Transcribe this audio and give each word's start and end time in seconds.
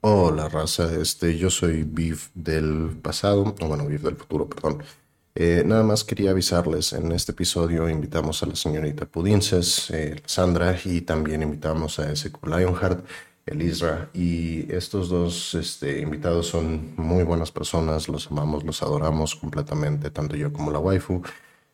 Hola 0.00 0.48
raza, 0.48 0.94
este, 1.00 1.36
yo 1.36 1.50
soy 1.50 1.82
Beef 1.82 2.28
del 2.34 2.96
pasado, 3.02 3.54
o 3.60 3.66
bueno, 3.66 3.84
Beef 3.86 4.02
del 4.02 4.16
futuro, 4.16 4.48
perdón. 4.48 4.82
Eh, 5.34 5.62
nada 5.66 5.82
más 5.82 6.04
quería 6.04 6.30
avisarles, 6.30 6.92
en 6.92 7.10
este 7.12 7.32
episodio 7.32 7.88
invitamos 7.88 8.42
a 8.42 8.46
la 8.46 8.54
señorita 8.56 9.06
Pudinces, 9.06 9.90
eh, 9.90 10.22
Sandra, 10.24 10.76
y 10.84 11.00
también 11.00 11.42
invitamos 11.42 11.98
a 11.98 12.12
ese 12.12 12.30
Lionheart, 12.44 13.04
el 13.46 13.62
Isra, 13.62 14.08
y 14.14 14.72
estos 14.72 15.08
dos 15.08 15.54
este, 15.54 16.00
invitados 16.00 16.46
son 16.46 16.94
muy 16.96 17.24
buenas 17.24 17.50
personas, 17.50 18.08
los 18.08 18.28
amamos, 18.30 18.64
los 18.64 18.82
adoramos 18.82 19.34
completamente, 19.34 20.10
tanto 20.10 20.36
yo 20.36 20.52
como 20.52 20.70
la 20.70 20.78
waifu, 20.78 21.22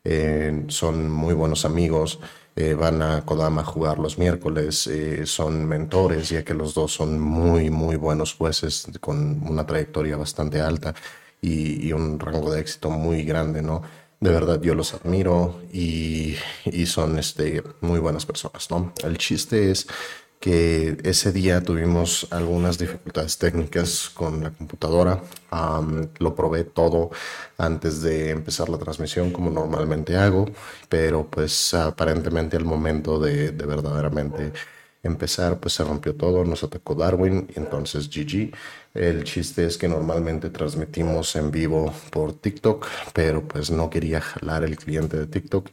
eh, 0.03 0.65
son 0.67 1.11
muy 1.11 1.33
buenos 1.35 1.65
amigos. 1.65 2.19
Eh, 2.57 2.73
van 2.73 3.01
a 3.01 3.25
Kodama 3.25 3.61
a 3.61 3.65
jugar 3.65 3.99
los 3.99 4.17
miércoles, 4.17 4.87
eh, 4.87 5.25
son 5.25 5.65
mentores, 5.65 6.29
ya 6.29 6.45
que 6.45 6.53
los 6.53 6.73
dos 6.73 6.93
son 6.93 7.19
muy, 7.19 7.69
muy 7.69 7.97
buenos 7.97 8.33
jueces 8.33 8.87
con 9.01 9.41
una 9.45 9.65
trayectoria 9.65 10.15
bastante 10.15 10.61
alta 10.61 10.95
y, 11.41 11.85
y 11.85 11.91
un 11.91 12.17
rango 12.17 12.53
de 12.53 12.61
éxito 12.61 12.89
muy 12.89 13.25
grande, 13.25 13.61
¿no? 13.61 13.81
De 14.21 14.29
verdad 14.29 14.61
yo 14.61 14.73
los 14.73 14.93
admiro 14.93 15.61
y, 15.73 16.35
y 16.63 16.85
son 16.85 17.19
este, 17.19 17.61
muy 17.81 17.99
buenas 17.99 18.25
personas, 18.25 18.71
¿no? 18.71 18.93
El 19.03 19.17
chiste 19.17 19.71
es 19.71 19.87
que 20.45 20.95
ese 21.03 21.31
día 21.31 21.63
tuvimos 21.63 22.27
algunas 22.29 22.77
dificultades 22.77 23.39
técnicas 23.39 24.11
con 24.13 24.43
la 24.43 24.51
computadora. 24.51 25.23
lo 26.19 26.35
probé 26.35 26.65
todo 26.65 27.09
antes 27.57 28.03
de 28.03 28.29
empezar 28.29 28.69
la 28.69 28.77
transmisión 28.77 29.31
como 29.31 29.49
normalmente 29.49 30.15
hago, 30.15 30.45
pero 30.87 31.25
pues 31.25 31.73
aparentemente 31.73 32.57
al 32.57 32.63
momento 32.63 33.19
de, 33.19 33.53
de 33.53 33.65
verdaderamente 33.65 34.53
empezar 35.01 35.59
pues 35.59 35.73
se 35.73 35.83
rompió 35.83 36.13
todo, 36.15 36.45
nos 36.45 36.63
atacó 36.63 36.93
Darwin 36.93 37.47
y 37.55 37.57
entonces 37.57 38.07
GG. 38.07 38.51
El 38.93 39.23
chiste 39.23 39.65
es 39.65 39.79
que 39.79 39.87
normalmente 39.87 40.51
transmitimos 40.51 41.35
en 41.35 41.49
vivo 41.49 41.91
por 42.11 42.33
TikTok, 42.33 42.85
pero 43.13 43.47
pues 43.47 43.71
no 43.71 43.89
quería 43.89 44.21
jalar 44.21 44.63
el 44.63 44.77
cliente 44.77 45.17
de 45.17 45.25
TikTok, 45.25 45.69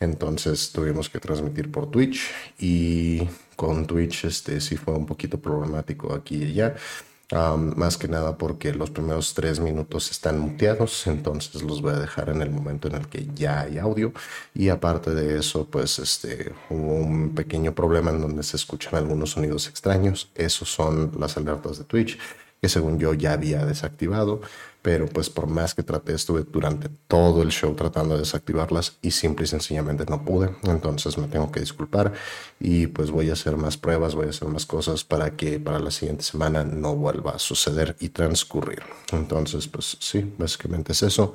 entonces 0.00 0.72
tuvimos 0.72 1.08
que 1.08 1.20
transmitir 1.20 1.70
por 1.70 1.92
Twitch 1.92 2.28
y 2.58 3.28
con 3.56 3.86
Twitch 3.86 4.24
este 4.26 4.60
sí 4.60 4.76
fue 4.76 4.94
un 4.94 5.06
poquito 5.06 5.38
problemático 5.40 6.14
aquí 6.14 6.36
y 6.36 6.44
allá. 6.50 6.76
más 7.76 7.96
que 7.96 8.08
nada 8.08 8.38
porque 8.38 8.72
los 8.72 8.90
primeros 8.90 9.34
tres 9.34 9.58
minutos 9.58 10.10
están 10.10 10.38
muteados, 10.38 11.06
entonces 11.08 11.62
los 11.62 11.82
voy 11.82 11.94
a 11.94 11.98
dejar 11.98 12.28
en 12.28 12.40
el 12.42 12.50
momento 12.50 12.88
en 12.88 12.94
el 12.96 13.08
que 13.08 13.26
ya 13.34 13.62
hay 13.62 13.78
audio. 13.78 14.12
Y 14.54 14.68
aparte 14.68 15.14
de 15.14 15.38
eso, 15.38 15.66
pues 15.66 15.98
este, 15.98 16.52
hubo 16.70 16.94
un 16.94 17.34
pequeño 17.34 17.74
problema 17.74 18.10
en 18.12 18.20
donde 18.20 18.42
se 18.44 18.56
escuchan 18.56 18.94
algunos 18.94 19.30
sonidos 19.32 19.68
extraños. 19.68 20.30
Esos 20.36 20.68
son 20.68 21.12
las 21.18 21.36
alertas 21.36 21.78
de 21.78 21.84
Twitch 21.84 22.18
que 22.60 22.68
según 22.68 22.98
yo 22.98 23.14
ya 23.14 23.32
había 23.32 23.64
desactivado, 23.64 24.40
pero 24.86 25.08
pues 25.08 25.28
por 25.28 25.48
más 25.48 25.74
que 25.74 25.82
traté 25.82 26.14
estuve 26.14 26.44
durante 26.44 26.88
todo 27.08 27.42
el 27.42 27.50
show 27.50 27.74
tratando 27.74 28.14
de 28.14 28.20
desactivarlas 28.20 28.98
y 29.02 29.10
simple 29.10 29.44
y 29.44 29.48
sencillamente 29.48 30.06
no 30.08 30.24
pude, 30.24 30.54
entonces 30.62 31.18
me 31.18 31.26
tengo 31.26 31.50
que 31.50 31.58
disculpar 31.58 32.12
y 32.60 32.86
pues 32.86 33.10
voy 33.10 33.30
a 33.30 33.32
hacer 33.32 33.56
más 33.56 33.76
pruebas, 33.76 34.14
voy 34.14 34.28
a 34.28 34.30
hacer 34.30 34.46
más 34.46 34.64
cosas 34.64 35.02
para 35.02 35.34
que 35.34 35.58
para 35.58 35.80
la 35.80 35.90
siguiente 35.90 36.22
semana 36.22 36.62
no 36.62 36.94
vuelva 36.94 37.32
a 37.32 37.40
suceder 37.40 37.96
y 37.98 38.10
transcurrir. 38.10 38.84
Entonces 39.10 39.66
pues 39.66 39.96
sí, 39.98 40.32
básicamente 40.38 40.92
es 40.92 41.02
eso 41.02 41.34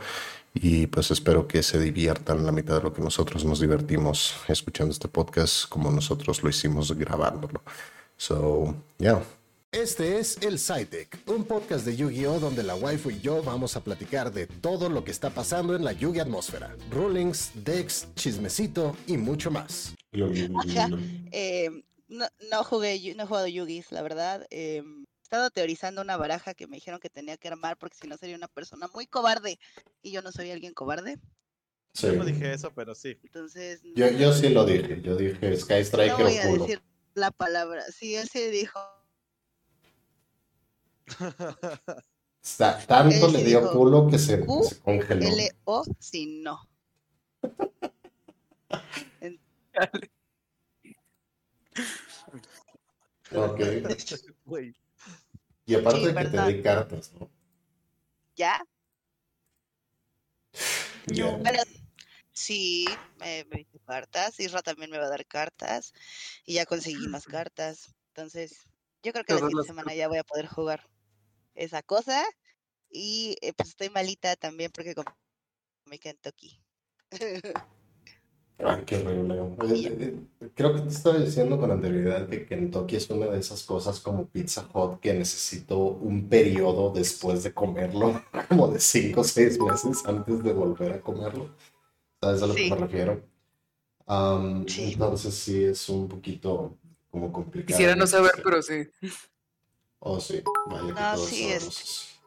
y 0.54 0.88
pues 0.88 1.12
espero 1.12 1.46
que 1.46 1.62
se 1.62 1.78
diviertan 1.78 2.46
la 2.46 2.54
mitad 2.54 2.78
de 2.78 2.84
lo 2.84 2.94
que 2.94 3.02
nosotros 3.02 3.44
nos 3.44 3.60
divertimos 3.60 4.34
escuchando 4.48 4.94
este 4.94 5.10
podcast 5.10 5.68
como 5.68 5.92
nosotros 5.92 6.42
lo 6.42 6.50
hicimos 6.50 6.98
grabándolo. 6.98 7.62
So, 8.16 8.76
yeah. 8.98 9.22
Este 9.74 10.20
es 10.20 10.38
El 10.42 10.60
SciTech, 10.60 11.18
un 11.28 11.46
podcast 11.46 11.86
de 11.86 11.96
Yu-Gi-Oh! 11.96 12.42
donde 12.42 12.62
la 12.62 12.76
waifu 12.76 13.10
y 13.10 13.22
yo 13.22 13.42
vamos 13.42 13.78
a 13.78 13.82
platicar 13.82 14.34
de 14.34 14.46
todo 14.46 14.90
lo 14.90 15.06
que 15.06 15.12
está 15.12 15.30
pasando 15.30 15.78
en 15.78 15.86
la 15.86 15.94
Yugi 15.94 16.20
atmósfera. 16.20 16.76
Rulings, 16.90 17.52
decks, 17.54 18.14
chismecito 18.16 18.98
y 19.08 19.16
mucho 19.16 19.50
más. 19.50 19.96
Eh, 21.32 21.70
no, 22.10 22.64
jugué, 22.66 23.16
no 23.16 23.24
he 23.24 23.26
jugado 23.26 23.48
Yugis, 23.48 23.94
la 23.94 24.02
verdad. 24.02 24.46
Eh, 24.50 24.84
he 24.84 25.24
estado 25.24 25.50
teorizando 25.52 26.02
una 26.02 26.18
baraja 26.18 26.54
que 26.54 26.68
me 26.68 26.76
dijeron 26.76 27.00
que 27.00 27.10
tenía 27.10 27.38
que 27.38 27.48
armar 27.48 27.78
porque 27.78 27.96
si 27.96 28.10
no 28.10 28.18
sería 28.18 28.36
una 28.36 28.50
persona 28.50 28.90
muy 28.94 29.08
cobarde 29.08 29.58
y 30.02 30.12
yo 30.12 30.22
no 30.22 30.34
soy 30.34 30.52
alguien 30.52 30.74
cobarde. 30.74 31.18
Sí. 31.94 32.08
Yo 32.08 32.14
no 32.18 32.26
dije 32.26 32.52
eso, 32.52 32.74
pero 32.76 32.94
sí. 32.94 33.18
Entonces. 33.24 33.80
Yo, 33.96 34.10
yo 34.10 34.34
sí 34.34 34.50
lo 34.50 34.66
dije. 34.66 35.02
Yo 35.02 35.16
dije 35.16 35.56
Sky 35.56 35.86
Striker 35.86 36.20
no 36.20 36.26
voy 36.26 36.38
a 36.38 36.48
decir 36.48 36.82
la 37.14 37.32
palabra. 37.32 37.86
Sí, 37.90 38.18
él 38.18 38.28
sí 38.28 38.50
dijo 38.50 38.78
tanto 42.88 43.28
le 43.28 43.44
dio 43.44 43.72
culo 43.72 44.08
que 44.10 44.18
se, 44.18 44.46
congeló. 44.84 45.28
L-O, 45.28 45.84
sí, 46.00 46.42
no. 46.42 46.60
ok. 53.34 53.60
Y 55.66 55.76
aparte 55.76 56.00
de 56.00 56.16
que 56.16 56.26
te 56.26 56.48
di 56.48 56.62
cartas, 56.62 57.14
¿no? 57.14 57.30
¿Ya? 58.36 58.62
sí, 62.32 62.86
me, 63.20 63.46
me 63.46 63.66
cartas. 63.86 64.40
Isra 64.40 64.62
también 64.62 64.90
me 64.90 64.98
va 64.98 65.06
a 65.06 65.10
dar 65.10 65.26
cartas. 65.26 65.94
Y 66.46 66.56
ya 66.56 66.66
conseguí 66.66 67.08
más 67.08 67.26
cartas. 67.26 67.94
Entonces, 68.08 68.68
yo 69.04 69.14
creo 69.14 69.24
que 69.24 69.34
la 69.34 69.40
siguiente 69.40 69.68
semana 69.68 69.94
ya 69.94 70.08
voy 70.08 70.18
a 70.18 70.24
poder 70.24 70.48
jugar 70.48 70.91
esa 71.56 71.82
cosa. 71.82 72.24
Y 72.90 73.38
eh, 73.42 73.54
pues 73.54 73.70
estoy 73.70 73.90
malita 73.90 74.36
también 74.36 74.72
porque 74.74 74.94
comí 74.94 76.00
Kentucky. 76.00 76.62
Ay, 78.60 78.82
qué 78.86 78.98
horrible. 78.98 79.36
Eh, 79.64 80.18
eh, 80.42 80.50
creo 80.54 80.76
que 80.76 80.82
te 80.82 80.90
estaba 80.90 81.18
diciendo 81.18 81.58
con 81.58 81.72
anterioridad 81.72 82.28
que 82.28 82.46
Kentucky 82.46 82.98
es 82.98 83.10
una 83.10 83.28
de 83.28 83.40
esas 83.40 83.64
cosas 83.64 84.00
como 84.00 84.28
Pizza 84.28 84.68
Hut 84.74 85.00
que 85.00 85.14
necesito 85.14 85.78
un 85.78 86.28
periodo 86.28 86.92
después 86.92 87.44
de 87.44 87.54
comerlo, 87.54 88.22
como 88.50 88.68
de 88.68 88.80
5 88.80 89.22
o 89.22 89.24
6 89.24 89.60
meses 89.60 90.06
antes 90.06 90.44
de 90.44 90.54
volver 90.54 90.94
a 90.94 91.02
comerlo. 91.02 91.56
¿Sabes 92.20 92.42
a 92.44 92.48
lo 92.48 92.56
que 92.56 92.70
me 92.70 92.76
refiero? 92.76 93.24
Entonces 94.08 95.34
sí 95.34 95.64
es 95.64 95.88
un 95.88 96.10
poquito 96.10 96.78
como 97.10 97.32
complicado. 97.32 97.68
Quisiera 97.68 97.96
no 97.96 98.06
saber, 98.06 98.34
pero 98.44 98.62
sí. 98.62 98.88
Oh, 100.04 100.20
sí. 100.20 100.44
Vaya 100.68 100.94
que 100.94 101.00
no, 101.00 101.18
sí 101.18 101.52
es. 101.52 102.20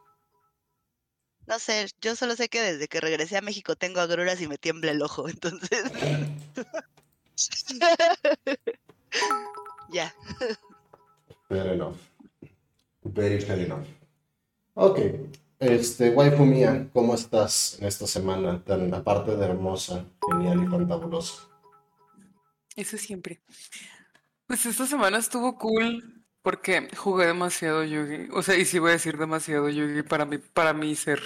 No 1.45 1.59
sé, 1.59 1.87
yo 2.01 2.15
solo 2.15 2.35
sé 2.35 2.47
que 2.47 2.61
desde 2.61 2.87
que 2.87 3.01
regresé 3.01 3.37
a 3.37 3.41
México 3.41 3.75
tengo 3.75 3.99
agruras 3.99 4.41
y 4.41 4.47
me 4.47 4.57
tiembla 4.57 4.91
el 4.91 5.01
ojo, 5.01 5.27
entonces. 5.29 5.83
ya. 9.91 10.13
Fair 11.49 11.67
enough. 11.67 11.97
Very 13.03 13.41
fair 13.41 13.59
enough. 13.59 13.85
Ok. 14.75 14.99
Este, 15.59 16.11
waifu 16.11 16.45
mía, 16.45 16.89
¿cómo 16.93 17.13
estás 17.13 17.77
en 17.79 17.87
esta 17.87 18.07
semana 18.07 18.63
tan 18.63 18.93
aparte 18.93 19.35
de 19.35 19.45
hermosa, 19.45 20.05
genial 20.29 20.63
y 20.63 20.67
fantabulosa? 20.67 21.49
Eso 22.75 22.97
siempre. 22.97 23.41
Pues 24.47 24.65
esta 24.65 24.87
semana 24.87 25.17
estuvo 25.17 25.57
cool 25.57 26.14
porque 26.45 26.87
jugué 26.95 27.25
demasiado 27.25 27.83
Yugi. 27.83 28.29
O 28.31 28.43
sea, 28.43 28.55
y 28.55 28.65
sí 28.65 28.77
voy 28.77 28.91
a 28.91 28.93
decir 28.93 29.17
demasiado 29.17 29.67
Yugi 29.67 30.03
para 30.03 30.25
mi, 30.25 30.37
para 30.37 30.73
mí 30.73 30.95
ser. 30.95 31.19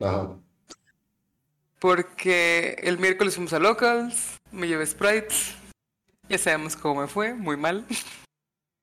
Ajá. 0.00 0.30
Porque 1.78 2.78
el 2.82 2.98
miércoles 2.98 3.34
fuimos 3.34 3.52
a 3.52 3.58
Locals, 3.58 4.38
me 4.50 4.66
llevé 4.66 4.86
sprites. 4.86 5.54
Ya 6.26 6.38
sabemos 6.38 6.74
cómo 6.74 7.02
me 7.02 7.06
fue, 7.06 7.34
muy 7.34 7.56
mal. 7.56 7.84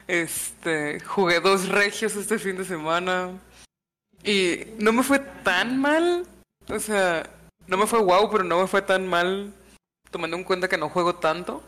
Este, 0.07 1.00
jugué 1.00 1.40
dos 1.40 1.69
regios 1.69 2.16
este 2.18 2.38
fin 2.38 2.58
de 2.58 2.66
semana. 2.66 3.40
Y 4.23 4.66
no 4.78 4.91
me 4.91 5.03
fue 5.03 5.20
tan 5.20 5.79
mal. 5.79 6.28
O 6.67 6.79
sea, 6.79 7.29
no 7.67 7.78
me 7.78 7.88
fue 7.88 7.99
wow, 7.99 8.29
pero 8.29 8.43
no 8.43 8.59
me 8.59 8.67
fue 8.67 8.82
tan 8.82 9.08
mal. 9.08 9.53
Tomando 10.09 10.35
en 10.35 10.43
cuenta 10.43 10.67
que 10.67 10.78
no 10.78 10.90
juego 10.90 11.16
tanto. 11.16 11.64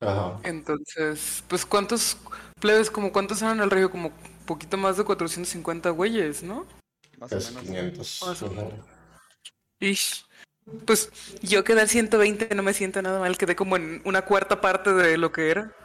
Ajá. 0.00 0.40
Entonces, 0.44 1.42
pues, 1.48 1.64
¿cuántos 1.64 2.16
plebes, 2.60 2.90
como 2.90 3.12
cuántos 3.12 3.42
eran 3.42 3.60
el 3.60 3.70
regio? 3.70 3.90
Como 3.90 4.12
poquito 4.46 4.76
más 4.76 4.96
de 4.96 5.04
450 5.04 5.90
güeyes, 5.90 6.42
¿no? 6.42 6.66
Más 7.18 7.32
o 7.32 7.62
menos. 7.62 8.20
500. 8.20 8.22
Ish. 9.80 10.26
Pues 10.86 11.10
yo 11.42 11.62
quedé 11.62 11.82
al 11.82 11.88
120, 11.88 12.54
no 12.54 12.62
me 12.62 12.72
siento 12.72 13.02
nada 13.02 13.20
mal, 13.20 13.36
quedé 13.36 13.54
como 13.54 13.76
en 13.76 14.00
una 14.04 14.22
cuarta 14.22 14.60
parte 14.60 14.94
de 14.94 15.18
lo 15.18 15.30
que 15.30 15.50
era. 15.50 15.76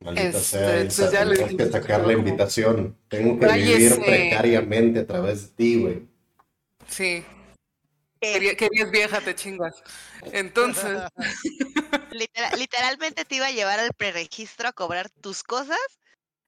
Maldita 0.00 0.38
este, 0.38 0.90
sea, 0.90 1.10
ya 1.10 1.32
tengo 1.32 1.56
que 1.56 1.70
sacar 1.70 2.06
la 2.06 2.12
invitación. 2.12 2.96
Tengo 3.08 3.40
que 3.40 3.46
vivir 3.54 3.96
precariamente 4.04 5.00
a 5.00 5.06
través 5.06 5.48
de 5.48 5.54
ti, 5.54 5.80
güey. 5.80 6.06
Sí. 6.86 7.24
Querías 8.20 8.90
vieja, 8.90 9.20
te 9.20 9.34
chingas. 9.34 9.82
Entonces. 10.32 11.02
literalmente 12.58 13.24
te 13.24 13.36
iba 13.36 13.46
a 13.46 13.52
llevar 13.52 13.80
al 13.80 13.92
preregistro 13.92 14.68
a 14.68 14.72
cobrar 14.72 15.10
tus 15.10 15.42
cosas. 15.42 15.78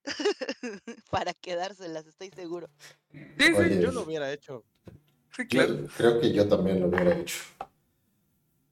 para 1.11 1.33
quedárselas, 1.33 2.07
estoy 2.07 2.29
seguro. 2.31 2.69
Sí, 3.11 3.27
sí, 3.37 3.79
yo 3.81 3.91
lo 3.91 4.03
hubiera 4.03 4.31
hecho. 4.31 4.63
Sí, 5.35 5.45
claro. 5.47 5.85
creo 5.97 6.21
que 6.21 6.31
yo 6.31 6.47
también 6.47 6.79
lo 6.79 6.87
hubiera 6.87 7.13
hecho. 7.15 7.43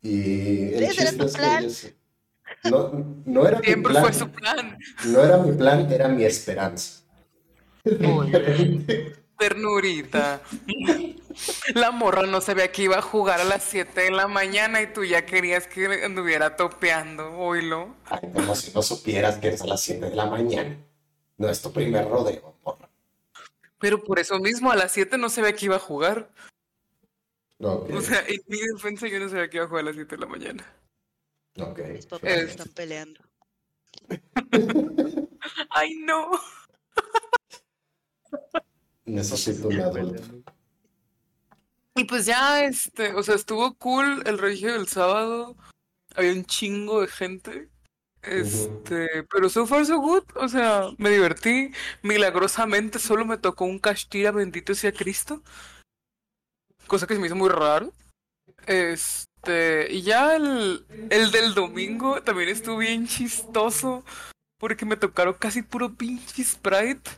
Y 0.01 0.73
el 0.73 0.89
chiste 0.91 1.25
es 1.25 1.81
que 1.81 1.95
no, 2.69 3.21
no 3.25 3.47
era 3.47 3.59
Siempre 3.59 3.75
mi 3.75 3.99
plan. 3.99 4.03
fue 4.03 4.13
su 4.13 4.29
plan. 4.29 4.77
No 5.05 5.23
era 5.23 5.37
mi 5.37 5.57
plan, 5.57 5.91
era 5.91 6.07
mi 6.07 6.23
esperanza. 6.23 7.01
Ternurita. 9.37 10.41
La 11.73 11.91
morra 11.91 12.23
no 12.25 12.39
sabía 12.41 12.71
que 12.71 12.83
iba 12.83 12.97
a 12.97 13.01
jugar 13.01 13.41
a 13.41 13.43
las 13.43 13.63
7 13.63 14.01
de 14.01 14.11
la 14.11 14.27
mañana 14.27 14.81
y 14.81 14.91
tú 14.93 15.03
ya 15.03 15.25
querías 15.25 15.67
que 15.67 16.03
anduviera 16.03 16.55
topeando, 16.55 17.37
oílo. 17.37 17.95
Ay, 18.05 18.31
como 18.33 18.55
si 18.55 18.71
no 18.73 18.81
supieras 18.81 19.37
que 19.37 19.49
es 19.49 19.61
a 19.61 19.67
las 19.67 19.81
7 19.81 20.09
de 20.09 20.15
la 20.15 20.25
mañana. 20.27 20.77
No 21.37 21.49
es 21.49 21.61
tu 21.61 21.71
primer 21.73 22.07
rodeo, 22.07 22.55
morra. 22.63 22.89
Pero 23.79 24.01
por 24.03 24.19
eso 24.19 24.39
mismo, 24.39 24.71
a 24.71 24.75
las 24.75 24.93
7 24.93 25.17
no 25.17 25.29
sabía 25.29 25.53
que 25.53 25.65
iba 25.65 25.75
a 25.75 25.79
jugar. 25.79 26.29
Okay. 27.59 27.95
O 27.95 28.01
sea, 28.01 28.23
en 28.27 28.41
mi 28.47 28.57
defensa 28.73 29.07
yo 29.07 29.19
no 29.19 29.27
sabía 29.29 29.49
que 29.49 29.57
iba 29.57 29.65
a 29.65 29.69
jugar 29.69 29.83
a 29.83 29.87
las 29.87 29.95
7 29.95 30.15
de 30.15 30.21
la 30.21 30.27
mañana. 30.27 30.65
Ok. 31.59 31.79
Mis 31.93 32.05
papás 32.05 32.31
Es- 32.31 32.49
están 32.51 32.69
peleando. 32.69 33.21
Ay, 35.71 35.95
no. 36.05 36.31
Necesito 39.05 39.67
un 39.67 39.79
adulto. 39.79 40.21
Y 41.95 42.03
pues 42.03 42.25
ya, 42.25 42.65
este, 42.65 43.13
o 43.13 43.23
sea, 43.23 43.35
estuvo 43.35 43.73
cool 43.75 44.23
el 44.25 44.37
regio 44.37 44.73
del 44.73 44.87
sábado. 44.87 45.55
Había 46.15 46.33
un 46.33 46.45
chingo 46.45 47.01
de 47.01 47.07
gente. 47.07 47.69
Este, 48.21 49.23
pero 49.29 49.49
so 49.49 49.65
far 49.65 49.85
so 49.85 49.99
good. 49.99 50.23
O 50.35 50.49
sea, 50.49 50.89
me 50.97 51.09
divertí. 51.09 51.71
Milagrosamente 52.01 52.99
solo 52.99 53.25
me 53.25 53.37
tocó 53.37 53.65
un 53.65 53.79
castira, 53.79 54.31
bendito 54.31 54.75
sea 54.75 54.91
Cristo. 54.91 55.41
Cosa 56.87 57.07
que 57.07 57.13
se 57.13 57.19
me 57.19 57.27
hizo 57.27 57.35
muy 57.35 57.49
raro. 57.49 57.93
Este, 58.67 59.87
y 59.89 60.01
ya 60.01 60.35
el, 60.35 60.85
el 61.09 61.31
del 61.31 61.53
domingo 61.53 62.21
también 62.23 62.49
estuvo 62.49 62.77
bien 62.77 63.07
chistoso. 63.07 64.03
Porque 64.57 64.85
me 64.85 64.97
tocaron 64.97 65.35
casi 65.35 65.61
puro 65.61 65.93
pinche 65.93 66.43
Sprite. 66.43 67.09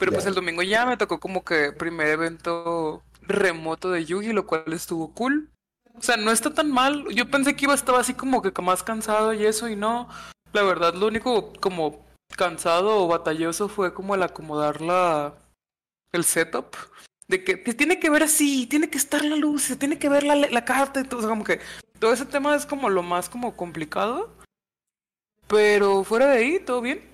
Pero 0.00 0.12
pues 0.12 0.24
el 0.24 0.34
domingo 0.34 0.62
ya 0.62 0.86
me 0.86 0.96
tocó 0.96 1.20
como 1.20 1.44
que 1.44 1.72
primer 1.72 2.08
evento 2.08 3.02
remoto 3.20 3.90
de 3.90 4.06
Yugi, 4.06 4.32
lo 4.32 4.46
cual 4.46 4.64
estuvo 4.72 5.12
cool. 5.12 5.50
O 5.94 6.00
sea, 6.02 6.16
no 6.16 6.32
está 6.32 6.54
tan 6.54 6.72
mal. 6.72 7.04
Yo 7.10 7.30
pensé 7.30 7.54
que 7.54 7.66
iba 7.66 7.74
a 7.74 7.76
estar 7.76 7.94
así 7.94 8.14
como 8.14 8.40
que 8.40 8.62
más 8.62 8.82
cansado 8.82 9.34
y 9.34 9.44
eso, 9.44 9.68
y 9.68 9.76
no. 9.76 10.08
La 10.54 10.62
verdad, 10.62 10.94
lo 10.94 11.06
único 11.06 11.52
como 11.60 12.06
cansado 12.34 13.04
o 13.04 13.08
batalloso 13.08 13.68
fue 13.68 13.92
como 13.92 14.14
el 14.14 14.22
acomodar 14.22 14.80
la, 14.80 15.34
el 16.12 16.24
setup. 16.24 16.76
De 17.28 17.44
que 17.44 17.58
te 17.58 17.74
tiene 17.74 18.00
que 18.00 18.08
ver 18.08 18.22
así, 18.22 18.66
tiene 18.66 18.88
que 18.88 18.96
estar 18.96 19.22
la 19.22 19.36
luz, 19.36 19.64
se 19.64 19.76
tiene 19.76 19.98
que 19.98 20.08
ver 20.08 20.22
la, 20.22 20.34
la 20.34 20.64
carta 20.64 21.00
y 21.00 21.04
todo. 21.04 21.18
O 21.18 21.22
sea, 21.22 21.28
como 21.28 21.44
que 21.44 21.60
todo 21.98 22.14
ese 22.14 22.24
tema 22.24 22.56
es 22.56 22.64
como 22.64 22.88
lo 22.88 23.02
más 23.02 23.28
como 23.28 23.54
complicado. 23.54 24.34
Pero 25.46 26.04
fuera 26.04 26.28
de 26.28 26.38
ahí, 26.38 26.58
todo 26.58 26.80
bien. 26.80 27.06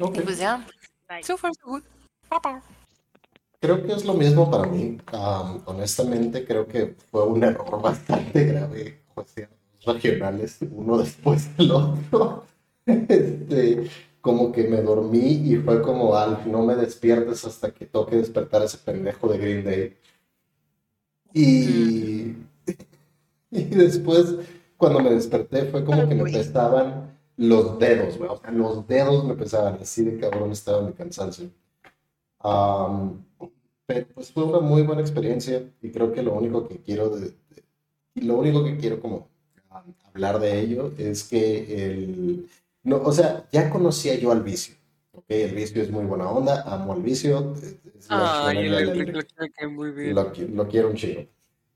Ok. 0.00 0.16
Y 0.16 0.20
pues 0.22 0.38
ya. 0.38 0.66
Nice. 1.08 1.26
So 1.26 1.36
far, 1.36 1.52
so 1.54 1.66
good. 1.66 1.82
Papá. 2.28 2.62
Creo 3.60 3.82
que 3.82 3.92
es 3.92 4.04
lo 4.04 4.14
mismo 4.14 4.50
para 4.50 4.66
mí. 4.66 4.98
Am, 5.06 5.62
honestamente, 5.66 6.44
creo 6.44 6.66
que 6.66 6.94
fue 7.10 7.24
un 7.26 7.42
error 7.42 7.80
bastante 7.82 8.44
grave 8.44 9.00
juiciar 9.14 9.48
los 9.84 10.02
regionales 10.02 10.58
uno 10.70 10.98
después 11.04 11.56
del 11.56 11.70
otro. 11.70 12.44
Este, 12.86 13.88
como 14.20 14.52
que 14.52 14.64
me 14.64 14.80
dormí 14.80 15.52
y 15.52 15.56
fue 15.56 15.82
como, 15.82 16.14
Alf, 16.14 16.46
no 16.46 16.62
me 16.64 16.74
despiertes 16.76 17.44
hasta 17.44 17.70
que 17.70 17.86
toque 17.86 18.16
despertar 18.16 18.62
a 18.62 18.64
ese 18.66 18.78
pendejo 18.78 19.28
de 19.28 19.38
Green 19.38 19.64
Day. 19.64 19.96
Y, 21.32 22.36
y 23.50 23.64
después, 23.64 24.36
cuando 24.76 25.00
me 25.00 25.10
desperté, 25.10 25.64
fue 25.66 25.84
como 25.84 26.08
que 26.08 26.14
me 26.14 26.24
pesaban 26.24 27.03
los 27.36 27.78
dedos, 27.78 28.18
güey. 28.18 28.30
O 28.30 28.36
sea, 28.38 28.50
los 28.50 28.86
dedos 28.86 29.24
me 29.24 29.34
pesaban, 29.34 29.78
así 29.80 30.04
de 30.04 30.18
cabrón 30.18 30.52
estaba 30.52 30.82
mi 30.82 30.92
cansancio. 30.92 31.50
Am, 32.40 33.24
pero 33.86 34.06
pues 34.14 34.32
fue 34.32 34.44
una 34.44 34.60
muy 34.60 34.82
buena 34.82 35.02
experiencia 35.02 35.62
y 35.82 35.90
creo 35.90 36.12
que 36.12 36.22
lo 36.22 36.34
único 36.34 36.68
que 36.68 36.78
quiero 36.78 37.10
de, 37.10 37.20
de- 37.30 37.64
y 38.14 38.22
lo 38.22 38.36
único 38.38 38.64
que 38.64 38.76
quiero 38.78 39.00
como 39.00 39.28
um, 39.70 39.94
hablar 40.14 40.38
de 40.40 40.60
ello 40.60 40.92
es 40.98 41.24
que 41.24 41.86
el 41.92 42.48
no, 42.82 42.98
o 43.02 43.12
sea, 43.12 43.48
ya 43.52 43.70
conocía 43.70 44.14
yo 44.16 44.30
al 44.32 44.42
vicio. 44.42 44.74
¿ok? 45.12 45.24
El 45.28 45.54
vicio 45.54 45.82
es 45.82 45.90
muy 45.90 46.04
buena 46.04 46.28
onda, 46.30 46.62
amo 46.62 46.92
al 46.92 47.02
vicio. 47.02 47.54
electric 48.66 49.14
lo 50.50 50.68
quiero 50.68 50.88
un 50.90 50.96
chingo. 50.96 51.26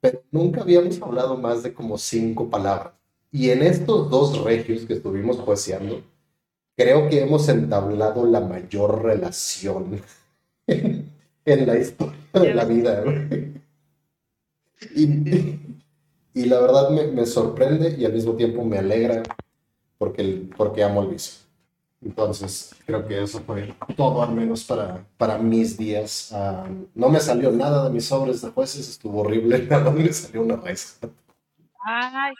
Pero 0.00 0.22
nunca 0.30 0.60
habíamos 0.62 1.00
hablado 1.02 1.36
más 1.36 1.62
de 1.62 1.72
como 1.72 1.98
cinco 1.98 2.48
palabras. 2.50 2.92
Y 3.30 3.50
en 3.50 3.62
estos 3.62 4.10
dos 4.10 4.42
regios 4.44 4.84
que 4.86 4.94
estuvimos 4.94 5.38
jueceando, 5.38 6.02
creo 6.76 7.08
que 7.08 7.22
hemos 7.22 7.48
entablado 7.48 8.26
la 8.26 8.40
mayor 8.40 9.02
relación 9.04 10.02
en, 10.68 11.10
en 11.44 11.66
la 11.66 11.78
historia 11.78 12.18
de 12.34 12.54
la 12.54 12.64
vida. 12.66 13.04
Y, 14.94 15.06
y 16.34 16.44
la 16.46 16.60
verdad 16.60 16.90
me, 16.90 17.06
me 17.08 17.26
sorprende 17.26 17.96
y 17.98 18.04
al 18.04 18.12
mismo 18.12 18.34
tiempo 18.36 18.64
me 18.64 18.78
alegra 18.78 19.22
porque, 19.98 20.22
el- 20.22 20.50
porque 20.56 20.84
amo 20.84 21.02
el 21.02 21.08
vicio. 21.10 21.40
Entonces, 22.02 22.74
creo 22.86 23.06
que 23.08 23.22
eso 23.22 23.40
fue 23.40 23.74
todo, 23.96 24.22
al 24.22 24.34
menos 24.34 24.64
para, 24.64 25.06
para 25.18 25.38
mis 25.38 25.78
días. 25.78 26.30
Ah, 26.32 26.68
no 26.94 27.08
me 27.10 27.20
salió 27.20 27.50
nada 27.52 27.84
de 27.86 27.90
mis 27.90 28.06
sobres 28.06 28.42
de 28.42 28.50
jueces, 28.50 28.88
estuvo 28.88 29.20
horrible, 29.22 29.60
nada 29.70 29.90
me 29.90 30.12
salió 30.12 30.42
una 30.42 30.56
raíz. 30.56 30.98
Ay, 31.84 32.34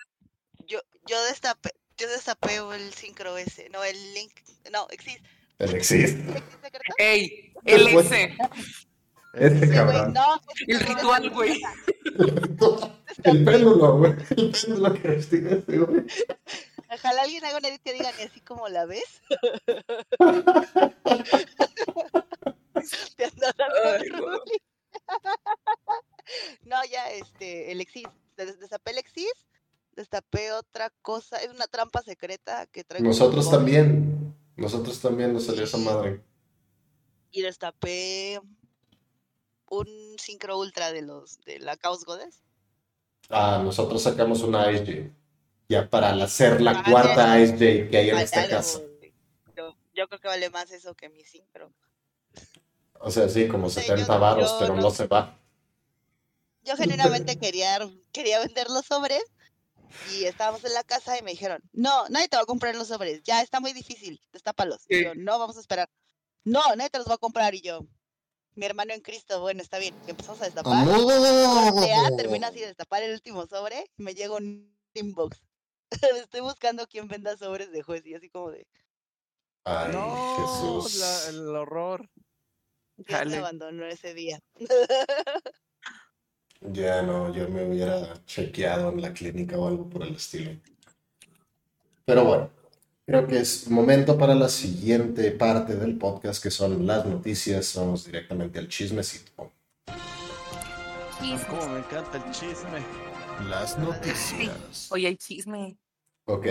yo, 1.09 1.23
destapé, 1.25 1.71
yo 1.97 2.09
destapé 2.09 2.57
el 2.57 2.93
sincro 2.95 3.37
ese, 3.39 3.69
no, 3.71 3.83
el 3.85 4.15
link, 4.15 4.33
no, 4.73 4.87
existe. 4.91 5.29
El 5.59 5.75
existe. 5.75 6.43
Ey, 6.99 7.53
el 7.65 7.89
ese, 7.89 8.37
Este 9.35 9.69
cabrón. 9.71 10.13
no, 10.13 10.41
el 10.67 10.81
ritual, 10.81 11.31
güey. 11.31 11.61
El 13.25 13.45
péndulo, 13.45 13.99
güey. 13.99 14.13
El 14.37 14.51
péndulo 14.53 14.95
que 14.95 15.09
investiga 15.09 15.51
ese, 15.57 15.79
güey. 15.79 16.05
Ojalá 16.91 17.23
alguien 17.23 17.45
haga 17.45 17.59
un 17.59 17.65
edit 17.67 17.83
que 17.83 17.93
diga 17.93 18.11
ni 18.17 18.23
así 18.23 18.41
como 18.41 18.69
la 18.69 18.87
ves. 18.87 19.21
Te 23.17 23.25
ando 23.25 23.47
dando 23.57 24.43
no. 26.65 26.85
ya, 26.91 27.11
este, 27.11 27.73
el 27.73 27.81
Exis. 27.81 28.07
Des- 28.37 28.59
Destapé 28.59 28.93
el 28.93 28.99
Exis, 28.99 29.33
destapé 29.99 30.53
otra 30.53 30.91
cosa, 31.03 31.37
es 31.43 31.51
una 31.51 31.67
trampa 31.67 32.03
secreta 32.03 32.67
que 32.67 32.85
traigo. 32.85 33.07
Nosotros 33.09 33.51
también. 33.51 34.35
Nosotros 34.57 35.01
también 35.01 35.33
nos 35.33 35.45
salió 35.47 35.65
esa 35.65 35.77
madre. 35.79 36.21
Y 37.31 37.43
destapé 37.43 38.41
un 39.71 40.17
sincro 40.19 40.59
ultra 40.59 40.93
de 40.93 41.03
los 41.03 41.39
de 41.45 41.59
la 41.59 41.77
Chaos 41.77 42.05
Goddess. 42.05 42.43
Ah, 43.29 43.61
nosotros 43.63 44.03
sacamos 44.03 44.43
una 44.43 44.71
Ice 44.73 44.85
J. 44.87 45.15
Ya 45.69 45.91
para 45.91 46.11
hacer 46.25 46.61
la 46.63 46.71
Ah, 46.81 46.85
cuarta 46.91 47.37
ya. 47.37 47.41
Ice 47.41 47.53
J 47.53 47.91
que 47.91 47.97
hay 47.99 48.09
en 48.09 48.15
Vale 48.15 48.25
esta 48.25 48.41
algo, 48.43 48.57
casa. 48.57 48.79
Yo, 49.57 49.77
yo 49.95 50.09
creo 50.09 50.21
que 50.21 50.29
vale 50.29 50.49
más 50.51 50.71
eso 50.71 50.95
que 50.95 51.09
mi 51.11 51.25
sincro. 51.25 51.73
O 53.01 53.11
sea, 53.11 53.29
sí, 53.29 53.47
como 53.49 53.69
Sí, 53.69 53.81
70 53.83 54.15
yo- 54.15 54.21
varos, 54.21 54.51
yo 54.53 54.59
pero 54.61 54.75
no- 54.77 54.83
no 54.83 54.91
se 54.91 55.07
va. 55.07 55.39
Yo 56.63 56.77
genuinamente 56.77 57.39
quería, 57.39 57.79
quería 58.13 58.41
vender 58.41 58.69
los 58.71 58.87
sobres 58.87 59.23
y 60.13 60.25
estábamos 60.25 60.65
en 60.65 60.75
la 60.75 60.85
casa 60.85 61.19
y 61.19 61.23
me 61.23 61.31
dijeron, 61.33 61.63
no, 61.73 62.09
nadie 62.09 62.29
te 62.29 62.37
va 62.37 62.43
a 62.43 62.47
comprar 62.47 62.75
los 62.75 62.89
sobres, 62.89 63.23
ya 63.25 63.43
está 63.43 63.61
muy 63.61 63.73
difícil, 63.73 64.21
destápalos. 64.33 64.85
Y 64.89 65.05
yo, 65.05 65.15
no, 65.15 65.39
vamos 65.39 65.57
a 65.57 65.61
esperar. 65.61 65.89
No, 66.45 66.61
nadie 66.77 66.91
te 66.91 66.99
los 66.99 67.09
va 67.09 67.15
a 67.15 67.19
comprar 67.19 67.55
y 67.55 67.61
yo, 67.61 67.81
mi 68.55 68.67
hermano 68.67 68.93
en 68.95 69.01
Cristo, 69.01 69.41
bueno, 69.41 69.63
está 69.63 69.79
bien. 69.79 69.95
Y 70.07 70.11
empezamos 70.11 70.41
a 70.43 70.47
destapar. 70.47 70.85
Termina 72.17 72.49
así 72.49 72.61
de 72.61 72.67
destapar 72.67 73.03
el 73.03 73.13
último 73.13 73.47
sobre 73.47 73.91
y 73.97 74.03
me 74.03 74.15
llega 74.15 74.35
un 74.35 74.75
inbox. 74.95 75.41
Estoy 76.25 76.41
buscando 76.41 76.87
quien 76.87 77.07
venda 77.09 77.37
sobres 77.37 77.71
de 77.71 77.83
juez 77.83 78.05
y 78.07 78.15
así 78.15 78.29
como 78.31 78.51
de, 78.51 78.67
Ay, 79.65 79.93
No, 79.93 80.37
Jesús. 80.83 80.95
la- 80.99 81.29
el 81.29 81.57
horror. 81.57 82.09
Dios 82.97 83.27
me 83.27 83.37
abandonó 83.37 83.87
ese 83.87 84.13
día. 84.15 84.41
Ya 86.61 87.03
no, 87.03 87.33
yo 87.33 87.49
me 87.49 87.65
hubiera 87.65 88.15
chequeado 88.27 88.91
en 88.91 89.03
la 89.03 89.13
clínica 89.13 89.57
o 89.57 89.69
algo 89.69 89.89
por 89.89 90.03
el 90.03 90.17
estilo. 90.17 90.53
Pero 92.05 92.25
bueno, 92.25 92.51
creo 93.07 93.27
que 93.27 93.39
es 93.39 93.71
momento 93.71 94.19
para 94.19 94.35
la 94.35 94.49
siguiente 94.49 95.31
parte 95.31 95.77
del 95.77 95.97
podcast, 95.97 96.43
que 96.43 96.51
son 96.51 96.87
las 96.87 97.07
noticias. 97.07 97.75
Vamos 97.77 98.05
directamente 98.05 98.59
al 98.59 98.69
chismecito. 98.69 99.53
Como 101.49 101.69
me 101.69 101.81
encanta 101.81 102.17
el 102.17 102.31
chisme. 102.31 102.83
Las 103.49 103.79
noticias. 103.79 104.89
Oye, 104.91 105.09
hay 105.09 105.17
chisme. 105.17 105.77
Ok. 106.27 106.47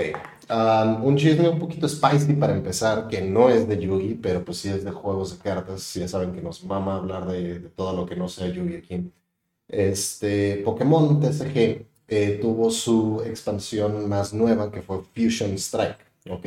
un 1.04 1.18
chisme 1.18 1.50
un 1.50 1.60
poquito 1.60 1.88
spicy 1.88 2.34
para 2.34 2.54
empezar, 2.54 3.08
que 3.08 3.22
no 3.22 3.50
es 3.50 3.68
de 3.68 3.80
Yugi, 3.80 4.16
pero 4.16 4.44
pues 4.44 4.58
sí 4.58 4.70
es 4.70 4.84
de 4.84 4.92
juegos 4.92 5.38
de 5.38 5.44
cartas. 5.44 5.94
Ya 5.94 6.08
saben 6.08 6.34
que 6.34 6.42
nos 6.42 6.64
mama 6.64 6.98
hablar 6.98 7.28
de, 7.28 7.60
todo 7.76 7.96
lo 7.96 8.06
que 8.06 8.16
no 8.16 8.28
sea 8.28 8.48
Yugi 8.48 8.76
aquí. 8.76 9.12
Este, 9.68 10.62
Pokémon 10.64 11.20
TCG 11.20 11.86
eh, 12.08 12.40
tuvo 12.42 12.72
su 12.72 13.22
expansión 13.26 14.08
más 14.08 14.34
nueva, 14.34 14.72
que 14.72 14.82
fue 14.82 15.02
Fusion 15.14 15.54
Strike, 15.56 15.98
¿ok? 16.30 16.46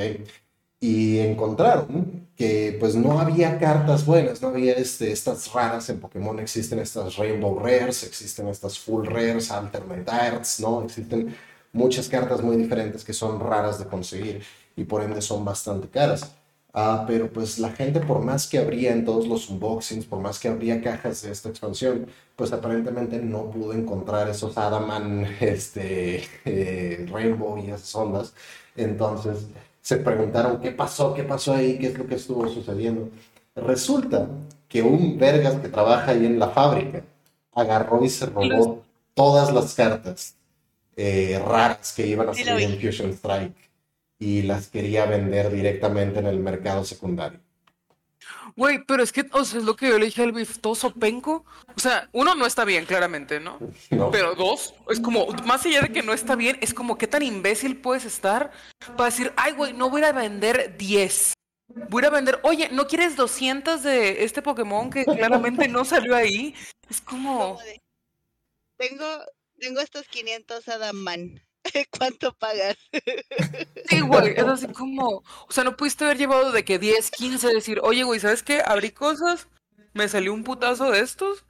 Y 0.80 1.18
encontraron 1.18 2.28
que 2.34 2.76
pues 2.80 2.94
no 2.94 3.20
había 3.20 3.58
cartas 3.58 4.06
buenas, 4.06 4.40
no 4.40 4.48
había 4.48 4.72
este, 4.72 5.12
estas 5.12 5.52
raras 5.52 5.90
en 5.90 6.00
Pokémon, 6.00 6.38
existen 6.38 6.78
estas 6.78 7.16
Rainbow 7.16 7.58
Rares, 7.58 8.02
existen 8.04 8.48
estas 8.48 8.78
Full 8.78 9.06
Rares, 9.06 9.50
Alternate 9.50 10.10
Arts, 10.10 10.60
¿no? 10.60 10.82
Existen 10.82 11.36
muchas 11.72 12.08
cartas 12.08 12.42
muy 12.42 12.56
diferentes 12.56 13.04
que 13.04 13.12
son 13.12 13.38
raras 13.40 13.78
de 13.78 13.86
conseguir 13.86 14.42
y 14.74 14.84
por 14.84 15.02
ende 15.02 15.20
son 15.20 15.44
bastante 15.44 15.88
caras. 15.88 16.34
Ah, 16.72 17.04
pero 17.06 17.32
pues 17.32 17.58
la 17.58 17.70
gente, 17.70 18.00
por 18.00 18.22
más 18.24 18.46
que 18.46 18.58
habría 18.58 18.92
en 18.92 19.04
todos 19.04 19.26
los 19.26 19.50
unboxings, 19.50 20.04
por 20.06 20.20
más 20.20 20.38
que 20.38 20.48
habría 20.48 20.80
cajas 20.80 21.22
de 21.22 21.32
esta 21.32 21.48
expansión, 21.48 22.06
pues 22.36 22.52
aparentemente 22.52 23.18
no 23.18 23.50
pudo 23.50 23.72
encontrar 23.72 24.28
esos 24.28 24.56
Adaman, 24.56 25.24
este, 25.40 26.24
eh, 26.44 27.06
Rainbow 27.10 27.58
y 27.58 27.70
esas 27.70 27.94
ondas. 27.94 28.34
Entonces 28.76 29.48
se 29.82 29.96
preguntaron 29.96 30.60
qué 30.60 30.70
pasó, 30.70 31.12
qué 31.14 31.24
pasó 31.24 31.54
ahí, 31.54 31.78
qué 31.78 31.88
es 31.88 31.98
lo 31.98 32.06
que 32.06 32.14
estuvo 32.14 32.48
sucediendo. 32.48 33.08
Resulta 33.56 34.28
que 34.68 34.82
un 34.82 35.18
vergas 35.18 35.54
que 35.56 35.68
trabaja 35.68 36.12
ahí 36.12 36.24
en 36.26 36.38
la 36.38 36.50
fábrica 36.50 37.02
agarró 37.52 38.04
y 38.04 38.08
se 38.08 38.26
robó 38.26 38.84
todas 39.14 39.52
las 39.52 39.74
cartas 39.74 40.36
eh, 40.96 41.42
raras 41.44 41.92
que 41.94 42.06
iban 42.06 42.28
a 42.28 42.34
salir 42.34 42.70
en 42.70 42.80
Fusion 42.80 43.10
Strike 43.10 43.69
y 44.20 44.42
las 44.42 44.68
quería 44.68 45.06
vender 45.06 45.50
directamente 45.50 46.20
en 46.20 46.26
el 46.26 46.38
mercado 46.38 46.84
secundario. 46.84 47.40
Güey, 48.54 48.84
pero 48.84 49.02
es 49.02 49.10
que, 49.10 49.24
o 49.32 49.44
sea, 49.44 49.58
es 49.58 49.64
lo 49.64 49.74
que 49.74 49.88
yo 49.88 49.98
le 49.98 50.04
dije 50.04 50.22
al 50.22 50.32
biftoso 50.32 50.92
penco. 50.92 51.44
O 51.74 51.80
sea, 51.80 52.08
uno 52.12 52.34
no 52.34 52.46
está 52.46 52.64
bien, 52.64 52.84
claramente, 52.84 53.40
¿no? 53.40 53.58
Pero 54.12 54.34
dos, 54.34 54.74
es 54.90 55.00
como, 55.00 55.26
más 55.46 55.64
allá 55.64 55.82
de 55.82 55.92
que 55.92 56.02
no 56.02 56.12
está 56.12 56.36
bien, 56.36 56.58
es 56.60 56.74
como, 56.74 56.98
¿qué 56.98 57.06
tan 57.06 57.22
imbécil 57.22 57.80
puedes 57.80 58.04
estar 58.04 58.52
para 58.96 59.06
decir, 59.06 59.32
ay, 59.36 59.52
güey, 59.52 59.72
no 59.72 59.88
voy 59.88 60.04
a 60.04 60.12
vender 60.12 60.76
10? 60.76 61.32
Voy 61.88 62.04
a 62.04 62.10
vender, 62.10 62.38
oye, 62.42 62.68
¿no 62.70 62.86
quieres 62.86 63.16
200 63.16 63.82
de 63.82 64.24
este 64.24 64.42
Pokémon 64.42 64.90
que 64.90 65.04
claramente 65.04 65.66
no 65.68 65.84
salió 65.84 66.14
ahí? 66.14 66.54
Es 66.88 67.00
como... 67.00 67.58
Tengo 68.76 69.06
tengo 69.60 69.80
estos 69.80 70.08
500 70.08 70.68
Adaman. 70.68 71.42
¿Cuánto 71.98 72.32
pagas? 72.34 72.76
Sí, 73.88 74.00
güey, 74.00 74.34
es 74.36 74.44
así 74.44 74.68
como, 74.68 75.22
o 75.48 75.52
sea, 75.52 75.64
no 75.64 75.76
pudiste 75.76 76.04
haber 76.04 76.18
llevado 76.18 76.52
de 76.52 76.64
que 76.64 76.78
10, 76.78 77.10
15, 77.10 77.48
decir, 77.48 77.80
oye, 77.82 78.02
güey, 78.02 78.20
¿sabes 78.20 78.42
qué? 78.42 78.62
Abrí 78.64 78.90
cosas, 78.90 79.48
me 79.92 80.08
salió 80.08 80.32
un 80.32 80.44
putazo 80.44 80.90
de 80.90 81.00
estos, 81.00 81.44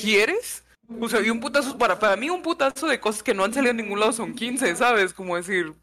¿quieres? 0.00 0.64
O 1.00 1.08
sea, 1.08 1.20
y 1.20 1.30
un 1.30 1.40
putazo, 1.40 1.78
para, 1.78 1.98
para 1.98 2.16
mí 2.16 2.30
un 2.30 2.42
putazo 2.42 2.86
de 2.86 3.00
cosas 3.00 3.22
que 3.22 3.34
no 3.34 3.44
han 3.44 3.54
salido 3.54 3.70
en 3.70 3.78
ningún 3.78 4.00
lado 4.00 4.12
son 4.12 4.34
15, 4.34 4.76
¿sabes? 4.76 5.12
Como 5.12 5.36
decir... 5.36 5.74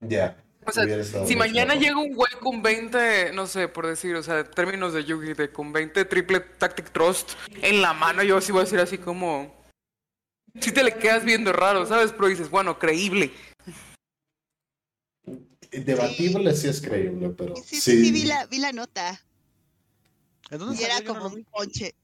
Ya. 0.00 0.36
O 0.66 0.72
sea, 0.72 0.84
si 1.24 1.36
mañana 1.36 1.76
llega 1.76 1.96
un 1.96 2.12
güey 2.12 2.32
con 2.40 2.60
20, 2.60 3.32
no 3.32 3.46
sé, 3.46 3.68
por 3.68 3.86
decir, 3.86 4.16
o 4.16 4.22
sea, 4.22 4.42
términos 4.42 4.92
de 4.92 5.04
Yugi, 5.04 5.34
de 5.34 5.50
con 5.50 5.72
20 5.72 6.04
triple 6.06 6.40
Tactic 6.40 6.90
Trust 6.90 7.34
en 7.62 7.80
la 7.82 7.92
mano, 7.92 8.24
yo 8.24 8.40
sí 8.40 8.50
voy 8.50 8.62
a 8.62 8.64
decir 8.64 8.80
así 8.80 8.98
como 8.98 9.54
si 10.60 10.72
te 10.72 10.82
le 10.82 10.94
quedas 10.94 11.24
viendo 11.24 11.52
raro, 11.52 11.86
¿sabes? 11.86 12.12
Pero 12.12 12.28
dices, 12.28 12.50
bueno, 12.50 12.78
creíble. 12.78 13.32
Debatible 15.70 16.54
sí, 16.54 16.68
es 16.68 16.80
creíble, 16.80 17.30
pero. 17.30 17.56
Sí, 17.56 17.80
sí, 17.80 18.04
sí, 18.04 18.12
vi, 18.12 18.24
la, 18.24 18.46
vi 18.46 18.58
la 18.58 18.72
nota. 18.72 19.22
Y 20.50 20.82
era 20.82 21.02
como 21.02 21.26
un 21.26 21.44
ponche. 21.44 21.94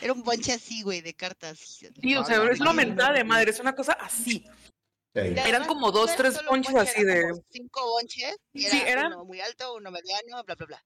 Era 0.00 0.12
un 0.12 0.22
ponche 0.22 0.52
así, 0.52 0.82
güey, 0.82 1.00
de 1.00 1.14
cartas. 1.14 1.58
Sí, 1.58 2.16
o 2.16 2.24
sea, 2.24 2.42
es 2.50 2.60
una 2.60 2.72
mentada 2.72 3.12
de 3.12 3.24
madre, 3.24 3.50
es 3.50 3.60
una 3.60 3.74
cosa 3.74 3.92
así. 3.92 4.44
Eran 5.12 5.66
como 5.66 5.90
dos, 5.90 6.14
tres 6.14 6.38
ponches 6.46 6.74
así 6.74 7.04
de. 7.04 7.32
Cinco 7.50 7.80
ponches. 7.80 8.36
Y 8.52 8.66
era 8.66 8.70
sí, 8.70 8.82
eran. 8.86 9.06
Uno 9.14 9.24
muy 9.24 9.40
alto, 9.40 9.74
uno 9.74 9.90
mediano, 9.90 10.44
bla, 10.44 10.54
bla, 10.54 10.66
bla. 10.66 10.84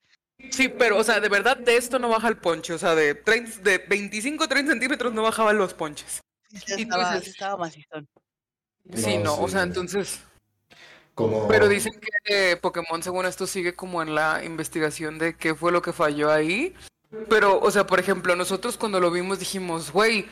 Sí, 0.50 0.68
pero, 0.68 0.98
o 0.98 1.04
sea, 1.04 1.20
de 1.20 1.28
verdad, 1.28 1.56
de 1.56 1.76
esto 1.76 1.98
no 1.98 2.08
baja 2.08 2.28
el 2.28 2.38
ponche. 2.38 2.72
O 2.72 2.78
sea, 2.78 2.94
de, 2.94 3.14
30, 3.14 3.60
de 3.60 3.78
25 3.78 4.48
30 4.48 4.72
centímetros 4.72 5.12
no 5.12 5.22
bajaban 5.22 5.58
los 5.58 5.74
ponches 5.74 6.20
estaba, 6.54 7.16
estaba 7.16 7.70
Sí, 8.94 9.18
no, 9.18 9.40
o 9.40 9.48
sea, 9.48 9.62
entonces. 9.62 10.20
Pero 11.48 11.68
dicen 11.68 11.92
que 12.24 12.56
Pokémon, 12.56 13.02
según 13.02 13.26
esto, 13.26 13.46
sigue 13.46 13.74
como 13.74 14.02
en 14.02 14.14
la 14.14 14.44
investigación 14.44 15.18
de 15.18 15.36
qué 15.36 15.54
fue 15.54 15.72
lo 15.72 15.80
que 15.80 15.92
falló 15.92 16.30
ahí. 16.30 16.74
Pero, 17.28 17.60
o 17.60 17.70
sea, 17.70 17.86
por 17.86 18.00
ejemplo, 18.00 18.34
nosotros 18.34 18.76
cuando 18.76 18.98
lo 18.98 19.10
vimos 19.10 19.38
dijimos, 19.38 19.92
güey, 19.92 20.26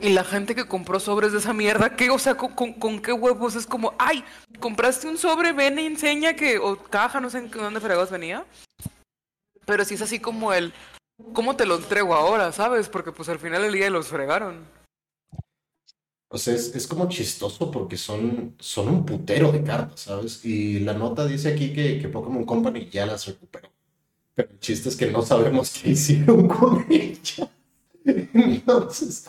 y 0.00 0.10
la 0.10 0.24
gente 0.24 0.54
que 0.54 0.66
compró 0.66 1.00
sobres 1.00 1.32
de 1.32 1.38
esa 1.38 1.52
mierda, 1.52 1.96
¿qué? 1.96 2.10
O 2.10 2.18
sea, 2.18 2.36
¿con, 2.36 3.02
qué 3.02 3.12
huevos? 3.12 3.54
Es 3.54 3.66
como, 3.66 3.94
ay, 3.98 4.24
compraste 4.60 5.08
un 5.08 5.18
sobre, 5.18 5.52
ven 5.52 5.78
y 5.78 5.86
enseña 5.86 6.34
que, 6.34 6.58
o 6.58 6.76
caja, 6.76 7.20
no 7.20 7.28
sé 7.28 7.38
en 7.38 7.50
dónde 7.50 7.80
fregados 7.80 8.10
venía. 8.10 8.46
Pero 9.66 9.84
sí 9.84 9.94
es 9.94 10.02
así 10.02 10.20
como 10.20 10.52
el, 10.52 10.72
¿cómo 11.32 11.56
te 11.56 11.66
lo 11.66 11.76
entrego 11.76 12.14
ahora, 12.14 12.52
sabes? 12.52 12.88
Porque 12.88 13.12
pues 13.12 13.28
al 13.28 13.38
final 13.38 13.62
del 13.62 13.72
día 13.72 13.90
los 13.90 14.08
fregaron. 14.08 14.64
O 16.28 16.38
sea, 16.38 16.54
es, 16.54 16.86
como 16.86 17.08
chistoso 17.08 17.70
porque 17.70 17.96
son, 17.96 18.54
son 18.58 18.88
un 18.88 19.06
putero 19.06 19.52
de 19.52 19.62
cartas, 19.62 20.00
¿sabes? 20.00 20.44
Y 20.44 20.80
la 20.80 20.94
nota 20.94 21.26
dice 21.26 21.52
aquí 21.52 21.72
que, 21.72 22.00
que 22.00 22.08
Pokémon 22.08 22.44
Company 22.44 22.88
ya 22.90 23.06
las 23.06 23.26
recuperó. 23.26 23.68
Pero 24.34 24.50
el 24.50 24.58
chiste 24.58 24.88
es 24.88 24.96
que 24.96 25.10
no 25.10 25.22
sabemos 25.22 25.78
qué 25.80 25.90
hicieron 25.90 26.48
con 26.48 26.84
ellas. 26.90 27.48
Entonces, 28.04 29.26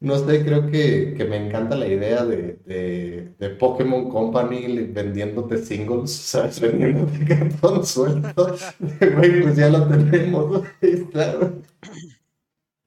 no 0.00 0.16
sé, 0.16 0.44
creo 0.44 0.70
que, 0.70 1.14
que 1.16 1.24
me 1.24 1.36
encanta 1.36 1.74
la 1.76 1.88
idea 1.88 2.24
de, 2.24 2.58
de, 2.64 3.34
de, 3.36 3.50
Pokémon 3.50 4.08
Company 4.08 4.86
vendiéndote 4.92 5.58
singles, 5.58 6.12
¿sabes? 6.12 6.60
Vendiéndote 6.60 7.24
cartón 7.28 7.84
suelto. 7.84 8.56
Güey, 9.00 9.42
pues 9.42 9.56
ya 9.56 9.68
lo 9.68 9.88
tenemos, 9.88 10.62
claro. 11.10 11.62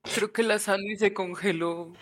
Creo 0.03 0.34
que 0.34 0.43
la 0.43 0.60
Sandy 0.60 0.98
se 0.98 1.13
congeló. 1.13 1.93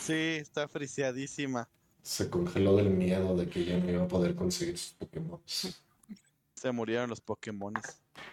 Sí, 0.00 0.12
está 0.12 0.68
friseadísima. 0.68 1.68
Se 2.02 2.28
congeló 2.28 2.76
del 2.76 2.90
miedo 2.90 3.36
de 3.36 3.48
que 3.48 3.64
ya 3.64 3.78
no 3.78 3.90
iba 3.90 4.04
a 4.04 4.08
poder 4.08 4.34
conseguir 4.34 4.76
sus 4.76 4.92
Pokémon. 4.94 5.40
Se 5.46 6.72
murieron 6.72 7.08
los 7.08 7.20
Pokémon. 7.20 7.74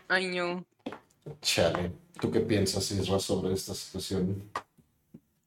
Ay, 0.07 0.27
no. 0.35 0.65
Chale. 1.41 1.93
¿Tú 2.19 2.31
qué 2.31 2.41
piensas, 2.41 2.91
Isra, 2.91 3.19
sobre 3.19 3.53
esta 3.53 3.73
situación? 3.73 4.49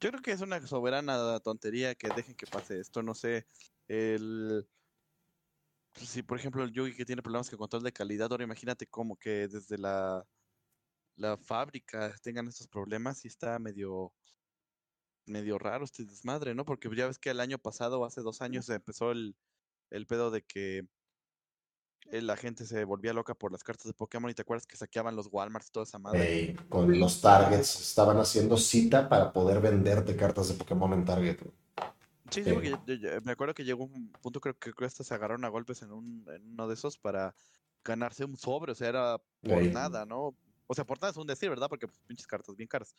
Yo 0.01 0.11
creo 0.11 0.23
que 0.23 0.33
es 0.33 0.41
una 0.41 0.65
soberana 0.67 1.41
tontería 1.41 1.95
que 1.95 2.09
dejen 2.15 2.35
que 2.35 2.47
pase 2.47 2.81
esto. 2.81 3.03
No 3.03 3.15
sé, 3.15 3.47
el... 3.89 4.67
Si, 5.95 6.23
por 6.23 6.39
ejemplo, 6.39 6.65
el 6.65 6.73
Yugi 6.73 6.97
que 6.97 7.05
tiene 7.05 7.23
problemas 7.23 7.49
con 7.49 7.59
control 7.59 7.85
de 7.85 7.93
calidad, 7.93 8.31
ahora 8.31 8.45
imagínate 8.45 8.87
cómo 8.87 9.17
que 9.17 9.49
desde 9.49 9.79
la 9.79 10.27
la 11.17 11.37
fábrica 11.37 12.15
tengan 12.23 12.49
estos 12.49 12.69
problemas 12.69 13.25
y 13.25 13.29
está 13.29 13.59
medio 13.59 14.13
medio 15.27 15.59
raro 15.59 15.85
este 15.85 16.05
desmadre, 16.05 16.55
¿no? 16.55 16.65
Porque 16.65 16.89
ya 16.95 17.07
ves 17.07 17.19
que 17.19 17.31
el 17.31 17.41
año 17.41 17.59
pasado, 17.59 18.05
hace 18.05 18.21
dos 18.21 18.43
años, 18.43 18.69
empezó 18.69 19.11
el, 19.11 19.35
el 19.91 20.07
pedo 20.07 20.31
de 20.31 20.43
que 20.43 20.87
la 22.11 22.37
gente 22.37 22.67
se 22.67 22.85
volvía 22.85 23.13
loca 23.13 23.35
por 23.35 23.51
las 23.51 23.65
cartas 23.65 23.87
de 23.87 23.95
Pokémon 23.95 24.31
y 24.31 24.35
te 24.35 24.43
acuerdas 24.43 24.67
que 24.67 24.77
saqueaban 24.77 25.17
los 25.17 25.29
Walmarts 25.31 25.69
y 25.69 25.73
toda 25.73 25.85
esa 25.85 25.99
madre. 25.99 26.57
con 26.69 26.99
los 26.99 27.21
Targets 27.21 27.81
estaban 27.81 28.19
haciendo 28.19 28.57
cita 28.57 29.09
para 29.09 29.33
poder 29.33 29.61
venderte 29.61 30.15
cartas 30.17 30.49
de 30.49 30.55
Pokémon 30.55 30.93
en 30.93 31.05
Target. 31.05 31.39
Sí, 32.31 32.43
sí, 32.43 32.53
porque 32.53 32.77
me 33.25 33.33
acuerdo 33.33 33.55
que 33.55 33.65
llegó 33.65 33.85
un 33.85 34.11
punto, 34.21 34.41
creo 34.41 34.57
que 34.59 34.85
hasta 34.85 35.05
se 35.05 35.15
agarraron 35.15 35.45
a 35.45 35.49
golpes 35.49 35.83
en, 35.83 35.93
un, 35.93 36.27
en 36.29 36.53
uno 36.53 36.69
de 36.69 36.75
esos 36.75 36.99
para 36.99 37.35
ganarse 37.85 38.25
un 38.25 38.37
sobre, 38.37 38.73
o 38.73 38.75
sea, 38.75 38.89
era 38.89 39.19
por 39.43 39.63
nada, 39.65 40.05
¿no? 40.07 40.35
O 40.67 40.75
sea, 40.75 40.85
portada 40.85 41.11
es 41.11 41.17
un 41.17 41.27
decir, 41.27 41.51
¿verdad? 41.51 41.69
Porque 41.69 41.87
pues, 41.87 41.99
pinches 42.07 42.27
cartas 42.27 42.57
bien 42.57 42.69
caras. 42.69 42.95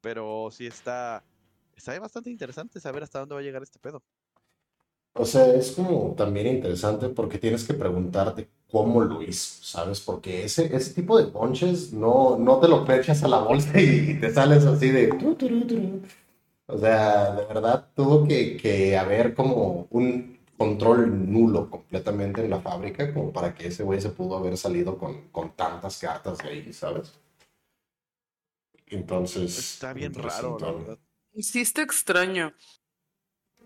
Pero 0.00 0.48
sí 0.50 0.66
está. 0.66 1.24
Está 1.76 1.98
bastante 1.98 2.30
interesante 2.30 2.80
saber 2.80 3.02
hasta 3.02 3.20
dónde 3.20 3.34
va 3.34 3.40
a 3.40 3.44
llegar 3.44 3.62
este 3.62 3.78
pedo. 3.78 4.02
O 5.14 5.24
sea, 5.24 5.46
es 5.54 5.72
como 5.72 6.14
también 6.16 6.46
interesante 6.46 7.08
porque 7.10 7.38
tienes 7.38 7.64
que 7.64 7.74
preguntarte 7.74 8.48
cómo 8.70 9.02
lo 9.02 9.22
hizo, 9.22 9.62
¿sabes? 9.62 10.00
Porque 10.00 10.44
ese, 10.44 10.74
ese 10.74 10.94
tipo 10.94 11.18
de 11.18 11.26
ponches 11.26 11.92
no, 11.92 12.38
no 12.38 12.58
te 12.58 12.68
lo 12.68 12.90
echas 12.90 13.22
a 13.22 13.28
la 13.28 13.40
bolsa 13.40 13.78
y 13.78 14.18
te 14.18 14.32
sales 14.32 14.64
así 14.64 14.90
de... 14.90 15.10
O 16.66 16.78
sea, 16.78 17.34
de 17.34 17.44
verdad 17.44 17.88
tuvo 17.94 18.26
que, 18.26 18.56
que 18.56 18.96
haber 18.96 19.34
como 19.34 19.86
un 19.90 20.38
control 20.62 21.32
nulo 21.32 21.68
completamente 21.68 22.44
en 22.44 22.50
la 22.50 22.60
fábrica 22.60 23.12
como 23.12 23.32
para 23.32 23.54
que 23.54 23.66
ese 23.68 23.82
güey 23.82 24.00
se 24.00 24.10
pudo 24.10 24.36
haber 24.36 24.56
salido 24.56 24.96
con, 24.96 25.28
con 25.30 25.56
tantas 25.56 25.98
cartas 25.98 26.38
de 26.38 26.48
ahí, 26.48 26.72
¿sabes? 26.72 27.18
Entonces... 28.86 29.58
Está 29.58 29.92
bien 29.92 30.14
raro, 30.14 30.58
la 30.60 30.72
verdad. 30.72 30.98
Sí, 31.34 31.62
está 31.62 31.82
extraño. 31.82 32.54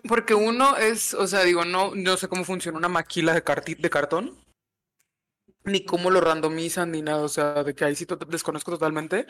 Porque 0.09 0.35
uno 0.35 0.77
es, 0.77 1.13
o 1.15 1.27
sea, 1.27 1.43
digo, 1.43 1.65
no, 1.65 1.95
no 1.95 2.17
sé 2.17 2.29
cómo 2.29 2.45
funciona 2.45 2.79
una 2.79 2.89
maquila 2.89 3.35
de, 3.35 3.43
de 3.79 3.91
cartón, 3.91 4.39
ni 5.65 5.85
cómo 5.85 6.11
lo 6.11 6.21
randomizan, 6.21 6.93
ni 6.93 7.03
nada, 7.03 7.23
o 7.23 7.29
sea, 7.29 7.63
de 7.63 7.75
que 7.75 7.85
ahí 7.85 7.95
sí 7.95 8.07
desconozco 8.29 8.71
totalmente. 8.71 9.27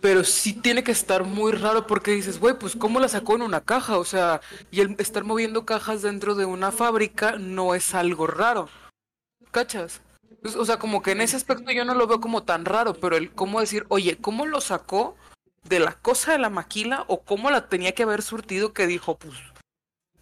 Pero 0.00 0.24
sí 0.24 0.52
tiene 0.54 0.82
que 0.82 0.90
estar 0.90 1.24
muy 1.24 1.52
raro 1.52 1.86
porque 1.86 2.10
dices, 2.10 2.40
güey, 2.40 2.58
pues 2.58 2.74
¿cómo 2.76 2.98
la 2.98 3.08
sacó 3.08 3.36
en 3.36 3.42
una 3.42 3.60
caja? 3.60 3.98
O 3.98 4.04
sea, 4.04 4.40
y 4.70 4.80
el 4.80 4.96
estar 4.98 5.24
moviendo 5.24 5.64
cajas 5.64 6.02
dentro 6.02 6.34
de 6.34 6.44
una 6.44 6.72
fábrica 6.72 7.36
no 7.38 7.74
es 7.74 7.94
algo 7.94 8.26
raro. 8.26 8.68
¿Cachas? 9.52 10.02
Pues, 10.42 10.56
o 10.56 10.64
sea, 10.64 10.78
como 10.78 11.02
que 11.02 11.12
en 11.12 11.20
ese 11.20 11.36
aspecto 11.36 11.70
yo 11.70 11.84
no 11.84 11.94
lo 11.94 12.06
veo 12.06 12.20
como 12.20 12.42
tan 12.42 12.64
raro, 12.64 12.94
pero 12.94 13.16
el 13.16 13.32
cómo 13.32 13.60
decir, 13.60 13.86
oye, 13.88 14.18
¿cómo 14.18 14.46
lo 14.46 14.60
sacó 14.60 15.16
de 15.64 15.80
la 15.80 15.92
cosa 15.92 16.32
de 16.32 16.38
la 16.38 16.50
maquila 16.50 17.04
o 17.08 17.22
cómo 17.22 17.50
la 17.50 17.68
tenía 17.68 17.92
que 17.92 18.02
haber 18.02 18.22
surtido 18.22 18.72
que 18.72 18.86
dijo, 18.86 19.18
pues, 19.18 19.34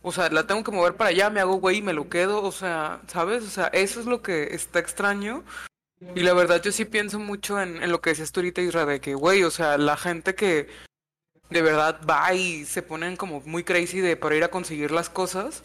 o 0.03 0.13
sea, 0.13 0.31
la 0.31 0.47
tengo 0.47 0.63
que 0.65 0.71
mover 0.71 0.97
para 0.97 1.11
allá, 1.11 1.31
me 1.31 1.41
hago 1.41 1.57
güey 1.57 1.79
y 1.79 1.83
me 1.83 1.93
lo 1.93 2.09
quedo, 2.09 2.43
o 2.43 2.53
sea, 2.53 3.01
¿sabes? 3.09 3.45
O 3.45 3.51
sea, 3.51 3.67
eso 3.69 4.01
es 4.01 4.07
lo 4.07 4.23
que 4.23 4.55
está 4.55 4.79
extraño. 4.79 5.45
Y 6.15 6.21
la 6.21 6.35
verdad 6.35 6.63
yo 6.63 6.73
sí 6.73 6.85
pienso 6.85 7.19
mucho 7.19 7.61
en, 7.61 7.83
en 7.83 7.91
lo 7.91 8.01
que 8.01 8.11
decías 8.11 8.33
tú 8.33 8.41
ahorita, 8.41 8.61
Isra, 8.61 8.85
de 8.85 9.01
que, 9.01 9.15
güey, 9.15 9.45
o 9.45 9.51
sea, 9.51 9.79
la 9.79 9.97
gente 9.97 10.35
que 10.35 10.69
de 11.49 11.63
verdad 11.63 12.01
va 12.09 12.35
y 12.35 12.65
se 12.65 12.83
ponen 12.83 13.17
como 13.17 13.41
muy 13.43 13.65
crazy 13.65 14.01
de 14.01 14.17
para 14.17 14.37
ir 14.37 14.45
a 14.45 14.51
conseguir 14.51 14.91
las 14.91 15.09
cosas. 15.09 15.63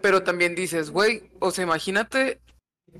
Pero 0.00 0.22
también 0.22 0.54
dices, 0.54 0.90
güey, 0.90 1.30
o 1.38 1.50
sea, 1.50 1.64
imagínate 1.64 2.40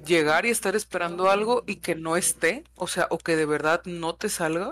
llegar 0.04 0.44
y 0.44 0.50
estar 0.50 0.76
esperando 0.76 1.30
algo 1.30 1.64
y 1.66 1.76
que 1.76 1.94
no 1.94 2.16
esté, 2.16 2.64
o 2.74 2.86
sea, 2.86 3.06
o 3.10 3.18
que 3.18 3.36
de 3.36 3.46
verdad 3.46 3.82
no 3.86 4.14
te 4.14 4.28
salga. 4.28 4.70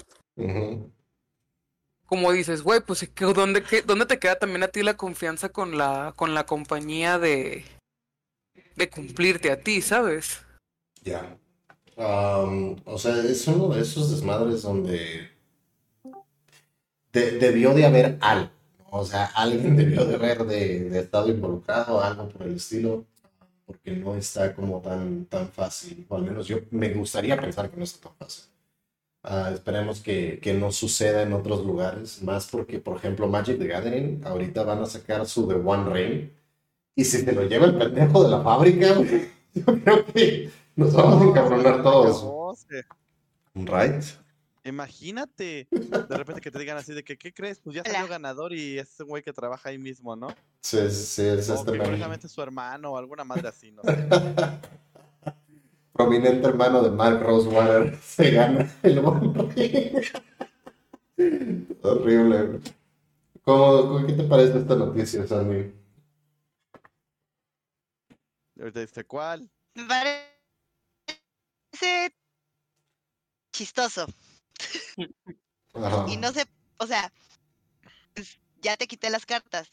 Como 2.07 2.33
dices, 2.33 2.63
güey, 2.63 2.81
pues 2.81 3.09
¿dónde, 3.17 3.65
¿dónde 3.87 4.07
te 4.07 4.19
queda 4.19 4.39
también 4.39 4.65
a 4.65 4.69
ti 4.69 4.83
la 4.83 4.99
confianza 4.99 5.49
con 5.49 5.79
la, 5.79 6.13
con 6.15 6.35
la 6.35 6.45
compañía 6.45 7.19
de, 7.19 7.65
de 8.77 8.91
cumplirte 8.91 9.51
a 9.51 9.61
ti, 9.61 9.81
¿sabes? 9.81 10.44
Ya. 11.05 11.39
o 11.97 12.99
sea, 12.99 13.19
es 13.19 13.47
uno 13.47 13.69
de 13.69 13.83
esos 13.83 14.11
desmadres 14.11 14.63
donde 14.63 15.29
debió 17.13 17.75
de 17.75 17.87
haber 17.87 18.19
algo. 18.21 18.51
O 18.91 19.05
sea, 19.05 19.27
alguien 19.27 19.77
debió 19.77 20.05
de 20.05 20.15
haber 20.17 20.45
de, 20.45 20.91
de 20.91 21.01
estado 21.01 21.29
involucrado, 21.29 22.03
algo 22.03 22.29
por 22.29 22.47
el 22.47 22.57
estilo 22.57 23.05
porque 23.67 23.93
no 23.93 24.15
está 24.15 24.55
como 24.55 24.81
tan, 24.81 25.27
tan 25.27 25.49
fácil, 25.49 26.07
o 26.09 26.17
al 26.17 26.23
menos 26.23 26.47
yo 26.47 26.59
me 26.71 26.91
gustaría 26.93 27.41
pensar 27.41 27.71
que 27.71 27.77
no 27.77 27.85
está 27.85 28.09
tan 28.09 28.17
fácil. 28.19 28.45
Ah, 29.23 29.51
esperemos 29.55 30.01
que, 30.01 30.39
que, 30.41 30.53
no 30.53 30.71
suceda 30.71 31.23
en 31.23 31.33
otros 31.33 31.65
lugares, 31.65 32.23
más 32.23 32.47
porque, 32.47 32.79
por 32.79 32.99
ejemplo, 32.99 33.27
Magic 33.27 33.59
the 33.59 33.67
Gathering, 33.67 34.21
ahorita 34.25 34.65
van 34.65 34.83
a 34.83 34.87
sacar 34.87 35.27
su 35.27 35.49
The 35.49 35.55
One 35.55 35.91
Ring, 35.91 36.31
y 36.95 37.05
si 37.05 37.25
te 37.25 37.33
lo 37.33 37.45
lleva 37.45 37.67
el 37.67 37.79
pendejo 37.79 38.25
de 38.25 38.31
la 38.31 38.43
fábrica, 38.43 38.95
yo 39.55 39.65
creo 39.65 40.05
que 40.07 40.51
nos 40.77 40.93
vamos 40.93 41.23
a 41.23 41.25
encabronar 41.25 41.83
todos. 41.83 42.67
Right? 43.55 44.05
Imagínate, 44.65 45.69
de 45.71 46.17
repente 46.17 46.41
que 46.41 46.51
te 46.51 46.59
digan 46.59 46.79
así 46.79 46.95
de 46.95 47.05
que, 47.05 47.19
¿qué 47.19 47.35
crees? 47.35 47.61
Pues 47.61 47.77
ya 47.77 47.85
salió 47.85 48.09
ganador 48.09 48.55
y 48.55 48.79
es 48.79 48.99
un 48.99 49.09
güey 49.09 49.23
que 49.23 49.33
trabaja 49.33 49.69
ahí 49.69 49.77
mismo, 49.77 50.17
¿no? 50.17 50.29
Sí, 50.63 50.91
sí, 50.91 51.23
es 51.23 51.51
o 51.51 51.55
este 52.13 52.29
su 52.29 52.41
hermano 52.41 52.93
o 52.93 52.97
alguna 52.97 53.25
madre 53.25 53.49
así, 53.49 53.71
no 53.71 53.83
sé. 53.83 54.09
Prominente 55.93 56.49
hermano 56.49 56.83
de 56.83 56.91
Mark 56.91 57.23
Rosewater 57.23 57.97
se 58.03 58.31
gana 58.31 58.75
el 58.83 58.99
Horrible. 61.83 62.61
¿Cómo, 63.43 64.07
¿Qué 64.07 64.15
te 64.15 64.25
parece 64.25 64.59
esta 64.59 64.75
noticia, 64.75 65.27
Sammy? 65.27 65.73
¿Este 68.57 69.05
cuál? 69.05 69.51
Me 69.75 69.85
parece 69.85 70.34
chistoso. 73.53 74.07
Y 76.09 76.17
no 76.17 76.33
sé, 76.33 76.47
o 76.79 76.87
sea, 76.87 77.13
pues, 78.15 78.39
ya 78.61 78.77
te 78.77 78.87
quité 78.87 79.11
las 79.11 79.27
cartas. 79.27 79.69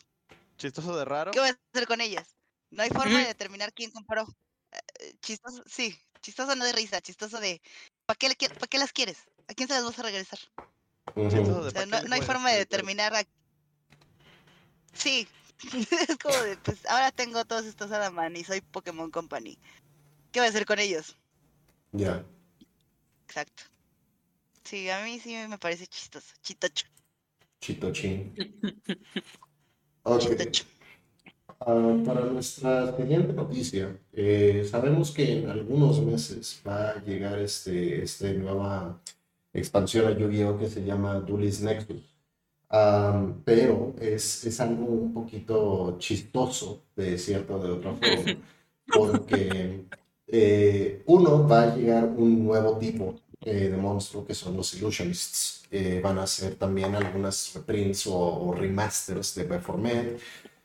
¿Chistoso 0.58 0.96
de 0.98 1.06
raro? 1.06 1.32
¿Qué 1.32 1.40
voy 1.40 1.50
a 1.50 1.60
hacer 1.74 1.88
con 1.88 2.02
ellas? 2.02 2.28
No 2.70 2.84
hay 2.84 2.90
forma 2.90 3.20
de 3.20 3.26
determinar 3.26 3.74
quién 3.74 3.92
compró. 3.92 4.28
Eh, 4.72 5.16
chistoso, 5.22 5.64
sí, 5.66 5.98
chistoso 6.22 6.56
no 6.56 6.64
de 6.64 6.72
risa, 6.72 7.02
chistoso 7.02 7.40
de 7.40 7.62
¿para 8.06 8.18
qué, 8.18 8.50
¿para 8.50 8.68
qué 8.68 8.78
las 8.78 8.94
quieres? 8.94 9.18
¿A 9.48 9.54
quién 9.54 9.68
se 9.68 9.74
las 9.74 9.84
vas 9.84 10.00
a 10.00 10.04
regresar? 10.04 10.40
no, 11.16 12.16
hay 12.16 12.22
forma 12.22 12.52
de 12.52 12.60
determinar 12.60 13.14
a... 13.16 13.24
Sí, 14.94 15.28
es 16.10 16.18
como 16.18 16.38
de, 16.38 16.58
pues 16.58 16.86
ahora 16.88 17.12
tengo 17.12 17.44
todos 17.46 17.66
estos 17.66 17.92
Adaman 17.92 18.36
y 18.36 18.44
soy 18.44 18.62
Pokémon 18.62 19.12
Company. 19.12 19.58
¿Qué 20.32 20.40
voy 20.40 20.48
a 20.48 20.50
hacer 20.50 20.66
con 20.66 20.80
ellos? 20.80 21.18
Ya. 21.92 22.24
Exacto. 23.26 23.64
Sí, 24.64 24.90
a 24.90 25.04
mí 25.04 25.20
sí 25.20 25.36
me 25.50 25.58
parece 25.58 25.88
chistoso. 25.88 26.34
Chitocho. 26.42 26.88
Chitochín. 27.60 28.34
Ok. 30.04 30.24
Ah, 31.60 31.96
para 32.04 32.26
nuestra 32.26 32.98
siguiente 32.98 33.34
noticia, 33.34 33.96
eh, 34.14 34.68
sabemos 34.68 35.12
que 35.12 35.44
en 35.44 35.50
algunos 35.50 36.02
meses 36.02 36.60
va 36.68 36.90
a 36.90 37.04
llegar 37.04 37.38
este, 37.38 38.02
este 38.02 38.34
nueva 38.34 39.00
expansión 39.54 40.08
a 40.08 40.18
Yu-Gi-Oh! 40.18 40.58
que 40.58 40.70
se 40.70 40.84
llama 40.84 41.20
Duelist 41.20 41.62
Nexus. 41.62 42.02
pero 43.46 43.94
es, 44.02 44.44
es, 44.46 44.60
algo 44.60 44.86
un 44.86 45.14
poquito 45.14 45.98
chistoso, 46.00 46.86
de 46.96 47.18
cierto 47.20 47.60
de 47.60 47.72
otra 47.72 47.94
forma, 47.94 48.42
porque 48.88 49.86
eh, 50.34 51.04
uno 51.08 51.46
va 51.46 51.64
a 51.64 51.76
llegar 51.76 52.06
un 52.06 52.46
nuevo 52.46 52.78
tipo 52.78 53.16
eh, 53.42 53.68
de 53.68 53.76
monstruo 53.76 54.26
que 54.26 54.34
son 54.34 54.56
los 54.56 54.74
Illusionists. 54.74 55.66
Eh, 55.70 56.00
van 56.02 56.20
a 56.20 56.24
hacer 56.24 56.56
también 56.56 56.96
algunas 56.96 57.54
reprints 57.54 58.08
o, 58.08 58.54
remasters 58.58 59.36
de 59.36 59.44
Performet, 59.44 60.22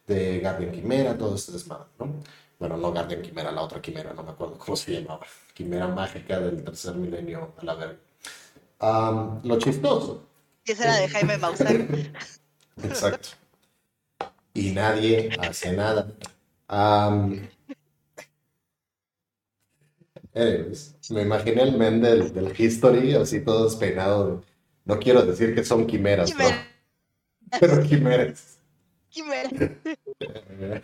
de 0.06 0.38
Guardian 0.40 0.72
Quimera, 0.72 1.18
todo 1.18 1.34
este 1.34 1.52
desmadre, 1.52 1.86
¿no? 1.98 2.14
Bueno, 2.58 2.76
no 2.76 2.92
Guardian 2.92 3.22
Quimera, 3.22 3.50
la 3.50 3.62
otra 3.62 3.80
Quimera, 3.80 4.14
no 4.14 4.22
me 4.22 4.30
acuerdo 4.30 4.56
cómo 4.56 4.76
se 4.76 5.00
llamaba. 5.00 5.26
Quimera 5.52 5.88
mágica 5.88 6.38
del 6.38 6.62
tercer 6.62 6.94
milenio 6.94 7.52
a 7.58 7.64
la 7.64 7.74
verga. 7.74 9.40
lo 9.42 9.58
chistoso. 9.58 10.22
Y 10.64 10.72
esa 10.72 10.84
era 10.84 10.96
de 10.96 11.08
Jaime 11.08 11.38
Maussan. 11.38 12.12
Exacto. 12.84 13.30
Y 14.54 14.70
nadie 14.70 15.30
hace 15.40 15.72
nada. 15.72 16.08
Me 21.10 21.22
imaginé 21.22 21.62
el 21.62 21.76
men 21.76 22.00
del, 22.00 22.32
del 22.32 22.52
History, 22.56 23.14
así 23.14 23.40
todo 23.40 23.64
despeinado. 23.64 24.42
No 24.84 24.98
quiero 24.98 25.24
decir 25.24 25.54
que 25.54 25.64
son 25.64 25.86
quimeras, 25.86 26.32
pero 27.60 27.82
quimeras. 27.82 28.58
Quimeras. 29.08 29.52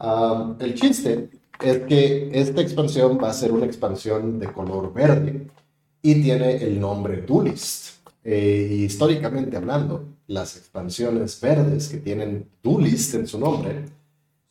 um, 0.00 0.56
el 0.60 0.74
chiste 0.74 1.30
es 1.62 1.78
que 1.86 2.30
esta 2.32 2.60
expansión 2.60 3.18
va 3.22 3.30
a 3.30 3.34
ser 3.34 3.52
una 3.52 3.66
expansión 3.66 4.38
de 4.38 4.52
color 4.52 4.92
verde 4.92 5.46
y 6.02 6.22
tiene 6.22 6.56
el 6.56 6.78
nombre 6.78 7.22
Duelist. 7.22 7.94
Eh, 8.22 8.80
históricamente 8.80 9.56
hablando, 9.56 10.06
las 10.26 10.56
expansiones 10.56 11.40
verdes 11.40 11.88
que 11.88 11.98
tienen 11.98 12.48
Duelist 12.62 13.14
en 13.14 13.26
su 13.26 13.38
nombre 13.38 13.84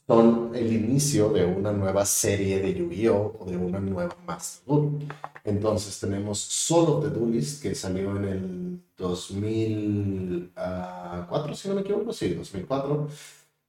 son 0.07 0.51
el 0.53 0.71
inicio 0.73 1.29
de 1.29 1.45
una 1.45 1.71
nueva 1.71 2.05
serie 2.05 2.59
de 2.59 2.73
Yu-Gi-Oh! 2.73 3.37
o 3.39 3.45
de 3.45 3.55
una 3.57 3.79
nueva 3.79 4.15
Master 4.25 4.65
Duel. 4.67 5.07
Entonces 5.45 5.99
tenemos 5.99 6.39
Solo 6.39 7.01
de 7.01 7.09
Duelist, 7.09 7.61
que 7.61 7.75
salió 7.75 8.15
en 8.17 8.25
el 8.25 8.81
2004, 8.97 11.55
si 11.55 11.67
no 11.69 11.75
me 11.75 11.81
equivoco, 11.81 12.11
sí, 12.13 12.33
2004. 12.33 13.07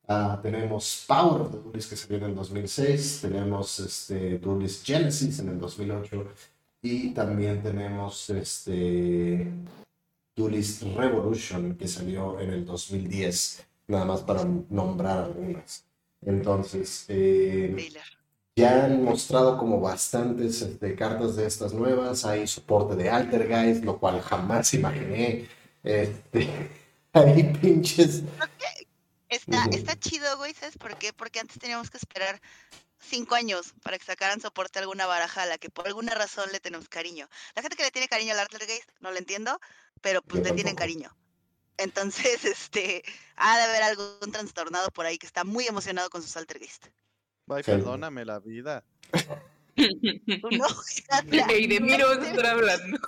Ah, 0.07 0.39
tenemos 0.43 1.05
Power 1.07 1.51
de 1.51 1.59
Duelist, 1.61 1.91
que 1.91 1.97
salió 1.97 2.19
en 2.19 2.25
el 2.25 2.35
2006. 2.35 3.21
Tenemos 3.23 3.81
este, 3.81 4.39
Duelist 4.39 4.85
Genesis 4.87 5.39
en 5.39 5.49
el 5.51 5.59
2008. 5.59 6.27
Y 6.83 7.15
también 7.15 7.63
tenemos 7.63 8.29
este, 8.31 9.51
Duelist 10.37 10.83
Revolution, 10.83 11.77
que 11.77 11.89
salió 11.89 12.39
en 12.41 12.51
el 12.51 12.65
2010. 12.67 13.65
Nada 13.89 14.05
más 14.05 14.21
para 14.23 14.45
nombrar 14.45 15.25
algunas. 15.25 15.85
Entonces, 16.27 17.05
eh, 17.09 17.93
ya 18.57 18.85
han 18.85 19.03
mostrado 19.03 19.59
como 19.59 19.81
bastantes 19.81 20.63
este, 20.63 20.95
cartas 20.95 21.37
de 21.37 21.47
estas 21.47 21.73
nuevas. 21.73 22.25
Hay 22.25 22.47
soporte 22.47 22.95
de 22.95 23.11
Altergeist, 23.11 23.85
lo 23.85 23.99
cual 23.99 24.21
jamás 24.21 24.73
imaginé. 24.75 25.49
Este, 25.83 26.49
hay 27.13 27.43
pinches. 27.61 28.23
Está, 29.29 29.65
está 29.73 29.99
chido, 29.99 30.37
güey, 30.39 30.55
¿sabes 30.55 30.79
por 30.79 30.97
qué? 30.97 31.13
Porque 31.13 31.41
antes 31.41 31.59
teníamos 31.59 31.91
que 31.91 31.97
esperar 31.97 32.41
cinco 33.01 33.35
años 33.35 33.75
para 33.83 33.99
que 33.99 34.05
sacaran 34.05 34.41
soporte 34.41 34.79
a 34.79 34.83
alguna 34.83 35.07
baraja 35.07 35.43
a 35.43 35.47
la 35.47 35.59
que 35.59 35.71
por 35.71 35.87
alguna 35.87 36.15
razón 36.15 36.51
le 36.53 36.61
tenemos 36.61 36.89
cariño. 36.89 37.29
La 37.55 37.63
gente 37.63 37.77
que 37.77 37.83
le 37.83 37.91
tiene 37.91 38.09
cariño 38.09 38.33
al 38.33 38.41
Altergeist, 38.41 38.89
no 39.01 39.11
lo 39.11 39.19
entiendo, 39.19 39.61
pero 40.01 40.23
pues 40.23 40.43
le 40.43 40.53
tienen 40.53 40.77
cariño. 40.77 41.15
Entonces, 41.79 42.45
este, 42.45 43.03
ha 43.37 43.57
de 43.57 43.63
haber 43.65 43.83
algún 43.83 44.33
trastornado 44.33 44.91
por 44.91 45.07
ahí 45.07 45.19
que 45.19 45.27
está 45.27 45.45
muy 45.45 45.67
emocionado 45.67 46.11
con 46.11 46.23
sus 46.23 46.37
Altergeist. 46.37 46.87
Ay, 47.49 47.63
perdóname 47.63 48.25
la 48.25 48.39
vida. 48.41 48.85
no, 49.77 50.69
y 51.59 51.67
de 51.67 51.81
mí 51.81 51.97
no 51.99 52.09
vas 52.09 52.19
a 52.19 52.31
estar 52.31 52.47
hablando. 52.47 52.99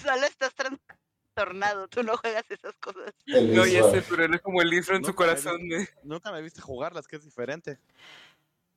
Solo 0.00 0.26
estás 0.26 0.54
trastornado, 0.54 1.88
tú 1.88 2.02
no 2.04 2.16
juegas 2.16 2.44
esas 2.48 2.76
cosas. 2.76 3.12
no, 3.26 3.66
ya 3.66 3.90
sé, 3.90 4.02
pero 4.08 4.24
eres 4.24 4.40
como 4.40 4.62
el 4.62 4.72
Isra 4.72 4.96
en 4.96 5.04
su 5.04 5.14
corazón. 5.14 5.60
Nunca 6.04 6.30
me 6.30 6.42
viste 6.42 6.60
jugarlas, 6.60 7.08
que 7.08 7.16
es 7.16 7.24
diferente. 7.24 7.80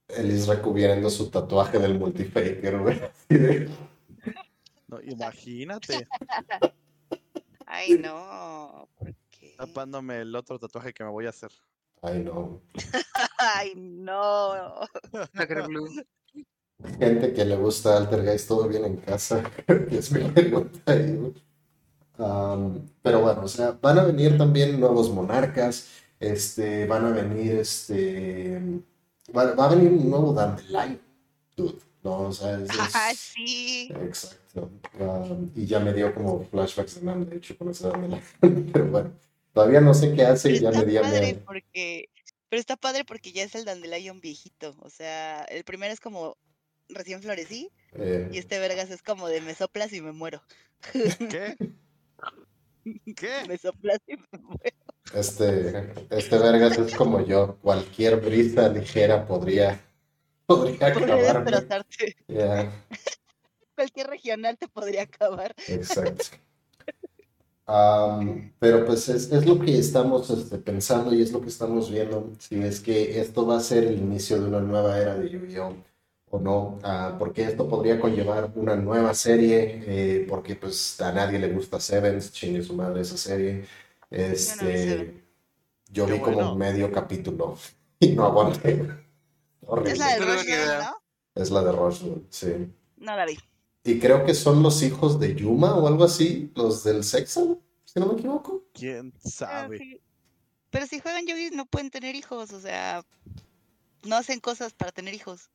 El 0.08 0.32
Isra 0.32 0.60
cubriendo 0.60 1.10
su 1.12 1.30
tatuaje 1.30 1.78
del 1.78 2.00
multifaker, 2.00 2.80
güey. 2.80 3.00
No, 4.88 5.00
imagínate. 5.02 6.08
Ay, 7.70 8.00
no. 8.00 8.90
¿por 8.98 9.16
qué? 9.30 9.54
Tapándome 9.56 10.22
el 10.22 10.36
otro 10.36 10.58
tatuaje 10.58 10.92
que 10.92 11.04
me 11.04 11.12
voy 11.12 11.28
a 11.28 11.30
hacer. 11.30 11.52
Ay, 12.02 12.24
no. 12.24 12.62
Ay, 13.38 13.74
no. 13.76 14.74
Gente 16.98 17.34
que 17.34 17.46
le 17.46 17.56
gusta 17.58 17.98
Altergeist, 17.98 18.48
todo 18.48 18.68
bien 18.68 18.86
en 18.86 18.98
casa. 18.98 19.44
es 19.92 20.12
mi 20.12 20.24
pregunta 20.32 20.80
ahí, 20.92 21.34
pero 23.02 23.22
bueno, 23.22 23.44
o 23.44 23.48
sea, 23.48 23.78
van 23.80 24.00
a 24.00 24.04
venir 24.04 24.38
también 24.38 24.80
nuevos 24.80 25.12
monarcas, 25.12 25.90
este, 26.20 26.88
van 26.88 27.06
a 27.06 27.12
venir, 27.12 27.56
este, 27.56 28.82
va, 29.36 29.44
a 29.44 29.70
venir 29.70 29.92
un 29.92 30.10
nuevo 30.10 30.34
Dandelion, 30.34 31.00
dude, 31.56 31.80
¿no? 32.04 32.20
O 32.22 32.32
sea, 32.32 32.60
es, 32.60 32.70
Ah, 32.94 33.12
sí. 33.16 33.92
Exacto. 34.02 34.72
y 35.56 35.66
ya 35.66 35.80
me 35.80 35.94
dio 35.94 36.14
como 36.14 36.44
flashbacks 36.46 36.96
de 36.96 37.02
Nan, 37.02 37.30
de 37.30 37.38
hecho, 37.38 37.58
con 37.58 37.70
ese 37.70 37.88
Dandelion, 37.88 38.22
pero 38.74 38.86
bueno, 38.86 39.14
todavía 39.54 39.82
no 39.82 39.94
sé 39.94 40.14
qué 40.14 40.24
hace 40.24 40.52
y 40.52 40.60
ya 40.60 40.72
me 40.72 40.86
dio 40.86 41.02
padre 41.02 41.42
porque, 41.46 42.10
Pero 42.50 42.60
está 42.60 42.76
padre 42.76 43.06
porque 43.06 43.32
ya 43.32 43.44
es 43.44 43.56
el 43.56 43.66
Dandelion 43.66 44.22
viejito, 44.22 44.76
o 44.80 44.90
sea, 44.90 45.44
el 45.46 45.64
primero 45.64 45.94
es 45.94 46.00
como 46.00 46.38
recién 46.90 47.22
florecí 47.22 47.70
eh. 47.94 48.30
y 48.32 48.38
este 48.38 48.60
vergas 48.60 48.90
es 48.90 49.02
como 49.02 49.28
de 49.28 49.42
me 49.42 49.54
soplas 49.54 49.94
y 49.94 50.02
me 50.02 50.12
muero. 50.12 50.42
¿Qué? 50.92 51.56
¿Qué? 53.16 53.30
Me 53.48 53.58
soplas 53.58 54.00
y 54.08 54.16
me 54.16 54.40
muero. 54.40 54.78
Este, 55.14 55.92
este 56.10 56.38
vergas 56.38 56.78
es 56.78 56.96
como 56.96 57.26
yo. 57.26 57.58
Cualquier 57.62 58.22
brisa 58.22 58.70
ligera 58.70 59.28
podría, 59.28 59.80
podría 60.50 60.88
acabarme. 60.88 61.52
Cualquier 63.76 64.08
regional 64.08 64.58
te 64.58 64.68
podría 64.68 65.04
acabar. 65.04 65.56
Exacto. 65.68 66.26
pero 68.60 68.86
pues 68.86 69.08
es, 69.10 69.46
lo 69.46 69.60
que 69.60 69.78
estamos 69.78 70.30
este, 70.32 70.58
pensando 70.58 71.14
y 71.14 71.22
es 71.22 71.32
lo 71.32 71.40
que 71.42 71.50
estamos 71.50 71.90
viendo. 71.90 72.32
Si 72.40 72.62
es 72.62 72.80
que 72.80 73.22
esto 73.22 73.46
va 73.46 73.58
a 73.58 73.62
ser 73.62 73.86
el 73.86 74.00
inicio 74.00 74.42
de 74.42 74.48
una 74.48 74.60
nueva 74.60 74.98
era 74.98 75.16
de 75.16 75.30
Yu-Gi-Oh! 75.30 75.76
o 76.32 76.40
no, 76.40 76.78
ah, 76.84 77.16
porque 77.18 77.44
esto 77.44 77.68
podría 77.68 78.00
conllevar 78.00 78.52
una 78.56 78.76
nueva 78.76 79.14
serie, 79.16 79.84
eh, 79.88 80.26
porque 80.30 80.56
pues 80.56 81.02
a 81.02 81.12
nadie 81.12 81.40
le 81.40 81.50
gusta 81.50 81.80
Sevens, 81.80 82.32
chingue 82.32 82.62
su 82.62 82.76
madre 82.76 83.02
esa 83.02 83.18
serie. 83.18 83.66
Este, 84.12 85.24
yo, 85.92 86.06
vi 86.06 86.20
como 86.20 86.56
medio 86.56 86.92
capítulo 86.92 87.58
y 88.00 88.10
no 88.10 88.26
aguanté. 88.26 89.09
Es 89.86 89.98
la 89.98 90.08
de 90.14 90.20
Rushwood, 90.20 90.80
¿no? 90.80 90.96
Es 91.36 91.52
la 91.52 91.64
de 91.64 91.72
Rushwood, 91.72 92.22
sí. 92.30 92.74
No 92.98 93.16
la 93.16 93.26
vi. 93.26 93.38
Y 93.84 94.00
creo 94.00 94.26
que 94.26 94.34
son 94.34 94.62
los 94.62 94.82
hijos 94.84 95.20
de 95.20 95.36
Yuma 95.36 95.76
o 95.76 95.88
algo 95.88 96.04
así, 96.04 96.52
los 96.56 96.84
del 96.84 97.04
sexo, 97.04 97.62
si 97.86 98.00
no 98.00 98.08
me 98.08 98.14
equivoco. 98.14 98.66
¿Quién 98.74 99.14
sabe? 99.24 100.02
Pero 100.70 100.86
si 100.86 101.00
juegan 101.00 101.26
Yugi 101.26 101.52
no 101.52 101.66
pueden 101.66 101.90
tener 101.90 102.16
hijos, 102.16 102.52
o 102.52 102.60
sea, 102.60 103.04
no 104.04 104.16
hacen 104.16 104.40
cosas 104.40 104.74
para 104.74 104.92
tener 104.92 105.14
hijos. 105.14 105.50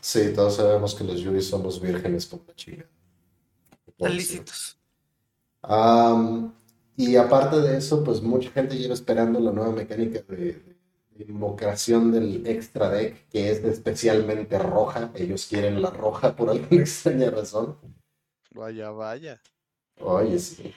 Sí, 0.00 0.32
todos 0.34 0.56
sabemos 0.56 0.94
que 0.94 1.04
los 1.04 1.20
Yuri 1.20 1.40
somos 1.40 1.80
vírgenes 1.80 2.26
como 2.26 2.44
la 2.46 2.54
chica. 2.54 2.84
Lícitos. 3.98 4.78
y 6.96 7.16
aparte 7.16 7.60
de 7.60 7.78
eso, 7.78 8.04
pues 8.04 8.20
mucha 8.20 8.50
gente 8.50 8.76
lleva 8.76 8.92
esperando 8.92 9.40
la 9.40 9.52
nueva 9.52 9.72
mecánica 9.72 10.20
de, 10.28 10.73
invocación 11.18 12.12
del 12.12 12.46
extra 12.46 12.90
deck, 12.90 13.28
que 13.28 13.50
es 13.50 13.64
especialmente 13.64 14.58
roja. 14.58 15.10
Ellos 15.14 15.46
quieren 15.46 15.80
la 15.80 15.90
roja 15.90 16.34
por 16.34 16.50
alguna 16.50 16.68
extraña 16.82 17.30
razón. 17.30 17.78
Vaya, 18.52 18.90
vaya. 18.90 19.40
Oye, 20.00 20.38
sí. 20.38 20.74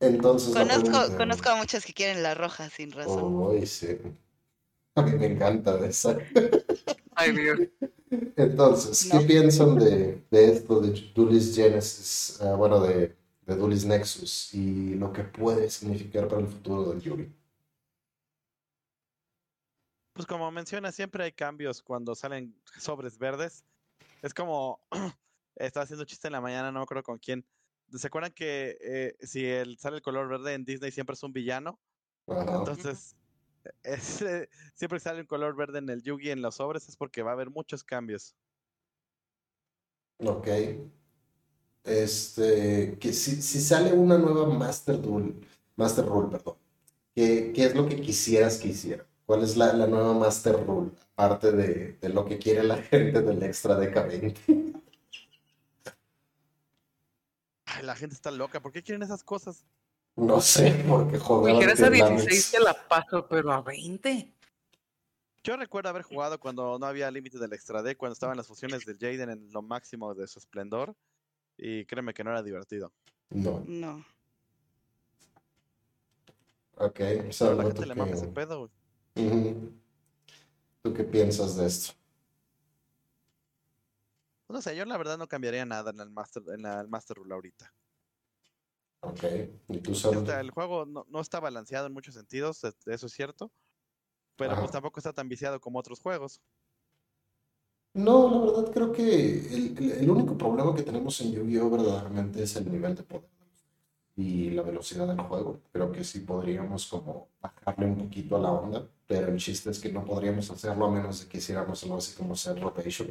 entonces. 0.00 0.54
Conozco, 0.54 1.16
conozco 1.16 1.50
a 1.50 1.56
muchos 1.56 1.84
que 1.84 1.92
quieren 1.92 2.22
la 2.22 2.34
roja 2.34 2.68
sin 2.70 2.92
razón. 2.92 3.42
Oye, 3.42 3.66
sí. 3.66 3.98
A 4.94 5.02
mí 5.02 5.12
me 5.12 5.26
encanta 5.26 5.78
esa. 5.86 6.18
Ay, 7.14 7.32
Dios. 7.32 7.58
Entonces, 8.36 9.08
¿qué 9.10 9.20
piensan 9.20 9.78
de, 9.78 10.22
esto 10.30 10.80
de 10.80 10.90
Dulis 11.14 11.56
Genesis, 11.56 12.38
ah, 12.42 12.54
bueno, 12.56 12.80
de, 12.80 13.16
de 13.46 13.56
Dulis 13.56 13.84
Nexus 13.84 14.54
y 14.54 14.94
lo 14.94 15.12
que 15.12 15.24
puede 15.24 15.68
significar 15.70 16.28
para 16.28 16.40
el 16.40 16.46
futuro 16.46 16.90
del 16.90 17.00
Yuri? 17.00 17.34
Pues 20.12 20.26
como 20.26 20.50
menciona, 20.50 20.92
siempre 20.92 21.24
hay 21.24 21.32
cambios 21.32 21.82
cuando 21.82 22.14
salen 22.14 22.54
sobres 22.78 23.18
verdes. 23.18 23.64
Es 24.20 24.34
como, 24.34 24.80
estaba 25.56 25.84
haciendo 25.84 26.04
chiste 26.04 26.28
en 26.28 26.32
la 26.32 26.40
mañana, 26.40 26.70
no 26.70 26.80
me 26.80 26.84
acuerdo 26.84 27.02
con 27.02 27.18
quién. 27.18 27.44
¿Se 27.90 28.06
acuerdan 28.06 28.32
que 28.32 28.78
eh, 28.80 29.16
si 29.26 29.44
el, 29.46 29.78
sale 29.78 29.96
el 29.96 30.02
color 30.02 30.28
verde 30.28 30.54
en 30.54 30.64
Disney 30.64 30.90
siempre 30.90 31.14
es 31.14 31.22
un 31.22 31.32
villano? 31.32 31.78
Entonces, 32.26 33.16
siempre 34.74 35.00
sale 35.00 35.20
un 35.20 35.26
color 35.26 35.56
verde 35.56 35.78
en 35.78 35.88
el 35.88 36.02
Yugi 36.02 36.30
en 36.30 36.42
los 36.42 36.56
sobres 36.56 36.88
es 36.88 36.96
porque 36.96 37.22
va 37.22 37.30
a 37.30 37.34
haber 37.34 37.50
muchos 37.50 37.82
cambios. 37.82 38.34
Ok. 40.18 40.48
Este, 41.84 42.96
que 43.00 43.12
si, 43.12 43.42
si 43.42 43.60
sale 43.60 43.92
una 43.92 44.16
nueva 44.16 44.46
Master 44.46 45.02
Rule, 45.02 45.34
Master 45.76 46.06
Rule, 46.06 46.28
perdón, 46.30 46.56
¿qué, 47.14 47.52
¿qué, 47.52 47.64
es 47.64 47.74
lo 47.74 47.88
que 47.88 48.00
quisieras 48.00 48.58
que 48.58 48.68
hiciera? 48.68 49.04
¿Cuál 49.26 49.42
es 49.42 49.56
la, 49.56 49.72
la 49.72 49.86
nueva 49.86 50.14
Master 50.14 50.64
Rule? 50.64 50.92
Aparte 51.16 51.52
de, 51.52 51.98
de, 52.00 52.08
lo 52.08 52.24
que 52.24 52.38
quiere 52.38 52.62
la 52.62 52.76
gente 52.82 53.20
del 53.22 53.42
extra 53.42 53.76
de 53.76 53.88
20 53.88 54.72
Ay, 57.64 57.84
la 57.84 57.96
gente 57.96 58.14
está 58.14 58.30
loca. 58.30 58.60
¿Por 58.60 58.72
qué 58.72 58.82
quieren 58.82 59.02
esas 59.02 59.24
cosas? 59.24 59.64
No 60.16 60.40
sé, 60.40 60.84
porque 60.86 61.18
joder. 61.18 61.54
Me 61.54 61.64
a 61.64 61.90
16 61.90 62.50
te 62.50 62.60
la 62.60 62.74
paso, 62.86 63.26
pero 63.28 63.50
a 63.50 63.62
20. 63.62 64.30
Yo 65.42 65.56
recuerdo 65.56 65.88
haber 65.88 66.02
jugado 66.02 66.38
cuando 66.38 66.78
no 66.78 66.86
había 66.86 67.10
límite 67.10 67.38
del 67.38 67.52
extra 67.52 67.82
D, 67.82 67.96
cuando 67.96 68.12
estaban 68.12 68.36
las 68.36 68.46
fusiones 68.46 68.84
del 68.84 68.98
Jaden 68.98 69.30
en 69.30 69.52
lo 69.52 69.62
máximo 69.62 70.14
de 70.14 70.28
su 70.28 70.38
esplendor. 70.38 70.94
Y 71.56 71.84
créeme 71.86 72.14
que 72.14 72.24
no 72.24 72.30
era 72.30 72.42
divertido. 72.42 72.92
No. 73.30 73.62
No. 73.66 74.04
Ok, 76.76 77.00
o 77.40 77.54
la 77.54 77.62
gente 77.64 77.86
le 77.86 77.94
mama 77.94 78.12
ese 78.12 78.26
pedo, 78.28 78.70
¿Tú 79.14 80.92
qué 80.94 81.04
piensas 81.04 81.56
de 81.56 81.66
esto? 81.66 81.92
No 84.48 84.60
sé, 84.60 84.76
yo 84.76 84.84
la 84.84 84.98
verdad 84.98 85.16
no 85.16 85.28
cambiaría 85.28 85.64
nada 85.64 85.90
en 85.92 86.00
el 86.00 86.10
Master, 86.10 86.42
en 86.48 86.66
el 86.66 86.88
Master 86.88 87.16
Rule 87.16 87.34
ahorita. 87.34 87.72
Ok, 89.00 89.24
¿y 89.68 89.78
tú 89.78 89.92
El 90.38 90.50
juego 90.50 90.84
no, 90.86 91.20
está 91.20 91.40
balanceado 91.40 91.86
en 91.86 91.92
muchos 91.92 92.14
sentidos, 92.14 92.62
eso 92.64 93.06
es 93.06 93.12
cierto, 93.12 93.50
pero 94.36 94.56
pues 94.56 94.70
tampoco 94.70 95.00
está 95.00 95.12
tan 95.12 95.28
viciado 95.28 95.60
como 95.60 95.78
otros 95.78 96.00
juegos. 96.00 96.40
No, 97.94 98.30
la 98.30 98.52
verdad 98.52 98.72
creo 98.72 98.92
que 98.92 99.38
el, 100.00 100.10
único 100.10 100.36
problema 100.38 100.74
que 100.74 100.82
tenemos 100.82 101.20
en 101.20 101.32
Yu-Gi-Oh! 101.32 101.70
verdaderamente 101.70 102.42
es 102.42 102.56
el 102.56 102.70
nivel 102.72 102.94
de 102.94 103.02
poder 103.02 103.28
y 104.16 104.50
la 104.50 104.62
velocidad 104.62 105.06
del 105.06 105.20
juego. 105.20 105.60
Creo 105.72 105.90
que 105.92 106.04
sí 106.04 106.20
podríamos 106.20 106.86
como 106.86 107.28
bajarle 107.40 107.86
un 107.86 107.98
poquito 107.98 108.36
a 108.36 108.40
la 108.40 108.52
onda, 108.52 108.86
pero 109.06 109.28
el 109.28 109.38
chiste 109.38 109.70
es 109.70 109.78
que 109.78 109.92
no 109.92 110.04
podríamos 110.04 110.50
hacerlo 110.50 110.86
a 110.86 110.90
menos 110.90 111.20
de 111.20 111.28
que 111.28 111.38
hiciéramos 111.38 111.82
algo 111.82 111.96
así 111.98 112.16
como 112.16 112.36
set 112.36 112.58
rotation, 112.58 113.08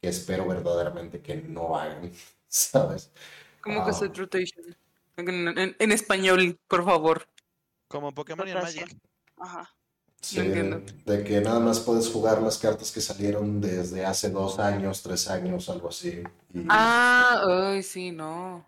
que 0.00 0.08
espero 0.08 0.46
verdaderamente 0.46 1.20
que 1.20 1.36
no 1.36 1.76
hagan, 1.76 2.10
¿sabes? 2.48 3.12
¿Cómo 3.60 3.84
que 3.84 3.90
ah. 3.90 3.94
set 3.94 4.16
rotation? 4.16 4.76
En, 5.16 5.92
español, 5.92 6.58
por 6.68 6.84
favor. 6.84 7.26
Como 7.88 8.12
Pokémon 8.12 8.46
y 8.48 8.52
Magic. 8.52 8.98
Ajá. 9.38 9.75
Sí, 10.26 10.40
de 10.40 11.22
que 11.22 11.40
nada 11.40 11.60
más 11.60 11.78
puedes 11.78 12.08
jugar 12.08 12.42
las 12.42 12.58
cartas 12.58 12.90
que 12.90 13.00
salieron 13.00 13.60
desde 13.60 14.04
hace 14.04 14.28
dos 14.28 14.58
años, 14.58 15.00
tres 15.00 15.28
años, 15.28 15.68
algo 15.68 15.88
así. 15.88 16.20
Ah, 16.68 17.44
ay, 17.46 17.80
sí, 17.84 18.10
no. 18.10 18.66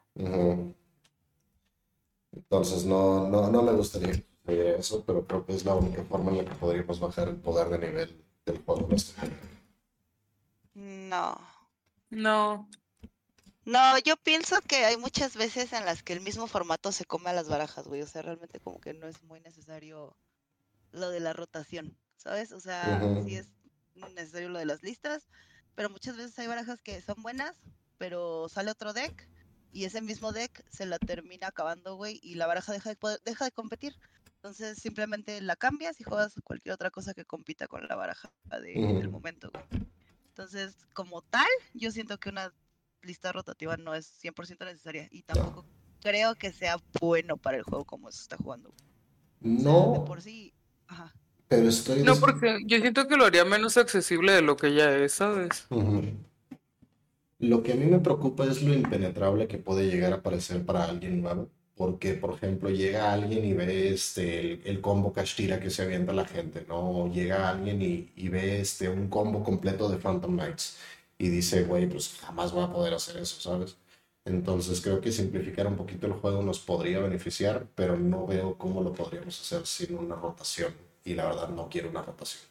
Entonces 2.32 2.84
no, 2.84 3.28
no, 3.28 3.50
no 3.50 3.62
me 3.62 3.72
gustaría 3.72 4.22
eso, 4.46 5.02
pero 5.04 5.26
creo 5.26 5.44
que 5.44 5.56
es 5.56 5.64
la 5.64 5.74
única 5.74 6.04
forma 6.04 6.30
en 6.30 6.36
la 6.36 6.44
que 6.44 6.54
podríamos 6.54 7.00
bajar 7.00 7.26
el 7.26 7.36
poder 7.38 7.70
de 7.70 7.88
nivel 7.88 8.24
del 8.46 8.58
juego. 8.58 8.88
No. 10.74 11.40
No. 12.10 12.68
No, 13.64 13.98
yo 13.98 14.16
pienso 14.16 14.60
que 14.60 14.84
hay 14.84 14.96
muchas 14.96 15.34
veces 15.34 15.72
en 15.72 15.84
las 15.84 16.04
que 16.04 16.12
el 16.12 16.20
mismo 16.20 16.46
formato 16.46 16.92
se 16.92 17.04
come 17.04 17.30
a 17.30 17.32
las 17.32 17.48
barajas, 17.48 17.88
güey. 17.88 18.02
O 18.02 18.06
sea, 18.06 18.22
realmente 18.22 18.60
como 18.60 18.80
que 18.80 18.94
no 18.94 19.08
es 19.08 19.24
muy 19.24 19.40
necesario 19.40 20.16
lo 20.92 21.10
de 21.10 21.20
la 21.20 21.32
rotación, 21.32 21.96
¿sabes? 22.16 22.52
O 22.52 22.60
sea, 22.60 23.00
sí 23.24 23.36
es 23.36 23.48
necesario 24.14 24.48
lo 24.48 24.58
de 24.58 24.66
las 24.66 24.82
listas, 24.82 25.28
pero 25.74 25.90
muchas 25.90 26.16
veces 26.16 26.38
hay 26.38 26.46
barajas 26.46 26.80
que 26.82 27.00
son 27.00 27.22
buenas, 27.22 27.56
pero 27.98 28.48
sale 28.48 28.70
otro 28.70 28.92
deck 28.92 29.28
y 29.72 29.84
ese 29.84 30.00
mismo 30.00 30.32
deck 30.32 30.64
se 30.70 30.86
la 30.86 30.98
termina 30.98 31.48
acabando, 31.48 31.96
güey, 31.96 32.18
y 32.22 32.34
la 32.34 32.46
baraja 32.46 32.72
deja 32.72 32.90
de, 32.90 32.96
poder, 32.96 33.20
deja 33.24 33.44
de 33.44 33.52
competir. 33.52 33.94
Entonces 34.36 34.78
simplemente 34.78 35.40
la 35.40 35.56
cambias 35.56 36.00
y 36.00 36.04
juegas 36.04 36.34
cualquier 36.44 36.74
otra 36.74 36.90
cosa 36.90 37.12
que 37.12 37.24
compita 37.24 37.66
con 37.66 37.86
la 37.86 37.96
baraja 37.96 38.32
del 38.62 39.08
momento, 39.08 39.50
güey. 39.52 39.88
Entonces, 40.28 40.76
como 40.94 41.22
tal, 41.22 41.48
yo 41.74 41.90
siento 41.90 42.18
que 42.18 42.28
una 42.28 42.54
lista 43.02 43.32
rotativa 43.32 43.76
no 43.76 43.94
es 43.94 44.22
100% 44.22 44.64
necesaria 44.64 45.08
y 45.10 45.22
tampoco 45.22 45.66
creo 46.00 46.36
que 46.36 46.52
sea 46.52 46.76
bueno 47.00 47.36
para 47.36 47.56
el 47.56 47.64
juego 47.64 47.84
como 47.84 48.10
se 48.12 48.22
está 48.22 48.36
jugando. 48.36 48.72
No. 49.40 50.04
por 50.04 50.22
sí, 50.22 50.54
ajá. 50.88 51.14
Pero 51.48 51.68
estoy... 51.68 52.02
No, 52.02 52.16
porque 52.16 52.58
yo 52.66 52.78
siento 52.78 53.08
que 53.08 53.16
lo 53.16 53.24
haría 53.24 53.44
menos 53.44 53.76
accesible 53.78 54.32
de 54.32 54.42
lo 54.42 54.56
que 54.56 54.74
ya 54.74 54.94
es, 54.94 55.12
¿sabes? 55.12 55.66
Lo 57.38 57.62
que 57.62 57.72
a 57.72 57.76
mí 57.76 57.86
me 57.86 58.00
preocupa 58.00 58.44
es 58.44 58.62
lo 58.62 58.74
impenetrable 58.74 59.48
que 59.48 59.58
puede 59.58 59.86
llegar 59.86 60.12
a 60.12 60.22
parecer 60.22 60.64
para 60.64 60.84
alguien 60.84 61.22
nuevo. 61.22 61.48
Porque, 61.74 62.14
por 62.14 62.34
ejemplo, 62.34 62.70
llega 62.70 63.12
alguien 63.12 63.44
y 63.44 63.52
ve 63.52 63.90
este, 63.94 64.68
el, 64.68 64.80
combo 64.80 65.12
Kashtira 65.12 65.60
que 65.60 65.70
se 65.70 65.82
avienta 65.82 66.12
la 66.12 66.26
gente, 66.26 66.66
¿no? 66.68 67.08
llega 67.12 67.48
alguien 67.48 67.80
y, 67.80 68.10
y, 68.16 68.28
ve 68.28 68.60
este, 68.60 68.88
un 68.88 69.08
combo 69.08 69.44
completo 69.44 69.88
de 69.88 69.96
Phantom 69.96 70.34
Knights 70.34 70.76
y 71.18 71.28
dice, 71.28 71.62
güey, 71.62 71.88
pues 71.88 72.16
jamás 72.20 72.50
voy 72.50 72.64
a 72.64 72.72
poder 72.72 72.94
hacer 72.94 73.18
eso, 73.18 73.40
¿sabes? 73.40 73.76
Entonces 74.24 74.80
creo 74.80 75.00
que 75.00 75.12
simplificar 75.12 75.66
un 75.66 75.76
poquito 75.76 76.06
el 76.06 76.12
juego 76.12 76.42
nos 76.42 76.60
podría 76.60 77.00
beneficiar, 77.00 77.66
pero 77.74 77.96
no 77.96 78.26
veo 78.26 78.58
cómo 78.58 78.82
lo 78.82 78.92
podríamos 78.92 79.40
hacer 79.40 79.66
sin 79.66 79.96
una 79.96 80.16
rotación. 80.16 80.74
Y 81.04 81.14
la 81.14 81.26
verdad 81.26 81.48
no 81.48 81.68
quiero 81.68 81.88
una 81.88 82.02
rotación. 82.02 82.42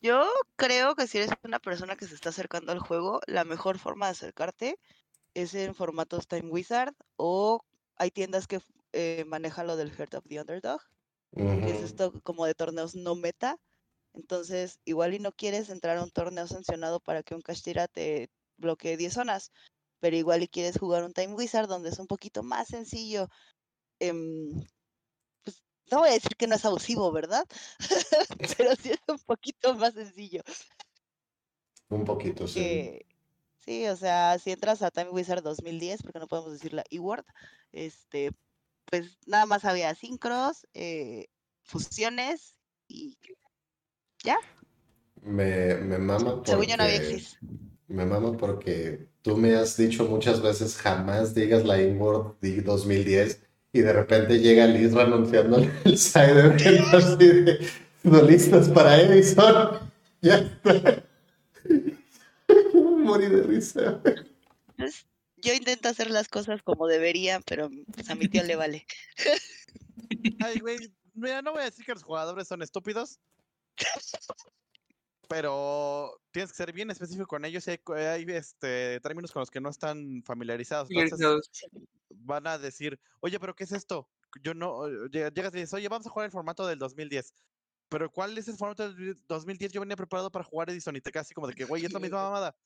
Yo 0.00 0.24
creo 0.56 0.94
que 0.94 1.06
si 1.06 1.18
eres 1.18 1.30
una 1.42 1.58
persona 1.58 1.96
que 1.96 2.06
se 2.06 2.14
está 2.14 2.28
acercando 2.28 2.72
al 2.72 2.78
juego, 2.78 3.20
la 3.26 3.44
mejor 3.44 3.78
forma 3.78 4.06
de 4.06 4.12
acercarte 4.12 4.78
es 5.34 5.54
en 5.54 5.74
formatos 5.74 6.28
Time 6.28 6.50
Wizard 6.50 6.94
o 7.16 7.64
hay 7.96 8.10
tiendas 8.10 8.46
que 8.46 8.60
eh, 8.92 9.24
manejan 9.26 9.66
lo 9.66 9.76
del 9.76 9.90
Heart 9.92 10.14
of 10.14 10.24
the 10.28 10.40
Underdog, 10.40 10.80
que 11.34 11.70
es 11.70 11.82
esto 11.82 12.12
como 12.22 12.46
de 12.46 12.54
torneos 12.54 12.94
no 12.94 13.14
meta. 13.14 13.58
Entonces, 14.14 14.80
igual 14.84 15.14
y 15.14 15.18
no 15.18 15.32
quieres 15.32 15.68
entrar 15.68 15.98
a 15.98 16.02
un 16.02 16.10
torneo 16.10 16.46
sancionado 16.46 17.00
para 17.00 17.22
que 17.22 17.34
un 17.34 17.42
Kashtira 17.42 17.86
te 17.86 18.30
bloquee 18.56 18.96
10 18.96 19.12
zonas, 19.12 19.52
pero 20.00 20.16
igual 20.16 20.42
y 20.42 20.48
quieres 20.48 20.78
jugar 20.78 21.04
un 21.04 21.12
Time 21.12 21.34
Wizard 21.34 21.68
donde 21.68 21.90
es 21.90 21.98
un 21.98 22.06
poquito 22.06 22.42
más 22.42 22.68
sencillo. 22.68 23.28
Em, 23.98 24.66
pues 25.42 25.62
no 25.90 26.00
voy 26.00 26.10
a 26.10 26.12
decir 26.12 26.36
que 26.36 26.46
no 26.46 26.54
es 26.54 26.64
abusivo, 26.64 27.10
¿verdad? 27.12 27.44
pero 28.58 28.76
sí 28.76 28.90
es 28.90 29.00
un 29.08 29.18
poquito 29.20 29.74
más 29.74 29.94
sencillo. 29.94 30.42
Un 31.88 32.04
poquito, 32.04 32.48
sí. 32.48 33.00
sí, 33.60 33.86
o 33.86 33.96
sea, 33.96 34.38
si 34.38 34.50
entras 34.50 34.82
a 34.82 34.90
Time 34.90 35.10
Wizard 35.10 35.42
2010, 35.42 36.02
porque 36.02 36.18
no 36.18 36.26
podemos 36.26 36.52
decir 36.52 36.72
la 36.72 36.84
E-Word, 36.90 37.24
este, 37.70 38.32
pues 38.86 39.18
nada 39.26 39.46
más 39.46 39.64
había 39.64 39.94
sincros, 39.94 40.66
eh, 40.74 41.26
fusiones 41.62 42.56
y 42.88 43.18
ya. 44.24 44.38
Me, 45.22 45.76
me 45.76 45.98
mama 45.98 46.42
porque... 46.42 46.56
Me 47.88 48.04
mama 48.04 48.36
porque 48.36 49.08
tú 49.26 49.36
me 49.36 49.56
has 49.56 49.76
dicho 49.76 50.04
muchas 50.04 50.40
veces 50.40 50.76
jamás 50.76 51.34
digas 51.34 51.64
la 51.64 51.80
E-Word 51.80 52.36
2010 52.40 53.42
y 53.72 53.80
de 53.80 53.92
repente 53.92 54.38
llega 54.38 54.68
Liz 54.68 54.94
anunciando 54.94 55.58
el 55.84 55.98
side 55.98 56.54
así 56.92 57.26
de 57.26 57.68
no 58.04 58.22
listos 58.22 58.68
para 58.68 59.00
Edison. 59.00 59.80
Ya 60.22 60.36
está. 60.36 61.04
Morí 62.72 63.26
de 63.26 63.42
risa. 63.42 64.00
Pues, 64.76 65.06
yo 65.36 65.52
intento 65.52 65.88
hacer 65.88 66.10
las 66.10 66.26
cosas 66.28 66.62
como 66.62 66.86
debería, 66.86 67.40
pero 67.40 67.68
pues, 67.92 68.08
a 68.08 68.14
mi 68.14 68.26
tío 68.26 68.42
le 68.42 68.56
vale. 68.56 68.86
Ay, 70.40 70.58
güey, 70.60 70.78
mira, 71.14 71.42
no 71.42 71.52
voy 71.52 71.62
a 71.62 71.66
decir 71.66 71.84
que 71.84 71.92
los 71.92 72.02
jugadores 72.02 72.48
son 72.48 72.62
estúpidos, 72.62 73.20
pero 75.28 76.20
tienes 76.30 76.50
que 76.50 76.56
ser 76.56 76.72
bien 76.72 76.90
específico 76.90 77.26
con 77.26 77.44
ellos 77.44 77.66
y 77.66 77.70
hay, 77.92 78.24
este, 78.28 79.00
términos 79.00 79.32
con 79.32 79.40
los 79.40 79.50
que 79.50 79.60
no 79.60 79.70
están 79.70 80.22
familiarizados. 80.24 80.88
Entonces, 80.90 81.50
van 82.10 82.46
a 82.46 82.58
decir, 82.58 82.98
oye, 83.20 83.38
pero 83.38 83.54
¿qué 83.54 83.64
es 83.64 83.72
esto? 83.72 84.08
Yo 84.42 84.54
no, 84.54 84.86
llegas 85.08 85.54
y 85.54 85.58
dices, 85.58 85.74
oye, 85.74 85.88
vamos 85.88 86.06
a 86.06 86.10
jugar 86.10 86.26
el 86.26 86.32
formato 86.32 86.66
del 86.66 86.78
2010. 86.78 87.34
Pero 87.88 88.10
¿cuál 88.10 88.36
es 88.36 88.48
el 88.48 88.56
formato 88.56 88.92
del 88.92 89.16
2010? 89.28 89.72
Yo 89.72 89.80
venía 89.80 89.96
preparado 89.96 90.30
para 90.30 90.44
jugar 90.44 90.70
Edison 90.70 90.96
y 90.96 91.00
te 91.00 91.12
quedas 91.12 91.26
así 91.26 91.34
como 91.34 91.46
de 91.46 91.54
que, 91.54 91.64
güey, 91.64 91.84
es 91.84 91.92
la 91.92 92.00
misma 92.00 92.24
mamada. 92.24 92.56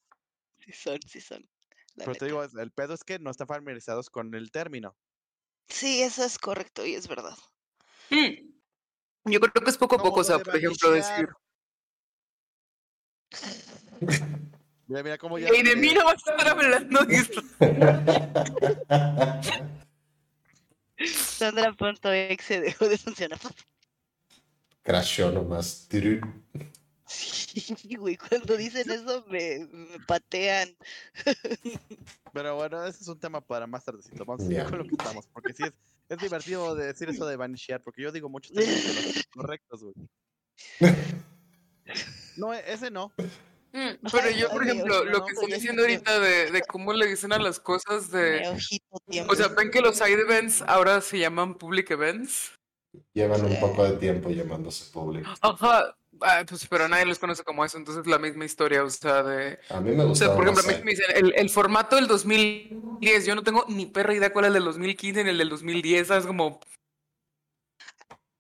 Sí 0.59 0.73
son, 0.73 0.99
sí 1.07 1.20
son. 1.20 1.49
Pero 1.96 2.14
te 2.14 2.25
digo, 2.27 2.42
el 2.42 2.70
pedo 2.73 2.94
es 2.94 3.05
que 3.05 3.18
no 3.18 3.31
están 3.31 3.46
familiarizados 3.46 4.09
con 4.11 4.35
el 4.35 4.51
término. 4.51 4.96
Sí, 5.68 6.03
eso 6.03 6.25
es 6.25 6.38
correcto 6.38 6.87
y 6.87 6.94
es 6.94 7.07
verdad. 7.07 7.37
Mm. 8.11 8.51
Yo 9.25 9.40
creo 9.40 9.64
que 9.64 9.70
es 9.70 9.79
poco 9.79 9.96
a 9.96 10.03
poco, 10.03 10.20
o 10.20 10.25
sea, 10.25 10.38
por 10.38 10.57
ejemplo, 10.57 10.90
decir. 10.92 11.29
Mira, 14.87 15.03
mira 15.03 15.19
cómo 15.19 15.38
ya. 15.38 15.49
Y 15.55 15.62
de 15.62 15.77
mí 15.77 15.93
no 15.95 16.05
vas 16.05 16.16
a 16.27 16.33
estar 16.33 16.49
hablando 16.49 17.05
de 17.05 17.16
esto. 17.16 17.43
Sandra.exe 21.07 22.61
dejó 22.61 22.88
de 22.88 22.99
funcionar. 22.99 23.38
Crashó 24.83 25.31
nomás. 25.31 25.88
Sí, 27.07 27.97
güey, 27.97 28.16
cuando 28.16 28.57
dicen 28.57 28.90
eso 28.90 29.25
me, 29.29 29.69
patean. 30.07 30.77
Pero 32.33 32.57
bueno, 32.57 32.85
ese 32.85 33.03
es 33.03 33.09
un 33.09 33.19
tema 33.19 33.40
para 33.40 33.66
más 33.66 33.85
tardecito. 33.85 34.25
Vamos 34.25 34.45
a 34.45 34.47
seguir 34.47 34.64
con 34.64 34.79
lo 34.79 34.85
que 34.85 34.95
estamos, 34.95 35.27
porque 35.29 35.53
sí 35.53 35.64
es, 35.64 35.73
es 36.09 36.19
divertido 36.19 36.75
decir 36.75 37.09
eso 37.09 37.27
de 37.27 37.37
vanishear, 37.37 37.83
porque 37.83 38.03
yo 38.03 38.12
digo 38.12 38.29
muchos 38.29 38.53
temas 38.53 39.27
correctos, 39.35 39.83
güey. 39.83 39.95
No, 42.37 42.53
ese 42.55 42.90
no. 42.90 43.12
Mm, 43.72 44.07
pero 44.11 44.31
yo, 44.31 44.50
por 44.50 44.64
ejemplo, 44.64 45.05
lo 45.05 45.24
que 45.24 45.33
estoy 45.33 45.53
diciendo 45.53 45.83
ahorita 45.83 46.18
de, 46.18 46.50
de, 46.50 46.62
cómo 46.62 46.92
le 46.92 47.07
dicen 47.07 47.33
a 47.33 47.38
las 47.38 47.61
cosas 47.61 48.11
de... 48.11 48.42
O 49.29 49.35
sea, 49.37 49.48
ven 49.48 49.70
que 49.70 49.81
los 49.81 49.96
side 49.96 50.20
events 50.20 50.62
ahora 50.62 51.00
se 51.00 51.18
llaman 51.18 51.55
public 51.55 51.90
events. 51.90 52.53
Llevan 53.14 53.44
un 53.44 53.61
poco 53.61 53.85
de 53.85 53.96
tiempo 53.98 54.31
llamándose 54.31 54.90
public. 54.92 55.24
Ajá, 55.40 55.94
Ah, 56.22 56.44
pues, 56.46 56.66
pero 56.68 56.88
nadie 56.88 57.07
los 57.07 57.18
conoce 57.18 57.44
como 57.44 57.64
eso, 57.64 57.79
entonces 57.79 58.07
la 58.07 58.18
misma 58.18 58.44
historia, 58.44 58.85
o 58.85 58.90
sea, 58.90 59.22
de... 59.22 59.59
A 59.70 59.81
mí 59.81 59.92
me 59.92 60.05
gusta. 60.05 60.26
O 60.26 60.29
sea, 60.29 60.37
por 60.37 60.46
ejemplo, 60.46 60.62
a 60.62 60.76
mí 60.76 60.85
me 60.85 60.90
dicen, 60.90 61.07
el, 61.14 61.33
el, 61.35 61.48
formato 61.48 61.96
del 61.96 62.07
2010, 62.07 63.26
yo 63.26 63.35
no 63.35 63.42
tengo 63.42 63.64
ni 63.68 63.87
perra 63.87 64.14
idea 64.14 64.33
cuál 64.33 64.44
es 64.44 64.48
el 64.48 64.55
del 64.55 64.64
2015 64.64 65.24
ni 65.24 65.31
el 65.31 65.38
del 65.38 65.48
2010, 65.48 66.09
¿sabes? 66.09 66.26
Como... 66.26 66.61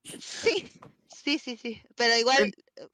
Sí, 0.04 0.68
sí, 1.08 1.38
sí, 1.38 1.56
sí, 1.56 1.82
pero 1.96 2.18
igual, 2.18 2.52
eh, 2.76 2.86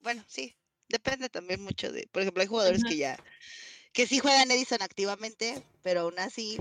bueno, 0.00 0.24
sí, 0.26 0.56
depende 0.88 1.28
también 1.28 1.62
mucho 1.62 1.92
de, 1.92 2.08
por 2.12 2.22
ejemplo, 2.22 2.40
hay 2.42 2.48
jugadores 2.48 2.82
que 2.84 2.96
ya, 2.96 3.18
que 3.92 4.06
sí 4.06 4.18
juegan 4.18 4.50
Edison 4.50 4.82
activamente, 4.82 5.62
pero 5.82 6.02
aún 6.02 6.18
así 6.18 6.58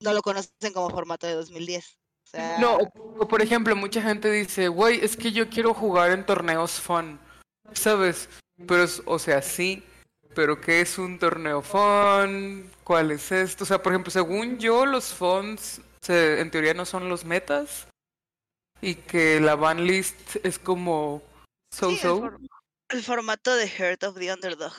no 0.00 0.12
lo 0.12 0.22
conocen 0.22 0.72
como 0.72 0.90
formato 0.90 1.26
de 1.26 1.34
2010. 1.34 1.98
No, 2.60 2.76
o, 2.76 3.26
por 3.26 3.40
ejemplo, 3.40 3.74
mucha 3.74 4.02
gente 4.02 4.30
dice, 4.30 4.68
güey, 4.68 5.02
es 5.02 5.16
que 5.16 5.32
yo 5.32 5.48
quiero 5.48 5.72
jugar 5.72 6.10
en 6.10 6.26
torneos 6.26 6.72
fun, 6.72 7.18
¿sabes? 7.72 8.28
Pero, 8.66 8.84
o 9.06 9.18
sea, 9.18 9.40
sí, 9.40 9.82
pero 10.34 10.60
¿qué 10.60 10.82
es 10.82 10.98
un 10.98 11.18
torneo 11.18 11.62
fun? 11.62 12.70
¿Cuál 12.84 13.12
es 13.12 13.32
esto? 13.32 13.64
O 13.64 13.66
sea, 13.66 13.82
por 13.82 13.92
ejemplo, 13.92 14.10
según 14.10 14.58
yo, 14.58 14.84
los 14.84 15.14
funds 15.14 15.80
en 16.06 16.50
teoría 16.50 16.74
no 16.74 16.84
son 16.84 17.08
los 17.08 17.24
metas 17.24 17.86
y 18.80 18.94
que 18.94 19.40
la 19.40 19.56
ban 19.56 19.86
list 19.86 20.36
es 20.42 20.58
como 20.58 21.22
so-so. 21.70 22.30
El, 22.90 23.02
formato 23.02 23.54
de 23.54 23.68
Heart 23.68 24.04
of 24.04 24.18
the 24.18 24.32
Underdog. 24.32 24.72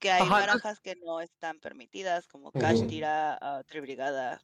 Que 0.00 0.10
hay 0.10 0.28
barajas 0.28 0.80
que 0.80 0.96
no 0.96 1.20
están 1.20 1.60
permitidas, 1.60 2.26
como 2.26 2.50
Cash, 2.50 2.86
Tira, 2.88 3.38
uh, 3.40 3.64
Tribrigada, 3.64 4.42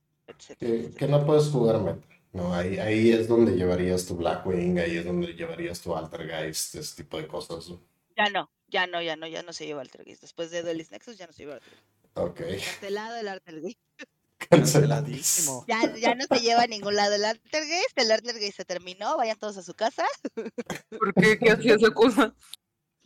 que, 0.58 1.08
no 1.08 1.24
puedes 1.24 1.48
jugar 1.48 1.80
meta. 1.80 2.06
No, 2.32 2.54
ahí, 2.54 2.78
ahí 2.78 3.10
es 3.10 3.26
donde 3.26 3.56
llevarías 3.56 4.06
tu 4.06 4.16
Blackwing, 4.16 4.78
ahí 4.78 4.98
es 4.98 5.04
donde 5.04 5.32
llevarías 5.34 5.80
tu 5.80 5.96
Altergeist, 5.96 6.74
ese 6.74 7.02
tipo 7.02 7.16
de 7.16 7.26
cosas. 7.26 7.72
Ya 8.16 8.28
no, 8.30 8.50
ya 8.68 8.86
no, 8.86 9.00
ya 9.00 9.16
no, 9.16 9.26
ya 9.26 9.42
no 9.42 9.52
se 9.52 9.66
lleva 9.66 9.80
Altergeist. 9.80 10.20
Después 10.20 10.50
de 10.50 10.62
Duelist 10.62 10.92
Nexus 10.92 11.16
ya 11.16 11.26
no 11.26 11.32
se 11.32 11.44
lleva 11.44 11.54
Altergeist. 11.54 11.84
Ok. 12.14 12.40
Cancelado 12.80 13.16
el 13.16 13.28
Altergeist. 13.28 13.80
Canceladísimo. 14.50 15.64
Ya, 15.66 15.96
ya 15.96 16.14
no 16.14 16.24
se 16.26 16.40
lleva 16.40 16.62
a 16.62 16.66
ningún 16.66 16.94
lado 16.94 17.14
el 17.14 17.24
Altergeist. 17.24 17.96
El 17.96 18.10
Altergeist 18.12 18.56
se 18.56 18.64
terminó. 18.64 19.16
Vayan 19.16 19.38
todos 19.38 19.56
a 19.56 19.62
su 19.62 19.74
casa. 19.74 20.04
¿Por 20.90 21.14
qué? 21.14 21.38
¿Qué 21.38 21.50
hacía 21.50 21.74
esa 21.74 21.90
cosa? 21.90 22.34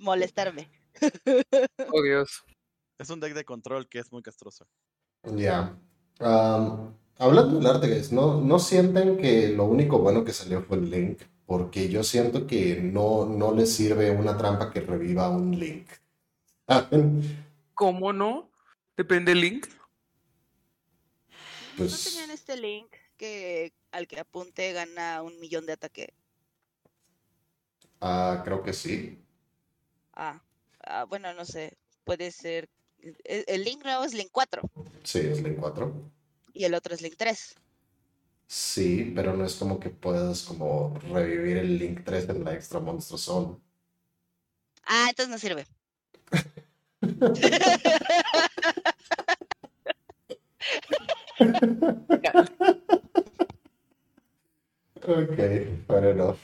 Molestarme. 0.03 0.69
Oh, 1.93 2.03
Dios. 2.03 2.45
Es 2.99 3.09
un 3.09 3.21
deck 3.21 3.35
de 3.35 3.45
control 3.45 3.89
que 3.89 4.01
es 4.01 4.11
muy 4.13 4.21
castroso. 4.21 4.67
Ya. 5.37 5.77
hablando 6.19 7.59
del 7.59 7.67
arte, 7.67 8.03
¿no, 8.11 8.41
¿no 8.41 8.59
sienten 8.59 9.17
que 9.17 9.49
lo 9.49 9.65
único 9.65 9.99
bueno 10.01 10.25
que 10.25 10.33
salió 10.33 10.63
fue 10.63 10.79
el 10.79 10.91
Link? 10.91 11.23
Porque 11.47 11.89
yo 11.89 12.03
siento 12.03 12.47
que 12.47 12.81
no, 12.81 13.27
no 13.27 13.55
le 13.55 13.65
sirve 13.67 14.11
una 14.11 14.37
trampa 14.37 14.71
que 14.73 14.81
reviva 14.81 15.29
un 15.29 15.59
Link. 15.59 15.89
¿Cómo 17.75 18.13
no? 18.13 18.51
Depende 18.97 19.33
del 19.33 19.41
Link. 19.41 19.69
¿No 21.29 21.79
pues 21.79 22.05
tenían 22.05 22.31
este 22.31 22.57
Link 22.57 22.89
que 23.17 23.73
al 23.93 24.09
que 24.09 24.19
apunte 24.19 24.73
gana 24.73 25.23
un 25.23 25.39
millón 25.39 25.65
de 25.65 25.73
ataque? 25.75 26.13
Ah, 28.01 28.43
creo 28.45 28.63
que 28.63 28.73
sí. 28.73 29.22
Ah, 30.15 30.41
ah 30.85 31.05
bueno, 31.05 31.35
no 31.35 31.45
sé. 31.45 31.77
Puede 32.05 32.31
ser 32.31 32.69
e, 33.03 33.45
el, 33.49 33.65
Link 33.65 33.83
nuevo 33.85 34.05
es 34.05 34.15
Link 34.15 34.31
4. 34.31 34.63
Sí, 35.03 35.19
es 35.19 35.43
Link 35.43 35.59
4. 35.59 35.93
Y 36.55 36.65
el 36.65 36.75
otro 36.75 36.95
es 36.95 37.03
Link 37.03 37.17
3. 37.17 37.57
Sí, 38.47 39.13
pero 39.15 39.35
no 39.35 39.45
es 39.45 39.57
como 39.57 39.81
que 39.81 39.91
puedas 39.91 40.43
como 40.43 40.97
revivir 41.11 41.57
el 41.57 41.79
Link 41.79 42.03
3 42.05 42.29
en 42.29 42.45
la 42.45 42.55
Extra 42.55 42.79
Monster 42.81 43.19
Zone. 43.19 43.57
Ah, 44.85 45.07
entonces 45.09 45.31
no 45.31 45.39
sirve. 45.39 45.67
ok, 55.03 55.37
fair 55.87 56.05
enough. 56.05 56.39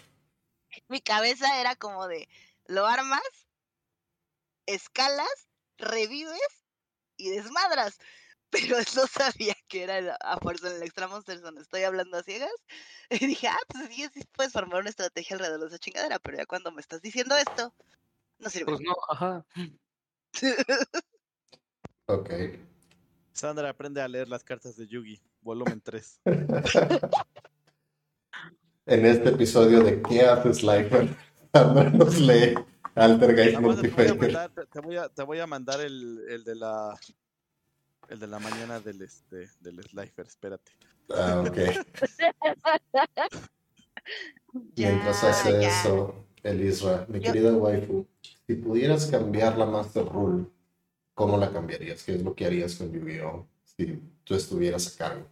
Mi 0.88 1.00
cabeza 1.00 1.60
era 1.60 1.76
como 1.76 2.08
de, 2.08 2.28
lo 2.66 2.86
armas, 2.86 3.20
escalas 4.68 5.48
revives 5.78 6.64
y 7.16 7.30
desmadras. 7.30 7.98
Pero 8.50 8.78
no 8.78 9.06
sabía 9.06 9.54
que 9.68 9.82
era 9.82 10.16
a 10.22 10.38
fuerza 10.38 10.70
en 10.70 10.76
el 10.76 10.82
Extra 10.82 11.06
Monster 11.06 11.38
donde 11.42 11.60
estoy 11.60 11.82
hablando 11.82 12.16
a 12.16 12.22
ciegas. 12.22 12.50
Y 13.10 13.26
dije, 13.26 13.48
ah, 13.48 13.58
pues 13.68 13.88
sí, 13.88 14.06
sí 14.12 14.20
puedes 14.32 14.52
formar 14.52 14.80
una 14.80 14.90
estrategia 14.90 15.36
alrededor 15.36 15.60
de 15.60 15.66
esa 15.68 15.78
chingadera, 15.78 16.18
pero 16.18 16.36
ya 16.36 16.44
cuando 16.44 16.70
me 16.72 16.82
estás 16.82 17.00
diciendo 17.00 17.34
esto, 17.36 17.74
no 18.38 18.50
sirve. 18.50 18.66
Pues 18.66 18.80
no, 18.80 18.94
ajá. 19.08 19.46
ok. 22.06 22.30
Sandra 23.32 23.70
aprende 23.70 24.02
a 24.02 24.08
leer 24.08 24.28
las 24.28 24.44
cartas 24.44 24.76
de 24.76 24.86
Yugi, 24.86 25.22
volumen 25.40 25.80
3. 25.80 26.20
en 28.84 29.06
este 29.06 29.30
episodio 29.30 29.82
de 29.82 30.02
¿Qué 30.02 30.22
haces, 30.22 30.62
Lifer? 30.62 31.16
Sandra 31.54 31.88
nos 31.88 32.18
lee 32.18 32.54
Altergeist 32.98 33.60
Multifaker. 33.60 34.50
Te 34.70 34.80
voy 34.80 34.96
a, 34.96 35.08
te 35.08 35.22
voy 35.22 35.38
a 35.38 35.46
mandar 35.46 35.80
el, 35.80 36.24
el, 36.28 36.44
de 36.44 36.54
la 36.54 36.98
el 38.08 38.18
de 38.18 38.26
la 38.26 38.38
mañana 38.38 38.80
del 38.80 39.02
este 39.02 39.48
del 39.60 39.82
Slifer, 39.82 40.26
espérate. 40.26 40.72
Ah, 41.10 41.44
ok. 41.46 41.58
Mientras 44.76 45.24
hace 45.24 45.66
eso, 45.66 46.24
Elisra, 46.42 47.06
mi 47.08 47.20
querida 47.20 47.52
waifu, 47.52 48.06
si 48.46 48.54
pudieras 48.54 49.06
cambiar 49.06 49.58
la 49.58 49.66
Master 49.66 50.06
Rule, 50.06 50.46
¿cómo 51.14 51.36
la 51.36 51.50
cambiarías? 51.52 52.02
¿Qué 52.02 52.14
es 52.14 52.22
lo 52.22 52.34
que 52.34 52.46
harías 52.46 52.76
con 52.76 52.90
Yu-Gi-Oh? 52.92 53.46
si 53.62 54.02
tú 54.24 54.34
estuvieras 54.34 54.94
a 54.94 54.98
cargo? 54.98 55.26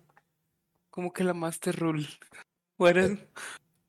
¿Cómo 0.91 1.13
que 1.13 1.25
la 1.25 1.35
Master 1.35 1.77
Rule? 1.77 2.07
¿What 2.79 2.97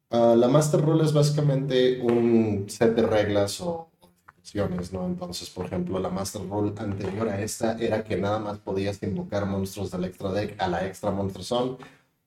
Ah, 0.10 0.36
la 0.38 0.48
Master 0.48 0.82
Rule 0.82 1.04
es 1.04 1.14
básicamente 1.14 2.00
un 2.02 2.66
set 2.70 2.96
de 2.96 3.02
reglas 3.04 3.60
o 3.60 3.90
funciones, 4.36 4.94
¿no? 4.94 5.06
Entonces, 5.06 5.50
por 5.50 5.66
ejemplo, 5.66 6.00
la 6.00 6.10
Master 6.10 6.48
Rule 6.48 6.74
anterior 6.78 7.28
a 7.28 7.42
esta 7.42 7.78
era 7.78 8.04
que 8.04 8.16
nada 8.16 8.40
más 8.40 8.58
podías 8.60 9.02
invocar 9.04 9.46
monstruos 9.46 9.92
del 9.92 10.06
extra 10.06 10.32
deck 10.32 10.56
a 10.62 10.68
la 10.70 10.86
extra 10.88 11.12
Monster 11.12 11.44
Zone 11.44 11.78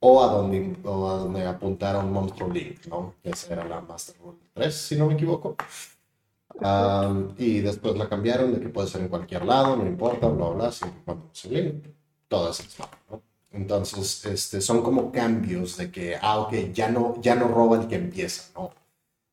o 0.00 0.22
a 0.22 0.26
donde, 0.28 0.76
o 0.84 1.10
a 1.10 1.14
donde 1.18 1.46
apuntara 1.46 2.00
un 2.00 2.12
monstruo 2.12 2.50
link, 2.50 2.86
¿no? 2.86 3.14
Esa 3.22 3.54
era 3.54 3.64
la 3.66 3.80
Master 3.80 4.16
Rule 4.22 4.38
3, 4.54 4.74
si 4.74 4.96
no 4.96 5.06
me 5.06 5.14
equivoco. 5.14 5.56
y 7.38 7.60
después 7.60 7.96
la 7.96 8.08
cambiaron 8.08 8.52
de 8.52 8.60
que 8.60 8.68
puede 8.68 8.88
ser 8.88 9.00
en 9.02 9.08
cualquier 9.08 9.44
lado, 9.46 9.76
no 9.76 9.86
importa, 9.86 10.28
bla, 10.28 10.50
bla, 10.50 10.72
siempre 10.72 11.00
cuando 11.04 11.28
se 11.32 11.48
link. 11.48 11.84
Todas 12.28 12.60
esas, 12.60 12.88
¿no? 13.10 13.29
Entonces, 13.52 14.24
este, 14.26 14.60
son 14.60 14.82
como 14.82 15.10
cambios 15.10 15.76
de 15.76 15.90
que, 15.90 16.16
ah, 16.20 16.38
ok, 16.38 16.72
ya 16.72 16.88
no, 16.88 17.20
ya 17.20 17.34
no 17.34 17.48
roba 17.48 17.80
el 17.80 17.88
que 17.88 17.96
empieza, 17.96 18.50
¿no? 18.54 18.72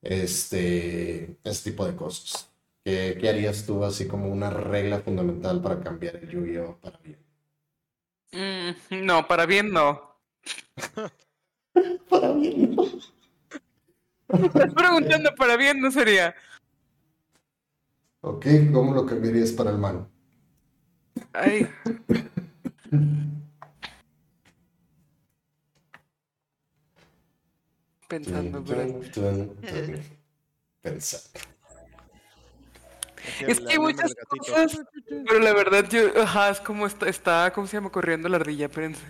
Este, 0.01 1.37
ese 1.43 1.71
tipo 1.71 1.85
de 1.85 1.95
cosas. 1.95 2.49
¿Qué, 2.83 3.17
¿Qué, 3.19 3.29
harías 3.29 3.65
tú 3.65 3.83
así 3.83 4.07
como 4.07 4.29
una 4.29 4.49
regla 4.49 4.99
fundamental 4.99 5.61
para 5.61 5.81
cambiar 5.81 6.15
el 6.15 6.29
Yu-Gi-Oh 6.29 6.77
para 6.77 6.97
bien? 6.99 7.19
Mm, 8.31 9.05
no, 9.05 9.27
para 9.27 9.45
bien 9.45 9.71
no. 9.71 10.17
para 12.09 12.31
bien 12.31 12.75
no. 12.75 12.83
Estás 14.29 14.73
preguntando 14.73 15.35
para 15.35 15.57
bien 15.57 15.79
no 15.79 15.91
sería. 15.91 16.35
Ok, 18.21 18.45
¿cómo 18.73 18.93
lo 18.93 19.05
cambiarías 19.05 19.51
para 19.51 19.71
el 19.71 19.77
mal? 19.77 20.07
Ay. 21.33 21.67
Pensando, 28.07 28.63
Pensando. 28.63 29.55
Es 33.45 33.59
que 33.59 33.71
hay 33.73 33.79
muchas 33.79 34.15
cosas, 34.29 34.81
pero 35.27 35.39
la 35.39 35.53
verdad 35.53 35.85
yo, 35.89 36.21
ajá, 36.21 36.49
es 36.49 36.61
como 36.61 36.85
está, 36.85 37.09
está, 37.09 37.51
¿cómo 37.53 37.67
se 37.67 37.77
llama? 37.77 37.91
Corriendo 37.91 38.29
la 38.29 38.37
ardilla, 38.37 38.67
espérense. 38.67 39.03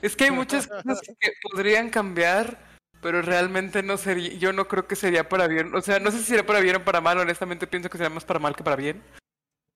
Es 0.00 0.14
que 0.14 0.24
hay 0.24 0.30
muchas 0.30 0.66
cosas 0.68 1.00
que 1.18 1.32
podrían 1.50 1.90
cambiar, 1.90 2.58
pero 3.00 3.20
realmente 3.22 3.82
no 3.82 3.96
sería, 3.96 4.34
yo 4.34 4.52
no 4.52 4.68
creo 4.68 4.86
que 4.86 4.94
sería 4.94 5.28
para 5.28 5.48
bien, 5.48 5.74
o 5.74 5.82
sea, 5.82 5.98
no 5.98 6.10
sé 6.12 6.18
si 6.18 6.24
sería 6.24 6.46
para 6.46 6.60
bien 6.60 6.76
o 6.76 6.84
para 6.84 7.00
mal, 7.00 7.18
honestamente 7.18 7.66
pienso 7.66 7.90
que 7.90 7.98
sería 7.98 8.10
más 8.10 8.24
para 8.24 8.38
mal 8.38 8.54
que 8.54 8.62
para 8.62 8.76
bien. 8.76 9.02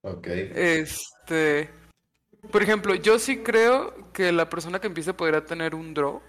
Ok. 0.02 0.26
Este, 0.28 1.68
por 2.52 2.62
ejemplo, 2.62 2.94
yo 2.94 3.18
sí 3.18 3.38
creo 3.38 4.12
que 4.12 4.30
la 4.30 4.48
persona 4.48 4.80
que 4.80 4.86
empiece 4.86 5.12
podría 5.12 5.44
tener 5.44 5.74
un 5.74 5.92
draw 5.92 6.22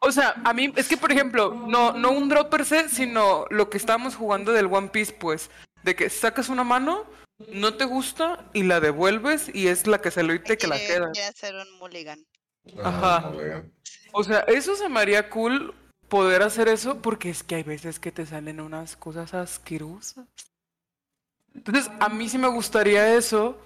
o 0.00 0.12
sea, 0.12 0.34
a 0.44 0.52
mí 0.52 0.72
es 0.76 0.88
que, 0.88 0.96
por 0.96 1.12
ejemplo, 1.12 1.52
no, 1.54 1.92
no 1.92 2.10
un 2.10 2.28
draw 2.28 2.48
per 2.48 2.64
se, 2.64 2.88
sino 2.88 3.46
lo 3.50 3.70
que 3.70 3.76
estábamos 3.76 4.16
jugando 4.16 4.52
del 4.52 4.66
One 4.66 4.88
Piece, 4.88 5.12
pues, 5.12 5.50
de 5.82 5.94
que 5.94 6.10
sacas 6.10 6.48
una 6.48 6.64
mano, 6.64 7.06
no 7.52 7.74
te 7.74 7.84
gusta 7.84 8.48
y 8.52 8.62
la 8.62 8.80
devuelves 8.80 9.50
y 9.52 9.68
es 9.68 9.86
la 9.86 10.00
que 10.00 10.10
se 10.10 10.22
lo 10.22 10.34
y 10.34 10.40
que 10.40 10.66
la 10.66 10.78
queda. 10.78 11.12
hacer 11.28 11.54
un 11.54 11.78
mulligan. 11.78 12.24
Ajá. 12.82 13.32
O 14.12 14.24
sea, 14.24 14.40
eso 14.40 14.74
se 14.74 14.88
me 14.88 15.00
haría 15.00 15.28
cool 15.30 15.74
poder 16.08 16.42
hacer 16.42 16.68
eso 16.68 17.02
porque 17.02 17.30
es 17.30 17.42
que 17.42 17.56
hay 17.56 17.62
veces 17.62 17.98
que 17.98 18.12
te 18.12 18.26
salen 18.26 18.60
unas 18.60 18.96
cosas 18.96 19.34
asquerosas. 19.34 20.26
Entonces, 21.54 21.90
a 22.00 22.08
mí 22.08 22.28
sí 22.28 22.38
me 22.38 22.48
gustaría 22.48 23.16
eso 23.16 23.58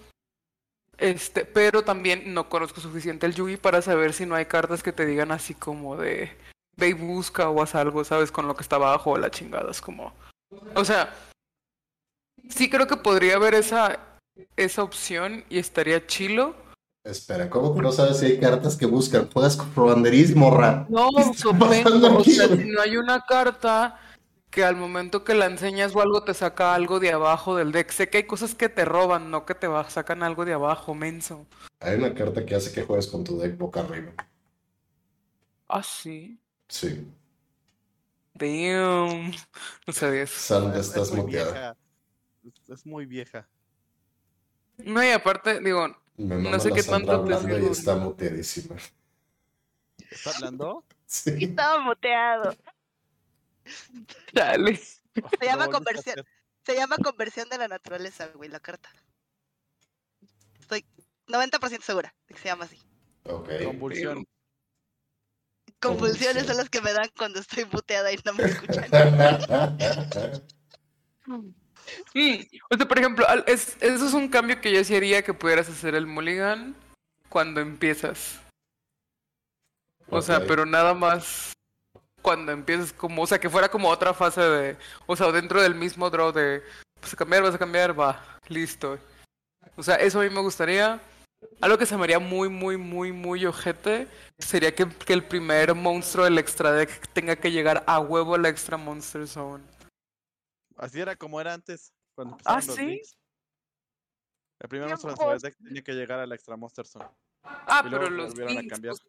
este, 1.01 1.45
pero 1.45 1.83
también 1.83 2.35
no 2.35 2.49
conozco 2.49 2.81
suficiente 2.81 3.27
el 3.27 3.35
Yugi 3.35 3.57
para 3.57 3.83
saber 3.83 4.13
si 4.13 4.27
no 4.27 4.35
hay 4.35 4.45
cartas 4.45 4.83
que 4.83 4.93
te 4.93 5.07
digan 5.07 5.33
así 5.33 5.55
como 5.55 5.97
de 5.97 6.31
ve 6.77 6.89
y 6.89 6.93
busca 6.93 7.49
o 7.49 7.63
haz 7.63 7.75
algo, 7.75 8.05
¿sabes? 8.05 8.31
Con 8.31 8.47
lo 8.47 8.55
que 8.55 8.63
está 8.63 8.77
abajo 8.77 9.13
o 9.13 9.19
la 9.19 9.31
chingada. 9.31 9.71
Es 9.71 9.81
como. 9.81 10.13
O 10.75 10.85
sea, 10.85 11.15
sí 12.49 12.69
creo 12.69 12.87
que 12.87 12.97
podría 12.97 13.37
haber 13.37 13.55
esa, 13.55 13.99
esa 14.57 14.83
opción 14.83 15.45
y 15.49 15.59
estaría 15.59 16.07
chilo. 16.07 16.55
Espera, 17.03 17.49
¿cómo 17.49 17.75
que 17.75 17.81
no 17.81 17.93
sabes 17.93 18.19
si 18.19 18.27
hay 18.27 18.41
cartas 18.41 18.77
que 18.77 18.85
buscan? 18.85 19.31
Juegas 19.31 19.57
con 19.57 19.87
banderismo, 19.87 20.51
ra. 20.51 20.87
No, 20.91 21.09
supongo, 21.35 22.19
o 22.19 22.25
sea, 22.25 22.49
si 22.49 22.65
no 22.65 22.83
hay 22.83 22.99
una 22.99 23.25
carta 23.25 23.99
que 24.51 24.65
al 24.65 24.77
momento 24.77 25.25
que 25.25 25.35
la 25.35 25.47
enseñas 25.47 25.95
o 25.95 26.01
algo 26.01 26.25
te 26.25 26.35
saca 26.35 26.75
algo 26.75 27.01
de 27.01 27.13
abajo 27.13 27.57
del 27.57 27.73
deck. 27.73 27.91
Sé 27.91 28.09
que 28.09 28.19
hay 28.19 28.25
cosas 28.25 28.55
que 28.55 28.69
te 28.69 28.85
roban, 28.85 29.31
no 29.31 29.47
que 29.47 29.55
te 29.55 29.69
sacan 29.89 30.23
algo 30.23 30.45
de 30.45 30.53
abajo, 30.53 30.95
menso. 30.95 31.47
Hay 31.79 31.97
una 31.97 32.15
carta 32.15 32.45
que 32.45 32.55
hace 32.55 32.73
que 32.73 32.83
juegues 32.83 33.07
con 33.07 33.25
tu 33.25 33.39
deck 33.39 33.57
boca 33.57 33.81
arriba. 33.81 34.12
Ah, 35.68 35.83
sí. 35.83 36.39
Sí. 36.68 37.07
Damn. 38.35 39.33
No 39.87 39.93
sabía 39.93 40.22
eso. 40.22 40.72
estás 40.72 41.12
muteada. 41.12 41.77
Es 42.68 42.87
muy 42.87 43.07
vieja. 43.07 43.49
No, 44.79 45.05
y 45.05 45.11
aparte, 45.11 45.61
digo, 45.61 45.89
no 46.16 46.61
sé 46.61 46.72
qué 46.72 46.83
tanto 46.83 47.24
te 47.24 47.62
y 47.62 47.66
está 47.66 47.97
muteadísima. 47.97 48.77
¿Está 50.11 50.31
hablando? 50.31 50.85
Sí. 51.11 51.33
Estaba 51.41 51.83
muteado. 51.83 52.55
Dale. 54.33 54.77
Se 54.77 55.47
llama 55.47 55.68
conversión. 55.68 56.25
Se 56.64 56.75
llama 56.75 56.97
conversión 56.99 57.49
de 57.49 57.59
la 57.59 57.68
naturaleza, 57.68 58.29
güey, 58.35 58.51
la 58.51 58.61
carta. 58.61 58.91
Estoy 60.61 60.85
90% 61.27 61.83
segura 61.83 62.14
de 62.29 62.35
que 62.35 62.41
se 62.41 62.49
llama 62.49 62.64
así. 62.64 62.79
Ok. 63.25 63.49
Convulsión. 63.64 64.27
Convulsiones 65.81 66.47
son 66.47 66.59
las 66.59 66.68
que 66.68 66.83
me 66.83 66.93
dan 66.93 67.09
cuando 67.16 67.41
estoy 67.41 67.64
muteada 67.64 68.12
y 68.12 68.18
no 68.25 68.35
me 68.35 68.45
escuchan. 68.45 68.87
O 72.71 72.77
sea, 72.77 72.87
por 72.87 72.99
ejemplo, 72.99 73.27
es, 73.47 73.77
eso 73.81 74.07
es 74.07 74.14
un 74.14 74.29
cambio 74.29 74.61
que 74.61 74.73
yo 74.73 74.85
sí 74.85 74.95
haría 74.95 75.23
que 75.23 75.35
pudieras 75.35 75.68
hacer 75.68 75.95
el 75.95 76.07
mulligan 76.07 76.77
cuando 77.29 77.61
empiezas. 77.61 78.41
O 80.09 80.23
sea, 80.23 80.47
pero 80.47 80.66
nada 80.66 80.95
más 80.95 81.53
cuando 82.23 82.53
empiezas 82.53 82.93
como, 82.93 83.23
o 83.23 83.27
sea, 83.27 83.39
que 83.39 83.51
fuera 83.51 83.68
como 83.68 83.89
otra 83.89 84.14
fase 84.14 84.41
de, 84.41 84.77
o 85.07 85.16
sea, 85.16 85.31
dentro 85.33 85.61
del 85.62 85.75
mismo 85.75 86.11
draw 86.11 86.33
de, 86.33 86.62
vas 87.01 87.12
a 87.12 87.16
cambiar, 87.16 87.43
vas 87.43 87.55
a 87.55 87.59
cambiar, 87.59 87.99
va, 87.99 88.39
listo. 88.49 88.99
O 89.77 89.83
sea, 89.83 89.97
eso 89.97 90.21
a 90.21 90.25
mí 90.25 90.31
me 90.31 90.41
gustaría. 90.41 91.01
Algo 91.61 91.79
que 91.79 91.87
se 91.87 91.97
me 91.97 92.05
haría 92.05 92.18
muy, 92.18 92.49
muy, 92.51 92.77
muy, 92.77 93.12
muy 93.12 93.47
ojete 93.47 94.09
sería 94.39 94.75
que, 94.75 94.87
que 94.89 95.14
el 95.14 95.25
primer 95.25 95.75
monstruo 95.75 96.25
del 96.25 96.39
extra 96.39 96.73
deck 96.73 97.09
tenga 97.12 97.37
que 97.37 97.51
llegar 97.51 97.83
a 97.87 97.99
huevo 97.99 98.35
al 98.35 98.45
extra 98.45 98.77
monster 98.77 99.27
zone. 99.27 99.64
Así 100.77 101.01
era 101.01 101.16
como 101.16 101.41
era 101.41 101.55
antes, 101.55 101.93
cuando 102.14 102.37
¿Ah, 102.45 102.57
los 102.57 102.75
sí? 102.75 102.85
leaks. 102.85 103.16
El 104.61 104.68
primer 104.68 104.89
monstruo 104.89 105.12
de 105.12 105.16
Tiempos. 105.16 105.41
Super 105.41 105.53
Deck 105.53 105.64
tenía 105.64 105.83
que 105.83 105.93
llegar 105.95 106.21
al 106.21 106.33
Extra 106.33 106.57
Monster 106.57 106.87
Zone. 106.87 107.09
Ah, 107.43 107.83
y 107.85 107.89
luego 107.89 108.05
pero 108.05 108.16
los 108.16 108.33
a 108.33 108.68
cambiar. 108.68 108.95
pues, 108.95 109.03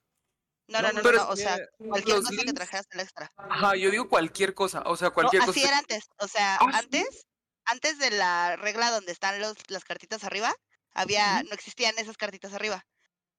No, 0.68 0.82
no, 0.82 0.92
no, 0.94 1.02
no, 1.02 1.12
no, 1.12 1.30
o 1.30 1.36
sea, 1.36 1.58
cualquier 1.78 2.18
cosa 2.18 2.44
que 2.46 2.54
trajeras 2.54 2.88
el 2.92 3.00
extra. 3.02 3.32
Ajá, 3.36 3.76
yo 3.76 3.92
digo 3.92 4.08
cualquier 4.08 4.54
cosa, 4.54 4.82
o 4.86 4.96
sea, 4.96 5.10
cualquier 5.10 5.42
no, 5.42 5.48
cosa. 5.48 5.60
así 5.60 5.68
era 5.68 5.78
antes, 5.78 6.06
o 6.18 6.28
sea, 6.28 6.56
Ah, 6.56 6.66
antes, 6.74 7.26
antes 7.66 7.98
de 7.98 8.12
la 8.12 8.56
regla 8.56 8.90
donde 8.92 9.12
están 9.12 9.40
los, 9.42 9.58
las 9.68 9.84
cartitas 9.84 10.24
arriba, 10.24 10.54
había, 10.94 11.44
no 11.44 11.54
existían 11.54 11.98
esas 11.98 12.18
cartitas 12.18 12.54
arriba. 12.54 12.86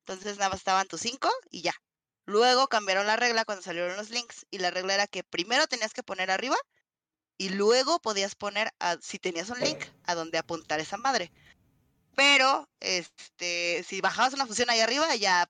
Entonces 0.01 0.37
nada 0.37 0.51
más 0.51 0.59
estaban 0.59 0.89
tus 0.89 1.01
cinco 1.01 1.31
y 1.51 1.63
ya. 1.63 1.75
Luego 2.25 2.69
cambiaron 2.69 3.07
la 3.07 3.17
regla 3.17 3.45
cuando 3.45 3.63
salieron 3.63 3.97
los 3.97 4.11
links 4.11 4.47
y 4.51 4.59
la 4.59 4.71
regla 4.71 4.95
era 4.95 5.07
que 5.07 5.25
primero 5.25 5.67
tenías 5.67 5.93
que 5.93 6.03
poner 6.03 6.31
arriba 6.31 6.57
y 7.37 7.51
luego 7.51 8.01
podías 8.01 8.35
poner, 8.35 8.73
a, 8.79 8.97
si 9.01 9.19
tenías 9.19 9.49
un 9.51 9.61
link, 9.61 9.79
a 10.05 10.15
donde 10.15 10.39
apuntar 10.39 10.81
esa 10.81 10.97
madre. 10.97 11.33
Pero, 12.15 12.69
este, 12.81 13.85
si 13.89 14.01
bajabas 14.01 14.35
una 14.35 14.47
fusión 14.47 14.71
ahí 14.71 14.81
arriba, 14.81 15.15
ya 15.17 15.49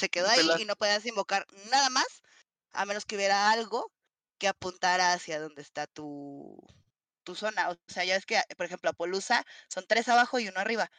se 0.00 0.08
quedó 0.08 0.28
ahí 0.28 0.48
y 0.58 0.64
no 0.64 0.74
podías 0.76 1.04
invocar 1.06 1.46
nada 1.70 1.90
más, 1.90 2.22
a 2.72 2.84
menos 2.86 3.04
que 3.04 3.16
hubiera 3.16 3.50
algo 3.52 3.92
que 4.38 4.48
apuntara 4.48 5.12
hacia 5.12 5.38
donde 5.38 5.62
está 5.62 5.86
tu, 5.86 6.58
tu 7.24 7.34
zona. 7.34 7.68
O 7.70 7.76
sea, 7.86 8.04
ya 8.04 8.14
ves 8.14 8.24
que, 8.26 8.40
por 8.56 8.66
ejemplo, 8.66 8.90
Apolusa 8.90 9.44
son 9.68 9.84
tres 9.86 10.08
abajo 10.08 10.40
y 10.40 10.48
uno 10.48 10.58
arriba. 10.60 10.90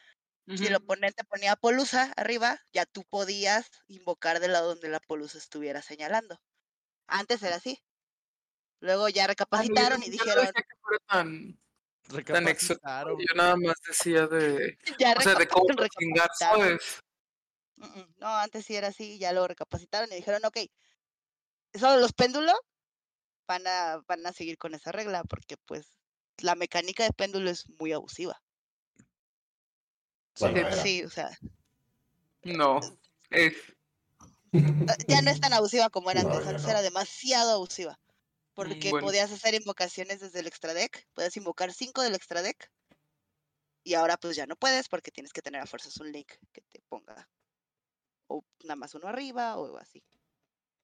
Si 0.48 0.68
el 0.68 0.76
oponente 0.76 1.24
ponía 1.24 1.56
Polusa 1.56 2.12
arriba, 2.18 2.60
ya 2.74 2.86
tú 2.86 3.06
podías 3.06 3.70
invocar 3.88 4.42
del 4.42 4.52
lado 4.52 4.70
donde 4.70 4.90
la 4.90 5.00
Polusa 5.00 5.38
estuviera 5.38 5.82
señalando. 5.82 6.42
Antes 7.08 7.42
era 7.42 7.56
así. 7.56 7.82
Luego 8.82 9.08
ya 9.08 9.24
Ah, 9.24 9.28
recapacitaron 9.28 10.04
y 10.04 10.08
no 10.08 10.12
dijeron, 10.12 10.50
Recapacitaron. 12.10 13.18
yo 13.18 13.36
nada 13.36 13.56
más 13.56 13.76
decía 13.88 14.28
de, 14.28 14.78
ya 15.00 15.14
o 15.18 15.22
sea, 15.22 15.36
de 15.36 15.48
cómo 15.48 15.68
chingar. 15.98 16.30
¿sabes? 16.38 17.00
Mm, 17.82 18.00
mm, 18.00 18.16
No, 18.20 18.28
antes 18.28 18.66
sí 18.66 18.76
era 18.76 18.90
así, 18.90 19.18
ya 19.18 19.34
lo 19.34 19.48
recapacitaron 19.48 20.12
y 20.12 20.16
dijeron, 20.16 20.46
ok, 20.46 20.58
solo 21.74 22.00
los 22.00 22.14
péndulos 22.14 22.60
van 23.48 23.66
a, 23.66 24.02
van 24.08 24.26
a 24.26 24.34
seguir 24.34 24.58
con 24.58 24.76
esa 24.76 24.92
regla, 24.92 25.24
porque 25.24 25.58
pues 25.58 25.98
la 26.38 26.56
mecánica 26.56 27.04
de 27.04 27.12
péndulo 27.12 27.50
es 27.50 27.68
muy 27.80 27.92
abusiva. 27.92 28.42
Sí, 30.82 31.04
o 31.04 31.10
sea, 31.10 31.30
No, 32.44 32.80
es, 33.30 33.54
eh, 34.54 34.96
ya 35.08 35.22
no 35.22 35.30
es 35.30 35.40
tan 35.40 35.54
abusiva 35.54 35.90
como 35.90 36.10
era 36.10 36.24
No, 36.24 36.30
antes, 36.30 36.48
antes 36.48 36.66
no. 36.66 36.72
era 36.72 36.82
demasiado 36.82 37.52
abusiva. 37.52 38.00
Porque 38.54 38.90
bueno. 38.92 39.08
podías 39.08 39.32
hacer 39.32 39.54
invocaciones 39.54 40.20
desde 40.20 40.40
el 40.40 40.48
extra 40.48 40.74
deck, 40.74 41.08
podías 41.14 41.36
invocar 41.38 41.74
cinco 41.74 42.02
del 42.02 42.16
extra 42.16 42.42
deck, 42.42 42.72
y 43.84 43.94
ahora 43.94 44.18
pues 44.18 44.36
ya 44.36 44.46
no 44.46 44.56
puedes 44.56 44.90
porque 44.90 45.12
tienes 45.12 45.34
que 45.34 45.42
tener 45.42 45.62
a 45.62 45.66
fuerzas 45.66 45.98
un 45.98 46.12
link 46.12 46.32
que 46.52 46.62
te 46.62 46.82
ponga 46.90 47.30
o 48.32 48.46
nada 48.64 48.76
más 48.76 48.96
uno 48.96 49.08
arriba 49.08 49.58
o 49.58 49.78
así. 49.78 50.04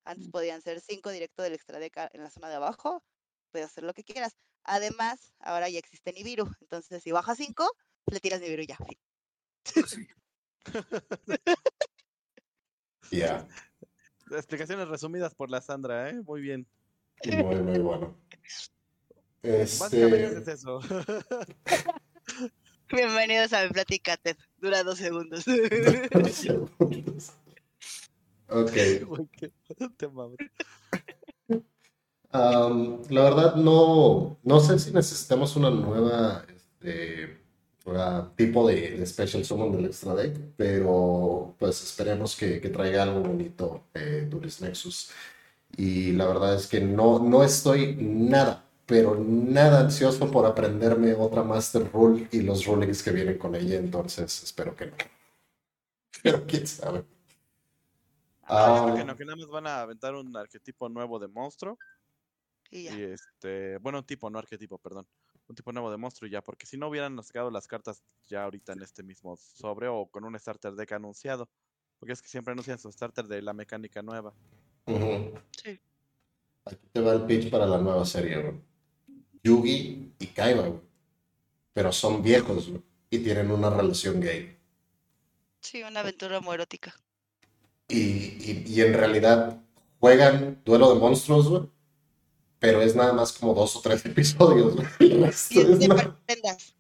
Antes 0.04 0.30
podían 0.30 0.62
ser 0.62 0.80
cinco 0.80 1.10
directo 1.12 1.44
del 1.44 1.54
extra 1.54 1.80
deck 1.80 1.98
a- 1.98 2.10
en 2.14 2.24
la 2.24 2.30
zona 2.30 2.50
de 2.50 2.56
abajo, 2.56 3.04
puedes 3.52 3.68
hacer 3.68 3.84
lo 3.84 3.94
que 3.94 4.04
quieras. 4.04 4.38
Además, 4.64 5.34
ahora 5.40 5.70
ya 5.70 5.80
existe 5.80 6.14
Nibiru, 6.14 6.50
entonces 6.62 7.04
si 7.04 7.12
bajas 7.12 7.38
cinco, 7.38 7.70
le 8.12 8.20
tiras 8.20 8.40
Nibiru 8.42 8.64
y 8.64 8.68
ya. 8.68 8.78
pues 9.74 9.90
sí. 9.90 10.08
Ya, 13.12 13.48
Explicaciones 14.32 14.90
resumidas 14.90 15.34
por 15.34 15.50
la 15.50 15.62
Sandra, 15.62 16.10
¿eh? 16.10 16.22
Muy 16.22 16.42
bien. 16.42 16.68
muy, 17.26 17.56
muy 17.56 17.80
bueno. 17.80 18.18
Básicamente 19.80 20.38
Este, 20.38 20.52
es 20.52 20.60
eso. 20.60 20.80
Bienvenidos 22.92 23.52
a 23.52 23.64
mi 23.64 23.70
plática 23.70 24.16
TED, 24.16 24.38
dura 24.62 24.82
dos 24.84 24.98
segundos. 24.98 25.44
ok. 28.48 28.72
Te 29.98 30.08
mames. 30.08 30.38
Am, 32.32 33.02
la 33.10 33.24
verdad, 33.24 33.56
no, 33.56 34.40
no 34.42 34.60
sé 34.62 34.80
si 34.80 34.92
necesitamos 34.92 35.58
una 35.58 35.70
nueva 35.70 36.46
este, 36.56 37.42
tipo 38.38 38.66
de, 38.68 38.98
de 38.98 39.06
Special 39.06 39.44
Summon 39.44 39.74
del 39.74 39.88
Extra 39.88 40.16
Deck, 40.16 40.38
pero 40.56 41.56
pues 41.60 41.84
esperemos 41.84 42.38
que, 42.38 42.62
que 42.62 42.70
traiga 42.70 43.04
algo 43.04 43.20
bonito 43.20 43.84
eh, 43.94 44.30
Nexus. 44.62 45.12
Y 45.76 46.14
la 46.14 46.28
verdad 46.28 46.56
es 46.56 46.68
que 46.68 46.80
no, 46.80 47.20
no 47.20 47.44
estoy 47.44 47.98
nada, 48.00 48.66
pero 48.88 49.16
nada 49.16 49.82
ansioso 49.82 50.32
por 50.32 50.46
aprenderme 50.48 51.14
otra 51.14 51.44
Master 51.44 51.92
Rule 51.92 52.28
y 52.32 52.42
los 52.42 52.66
rulings 52.66 53.04
que 53.04 53.12
vienen 53.12 53.38
con 53.38 53.54
ella, 53.54 53.76
entonces 53.78 54.42
espero 54.44 54.76
que 54.76 54.88
no. 54.88 54.96
Pero 56.24 56.48
quién 56.48 56.66
sabe. 56.66 57.06
Ah, 58.44 58.78
yo 58.78 58.84
creo 58.86 58.96
Ah, 58.96 58.98
que 58.98 59.06
no, 59.06 59.18
que 59.18 59.26
nada 59.26 59.36
más 59.36 59.48
van 59.50 59.68
a 59.68 59.82
aventar 59.82 60.16
un 60.16 60.36
arquetipo 60.36 60.90
nuevo 60.90 61.20
de 61.20 61.28
monstruo. 61.28 61.78
y 62.72 62.84
ya. 62.86 62.98
Y 62.98 63.02
este, 63.04 63.78
bueno, 63.78 64.00
un 64.00 64.06
tipo, 64.06 64.30
no 64.30 64.40
arquetipo, 64.40 64.78
perdón. 64.80 65.06
Un 65.48 65.56
tipo 65.56 65.72
nuevo 65.72 65.92
de 65.92 65.98
monstruo 65.98 66.28
y 66.28 66.32
ya, 66.32 66.42
porque 66.42 66.66
si 66.66 66.78
no 66.78 66.88
hubieran 66.88 67.22
sacado 67.24 67.52
las 67.52 67.68
cartas 67.68 68.02
ya 68.26 68.44
ahorita 68.46 68.74
en 68.74 68.82
este 68.82 69.04
mismo 69.04 69.38
sobre 69.38 69.88
o 69.90 70.08
con 70.08 70.24
un 70.26 70.38
starter 70.40 70.74
deck 70.74 70.94
anunciado. 70.94 71.48
Porque 72.00 72.14
es 72.14 72.22
que 72.22 72.30
siempre 72.30 72.52
anuncian 72.54 72.80
su 72.80 72.92
starter 72.92 73.28
de 73.28 73.42
la 73.42 73.54
mecánica 73.54 74.02
nueva. 74.02 74.34
Sí. 75.52 75.80
Aquí 76.66 76.88
te 76.92 77.00
va 77.02 77.14
el 77.14 77.26
pitch 77.26 77.50
para 77.52 77.66
la 77.66 77.78
nueva 77.80 78.06
serie, 78.06 78.42
güey. 78.42 78.62
Yugi 79.44 80.14
y 80.20 80.28
Kaiba, 80.28 80.68
güey. 80.68 80.82
Pero 81.74 81.92
son 81.92 82.24
viejos, 82.24 82.70
güey, 82.70 82.82
Y 83.10 83.20
tienen 83.20 83.52
una 83.52 83.70
relación 83.70 84.20
gay. 84.20 84.58
Sí, 85.62 85.84
una 85.84 86.00
aventura 86.02 86.40
homoerótica. 86.40 86.96
Y, 87.88 87.98
y, 88.00 88.64
y 88.68 88.82
en 88.82 88.94
realidad 88.94 89.62
juegan 90.00 90.62
duelo 90.66 90.94
de 90.94 91.00
monstruos, 91.00 91.48
güey. 91.48 91.64
Pero 92.60 92.82
es 92.82 92.96
nada 92.96 93.14
más 93.14 93.34
como 93.34 93.54
dos 93.54 93.76
o 93.76 93.82
tres 93.82 94.06
episodios, 94.06 94.76
güey. 94.76 94.88
Y 95.00 95.24
es 95.24 95.50
de 95.80 96.14
prendas. 96.26 96.76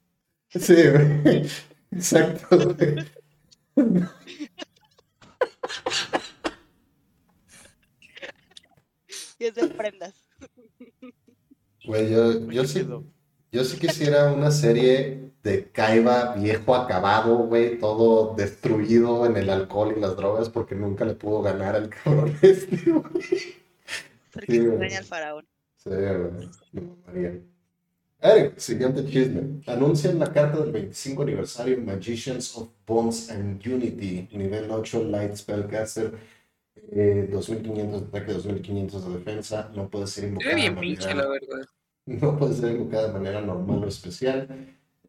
Sí, 0.49 0.75
güey. 0.89 1.49
Exacto, 1.91 2.73
güey. 2.73 3.05
Y 9.39 9.45
es 9.45 9.55
de 9.55 9.67
prendas. 9.67 10.15
Güey, 11.87 12.11
yo, 12.11 12.51
yo 12.51 12.65
sí, 12.65 12.85
yo 13.51 13.63
sí 13.63 13.79
quisiera 13.79 14.31
una 14.33 14.51
serie 14.51 15.31
de 15.43 15.71
Kaiba 15.71 16.35
viejo 16.35 16.75
acabado, 16.75 17.37
güey, 17.47 17.79
todo 17.79 18.35
destruido 18.35 19.25
en 19.25 19.37
el 19.37 19.49
alcohol 19.49 19.93
y 19.97 20.01
las 20.01 20.15
drogas 20.17 20.49
porque 20.49 20.75
nunca 20.75 21.05
le 21.05 21.15
pudo 21.15 21.41
ganar 21.41 21.75
al 21.75 21.89
cabrón 22.03 22.37
este, 22.41 22.77
güey. 22.91 23.03
Porque 24.31 24.47
Sí, 24.47 24.57
se 24.57 24.67
güey. 24.69 24.69
extraña 24.69 24.97
al 24.99 25.05
faraón. 25.05 25.47
Sí, 25.77 25.89
güey. 25.91 27.43
Eric, 28.19 28.57
siguiente 28.57 29.05
chisme. 29.05 29.61
Anuncian 29.67 30.19
la 30.19 30.31
carta 30.33 30.59
del 30.59 30.71
25 30.71 31.21
aniversario 31.23 31.79
Magicians 31.81 32.55
of 32.57 32.69
Bones 32.85 33.29
and 33.29 33.65
Unity, 33.65 34.29
nivel 34.33 34.71
8 34.71 35.03
Light 35.05 35.35
Spellcaster, 35.35 36.13
eh, 36.91 37.27
2500 37.31 38.01
de 38.01 38.07
ataque, 38.07 38.33
2500 38.33 39.05
de 39.07 39.13
defensa. 39.19 39.71
No 39.75 39.89
puede 39.89 40.07
ser 40.07 40.25
Era 40.39 40.55
de 40.55 40.55
bien 40.55 40.75
pinche, 40.79 41.13
la 41.13 41.27
verdad. 41.27 41.65
No 42.07 42.37
puede 42.37 42.55
ser 42.55 42.71
invocada 42.71 43.07
de 43.07 43.13
manera 43.13 43.41
normal 43.41 43.83
o 43.83 43.87
especial. 43.87 44.47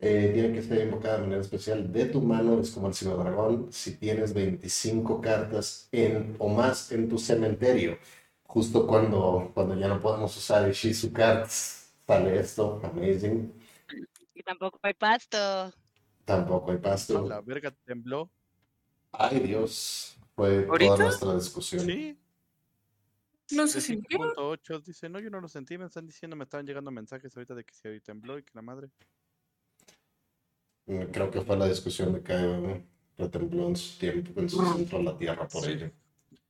Eh, 0.01 0.31
tiene 0.33 0.53
que 0.53 0.63
ser 0.63 0.85
invocada 0.87 1.17
de 1.17 1.23
manera 1.23 1.41
especial 1.41 1.93
de 1.93 2.07
tu 2.07 2.21
mano. 2.21 2.61
Es 2.61 2.71
como 2.71 2.89
el 2.89 2.95
Cibodragón. 2.95 3.73
Si 3.73 3.97
tienes 3.97 4.35
25 4.35 5.21
cartas 5.21 5.89
en, 5.93 6.37
o 6.39 6.49
más 6.49 6.93
en 6.93 7.09
tu 7.09 7.19
cementerio, 7.19 7.99
justo 8.45 8.87
cuando, 8.87 9.51
cuando 9.55 9.75
ya 9.75 9.89
no 9.89 10.01
podemos 10.01 10.37
usar 10.37 10.67
el 10.67 10.73
Shizu 10.73 11.13
Cards, 11.13 11.93
sale 12.07 12.39
esto. 12.39 12.81
Amazing. 12.85 13.53
Y 14.35 14.43
tampoco 14.43 14.79
hay 14.83 14.95
pasto. 14.95 15.73
Tampoco 16.25 16.73
hay 16.73 16.79
pasto. 16.79 17.27
La 17.29 17.41
verga 17.41 17.73
tembló. 17.85 18.31
Ay, 19.13 19.41
Dios. 19.41 20.17
Fue 20.37 20.67
¿Ahorita? 20.69 20.95
toda 20.95 21.05
nuestra 21.07 21.35
discusión. 21.35 21.85
Sí. 21.87 22.19
No 23.53 23.63
de 23.63 23.69
sé 23.69 23.81
si 23.81 23.97
5.8 23.97 24.83
dice, 24.85 25.09
no, 25.09 25.19
yo 25.21 25.31
no 25.31 25.41
lo 25.41 25.49
sentí, 25.49 25.79
me 25.79 25.87
están 25.87 26.07
diciendo, 26.07 26.37
me 26.37 26.45
estaban 26.45 26.67
llegando 26.67 26.91
mensajes 26.91 27.35
ahorita 27.37 27.55
de 27.55 27.65
que 27.65 27.75
se 27.75 28.01
tembló 28.01 28.39
y 28.39 28.43
que 28.43 28.53
la 28.55 28.63
madre. 28.63 28.91
Mm, 30.87 31.05
Creo 31.13 31.31
que 31.31 31.41
fue 31.41 31.57
la 31.57 31.67
discusión 31.69 32.13
de 32.13 32.23
que 32.23 32.85
retembló 33.17 33.69
en 33.69 33.77
su 33.77 33.99
tiempo, 33.99 34.39
en 34.41 34.49
su 34.51 34.63
centro 34.75 35.03
la 35.03 35.17
tierra 35.17 35.49
por 35.49 35.65
Sí. 35.65 35.73
ello. 35.73 35.91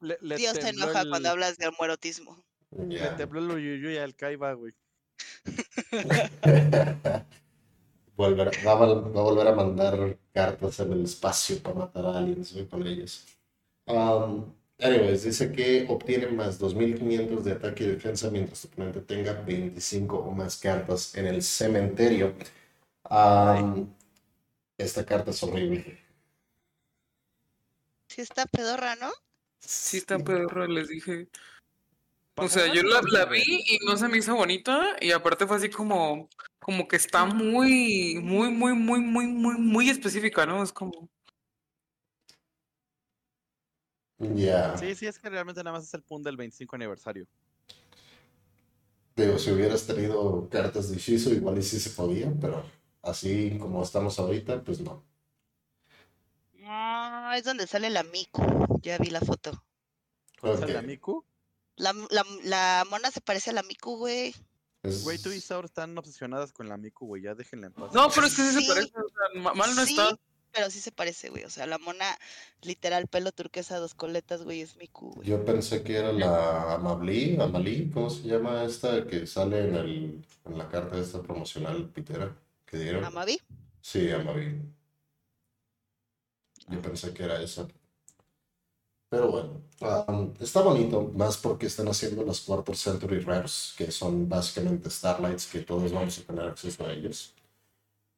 Le, 0.00 0.18
le 0.20 0.36
Dios 0.36 0.58
te 0.58 0.68
enoja 0.68 1.02
el- 1.02 1.08
cuando 1.10 1.28
hablas 1.30 1.56
de 1.58 1.68
homoerotismo. 1.68 2.44
Le 2.70 2.96
Ya. 2.98 3.16
tembló 3.16 3.40
el 3.40 3.50
Uyuyuy 3.50 3.96
al 3.96 4.14
Kaiba, 4.14 4.52
güey. 4.54 4.74
Volver- 8.16 8.50
va, 8.66 8.72
a, 8.72 8.76
va 8.76 9.20
a 9.20 9.22
volver 9.22 9.46
a 9.46 9.54
mandar 9.54 10.18
cartas 10.32 10.80
en 10.80 10.92
el 10.92 11.04
espacio 11.04 11.62
para 11.62 11.76
matar 11.76 12.04
a 12.06 12.18
aliens 12.18 12.52
güey, 12.52 12.66
con 12.68 12.84
ellos. 12.86 13.24
Um, 13.86 14.52
anyways, 14.80 15.24
dice 15.24 15.52
que 15.52 15.86
obtiene 15.88 16.28
más 16.28 16.58
2500 16.58 17.44
de 17.44 17.52
ataque 17.52 17.84
y 17.84 17.88
defensa 17.88 18.30
mientras 18.30 18.62
tu 18.62 18.68
oponente 18.68 19.00
tenga 19.00 19.32
25 19.32 20.18
o 20.18 20.30
más 20.32 20.56
cartas 20.56 21.14
en 21.14 21.26
el 21.26 21.42
cementerio. 21.42 22.34
Um, 23.10 23.88
esta 24.76 25.04
carta 25.04 25.30
es 25.30 25.42
horrible. 25.42 25.98
Sí 28.08 28.22
está 28.22 28.46
pedorra, 28.46 28.96
¿no? 28.96 29.10
Sí, 29.58 29.98
está 29.98 30.18
pedorro, 30.18 30.66
les 30.66 30.88
dije. 30.88 31.28
O 32.36 32.42
Pa' 32.42 32.48
sea, 32.48 32.72
yo 32.72 32.82
la, 32.84 33.00
la 33.10 33.24
vi 33.24 33.42
y 33.42 33.78
no 33.84 33.96
se 33.96 34.06
me 34.06 34.18
hizo 34.18 34.34
bonita 34.36 34.96
y 35.00 35.10
aparte 35.10 35.46
fue 35.46 35.56
así 35.56 35.68
como, 35.68 36.28
como 36.60 36.86
que 36.86 36.96
está 36.96 37.24
muy, 37.24 38.20
muy, 38.22 38.50
muy, 38.50 38.74
muy, 38.74 39.00
muy, 39.00 39.26
muy, 39.26 39.58
muy 39.58 39.90
específica, 39.90 40.46
¿no? 40.46 40.62
Es 40.62 40.72
como, 40.72 41.08
Ya, 44.18 44.76
Sí, 44.76 44.94
sí, 44.96 45.06
es 45.06 45.18
que 45.18 45.30
realmente 45.30 45.62
nada 45.62 45.76
más 45.78 45.86
es 45.86 45.94
el 45.94 46.02
punto 46.02 46.28
del 46.28 46.36
25 46.36 46.74
aniversario. 46.76 47.26
digo, 49.16 49.38
si 49.38 49.50
hubieras 49.50 49.84
tenido 49.86 50.48
cartas 50.48 50.90
de 50.90 50.96
Shizu, 50.96 51.30
igual 51.30 51.58
y 51.58 51.62
sí 51.62 51.78
se 51.80 51.90
podía, 51.90 52.32
pero 52.40 52.62
así 53.02 53.56
como 53.58 53.82
estamos 53.82 54.18
ahorita, 54.18 54.62
pues 54.62 54.80
no. 54.80 55.04
Ah, 56.64 57.34
es 57.36 57.44
donde 57.44 57.66
sale 57.66 57.90
la 57.90 58.02
Miku. 58.02 58.42
Ya 58.82 58.98
vi 58.98 59.10
la 59.10 59.20
foto. 59.20 59.64
¿Cuál 60.40 60.54
es 60.54 60.62
Ok. 60.62 60.68
el 60.68 60.86
Miku? 60.86 61.24
La, 61.76 61.92
la, 62.10 62.24
la 62.44 62.86
mona 62.90 63.10
se 63.10 63.20
parece 63.20 63.50
a 63.50 63.54
la 63.54 63.62
Miku, 63.62 63.96
güey. 63.96 64.34
Es- 64.82 65.02
Güey, 65.02 65.18
tú 65.18 65.30
y 65.32 65.40
Saur 65.40 65.64
están 65.64 65.96
obsesionadas 65.98 66.52
con 66.52 66.68
la 66.68 66.76
Miku, 66.76 67.06
güey. 67.06 67.22
Ya 67.22 67.34
déjenla 67.34 67.68
en 67.68 67.72
paz. 67.72 67.92
no, 67.92 68.08
pero 68.14 68.26
es 68.26 68.36
que 68.36 68.42
sí 68.42 68.60
se 68.62 68.68
parece, 68.68 68.92
o 68.96 69.08
sea, 69.08 69.40
ma- 69.42 69.54
mal 69.54 69.74
no 69.74 69.84
Sí, 69.84 69.92
está. 69.98 70.16
Pero 70.58 70.72
sí 70.72 70.80
se 70.80 70.90
parece, 70.90 71.30
güey. 71.30 71.44
O 71.44 71.50
sea, 71.50 71.66
la 71.66 71.78
mona, 71.78 72.18
literal, 72.62 73.06
pelo 73.06 73.30
turquesa, 73.30 73.78
dos 73.78 73.94
coletas, 73.94 74.42
güey, 74.42 74.60
es 74.60 74.76
Miku, 74.76 75.12
güey. 75.14 75.28
Yo 75.28 75.44
pensé 75.44 75.84
que 75.84 75.98
era 75.98 76.12
la 76.12 76.74
Amabli, 76.74 77.40
Amalí, 77.40 77.88
¿cómo 77.94 78.10
se 78.10 78.22
llama 78.24 78.64
esta 78.64 79.06
que 79.06 79.24
sale 79.28 79.68
en, 79.68 79.76
el, 79.76 80.24
en 80.46 80.58
la 80.58 80.68
carta 80.68 80.98
esta 80.98 81.22
promocional 81.22 81.88
pitera 81.90 82.36
que 82.66 82.76
dieron? 82.76 83.04
¿Amavi? 83.04 83.40
Sí, 83.80 84.10
Amabli. 84.10 84.60
Yo 86.70 86.82
pensé 86.82 87.14
que 87.14 87.22
era 87.22 87.40
esa. 87.40 87.68
Pero 89.08 89.30
bueno, 89.30 89.62
um, 90.08 90.34
está 90.40 90.60
bonito, 90.60 91.12
más 91.14 91.36
porque 91.36 91.66
están 91.66 91.86
haciendo 91.86 92.24
las 92.24 92.40
Quarter 92.40 92.76
Century 92.76 93.20
Rares, 93.20 93.74
que 93.78 93.92
son 93.92 94.28
básicamente 94.28 94.90
Starlights, 94.90 95.46
que 95.46 95.60
todos 95.60 95.92
vamos 95.92 96.18
a 96.18 96.22
tener 96.22 96.46
acceso 96.46 96.84
a 96.84 96.92
ellos. 96.92 97.32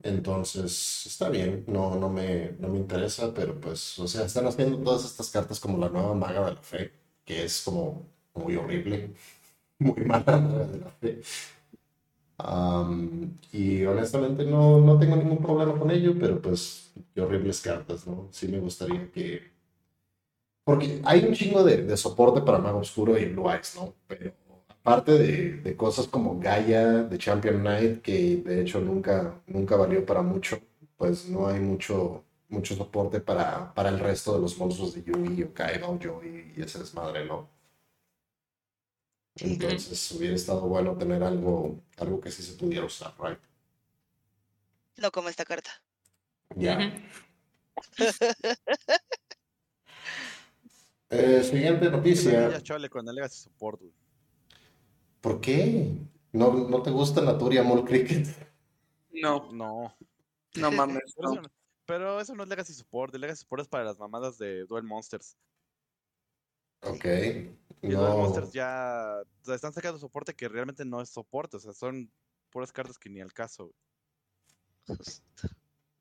Entonces, 0.03 1.05
está 1.07 1.29
bien, 1.29 1.65
no, 1.69 1.95
no 1.97 2.09
me, 2.09 2.53
no 2.59 2.69
me 2.69 2.79
interesa, 2.79 3.35
pero 3.35 3.61
pues, 3.61 3.99
o 3.99 4.09
sea, 4.09 4.25
están 4.25 4.47
haciendo 4.47 4.79
todas 4.79 5.05
estas 5.05 5.31
cartas 5.31 5.61
como 5.61 5.77
la 5.79 5.91
nueva 5.91 6.15
Maga 6.15 6.47
de 6.47 6.55
la 6.55 6.63
Fe, 6.63 6.93
que 7.25 7.45
es 7.45 7.61
como 7.63 8.07
muy 8.35 8.57
horrible, 8.57 9.13
muy 9.79 10.05
mala 10.05 10.39
de 10.41 10.81
la 10.81 10.91
Fe. 10.91 11.23
Am, 12.39 13.37
y 13.53 13.85
honestamente 13.85 14.45
no, 14.45 14.81
no 14.81 14.99
tengo 14.99 15.15
ningún 15.17 15.39
problema 15.43 15.79
con 15.79 15.91
ello, 15.91 16.15
pero 16.19 16.41
pues, 16.41 16.93
qué 17.15 17.21
horribles 17.21 17.61
cartas, 17.61 18.07
¿no? 18.07 18.29
Sí 18.33 18.49
me 18.49 18.59
gustaría 18.61 19.11
que... 19.13 19.51
Porque 20.65 21.01
hay 21.05 21.25
un 21.25 21.35
chingo 21.35 21.63
de, 21.65 21.83
de 21.83 21.97
soporte 21.97 22.41
para 22.43 22.59
Mago 22.59 22.79
Oscuro 22.79 23.19
y 23.19 23.27
Blue 23.27 23.51
Eyes, 23.51 23.75
¿no? 23.77 23.95
Pero 24.07 24.33
aparte 24.83 25.13
de, 25.13 25.53
de 25.61 25.77
cosas 25.77 26.07
como 26.07 26.39
Gaia, 26.41 27.03
de 27.05 27.19
Champion 27.19 27.61
Knight, 27.61 28.03
que 28.03 28.37
de 28.37 28.63
hecho 28.63 28.81
nunca, 28.81 29.41
nunca 29.47 29.77
valió 29.77 30.05
para 30.05 30.23
mucho, 30.23 30.61
pues 30.97 31.29
no 31.29 31.47
hay 31.49 31.61
mucho, 31.61 32.25
mucho 32.49 32.75
soporte 32.75 33.21
para, 33.21 33.73
para 33.75 33.91
el 33.91 33.99
resto 33.99 34.35
de 34.35 34.41
los 34.41 34.57
monstruos 34.59 34.95
de 34.95 35.03
Yui 35.05 35.43
o 35.43 35.53
Kaiba 35.53 35.89
o 35.89 35.99
Joy 35.99 36.55
y 36.57 36.63
ese 36.63 36.79
desmadre, 36.79 37.25
¿no? 37.27 37.49
Entonces 39.37 40.13
hubiera 40.13 40.35
estado 40.35 40.63
bueno 40.63 40.97
tener 40.97 41.23
algo, 41.23 41.81
algo 41.99 42.21
que 42.21 42.31
sí 42.31 42.43
se 42.43 42.55
pudiera 42.55 42.85
usar, 42.85 43.15
right? 43.23 43.39
No 44.97 45.11
como 45.11 45.29
esta 45.29 45.45
carta. 45.45 45.71
Ya. 46.57 46.79
Ujú. 46.79 46.91
Eh, 51.13 51.43
siguiente 51.43 51.87
Ya 51.87 51.91
noticia. 51.91 52.63
chole 52.63 52.89
con 52.89 53.05
Support, 53.29 53.81
güey. 53.81 54.00
¿Por 55.21 55.41
qué? 55.41 55.93
¿No, 56.33 56.53
no 56.69 56.83
te 56.83 56.91
gusta 56.91 57.21
Naturia 57.21 57.63
Mall 57.63 57.85
Cricket? 57.85 58.27
No, 59.13 59.53
No. 59.53 59.95
no 60.57 60.71
mames. 60.73 61.15
Pero, 61.17 61.29
no. 61.29 61.33
eso, 61.35 61.43
no- 61.43 61.49
pero 61.87 62.21
eso 62.21 62.35
no 62.35 62.43
es 62.45 62.49
Legacy 62.49 62.73
Support. 62.73 63.15
El 63.15 63.21
Legacy 63.23 63.41
Support 63.41 63.63
es 63.63 63.69
para 63.69 63.85
las 63.85 63.99
mamadas 63.99 64.39
de 64.39 64.65
Duel 64.67 64.85
Monsters. 64.85 65.37
Ok. 66.83 67.05
Y 67.83 67.89
Duel. 67.89 67.97
Monsters 68.17 68.53
ya 68.53 69.17
o 69.43 69.45
sea, 69.45 69.55
están 69.55 69.73
sacando 69.73 69.99
soporte 69.99 70.35
que 70.35 70.49
realmente 70.49 70.85
no 70.85 71.01
es 71.01 71.11
soporte. 71.11 71.57
O 71.57 71.61
sea, 71.61 71.73
son 71.73 72.11
puras 72.51 72.73
cartas 72.73 72.99
que 72.99 73.11
ni 73.11 73.21
al 73.21 73.33
caso. 73.33 73.73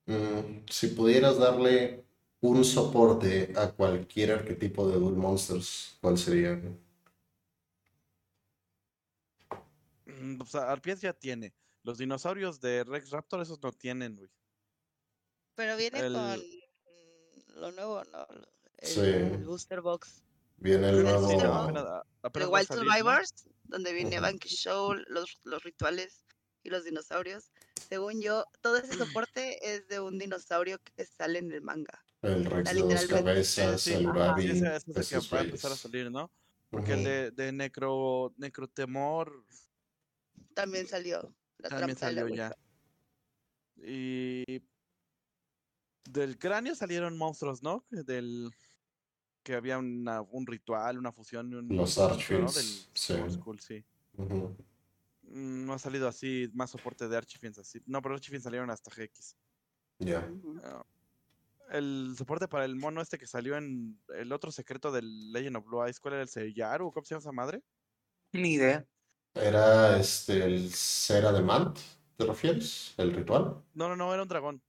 Mm, 0.05 0.65
si 0.69 0.87
pudieras 0.87 1.37
darle 1.37 2.03
un 2.41 2.63
soporte 2.63 3.53
a 3.55 3.71
cualquier 3.71 4.31
arquetipo 4.31 4.87
de 4.89 4.97
Duel 4.97 5.15
Monsters, 5.15 5.97
¿cuál 6.01 6.17
sería? 6.17 6.59
Mm, 10.19 10.41
O 10.41 10.45
sea, 10.45 10.71
Arpies 10.71 11.01
ya 11.01 11.13
tiene. 11.13 11.53
Los 11.83 11.97
dinosaurios 11.97 12.59
de 12.59 12.83
Rex 12.83 13.09
Raptor, 13.09 13.41
esos 13.41 13.61
no 13.61 13.71
tienen, 13.71 14.15
güey. 14.17 14.29
Pero 15.55 15.77
viene 15.77 15.99
El- 15.99 16.13
con 16.13 16.39
mm, 16.39 17.59
lo 17.59 17.71
nuevo, 17.71 18.03
¿no? 18.05 18.27
El, 18.77 18.87
Sí. 18.87 18.99
el 19.01 19.43
Booster 19.45 19.81
Box. 19.81 20.23
Viene 20.57 20.89
el 20.89 21.03
nuevo. 21.03 21.27
sí, 21.29 21.35
apenas- 21.41 22.03
apenas 22.21 22.47
a 22.47 22.51
Wild 22.51 22.67
salir, 22.67 22.83
¿no? 22.83 22.91
Survivors, 22.91 23.33
donde 23.63 23.93
viene 23.93 24.15
Ujú. 24.17 24.21
Banky 24.23 24.49
Show, 24.49 24.93
los, 25.07 25.39
los 25.43 25.63
rituales 25.63 26.25
y 26.63 26.69
los 26.69 26.83
dinosaurios. 26.83 27.51
Según 27.87 28.21
yo, 28.21 28.45
todo 28.61 28.77
ese 28.77 28.91
soporte 29.27 29.73
es 29.75 29.87
de 29.87 29.99
un 30.01 30.17
dinosaurio 30.19 30.79
que 30.95 31.05
sale 31.05 31.39
en 31.39 31.51
el 31.51 31.61
manga. 31.61 32.03
El 32.21 32.43
Rex 32.45 32.69
Ah, 32.69 32.73
de 32.73 32.81
dos 32.81 33.05
cabezas, 33.07 33.81
Sí, 33.81 33.93
el 33.93 34.07
Urabi, 34.07 34.41
sí, 34.43 34.49
ese, 34.49 34.75
ese 34.75 34.99
es 34.99 35.11
el 35.13 35.21
que 35.21 35.35
va 35.35 35.39
a 35.41 35.43
empezar 35.45 35.71
a 35.71 35.75
salir, 35.77 36.11
¿no? 36.11 36.29
Porque 36.69 36.93
el 36.93 37.03
de, 37.05 37.31
de 37.31 37.51
Necro, 37.53 38.33
Necrotemor 38.37 39.45
También 40.61 40.87
salió. 40.87 41.33
La 41.57 41.69
también 41.69 41.97
trampa 41.97 42.07
de 42.07 42.13
la 42.13 42.21
salió 42.21 42.35
ya. 42.35 42.55
Y 43.77 44.61
del 46.09 46.37
cráneo 46.37 46.75
salieron 46.75 47.17
monstruos, 47.17 47.61
¿no? 47.63 47.85
Que 47.89 48.03
Del 48.03 48.51
que 49.43 49.55
había 49.55 49.77
una- 49.77 50.21
un 50.21 50.45
ritual, 50.45 50.97
una 50.97 51.11
fusión, 51.11 51.53
un 51.53 51.75
Los 51.75 51.97
monstruo, 51.97 52.39
¿no? 52.39 52.51
Del 52.51 52.65
sí. 52.93 53.13
Old 53.13 53.31
School, 53.31 53.59
sí. 53.59 53.83
Mm, 54.17 55.65
No 55.65 55.73
ha 55.73 55.79
salido 55.79 56.07
así 56.07 56.49
más 56.53 56.71
soporte 56.71 57.07
de 57.07 57.15
Archifiends 57.17 57.59
así. 57.59 57.79
No, 57.85 58.01
pero 58.01 58.15
Archifiends 58.15 58.43
salieron 58.43 58.69
hasta 58.69 58.91
GX. 58.91 59.35
Ya. 59.99 60.29
Ah, 60.63 60.83
El 61.71 62.15
soporte 62.17 62.47
para 62.47 62.65
el 62.65 62.75
mono 62.75 62.99
este 63.01 63.17
que 63.19 63.27
salió 63.27 63.55
en 63.55 63.99
el 64.15 64.31
otro 64.31 64.51
secreto 64.51 64.91
del 64.91 65.31
Legend 65.31 65.57
of 65.57 65.65
Blue 65.65 65.83
Eyes, 65.85 65.99
¿cuál 65.99 66.15
era 66.15 66.23
el 66.23 66.29
Seyaru? 66.29 66.91
¿Cómo 66.91 67.05
se 67.05 67.13
llama 67.13 67.19
esa 67.21 67.31
madre? 67.31 67.61
Ni 68.33 68.53
idea. 68.53 68.85
Era 69.35 69.97
este 69.97 70.43
el 70.43 70.73
Cera 70.73 71.31
de 71.31 71.41
Mant, 71.41 71.77
¿te 72.17 72.25
refieres? 72.25 72.93
¿El 72.97 73.13
ritual? 73.13 73.63
No, 73.73 73.87
no, 73.89 73.95
no, 73.95 74.13
era 74.13 74.23
un 74.23 74.27
dragón. 74.29 74.61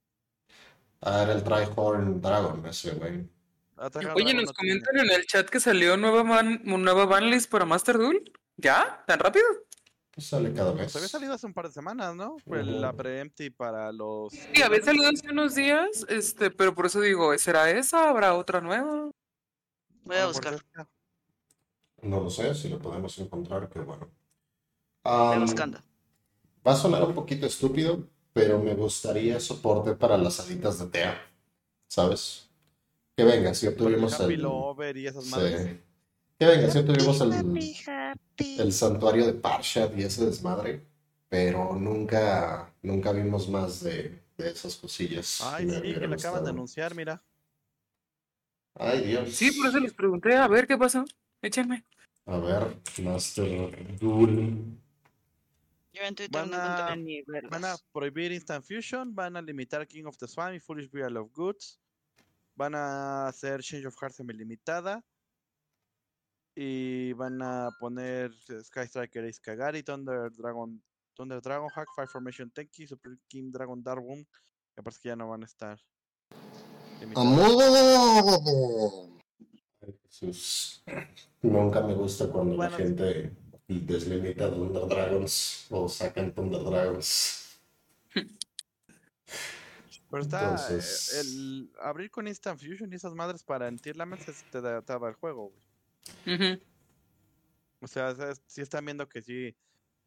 Ah, 1.01 1.23
era 1.23 1.33
el 1.33 1.43
Trihorn 1.43 2.21
Dragon, 2.21 2.65
ese 2.67 2.91
güey. 2.91 3.27
Ataca 3.75 4.13
Oye, 4.13 4.25
dragón 4.25 4.43
nos 4.43 4.53
comentan 4.53 4.97
en 4.99 5.09
el 5.11 5.25
chat 5.25 5.49
que 5.49 5.59
salió 5.59 5.97
nueva, 5.97 6.23
ban 6.23 6.61
nueva 6.63 7.05
banlist 7.05 7.49
para 7.49 7.65
Master 7.65 7.97
Duel. 7.97 8.31
¿Ya? 8.57 9.03
¿Tan 9.07 9.19
rápido? 9.19 9.45
Pues 10.13 10.27
sale 10.27 10.53
cada 10.53 10.73
mes. 10.73 10.83
Pues 10.83 10.95
había 10.97 11.07
salido 11.07 11.33
hace 11.33 11.47
un 11.47 11.53
par 11.53 11.67
de 11.67 11.73
semanas, 11.73 12.15
¿no? 12.15 12.37
Fue 12.47 12.63
la 12.63 12.89
Ujú. 12.89 12.97
pre-empty 12.97 13.49
para 13.49 13.91
los. 13.91 14.33
Sí, 14.33 14.61
había 14.61 14.81
salido 14.81 15.09
hace 15.09 15.31
unos 15.31 15.55
días, 15.55 16.05
este, 16.07 16.51
pero 16.51 16.75
por 16.75 16.85
eso 16.85 17.01
digo, 17.01 17.35
¿será 17.39 17.71
esa? 17.71 18.09
¿Habrá 18.09 18.35
otra 18.35 18.61
nueva? 18.61 19.09
Voy 20.03 20.17
a 20.17 20.23
Ah, 20.23 20.27
buscar. 20.27 20.57
No 22.03 22.19
lo 22.19 22.29
sé, 22.29 22.53
si 22.53 22.69
lo 22.69 22.79
podemos 22.79 23.17
encontrar, 23.19 23.69
qué 23.69 23.79
bueno. 23.79 24.09
Buscando. 25.03 25.79
va 26.67 26.73
a 26.73 26.75
sonar 26.75 27.03
un 27.03 27.13
poquito 27.13 27.45
estúpido, 27.45 28.07
pero 28.33 28.59
me 28.59 28.73
gustaría 28.75 29.39
soporte 29.39 29.95
para 29.95 30.17
las 30.17 30.39
alitas 30.39 30.79
de 30.79 30.87
TEA, 30.87 31.21
¿sabes? 31.87 32.49
Que 33.15 33.23
venga, 33.23 33.53
si 33.53 33.67
el 33.67 33.73
obtuvimos 33.73 34.19
el... 34.19 34.41
Lover 34.41 34.97
y 34.97 35.07
esas 35.07 35.25
sí. 35.25 35.31
madres. 35.31 35.79
Que 36.39 36.45
venga, 36.45 36.71
si 36.71 36.79
obtuvimos 36.79 37.21
el, 37.21 37.33
el 38.37 38.73
santuario 38.73 39.25
de 39.25 39.33
Parshat 39.33 39.97
y 39.97 40.03
ese 40.03 40.25
desmadre, 40.25 40.85
pero 41.29 41.75
nunca, 41.75 42.73
nunca 42.81 43.11
vimos 43.11 43.49
más 43.49 43.81
de, 43.83 44.21
de 44.37 44.49
esas 44.51 44.75
cosillas. 44.75 45.41
Ay, 45.41 45.65
me 45.65 45.81
sí, 45.81 45.93
que 45.93 46.07
la 46.07 46.15
acaban 46.15 46.43
de 46.43 46.49
anunciar, 46.51 46.95
mira. 46.95 47.23
Ay, 48.75 49.01
Dios. 49.05 49.29
Sí, 49.35 49.51
por 49.51 49.67
eso 49.67 49.79
les 49.79 49.93
pregunté, 49.93 50.35
a 50.35 50.47
ver 50.47 50.67
qué 50.67 50.77
pasó. 50.77 51.05
Échenme. 51.41 51.85
A 52.25 52.37
ver, 52.39 52.81
Master 53.03 53.97
Duel. 53.99 54.77
Yo 55.93 56.03
en 56.03 56.15
Twitter 56.15 56.41
Van 56.41 56.49
no 56.49 56.57
a- 56.57 56.93
encontré 56.93 56.97
ni 56.97 57.21
Van 57.49 57.65
a 57.65 57.75
prohibir 57.91 58.31
Instant 58.31 58.63
Fusion, 58.63 59.13
van 59.13 59.35
a 59.35 59.41
limitar 59.41 59.85
King 59.87 60.05
of 60.05 60.17
the 60.17 60.27
Swamp 60.27 60.55
y 60.55 60.59
Foolish 60.59 60.89
Real 60.91 61.17
of 61.17 61.31
Goods. 61.33 61.79
Van 62.55 62.75
a 62.75 63.27
hacer 63.27 63.61
Change 63.61 63.87
of 63.87 63.95
Hearts 64.01 64.17
semi-limitada. 64.17 65.03
Y 66.55 67.13
van 67.13 67.41
a 67.41 67.69
poner 67.79 68.31
Sky 68.63 68.81
Striker 68.87 69.23
Ace 69.25 69.39
Kagari, 69.41 69.83
Thunder 69.83 70.31
Dragon, 70.31 70.81
Thunder 71.15 71.41
Dragon 71.41 71.69
Hack, 71.73 71.87
Fire 71.95 72.07
Formation 72.07 72.51
Tenki, 72.51 72.85
Super 72.87 73.17
King 73.27 73.51
Dragon 73.51 73.81
Darwin. 73.81 74.27
Que 74.75 74.83
parece 74.83 75.01
que 75.01 75.09
ya 75.09 75.15
no 75.15 75.27
van 75.29 75.43
a 75.43 75.45
estar. 75.45 75.79
Jesús. 80.09 80.83
Nunca 81.41 81.81
me 81.81 81.93
gusta 81.95 82.27
cuando 82.31 82.55
Bueno, 82.55 82.71
la 82.71 82.77
gente 82.77 83.31
deslimita 83.79 84.49
Thunder 84.49 84.87
Dragons 84.87 85.67
o 85.69 85.87
sacan 85.89 86.33
Thunder 86.33 86.63
Dragons. 86.63 87.59
Pero 90.09 90.23
está. 90.23 90.41
eh, 90.41 90.49
Entonces- 90.51 91.13
El 91.21 91.71
abrir 91.81 92.11
con 92.11 92.27
Instant 92.27 92.59
Fusion 92.59 92.91
y 92.91 92.95
esas 92.95 93.13
madres 93.15 93.43
para 93.43 93.67
en 93.67 93.79
Tier 93.79 93.95
Laments 93.95 94.27
es- 94.27 94.43
te 94.51 94.59
da- 94.59 94.81
te 94.81 94.91
daba 94.93 95.07
el 95.09 95.15
juego, 95.15 95.49
güey. 95.49 95.63
O 97.79 97.87
sea, 97.87 98.13
sí 98.45 98.61
están 98.61 98.85
viendo 98.85 99.07
que 99.07 99.21
sí, 99.21 99.55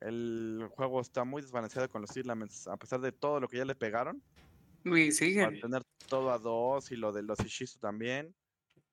el 0.01 0.69
juego 0.73 1.01
está 1.01 1.25
muy 1.25 1.41
desbalanceado 1.43 1.89
con 1.89 2.03
los 2.03 2.11
Tier 2.11 2.27
Laments, 2.27 2.69
a 2.69 2.77
pesar 2.77 3.01
de 3.01 3.13
todo 3.13 3.41
lo 3.41 3.49
que 3.49 3.57
ya 3.57 3.65
le 3.65 3.75
pegaron. 3.75 4.23
Y 5.09 5.13
Para 5.47 5.61
tener 5.63 5.83
todo 6.09 6.31
a 6.31 6.39
dos 6.39 6.93
y 6.93 6.97
lo 6.97 7.11
de 7.11 7.23
los 7.23 7.41
Ishizu 7.41 7.79
también. 7.79 8.35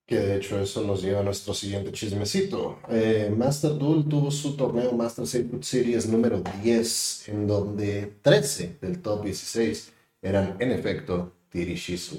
Que 0.05 0.19
de 0.19 0.35
hecho 0.37 0.59
eso 0.59 0.81
nos 0.83 1.01
lleva 1.01 1.21
a 1.21 1.23
nuestro 1.23 1.53
siguiente 1.53 1.91
chismecito. 1.91 2.79
Eh, 2.89 3.33
Master 3.35 3.77
Duel 3.77 4.05
tuvo 4.09 4.29
su 4.29 4.57
torneo 4.57 4.91
Master 4.91 5.25
Secret 5.25 5.63
Series 5.63 6.07
número 6.07 6.43
10, 6.61 7.29
en 7.29 7.47
donde 7.47 8.17
13 8.21 8.77
del 8.81 9.01
top 9.01 9.23
16 9.23 9.93
eran 10.21 10.57
en 10.59 10.71
efecto 10.71 11.31
Tirishizu, 11.49 12.17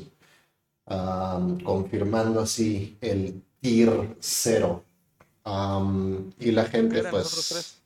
Am, 0.86 1.60
confirmando 1.60 2.40
así 2.40 2.96
el 3.00 3.42
Tier 3.60 4.16
0. 4.20 4.84
Am, 5.44 6.32
y 6.38 6.50
la 6.52 6.64
gente 6.64 7.02
pues... 7.04 7.48
tres? 7.50 7.82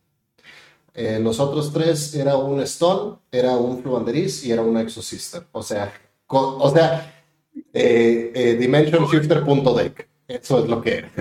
eh, 0.95 1.19
los 1.21 1.39
otros 1.41 1.73
tres 1.73 2.15
era 2.15 2.37
un 2.37 2.61
Stone, 2.63 3.19
era 3.31 3.57
un 3.57 3.83
Fluanderis 3.83 4.45
y 4.45 4.53
era 4.53 4.63
un 4.63 4.77
Exosister. 4.79 5.47
O 5.53 5.63
sea, 5.63 5.93
o 6.29 6.71
sea, 6.71 7.16
eh, 7.79 8.33
eh, 8.35 8.55
Dimension 8.55 9.05
Shifter.deck. 9.05 10.09
Eso 10.29 10.65
es 10.65 10.69
lo 10.71 10.81
que 10.81 10.99
era. 10.99 11.13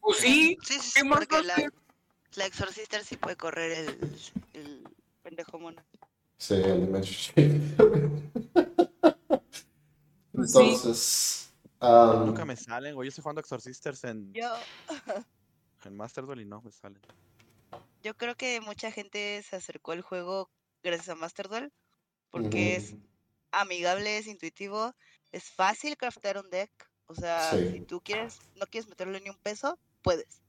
Pues 0.00 0.18
sí, 0.18 0.56
Sí, 0.62 0.74
sí, 0.74 0.80
sí, 0.80 0.92
¿qué 0.96 1.04
más 1.04 1.26
porque 1.26 1.42
la, 1.46 1.72
la 2.34 2.46
Exorcister 2.46 3.04
sí 3.04 3.16
puede 3.16 3.36
correr 3.36 3.72
el, 3.72 4.20
el 4.52 4.88
pendejo 5.22 5.58
mono. 5.58 5.82
Sí, 6.36 6.54
el 6.54 6.86
Dimension 6.86 7.14
Shifter. 7.16 8.10
Pues. 10.32 10.54
Entonces, 10.54 11.52
am, 11.80 12.26
Nunca 12.26 12.44
me 12.44 12.54
salen, 12.54 12.94
güey. 12.94 13.06
Yo 13.06 13.08
estoy 13.08 13.22
jugando 13.22 13.40
Exorcisters 13.40 14.04
en, 14.04 14.32
Yo, 14.32 14.54
en 15.84 15.96
Master 15.96 16.26
Duel 16.26 16.42
y 16.42 16.44
no 16.44 16.60
me 16.62 16.70
salen. 16.70 17.00
yo 18.02 18.14
creo 18.14 18.36
que 18.36 18.60
mucha 18.60 18.92
gente 18.92 19.42
se 19.42 19.56
acercó 19.56 19.92
al 19.92 20.02
juego 20.02 20.50
gracias 20.82 21.08
a 21.08 21.14
Master 21.14 21.48
Duel, 21.48 21.72
porque 22.30 22.76
es 22.76 22.94
amigable, 23.50 24.18
es 24.18 24.26
intuitivo, 24.26 24.94
es 25.32 25.44
fácil 25.44 25.96
craftear 25.96 26.38
un 26.38 26.48
deck. 26.50 26.70
O 27.06 27.14
sea, 27.14 27.52
Sí. 27.52 27.72
si 27.72 27.80
tú 27.80 28.00
quieres, 28.02 28.38
no 28.56 28.66
quieres 28.66 28.88
meterle 28.88 29.20
ni 29.20 29.30
un 29.30 29.38
peso, 29.38 29.78
puedes. 30.02 30.42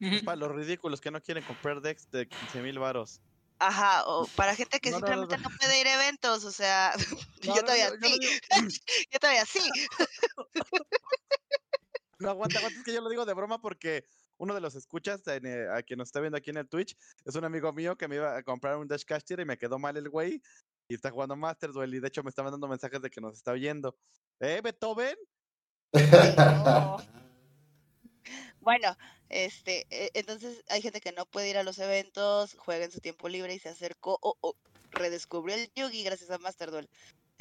Es 0.00 0.22
para 0.22 0.36
los 0.36 0.50
ridículos 0.52 1.00
que 1.00 1.10
no 1.10 1.20
quieren 1.20 1.44
comprar 1.44 1.80
decks 1.82 2.10
de 2.10 2.26
15 2.26 2.62
mil 2.62 2.78
varos. 2.78 3.20
Ajá, 3.58 4.04
o 4.06 4.26
para 4.36 4.56
gente 4.56 4.80
que 4.80 4.90
No, 4.90 4.98
no, 5.00 5.00
no, 5.00 5.06
simplemente 5.12 5.36
no. 5.42 5.50
no, 5.50 5.56
puede 5.58 5.80
ir 5.80 5.86
a 5.88 5.94
eventos, 6.02 6.44
o 6.46 6.50
sea, 6.50 6.92
No, 7.44 7.54
yo 7.54 7.54
no, 7.56 7.60
todavía 7.60 7.90
yo- 7.90 7.96
yo 7.96 8.08
sí, 8.08 8.18
yo 9.12 9.18
todavía 9.20 9.44
sí. 9.44 9.60
No, 12.18 12.28
aguanta, 12.30 12.58
aguanta, 12.58 12.78
es 12.78 12.84
que 12.84 12.92
yo 12.92 13.00
lo 13.00 13.08
digo 13.08 13.24
de 13.24 13.32
broma 13.32 13.60
porque 13.62 14.04
uno 14.36 14.54
de 14.54 14.60
los 14.60 14.74
escuchas 14.74 15.26
en, 15.26 15.46
eh, 15.46 15.66
a 15.74 15.82
quien 15.82 15.98
nos 15.98 16.08
está 16.08 16.20
viendo 16.20 16.36
aquí 16.36 16.50
en 16.50 16.58
el 16.58 16.68
Twitch 16.68 16.94
es 17.24 17.34
un 17.34 17.44
amigo 17.44 17.72
mío 17.72 17.96
que 17.96 18.08
me 18.08 18.16
iba 18.16 18.36
a 18.36 18.42
comprar 18.42 18.76
un 18.76 18.86
Dash 18.88 19.04
Cash 19.04 19.22
Tier 19.24 19.40
y 19.40 19.44
me 19.46 19.56
quedó 19.56 19.78
mal 19.78 19.96
el 19.96 20.08
güey 20.10 20.42
y 20.90 20.94
está 20.94 21.10
jugando 21.10 21.36
Master 21.36 21.70
Duel 21.72 21.94
y 21.94 22.00
de 22.00 22.08
hecho 22.08 22.22
me 22.24 22.30
está 22.30 22.42
mandando 22.42 22.66
mensajes 22.68 23.00
de 23.00 23.10
que 23.10 23.20
nos 23.20 23.36
está 23.36 23.52
oyendo. 23.52 23.96
¿Eh, 24.40 24.60
Beethoven? 24.62 25.16
No. 26.64 26.96
Bueno, 28.60 28.94
este, 29.30 29.86
e- 29.90 30.10
entonces 30.14 30.62
hay 30.68 30.82
gente 30.82 31.00
que 31.00 31.12
no 31.12 31.24
puede 31.26 31.48
ir 31.48 31.56
a 31.56 31.62
los 31.62 31.78
eventos, 31.78 32.54
juega 32.58 32.84
en 32.84 32.92
su 32.92 33.00
tiempo 33.00 33.28
libre 33.28 33.54
y 33.54 33.58
se 33.58 33.70
acercó 33.70 34.18
o, 34.20 34.36
o 34.42 34.54
redescubrió 34.90 35.56
el 35.56 35.72
Yugi 35.74 36.04
gracias 36.04 36.30
a 36.30 36.38
Master 36.38 36.70
Duel. 36.70 36.88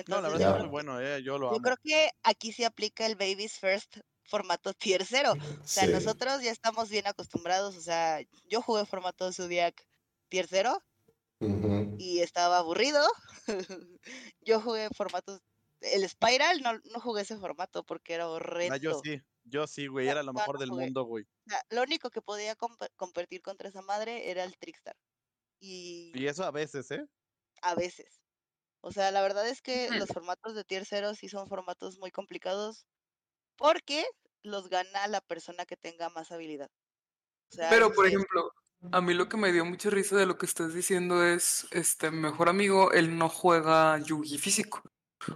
No, 0.08 0.22
la 0.22 0.30
Entonces, 0.30 0.32
verdad 0.32 0.50
es 0.52 0.56
yo, 0.56 0.60
muy 0.60 0.70
bueno, 0.70 1.02
eh, 1.02 1.22
yo 1.24 1.38
lo 1.38 1.52
yo 1.52 1.58
amo. 1.58 1.62
creo 1.62 1.78
que 1.84 2.10
aquí 2.24 2.54
sí 2.54 2.64
aplica 2.64 3.06
el 3.06 3.16
Baby's 3.16 3.60
First 3.60 3.98
formato 4.24 4.74
tier 4.74 5.06
0. 5.06 5.34
O 5.64 5.68
sea, 5.68 5.86
sí. 5.86 5.92
nosotros 5.92 6.42
ya 6.42 6.52
estamos 6.52 6.90
bien 6.90 7.08
acostumbrados, 7.08 7.76
o 7.76 7.82
sea, 7.82 8.22
yo 8.50 8.62
jugué 8.62 8.86
formato 8.86 9.32
Zodiac 9.34 9.86
tier 10.30 10.48
0 10.48 10.82
Y 11.42 12.20
estaba 12.20 12.58
aburrido. 12.58 13.06
yo 14.42 14.62
jugué 14.62 14.90
formatos, 14.96 15.42
el 15.82 16.08
Spiral 16.10 16.62
no, 16.62 16.74
no 16.92 17.00
jugué 17.00 17.22
ese 17.22 17.38
formato 17.38 17.84
porque 17.84 18.14
era 18.14 18.26
Ah, 18.26 18.30
horrendo. 18.30 18.76
yo 18.78 19.00
sí, 19.04 19.22
yo 19.44 19.68
sí, 19.68 19.88
güey, 19.88 20.06
No, 20.06 20.12
era 20.12 20.24
lo 20.24 20.34
mejor 20.34 20.56
no 20.56 20.60
del 20.60 20.70
jugué. 20.70 20.86
mundo, 20.86 21.04
güey. 21.04 21.24
O 21.24 21.50
sea, 21.50 21.62
lo 21.70 21.82
único 21.84 22.10
que 22.10 22.22
podía 22.22 22.56
comp- 22.58 22.90
competir 22.96 23.42
contra 23.42 23.70
esa 23.70 23.82
madre 23.82 24.30
era 24.30 24.44
el 24.44 24.58
Trickstar. 24.58 24.96
Y 25.62 26.12
Y 26.16 26.28
eso 26.28 26.44
a 26.44 26.52
veces, 26.52 26.90
¿eh? 26.92 27.06
a 27.62 27.76
veces. 27.76 28.22
O 28.82 28.92
sea, 28.92 29.12
la 29.12 29.22
verdad 29.22 29.48
es 29.48 29.62
que 29.62 29.90
los 29.92 30.08
formatos 30.08 30.56
de 30.56 30.64
tier 30.64 30.86
0 30.86 31.14
sí 31.14 31.28
son 31.28 31.48
formatos 31.48 31.98
muy 32.00 32.12
complicados 32.12 32.86
porque 33.58 34.06
los 34.42 34.70
gana 34.70 35.08
la 35.08 35.20
persona 35.20 35.66
que 35.66 35.76
tenga 35.76 36.10
más 36.10 36.32
habilidad. 36.32 36.70
O 37.52 37.56
sea, 37.56 37.70
Pero, 37.70 37.92
por 37.92 38.08
ejemplo, 38.08 38.52
a 38.92 39.02
mí 39.02 39.14
lo 39.14 39.28
que 39.30 39.38
me 39.38 39.52
dio 39.52 39.66
mucha 39.66 39.90
risa 39.90 40.16
de 40.16 40.26
lo 40.26 40.38
que 40.38 40.46
estás 40.46 40.74
diciendo 40.74 41.26
es, 41.26 41.68
este, 41.72 42.12
mejor 42.12 42.50
amigo, 42.50 42.92
él 42.92 43.18
no 43.18 43.30
juega 43.30 43.98
Yugi 44.00 44.38
físico, 44.38 44.82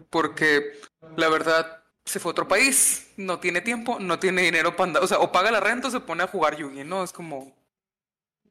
porque 0.09 0.79
la 1.17 1.29
verdad 1.29 1.83
se 2.05 2.19
fue 2.19 2.29
a 2.29 2.33
otro 2.33 2.47
país, 2.47 3.07
no 3.17 3.39
tiene 3.39 3.61
tiempo, 3.61 3.99
no 3.99 4.19
tiene 4.19 4.43
dinero 4.43 4.75
para 4.75 4.87
andar, 4.87 5.03
o 5.03 5.07
sea, 5.07 5.19
o 5.19 5.31
paga 5.31 5.51
la 5.51 5.59
renta 5.59 5.87
o 5.87 5.91
se 5.91 5.99
pone 5.99 6.23
a 6.23 6.27
jugar 6.27 6.57
Yugi, 6.57 6.83
¿no? 6.83 7.03
Es 7.03 7.11
como... 7.11 7.55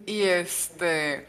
Y 0.05 0.23
este... 0.23 1.29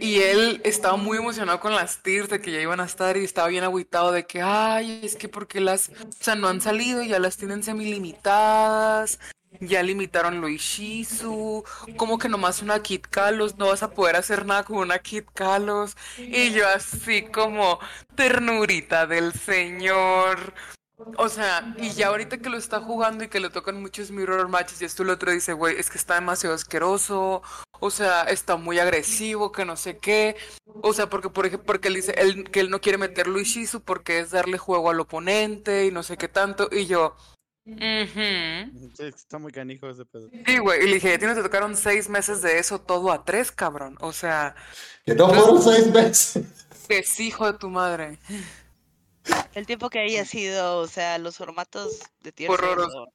Y 0.00 0.20
él 0.20 0.62
estaba 0.64 0.96
muy 0.96 1.18
emocionado 1.18 1.60
con 1.60 1.74
las 1.74 2.02
tiers 2.02 2.30
de 2.30 2.40
que 2.40 2.50
ya 2.50 2.60
iban 2.60 2.80
a 2.80 2.86
estar 2.86 3.18
y 3.18 3.24
estaba 3.24 3.48
bien 3.48 3.64
agüitado 3.64 4.12
de 4.12 4.24
que, 4.24 4.40
ay, 4.40 5.00
es 5.02 5.14
que 5.14 5.28
porque 5.28 5.60
las, 5.60 5.90
o 5.90 5.92
sea, 6.18 6.36
no 6.36 6.48
han 6.48 6.62
salido, 6.62 7.02
ya 7.02 7.18
las 7.18 7.36
tienen 7.36 7.62
semi-limitadas, 7.62 9.20
ya 9.60 9.82
limitaron 9.82 10.40
lo 10.40 10.48
Ishizu, 10.48 11.64
como 11.96 12.18
que 12.18 12.28
nomás 12.28 12.62
una 12.62 12.82
Kit 12.82 13.06
Kalos, 13.06 13.56
no 13.56 13.68
vas 13.68 13.82
a 13.82 13.90
poder 13.90 14.16
hacer 14.16 14.46
nada 14.46 14.64
con 14.64 14.78
una 14.78 14.98
Kit 14.98 15.26
Kalos. 15.34 15.96
Y 16.18 16.52
yo 16.52 16.68
así 16.68 17.22
como 17.22 17.78
ternurita 18.14 19.06
del 19.06 19.32
señor. 19.32 20.54
O 21.18 21.28
sea, 21.28 21.74
y 21.78 21.90
ya 21.90 22.08
ahorita 22.08 22.38
que 22.38 22.48
lo 22.48 22.56
está 22.56 22.80
jugando 22.80 23.24
y 23.24 23.28
que 23.28 23.40
le 23.40 23.50
tocan 23.50 23.80
muchos 23.80 24.10
mirror 24.10 24.48
matches 24.48 24.80
y 24.80 24.84
esto 24.84 25.02
lo 25.02 25.14
otro 25.14 25.32
dice, 25.32 25.52
güey, 25.52 25.76
es 25.78 25.90
que 25.90 25.98
está 25.98 26.14
demasiado 26.14 26.54
asqueroso, 26.54 27.42
o 27.80 27.90
sea, 27.90 28.22
está 28.22 28.56
muy 28.56 28.78
agresivo, 28.78 29.50
que 29.52 29.64
no 29.64 29.76
sé 29.76 29.98
qué. 29.98 30.36
O 30.82 30.92
sea, 30.92 31.10
porque 31.10 31.30
por 31.30 31.46
ejemplo, 31.46 31.66
porque 31.66 31.88
él 31.88 31.94
dice 31.94 32.14
él, 32.16 32.48
que 32.50 32.60
él 32.60 32.70
no 32.70 32.80
quiere 32.80 32.98
meter 32.98 33.26
Luishizu 33.26 33.80
porque 33.82 34.20
es 34.20 34.30
darle 34.30 34.56
juego 34.56 34.88
al 34.90 35.00
oponente 35.00 35.84
y 35.86 35.90
no 35.90 36.02
sé 36.04 36.16
qué 36.16 36.28
tanto. 36.28 36.68
Y 36.70 36.86
yo, 36.86 37.16
"Ujú". 37.66 38.90
Sí, 38.96 39.02
está 39.04 39.38
muy 39.38 39.52
canijo 39.52 39.88
ese 39.88 40.04
pedo. 40.04 40.28
Sí, 40.46 40.58
güey, 40.58 40.82
y 40.84 40.86
le 40.88 40.94
dije, 40.94 41.18
tienes, 41.18 41.36
te 41.36 41.42
tocaron 41.42 41.76
seis 41.76 42.08
meses 42.08 42.42
de 42.42 42.58
eso 42.58 42.80
todo 42.80 43.10
a 43.12 43.24
tres, 43.24 43.50
cabrón. 43.52 43.96
O 44.00 44.12
sea, 44.12 44.54
Que 45.06 45.14
no 45.14 45.28
fueron 45.28 45.62
seis 45.62 45.86
meses. 45.88 46.44
que 46.88 46.98
es 46.98 47.20
hijo 47.20 47.50
de 47.50 47.58
tu 47.58 47.68
madre. 47.70 48.18
el 49.54 49.66
tiempo 49.66 49.88
que 49.88 50.00
haya 50.00 50.24
sido, 50.24 50.78
o 50.78 50.86
sea, 50.86 51.16
los 51.18 51.36
formatos 51.38 52.00
de 52.20 52.48
Horroroso. 52.48 53.06
0 53.06 53.12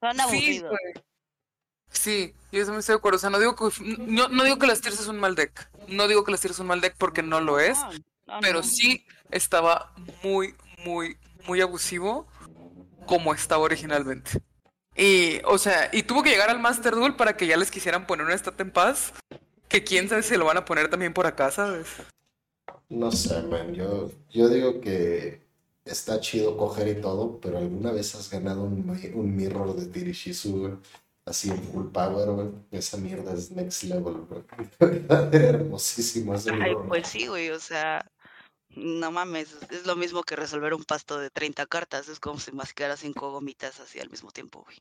son 0.00 0.16
Sí, 0.16 0.20
aburridos. 0.22 0.70
güey. 0.70 1.04
Sí, 1.92 2.34
yo 2.50 2.66
me 2.72 2.78
estoy 2.78 2.94
de 2.94 2.98
acuerdo. 2.98 3.16
O 3.16 3.20
sea, 3.20 3.30
no 3.30 3.38
digo 3.38 3.54
que, 3.54 3.68
no, 3.98 4.28
no 4.28 4.44
digo 4.44 4.58
que 4.58 4.66
las 4.66 4.80
tiers 4.80 4.98
es 4.98 5.06
un 5.06 5.20
mal 5.20 5.34
deck. 5.36 5.68
No 5.88 6.08
digo 6.08 6.24
que 6.24 6.32
las 6.32 6.40
tiers 6.40 6.54
es 6.56 6.60
un 6.60 6.66
mal 6.66 6.80
deck 6.80 6.96
porque 6.98 7.22
no 7.22 7.40
lo 7.40 7.60
es. 7.60 7.78
No, 7.78 7.92
no, 7.92 8.40
Pero 8.40 8.58
no. 8.60 8.62
sí 8.64 9.06
estaba 9.30 9.92
muy, 10.24 10.54
muy, 10.84 11.16
muy 11.46 11.60
abusivo 11.60 12.26
como 13.06 13.34
estaba 13.34 13.62
originalmente. 13.62 14.42
Y, 14.94 15.40
o 15.44 15.58
sea, 15.58 15.88
y 15.92 16.02
tuvo 16.02 16.22
que 16.22 16.30
llegar 16.30 16.50
al 16.50 16.60
Master 16.60 16.94
Duel 16.94 17.16
para 17.16 17.36
que 17.36 17.46
ya 17.46 17.56
les 17.56 17.70
quisieran 17.70 18.06
poner 18.06 18.26
una 18.26 18.34
estat 18.34 18.60
en 18.60 18.70
paz. 18.70 19.12
Que 19.68 19.82
quién 19.84 20.08
sabe 20.08 20.22
si 20.22 20.36
lo 20.36 20.44
van 20.44 20.58
a 20.58 20.64
poner 20.64 20.90
también 20.90 21.14
por 21.14 21.26
acá, 21.26 21.50
¿sabes? 21.50 21.86
No 22.90 23.10
sé, 23.10 23.42
man. 23.42 23.72
Yo, 23.74 24.10
yo 24.30 24.48
digo 24.48 24.80
que 24.82 25.40
está 25.84 26.20
chido 26.20 26.56
coger 26.56 26.88
y 26.88 27.00
todo, 27.00 27.40
pero 27.40 27.58
¿alguna 27.58 27.90
vez 27.90 28.14
has 28.14 28.30
ganado 28.30 28.64
un, 28.64 28.88
un 29.14 29.36
mirror 29.36 29.74
de 29.74 29.86
Tirishizu, 29.86 30.78
Así 31.24 31.50
en 31.50 31.62
full 31.62 31.86
power, 31.92 32.30
güey. 32.30 32.48
Esa 32.72 32.96
mierda 32.96 33.32
es 33.32 33.52
next 33.52 33.84
level, 33.84 34.26
güey. 34.28 34.42
Hermosísimo 35.32 36.34
ese 36.34 36.50
Ay, 36.50 36.74
pues 36.88 37.06
sí, 37.06 37.28
güey, 37.28 37.50
o 37.50 37.60
sea, 37.60 38.04
no 38.76 39.10
mames, 39.10 39.56
es 39.70 39.86
lo 39.86 39.96
mismo 39.96 40.22
que 40.22 40.36
resolver 40.36 40.74
un 40.74 40.84
pasto 40.84 41.18
de 41.18 41.30
30 41.30 41.66
cartas, 41.66 42.08
es 42.08 42.20
como 42.20 42.40
si 42.40 42.52
mascara 42.52 42.96
cinco 42.96 43.30
gomitas 43.30 43.80
así 43.80 44.00
al 44.00 44.10
mismo 44.10 44.30
tiempo, 44.30 44.62
güey. 44.62 44.78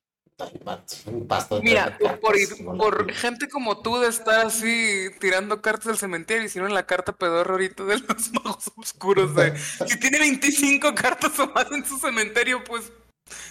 Mira, 1.61 1.97
por, 2.19 2.35
por 2.77 3.13
gente 3.13 3.47
como 3.47 3.81
tú 3.81 3.99
de 3.99 4.07
estar 4.07 4.45
así 4.45 5.09
tirando 5.19 5.61
cartas 5.61 5.87
del 5.87 5.97
cementerio, 5.97 6.45
hicieron 6.45 6.73
la 6.73 6.87
carta 6.87 7.15
pedorro 7.15 7.53
ahorita 7.53 7.85
de 7.85 7.99
los 7.99 8.31
magos 8.33 8.71
oscuros 8.75 9.35
de 9.35 9.55
si 9.87 9.99
tiene 9.99 10.19
25 10.19 10.95
cartas 10.95 11.37
o 11.39 11.47
más 11.47 11.71
en 11.71 11.85
su 11.85 11.99
cementerio, 11.99 12.63
pues 12.63 12.91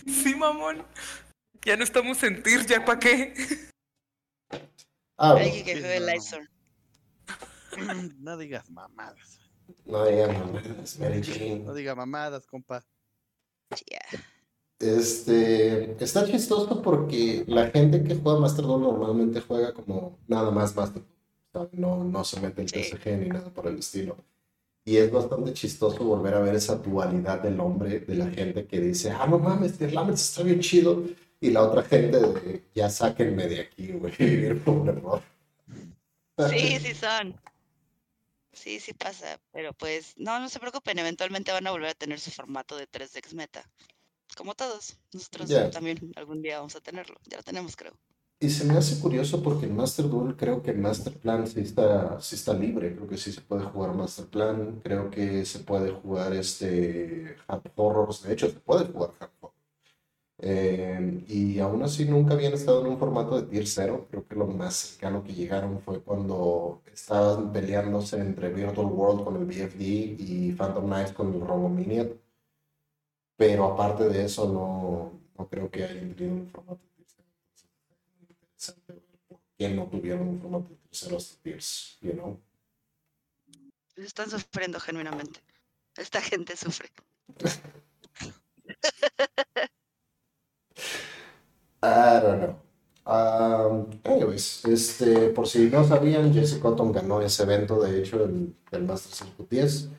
sí, 0.07 0.35
mamón. 0.35 0.85
Ya 1.65 1.77
no 1.77 1.85
estamos 1.85 2.23
en 2.23 2.43
TIR, 2.43 2.67
¿ya 2.67 2.85
para 2.85 2.99
qué? 2.99 3.35
Ah, 5.19 5.33
Alguien 5.33 5.65
que 5.65 5.79
juegue 5.79 5.99
el 5.99 6.09
No 8.19 8.37
digas 8.39 8.71
mamadas. 8.71 9.40
No 9.87 10.05
digas 10.05 10.39
mamadas, 10.39 10.99
Mary 10.99 11.63
No 11.65 11.75
digas 11.75 11.97
mamadas, 11.97 12.47
compa. 12.47 12.85
Yeah. 13.87 14.25
Este, 14.79 16.03
está 16.03 16.27
chistoso 16.27 16.81
porque 16.83 17.45
la 17.47 17.71
gente 17.71 18.03
que 18.03 18.17
juega 18.17 18.41
Master 18.41 18.65
Duel 18.65 18.83
normalmente 18.83 19.41
juega 19.41 19.75
como 19.75 20.19
nada 20.27 20.51
más 20.51 20.75
Master 20.75 21.03
no, 21.73 22.05
no 22.05 22.25
se 22.25 22.41
mete 22.41 22.63
en 22.63 22.69
TCG 22.69 23.19
ni 23.19 23.29
nada 23.29 23.51
por 23.53 23.67
el 23.67 23.79
estilo. 23.79 24.17
Y 24.85 24.97
es 24.97 25.13
bastante 25.13 25.53
chistoso 25.53 26.03
volver 26.03 26.35
a 26.35 26.41
ver 26.41 26.55
esa 26.55 26.77
dualidad 26.77 27.41
del 27.43 27.61
hombre, 27.61 28.01
de 28.01 28.15
la 28.15 28.31
gente 28.31 28.67
que 28.67 28.81
dice, 28.81 29.11
ah, 29.11 29.27
no 29.27 29.39
mames, 29.39 29.81
Lammers 29.81 30.23
está 30.23 30.43
bien 30.43 30.61
chido. 30.61 31.05
Y 31.41 31.51
la 31.51 31.63
otra 31.63 31.83
gente 31.83 32.19
de, 32.19 32.63
ya 32.75 32.91
sáquenme 32.91 33.47
de 33.47 33.61
aquí, 33.61 33.93
güey, 33.93 34.13
vivir 34.19 34.61
por 34.65 34.77
un 34.77 34.89
error. 34.89 35.23
Sí, 36.49 36.79
sí 36.81 36.95
son. 36.95 37.35
Sí, 38.53 38.81
sí 38.81 38.93
pasa, 38.93 39.41
pero 39.53 39.73
pues 39.73 40.15
no, 40.17 40.41
no 40.41 40.49
se 40.49 40.59
preocupen, 40.59 40.99
eventualmente 40.99 41.53
van 41.53 41.67
a 41.67 41.71
volver 41.71 41.91
a 41.91 41.95
tener 41.95 42.19
su 42.19 42.31
formato 42.31 42.77
de 42.77 42.87
3 42.87 43.13
decks 43.13 43.35
meta 43.35 43.65
como 44.37 44.55
todos. 44.55 44.97
Nosotros 45.13 45.51
también 45.73 46.13
algún 46.17 46.43
día 46.43 46.59
vamos 46.59 46.77
a 46.77 46.81
tenerlo. 46.81 47.17
Ya 47.27 47.39
lo 47.39 47.43
tenemos, 47.43 47.77
creo. 47.77 47.93
Y 48.43 48.49
se 48.49 48.65
me 48.65 48.75
hace 48.79 48.99
curioso 49.01 49.43
porque 49.43 49.67
en 49.67 49.77
Master 49.77 50.09
Duel 50.09 50.35
creo 50.35 50.63
que 50.63 50.71
el 50.71 50.79
Master 50.79 51.13
Plan 51.13 51.47
sí 51.47 51.61
está, 51.61 52.19
sí 52.21 52.37
está 52.37 52.55
libre. 52.55 52.95
Creo 52.95 53.07
que 53.07 53.19
sí 53.19 53.33
se 53.33 53.43
puede 53.43 53.65
jugar 53.65 53.95
Master 53.95 54.27
Plan. 54.27 54.81
Creo 54.83 55.11
que 55.11 55.45
se 55.45 55.59
puede 55.59 55.91
jugar 55.91 56.33
este 56.33 57.37
Hard 57.47 57.71
Horrors. 57.77 58.23
De 58.23 58.33
hecho, 58.33 58.49
se 58.49 58.61
puede 58.61 58.87
jugar 58.87 59.13
Hard 59.21 59.31
Horror. 59.41 59.60
Eh, 60.43 61.25
y 61.29 61.59
aún 61.59 61.83
así 61.83 62.07
nunca 62.07 62.35
habían 62.35 62.55
estado 62.55 62.81
en 62.81 62.93
un 62.93 62.99
formato 62.99 63.41
de 63.41 63.49
tier 63.49 63.67
0. 63.67 64.07
Creo 64.11 64.27
que 64.27 64.35
lo 64.35 64.47
más 64.47 64.75
cercano 64.75 65.23
que 65.23 65.35
llegaron 65.35 65.81
fue 65.81 66.01
cuando 66.01 66.83
estaban 66.93 67.53
peleándose 67.53 68.19
entre 68.19 68.53
Virtual 68.53 68.87
World 68.87 69.25
con 69.25 69.37
el 69.37 69.45
BFD 69.45 69.81
y 70.19 70.55
Phantom 70.57 70.87
Knights 70.87 71.13
con 71.13 71.35
el 71.35 71.41
Robo 71.41 71.69
Minion 71.69 72.19
pero 73.41 73.73
aparte 73.73 74.05
de 74.11 74.27
eso 74.27 74.53
no, 74.53 75.19
no 75.39 75.49
creo 75.49 75.71
que 75.71 75.83
haya 75.83 75.99
tenido 75.99 76.35
un 76.35 76.51
formato 76.51 76.83
de 76.85 76.91
tercero. 78.35 78.79
por 79.27 79.41
qué 79.57 79.71
no 79.71 79.89
tuvieron 79.89 80.29
un 80.29 80.43
formato 80.43 80.69
de 80.69 80.77
tercero 80.77 81.17
hasta 81.17 81.43
tiers, 81.43 81.97
you 82.03 82.13
know? 82.13 82.39
Están 83.97 84.29
sufriendo 84.29 84.79
genuinamente. 84.79 85.41
Esta 85.97 86.21
gente 86.21 86.55
sufre. 86.55 86.91
I 91.83 92.21
don't 92.21 92.41
know. 92.41 92.57
Um, 93.07 93.87
anyways, 94.05 94.65
este, 94.67 95.31
por 95.31 95.49
si 95.49 95.69
no 95.71 95.83
sabían, 95.85 96.33
Jesse 96.33 96.59
Cotton 96.61 96.93
ganó 96.93 97.21
ese 97.21 97.43
evento, 97.43 97.81
de 97.81 97.99
hecho, 97.99 98.23
el, 98.23 98.55
el 98.71 98.85
Masters 98.85 99.25
10 99.49 99.91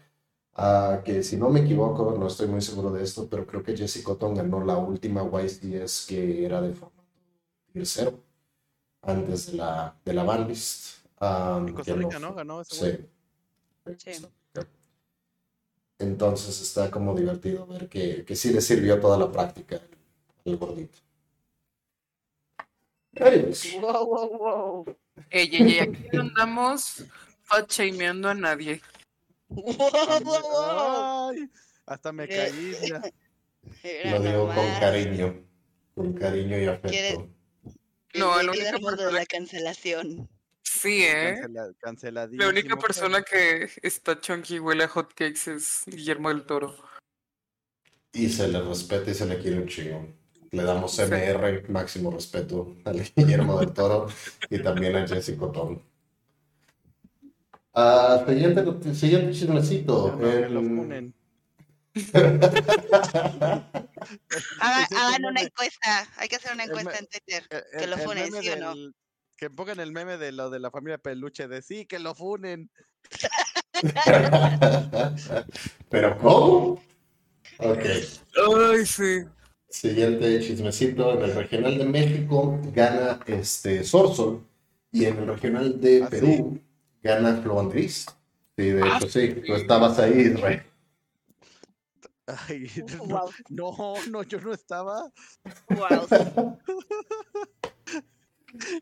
que 1.03 1.23
si 1.23 1.37
no 1.37 1.49
me 1.49 1.61
equivoco, 1.61 2.15
no 2.17 2.27
estoy 2.27 2.47
muy 2.47 2.61
seguro 2.61 2.91
de 2.91 3.03
esto, 3.03 3.27
pero 3.29 3.47
creo 3.47 3.63
que 3.63 3.75
Jesse 3.75 4.03
Cotton 4.03 4.35
ganó 4.35 4.63
la 4.63 4.77
última 4.77 5.23
YS 5.23 6.05
que 6.07 6.45
era 6.45 6.61
de 6.61 6.73
formato 6.73 7.01
tercero, 7.73 8.19
antes 9.01 9.51
de 9.51 9.57
la, 9.57 9.95
de 10.03 10.13
la 10.13 10.23
banlist. 10.23 11.05
en 11.19 11.73
Costa 11.73 11.93
Rica, 11.93 12.19
¿no? 12.19 12.33
Ganó 12.33 12.61
ese 12.61 13.09
sí. 13.85 14.27
Entonces 15.97 16.61
está 16.61 16.91
como 16.91 17.15
divertido 17.15 17.65
ver 17.65 17.87
que, 17.87 18.25
que 18.25 18.35
sí 18.35 18.51
le 18.51 18.61
sirvió 18.61 18.99
toda 18.99 19.17
la 19.17 19.31
práctica 19.31 19.79
el 20.45 20.57
gordito. 20.57 20.99
Wow, 23.79 24.05
wow, 24.05 24.37
wow. 24.37 24.97
Ey, 25.29 25.49
ey, 25.51 25.79
aquí 25.79 26.07
no 26.13 26.21
andamos 26.21 27.05
fat 27.43 27.71
a 27.79 28.33
nadie. 28.33 28.81
hasta 31.85 32.11
me 32.11 32.27
caí. 32.27 32.75
Lo 34.05 34.21
digo 34.21 34.47
con 34.47 34.79
cariño, 34.79 35.45
con 35.93 36.13
cariño 36.13 36.57
y 36.57 36.65
afecto. 36.65 37.29
No, 38.13 38.39
el 38.39 38.49
único 38.49 38.79
mundo 38.79 39.05
de 39.05 39.11
la 39.11 39.25
cancelación. 39.25 40.29
Sí, 40.63 41.03
¿eh? 41.03 41.41
la 42.31 42.47
única 42.47 42.77
persona 42.77 43.21
que 43.23 43.69
está 43.81 44.19
chunky 44.19 44.55
y 44.55 44.59
huele 44.59 44.85
a 44.85 44.87
hotcakes 44.87 45.47
es 45.47 45.83
Guillermo 45.85 46.29
del 46.29 46.45
Toro. 46.45 46.75
Y 48.13 48.29
se 48.29 48.47
le 48.47 48.61
respeta 48.61 49.11
y 49.11 49.13
se 49.13 49.25
le 49.25 49.39
quiere 49.39 49.59
un 49.59 49.67
chingo. 49.67 50.20
Le 50.51 50.63
damos 50.63 50.99
MR, 50.99 51.63
máximo 51.69 52.11
respeto 52.11 52.75
a 52.83 52.91
Guillermo 52.91 53.57
del 53.59 53.71
Toro 53.71 54.07
y 54.49 54.61
también 54.61 54.97
a 54.97 55.07
Jessica 55.07 55.49
Tom. 55.49 55.79
Uh, 57.73 58.27
siguiente, 58.27 58.93
siguiente 58.93 59.31
chismecito. 59.31 60.19
el... 60.23 61.13
hagan, 64.59 65.25
una 65.25 65.41
encuesta. 65.41 66.09
Hay 66.17 66.27
que 66.27 66.35
hacer 66.35 66.53
una 66.53 66.65
encuesta 66.65 66.97
en 66.97 67.07
Twitter. 67.07 67.47
que 67.79 67.87
lo 67.87 67.97
funen, 67.97 68.33
¿sí 68.33 68.49
o 68.49 68.55
no? 68.57 68.73
Que 69.37 69.49
pongan 69.49 69.79
el 69.79 69.93
meme 69.93 70.17
de 70.17 70.33
lo 70.33 70.49
de 70.49 70.59
la 70.59 70.69
familia 70.69 70.97
Peluche 70.97 71.47
de 71.47 71.61
sí, 71.61 71.85
que 71.85 71.99
lo 71.99 72.13
funen. 72.13 72.69
¿Pero 75.89 76.17
cómo? 76.17 76.83
Ok. 77.59 77.85
Ay, 78.73 78.85
sí. 78.85 79.23
Siguiente 79.71 80.39
chismecito. 80.41 81.13
En 81.13 81.23
el 81.23 81.35
regional 81.35 81.77
de 81.77 81.85
México 81.85 82.59
gana 82.73 83.19
este 83.25 83.83
Sorsol. 83.83 84.43
Y 84.91 85.05
en 85.05 85.17
el 85.17 85.27
regional 85.27 85.79
de 85.79 86.03
¿Ah, 86.03 86.09
Perú 86.09 86.59
gana 87.01 87.41
Flo 87.41 87.59
Andrés. 87.59 88.05
Sí, 88.57 88.69
de 88.69 88.81
hecho, 88.81 89.09
sí. 89.09 89.41
Tú 89.45 89.53
estabas 89.53 89.97
ahí, 89.97 90.33
Rey. 90.33 90.61
Ay, 92.27 92.67
no, 93.49 93.95
no, 94.09 94.23
yo 94.23 94.39
no 94.41 94.53
estaba. 94.53 95.11
Wow. 95.69 96.07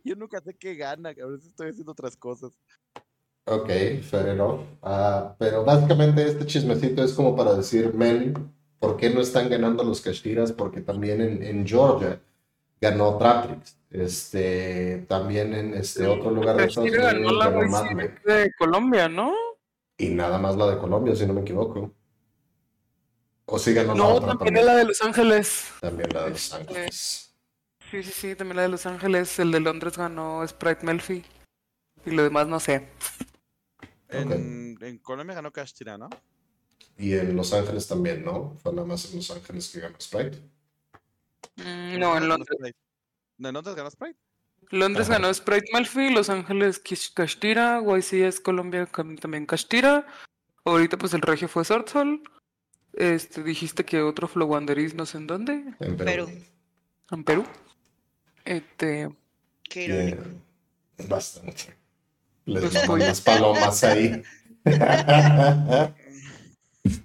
yo 0.04 0.16
nunca 0.16 0.42
sé 0.42 0.56
qué 0.56 0.76
gana, 0.76 1.10
a 1.10 1.26
veces 1.26 1.48
estoy 1.48 1.70
haciendo 1.70 1.92
otras 1.92 2.18
cosas. 2.18 2.52
Ok, 3.46 3.70
fair 4.04 4.30
enough. 4.30 4.62
Uh, 4.84 5.34
pero 5.38 5.64
básicamente 5.64 6.24
este 6.28 6.46
chismecito 6.46 7.04
es 7.04 7.14
como 7.14 7.36
para 7.36 7.56
decir, 7.56 7.94
men, 7.94 8.54
¿por 8.80 8.98
qué 8.98 9.10
no 9.10 9.22
están 9.22 9.50
ganando 9.50 9.84
los 9.84 10.02
Castiras? 10.02 10.52
Porque 10.52 10.82
también 10.82 11.22
en, 11.22 11.44
en 11.44 11.68
Georgia 11.68 12.20
ganó 12.82 13.18
Traprix. 13.18 13.78
Este, 13.92 15.06
también 15.08 15.54
en 15.54 15.74
este 15.74 16.06
otro 16.06 16.30
lugar 16.30 16.58
de 16.58 16.66
Estados 16.66 16.90
Unidos 16.90 17.06
ganó 17.12 17.32
la 17.32 17.50
de 18.36 18.54
Colombia, 18.58 19.10
¿no? 19.10 19.34
Y 19.98 20.10
nada 20.10 20.38
más 20.38 20.56
la 20.56 20.70
de 20.72 20.78
Colombia, 20.78 21.16
si 21.16 21.26
no 21.26 21.34
me 21.34 21.42
equivoco. 21.42 21.92
O 23.46 23.58
sí 23.58 23.74
ganó 23.74 23.96
no, 23.96 24.04
la 24.04 24.14
otra 24.14 24.36
también, 24.36 24.66
la 24.66 24.76
de 24.76 24.86
Los 24.86 25.02
Ángeles. 25.02 25.72
También 25.82 26.10
la 26.14 26.26
de 26.26 26.30
Los 26.30 26.54
Ángeles. 26.54 27.36
Sí, 27.90 28.04
sí, 28.04 28.12
sí, 28.12 28.36
también 28.36 28.58
la 28.58 28.62
de 28.62 28.70
Los 28.70 28.86
Ángeles. 28.86 29.40
El 29.40 29.52
de 29.52 29.60
Londres 29.60 29.98
ganó 29.98 30.48
Sprite 30.48 30.86
Melfi. 30.86 31.26
Y 32.06 32.12
lo 32.12 32.24
demás 32.24 32.48
no 32.48 32.60
sé. 32.60 32.88
En, 34.10 34.78
en 34.80 34.98
Colombia 35.00 35.36
ganó 35.36 35.52
Castira, 35.52 35.98
¿no? 35.98 36.10
Y 36.98 37.14
en 37.14 37.36
Los 37.36 37.54
Ángeles 37.54 37.88
también, 37.88 38.26
¿no? 38.26 38.58
Fue 38.62 38.74
nada 38.74 38.86
más 38.86 39.10
en 39.10 39.18
Los 39.18 39.32
Ángeles 39.32 39.70
que 39.70 39.80
ganó 39.80 39.96
Sprite. 40.00 40.38
Mm, 41.56 41.98
no, 41.98 42.18
en 42.18 42.28
Londres. 42.28 42.76
¿En 43.40 43.54
Londres 43.54 43.76
ganó 43.76 43.90
Sprite? 43.90 44.20
Londres 44.72 45.10
ganó 45.10 45.34
Sprite 45.34 45.70
Malfi, 45.72 46.10
Los 46.10 46.30
Ángeles 46.30 46.82
Castira, 47.14 47.82
YCS 47.82 48.40
Colombia 48.42 48.88
también 49.20 49.46
Castira. 49.46 50.06
Ahorita 50.66 50.98
pues 50.98 51.14
el 51.14 51.22
regio 51.22 51.48
fue 51.48 51.66
Sortsol. 51.66 52.22
Este, 52.94 53.44
dijiste 53.44 53.86
que 53.86 54.02
otro 54.02 54.28
Flow 54.28 54.48
Wanderis 54.48 54.94
no 54.94 55.06
sé 55.06 55.18
en 55.18 55.28
dónde. 55.28 55.64
En 55.80 55.98
Perú. 55.98 56.30
En 57.12 57.24
Perú. 57.24 57.46
Este. 58.46 59.10
Qué 59.64 59.86
irónico. 59.86 60.24
bastante. 61.08 61.76
Les 62.46 62.88
las 62.88 63.22
palomas 63.22 63.84
ahí. 63.84 64.22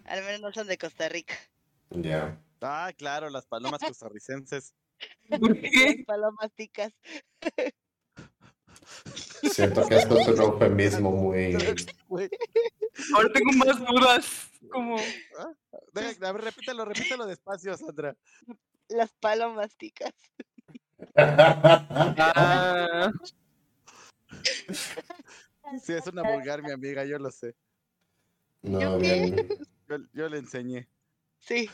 Al 0.05 0.22
menos 0.24 0.41
no 0.41 0.53
son 0.53 0.66
de 0.66 0.78
Costa 0.78 1.09
Rica. 1.09 1.35
Ya. 1.91 2.39
Ah, 2.61 2.93
claro, 2.97 3.28
las 3.30 3.47
palomas 3.47 3.80
costarricenses. 3.80 4.74
¿Por 5.28 5.61
qué? 5.61 5.97
Las 5.97 6.07
palomas 6.07 6.53
ticas. 6.55 6.93
Siento 9.53 9.87
que 9.87 9.97
esto 9.97 10.18
es 10.18 10.28
un 10.28 10.41
eufemismo 10.41 11.11
muy. 11.11 11.57
Güey, 12.09 12.28
Ahora 13.14 13.28
tengo 13.32 13.53
más 13.53 13.78
dudas. 13.78 14.51
Como. 14.70 14.97
deja- 15.93 16.28
a 16.28 16.32
ver, 16.32 16.43
repítelo, 16.45 16.85
repítelo 16.85 17.26
despacio, 17.26 17.76
Sandra. 17.76 18.16
Las 18.89 19.12
palomas 19.14 19.76
ticas. 19.76 20.12
Ah, 21.16 23.11
Sí, 25.82 25.93
es 25.93 26.07
una 26.07 26.22
vulgar, 26.22 26.62
mi 26.62 26.70
amiga, 26.70 27.05
yo 27.05 27.18
lo 27.18 27.30
sé. 27.30 27.55
No, 28.62 28.80
¿Yo 28.80 28.99
qué? 28.99 29.20
bien. 29.20 29.49
Yo, 29.89 29.97
yo 30.12 30.28
le 30.28 30.39
enseñé. 30.39 30.89
Sí. 31.41 31.68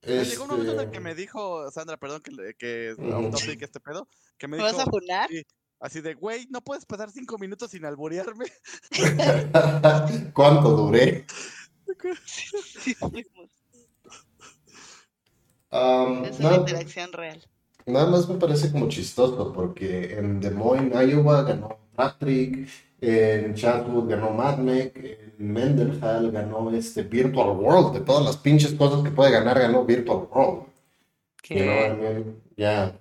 Pues 0.00 0.30
Llegó 0.30 0.44
un 0.44 0.50
momento 0.50 0.72
en 0.72 0.78
el 0.78 0.84
Este, 0.86 0.92
que 0.92 1.00
me 1.00 1.14
dijo, 1.14 1.70
Sandra, 1.70 1.98
perdón 1.98 2.22
que, 2.22 2.30
le- 2.30 2.54
que 2.54 2.94
topic 2.96 3.60
este 3.62 3.80
pedo, 3.80 4.08
que 4.38 4.48
me 4.48 4.56
¿Me 4.56 4.62
vas 4.62 4.72
a 4.74 4.84
dijo 4.84 4.90
funar? 4.90 5.28
sí, 5.28 5.42
así 5.78 6.00
de, 6.00 6.14
güey, 6.14 6.46
no 6.48 6.62
puedes 6.62 6.86
pasar 6.86 7.10
cinco 7.10 7.36
minutos 7.36 7.70
sin 7.70 7.84
alborearme. 7.84 8.46
¿Cuánto 10.32 10.70
duré? 10.70 11.26
Um, 15.72 16.24
Es 16.24 16.38
una 16.40 16.48
nada, 16.50 16.56
interacción 16.60 17.12
real. 17.12 17.40
nada 17.86 18.06
más 18.06 18.28
me 18.28 18.36
parece 18.38 18.72
como 18.72 18.88
chistoso 18.88 19.52
porque 19.52 20.14
en 20.18 20.40
Des 20.40 20.52
Moines, 20.52 20.92
Iowa 21.10 21.42
ganó 21.42 21.78
Patrick, 21.94 22.68
en 23.00 23.54
Chatswood 23.54 24.08
ganó 24.08 24.30
Madmec, 24.30 24.96
en 25.38 25.52
Mendenhall 25.52 26.30
ganó 26.30 26.70
este 26.70 27.02
Virtual 27.02 27.48
World, 27.56 27.94
de 27.94 28.00
todas 28.00 28.24
las 28.24 28.36
pinches 28.36 28.72
cosas 28.74 29.02
que 29.02 29.10
puede 29.10 29.30
ganar 29.30 29.58
ganó 29.58 29.84
Virtual 29.84 30.28
World. 30.30 30.66
You 31.48 31.56
know 31.56 31.66
what 31.74 31.86
I 31.86 31.88
¿qué? 31.88 31.96
mean? 31.96 32.42
Yeah. 32.56 32.98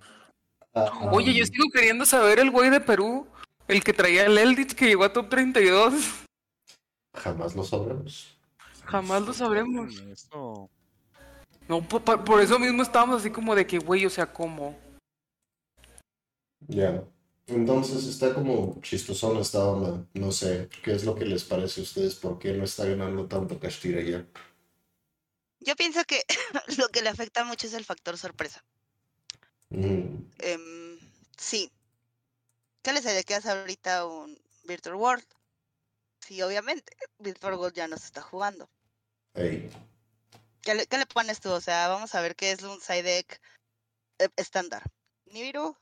Ah, 0.74 1.10
Oye, 1.12 1.34
yo 1.34 1.46
sigo 1.46 1.66
queriendo 1.74 2.06
saber 2.06 2.40
el 2.40 2.50
güey 2.52 2.70
de 2.70 2.80
Perú, 2.80 3.28
el 3.68 3.84
que 3.84 3.94
traía 3.94 4.26
el 4.26 4.38
Eldritch 4.38 4.74
que 4.74 4.88
llegó 4.88 5.04
a 5.04 5.12
top 5.14 5.30
32. 5.30 5.94
Jamás 7.16 7.56
lo 7.56 7.64
sabremos. 7.64 8.38
Jamás 8.86 9.22
lo 9.24 9.34
sabremos. 9.34 10.02
No, 11.68 11.82
po- 11.88 12.00
por, 12.00 12.24
por 12.24 12.42
eso 12.42 12.58
mismo 12.58 12.82
estábamos 12.82 13.20
así 13.20 13.30
como 13.30 13.54
de 13.54 13.68
que, 13.68 13.78
güey, 13.78 14.06
o 14.06 14.10
sea, 14.10 14.26
¿cómo? 14.32 14.76
Ya. 16.68 17.04
Entonces 17.50 18.06
está 18.06 18.34
como 18.34 18.80
chistosón 18.82 19.38
esta 19.38 19.66
onda. 19.66 20.06
No 20.14 20.32
sé, 20.32 20.70
¿qué 20.84 20.92
es 20.94 21.04
lo 21.04 21.16
que 21.16 21.26
les 21.26 21.44
parece 21.44 21.82
a 21.82 21.84
ustedes? 21.84 22.16
¿Por 22.16 22.38
qué 22.40 22.54
no 22.54 22.64
está 22.64 22.86
ganando 22.86 23.28
tanto 23.28 23.60
Castilla 23.60 24.02
ya? 24.02 24.26
Yo 25.60 25.76
pienso 25.76 26.04
que 26.06 26.24
lo 26.78 26.90
que 26.90 27.02
le 27.02 27.10
afecta 27.10 27.44
mucho 27.44 27.68
es 27.68 27.74
el 27.74 27.86
factor 27.86 28.18
sorpresa. 28.18 28.64
Mm, 29.70 30.30
Em, 30.40 31.00
sí. 31.38 31.72
¿Qué 32.82 32.94
les 32.94 33.06
hace 33.06 33.50
ahorita 33.50 34.06
un 34.06 34.40
Virtual 34.64 34.96
World? 34.96 35.26
Sí, 36.22 36.42
obviamente. 36.42 36.96
Virtual 37.20 37.56
World 37.56 37.76
ya 37.76 37.88
no 37.88 37.98
se 37.98 38.06
está 38.06 38.22
jugando. 38.22 38.70
ey, 39.34 39.70
¿Qué 40.62 40.76
le, 40.76 40.88
qué 40.88 40.98
le 40.98 41.06
pones 41.06 41.40
tú? 41.40 41.52
O 41.52 41.62
sea, 41.62 41.88
vamos 41.88 42.16
a 42.16 42.22
ver 42.22 42.36
qué 42.36 42.52
es 42.52 42.64
un 42.64 42.80
side 42.80 43.04
deck 43.04 43.42
eh, 44.20 44.30
estándar. 44.36 44.84
Nibiru, 45.26 45.78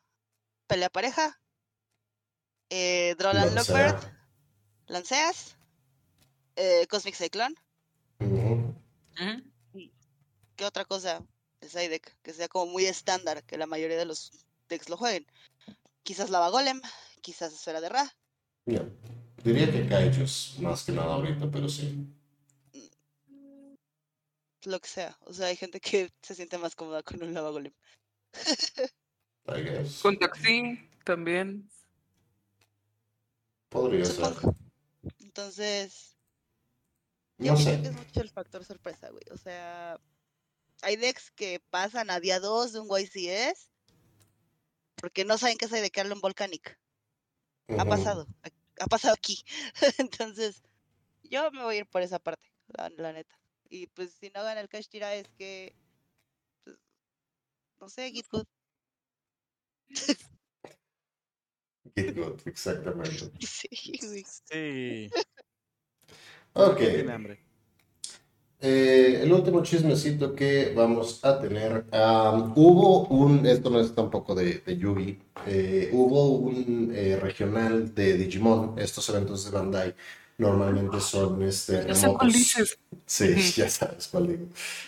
pelea 0.68 0.89
pareja, 0.89 1.39
eh, 2.70 3.15
Drolan. 3.18 3.55
Lockbird, 3.55 3.97
Lanceas, 4.88 5.55
eh, 6.55 6.88
Cosmic 6.89 7.15
Cyclone. 7.15 7.55
¿Mm? 8.20 8.72
¿Qué 10.55 10.65
otra 10.65 10.86
cosa 10.86 11.24
de 11.59 12.01
que 12.22 12.34
sea 12.34 12.47
como 12.47 12.72
muy 12.72 12.86
estándar, 12.86 13.43
que 13.43 13.57
la 13.57 13.68
mayoría 13.68 13.97
de 13.97 14.05
los 14.05 14.32
decks 14.70 14.89
lo 14.89 14.97
jueguen? 14.97 15.26
Quizás 16.03 16.30
Lava 16.30 16.49
Golem, 16.49 16.82
quizás 17.22 17.53
Esfera 17.53 17.82
de 17.82 17.89
Ra. 17.89 18.15
Ya. 18.65 18.88
Diría 19.43 19.72
que 19.72 19.88
Kaijus, 19.88 20.55
más 20.59 20.84
que 20.84 20.91
nada 20.91 21.13
ahorita, 21.13 21.49
pero 21.51 21.70
sí. 21.70 22.07
lo 24.65 24.80
que 24.80 24.88
sea. 24.88 25.18
O 25.22 25.34
sea, 25.34 25.47
hay 25.47 25.55
gente 25.55 25.80
que 25.80 26.11
se 26.22 26.36
siente 26.36 26.57
más 26.57 26.76
cómoda 26.76 27.03
con 27.03 27.22
un 27.24 27.34
Lava 27.34 27.51
Golem. 27.51 27.74
I 29.47 29.61
guess. 29.63 30.01
Con 30.01 30.18
Taxi 30.18 30.89
también. 31.03 31.70
Podría 33.70 34.05
ser. 34.05 34.34
Entonces, 35.20 36.18
yo 37.38 37.53
No 37.53 37.57
creo 37.59 37.76
sé. 37.76 37.82
que 37.82 37.88
es 37.89 37.93
mucho 37.93 38.22
el 38.22 38.30
factor 38.30 38.63
sorpresa, 38.65 39.09
güey. 39.09 39.24
O 39.32 39.38
sea, 39.38 39.99
hay 40.82 40.95
decks 40.95 41.32
que 41.32 41.59
pasan 41.70 42.09
a 42.09 42.20
día 42.20 42.39
2 42.39 42.74
de 42.74 42.80
un 42.80 42.88
YCS 42.89 43.72
porque 44.95 45.26
no 45.26 45.38
saben 45.38 45.57
qué 45.57 45.65
es 45.65 45.72
de 45.72 45.91
Carlon 45.91 46.22
Volcanic. 46.22 46.80
Ha 47.78 47.86
pasado. 47.86 48.28
Ha 48.43 48.49
ha 48.80 48.88
pasado 48.88 49.13
aquí. 49.13 49.43
Entonces, 49.97 50.63
yo 51.24 51.51
me 51.51 51.63
voy 51.63 51.76
a 51.76 51.80
ir 51.80 51.86
por 51.88 52.01
esa 52.01 52.20
parte, 52.20 52.51
la, 52.68 52.89
la 52.89 53.13
neta. 53.13 53.38
Y 53.70 53.88
pues 53.88 54.13
si 54.13 54.30
no 54.30 54.43
gana 54.43 54.61
el 54.61 54.70
Cash 54.70 54.88
Tira 54.88 55.13
es 55.15 55.28
que, 55.38 55.76
pues, 56.63 56.78
no 57.80 57.89
sé, 57.89 58.11
Git 58.11 58.28
Good. 58.32 58.45
Exactamente. 62.45 63.31
Sí, 63.39 63.99
güey. 64.01 64.25
Sí. 64.49 65.09
Ok. 66.53 66.77
Tiene 66.77 67.11
hambre. 67.11 67.47
Eh, 68.59 69.19
el 69.21 69.31
último 69.31 69.61
chismecito 69.61 70.33
que 70.33 70.73
vamos 70.75 71.23
a 71.23 71.39
tener. 71.39 71.85
hubo 72.55 73.05
un, 73.07 73.45
esto 73.45 73.69
no 73.69 73.79
es 73.79 73.93
tampoco 73.93 74.33
de, 74.33 74.63
de 74.65 74.77
Yugi, 74.77 75.19
eh, 75.45 75.89
hubo 75.93 76.29
un 76.29 76.91
eh, 76.95 77.17
regional 77.21 77.93
de 77.93 78.17
Digimon. 78.17 78.73
Estos 78.77 79.07
eventos 79.09 79.45
de 79.45 79.51
Bandai 79.51 79.95
normalmente 80.39 80.99
son 80.99 81.43
este, 81.43 81.85
Ya 81.87 81.93
sé 81.93 82.07
cuál 82.07 82.33
remotos. 82.33 82.79
Sí, 83.05 83.35
ya 83.55 83.69
sabes 83.69 84.07
cuál 84.07 84.27
digo. 84.27 84.45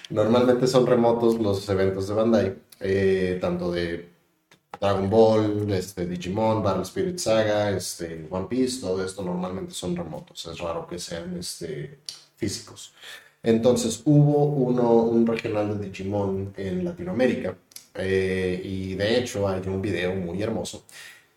Normalmente 0.10 0.66
son 0.66 0.88
remotos 0.88 1.40
los 1.40 1.68
eventos 1.70 2.08
de 2.08 2.14
Bandai, 2.16 2.56
eh, 2.80 3.38
tanto 3.40 3.72
de 3.72 4.10
Dragon 4.78 5.10
Ball, 5.10 5.72
este, 5.74 6.06
Digimon, 6.06 6.64
Battle 6.64 6.84
Spirit 6.84 7.18
Saga, 7.18 7.72
este, 7.72 8.28
One 8.30 8.48
Piece, 8.48 8.80
todo 8.82 9.04
esto 9.04 9.22
normalmente 9.24 9.74
son 9.74 9.96
remotos. 9.96 10.46
Es 10.46 10.58
raro 10.60 10.88
que 10.88 10.98
sean 11.00 11.38
este, 11.38 12.00
físicos. 12.36 12.94
Entonces 13.44 14.02
hubo 14.06 14.46
uno, 14.46 14.92
un 15.04 15.26
regional 15.26 15.78
de 15.80 15.88
Digimon 15.88 16.54
en 16.58 16.84
Latinoamérica 16.86 17.56
eh, 17.96 18.62
y 18.64 18.96
de 18.96 19.18
hecho 19.18 19.48
hay 19.48 19.62
un 19.68 19.82
video 19.82 20.14
muy 20.14 20.42
hermoso 20.44 20.84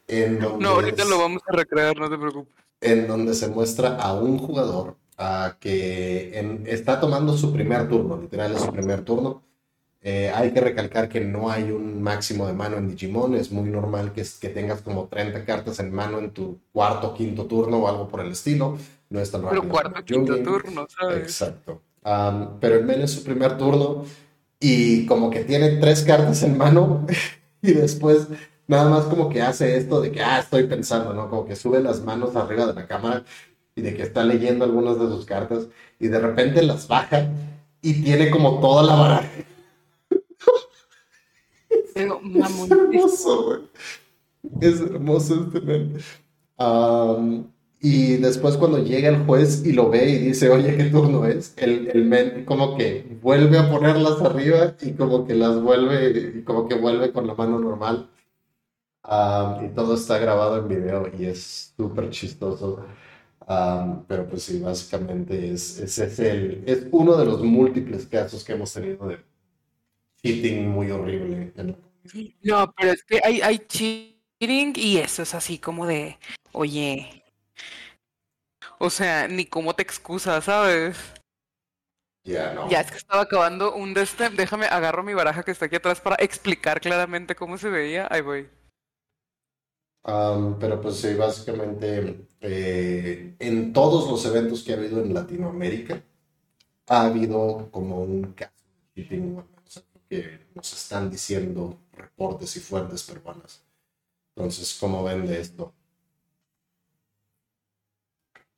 en 0.09 0.39
donde 0.41 0.65
No, 0.65 0.71
ahorita 0.75 1.03
es- 1.03 1.09
lo 1.09 1.19
vamos 1.19 1.43
a 1.47 1.53
recrear, 1.53 1.97
no 1.97 2.11
te 2.11 2.19
preocupes. 2.19 2.53
en 2.81 3.07
donde 3.07 3.35
se 3.35 3.49
muestra 3.49 3.97
a 3.97 4.13
un 4.15 4.39
jugador 4.39 4.97
a 5.17 5.57
que 5.61 6.37
en- 6.39 6.65
está 6.67 6.99
tomando 7.01 7.37
su 7.37 7.53
primer 7.53 7.89
turno, 7.89 8.21
literal 8.21 8.53
es 8.55 8.63
su 8.63 8.73
primer 8.73 9.03
turno. 9.05 9.43
Eh, 10.05 10.33
hay 10.35 10.51
que 10.51 10.61
recalcar 10.61 11.09
que 11.09 11.21
no 11.21 11.49
hay 11.49 11.71
un 11.71 12.03
máximo 12.03 12.47
de 12.49 12.53
mano 12.53 12.77
en 12.77 12.89
Digimon, 12.89 13.37
es 13.37 13.53
muy 13.53 13.71
normal 13.71 14.13
que, 14.13 14.25
que 14.41 14.49
tengas 14.49 14.81
como 14.83 15.07
30 15.07 15.45
cartas 15.45 15.79
en 15.79 15.93
mano 15.93 16.19
en 16.19 16.33
tu 16.33 16.61
cuarto 16.73 17.09
o 17.09 17.15
quinto 17.15 17.47
turno 17.47 17.79
o 17.79 17.89
algo 17.89 18.09
por 18.09 18.21
el 18.21 18.33
estilo, 18.33 18.77
no 19.11 19.21
es 19.21 19.31
tan 19.31 19.43
rápido 19.43 19.63
Pero 19.63 19.73
cuarto, 19.73 20.05
quinto 20.05 20.33
Yugi. 20.33 20.45
turno, 20.45 20.87
¿sabes? 20.89 21.19
Exacto. 21.19 21.83
Am, 22.03 22.59
pero 22.59 22.75
el 22.75 22.85
men 22.85 23.03
es 23.03 23.13
su 23.13 23.23
primer 23.23 23.57
turno 23.57 24.05
y 24.59 25.07
como 25.07 25.31
que 25.31 25.45
tiene 25.45 25.77
tres 25.77 26.03
cartas 26.03 26.43
en 26.43 26.59
mano 26.59 27.07
y 27.63 27.73
después 27.73 28.27
nada 28.67 28.91
más 28.91 29.05
como 29.05 29.29
que 29.29 29.41
hace 29.41 29.77
esto 29.77 30.01
de 30.01 30.11
que, 30.11 30.21
ah, 30.21 30.41
estoy 30.41 30.65
pensando, 30.67 31.15
¿no? 31.15 31.31
Como 31.31 31.47
que 31.47 31.55
sube 31.55 31.81
las 31.81 32.03
manos 32.03 32.35
arriba 32.35 32.67
de 32.67 32.75
la 32.75 32.89
cámara 32.89 33.23
y 33.77 33.83
de 33.83 33.95
que 33.95 34.03
está 34.03 34.25
leyendo 34.25 34.65
algunas 34.65 34.99
de 34.99 35.07
sus 35.07 35.25
cartas 35.25 35.69
y 36.01 36.09
de 36.09 36.19
repente 36.19 36.61
las 36.63 36.89
baja 36.89 37.29
y 37.81 38.03
tiene 38.03 38.31
como 38.31 38.59
toda 38.61 38.83
la 38.83 38.95
baraja. 38.97 39.29
Pero, 41.95 42.21
Es 42.25 42.71
hermoso, 42.71 43.45
güey. 43.45 43.61
Es 44.61 44.81
hermoso 44.81 45.45
este 45.47 45.61
men. 45.61 45.99
Am, 46.59 47.53
y 47.81 48.17
después 48.19 48.57
cuando 48.57 48.79
llega 48.79 49.09
el 49.09 49.25
juez 49.27 49.65
y 49.65 49.73
lo 49.73 49.91
ve 49.91 50.09
y 50.09 50.19
dice, 50.19 50.51
oye, 50.51 50.77
¿qué 50.77 50.85
turno 50.85 51.27
es? 51.27 51.55
El, 51.57 51.89
el 51.89 52.05
men 52.05 52.45
como 52.45 52.77
que 52.77 53.19
vuelve 53.21 53.59
a 53.59 53.71
ponerlas 53.71 54.21
arriba 54.23 54.75
y 54.81 54.93
como 54.93 55.27
que 55.27 55.35
las 55.35 55.61
vuelve, 55.61 56.37
y 56.39 56.43
como 56.43 56.69
que 56.69 56.77
vuelve 56.77 57.13
con 57.13 57.27
la 57.27 57.35
mano 57.35 57.59
normal. 57.59 58.09
Am, 59.05 59.65
y 59.67 59.69
todo 59.75 59.95
está 59.95 60.19
grabado 60.19 60.59
en 60.59 60.69
video 60.69 61.11
y 61.19 61.27
es 61.27 61.75
súper 61.77 62.11
chistoso. 62.11 62.85
Am, 63.47 64.05
pero 64.07 64.29
pues 64.29 64.45
sí, 64.45 64.61
básicamente 64.61 65.53
es, 65.53 65.79
es, 65.81 65.99
es 65.99 66.19
el, 66.21 66.63
es 66.67 66.87
uno 66.93 67.17
de 67.17 67.25
los 67.25 67.43
múltiples 67.43 68.07
casos 68.07 68.45
que 68.45 68.53
hemos 68.53 68.73
tenido 68.73 69.07
de 69.09 69.19
cheating 70.23 70.69
muy 70.69 70.91
horrible 70.91 71.53
No, 72.43 72.73
pero 72.77 72.93
es 72.93 73.05
que 73.05 73.21
hay, 73.23 73.41
hay 73.41 73.59
cheating 73.59 74.73
y 74.77 74.99
eso 74.99 75.23
es 75.23 75.35
así 75.35 75.59
como 75.59 75.87
de, 75.87 76.19
oye, 76.53 77.25
o 78.79 78.91
sea, 78.91 79.29
ni 79.29 79.47
cómo 79.47 79.75
te 79.75 79.83
excusas, 79.83 80.45
¿sabes? 80.45 80.99
Ya, 82.25 82.55
no. 82.55 82.69
Ya 82.69 82.81
es 82.81 82.91
que 82.91 82.99
estaba 82.99 83.23
acabando 83.23 83.75
un 83.75 83.95
de 83.95 84.03
este, 84.03 84.31
déjame 84.31 84.67
agarro 84.67 85.03
mi 85.03 85.15
baraja 85.15 85.43
que 85.43 85.51
está 85.51 85.67
aquí 85.67 85.77
atrás 85.77 86.01
para 86.01 86.17
explicar 86.17 86.81
claramente 86.81 87.35
cómo 87.35 87.59
se 87.59 87.69
veía, 87.69 88.07
ahí 88.11 88.21
voy. 88.21 88.49
Um, 90.05 90.59
pero 90.59 90.81
pues 90.81 90.97
sí, 90.97 91.15
básicamente 91.15 92.27
eh, 92.41 93.37
en 93.39 93.73
todos 93.73 94.11
los 94.11 94.25
eventos 94.27 94.65
que 94.65 94.73
ha 94.73 94.77
habido 94.77 95.01
en 95.01 95.15
Latinoamérica 95.15 96.03
ha 96.89 97.07
habido 97.07 97.71
como 97.71 98.03
un 98.03 98.33
caso 98.33 98.53
de 98.97 99.03
cheating, 99.03 99.45
que 100.13 100.47
nos 100.55 100.71
están 100.75 101.11
diciendo 101.11 101.81
reportes 101.91 102.55
y 102.59 102.61
fuentes 102.61 103.03
peruanas. 103.03 103.65
Entonces, 104.37 104.77
¿cómo 104.79 105.03
ven 105.03 105.25
de 105.27 105.41
esto? 105.41 105.75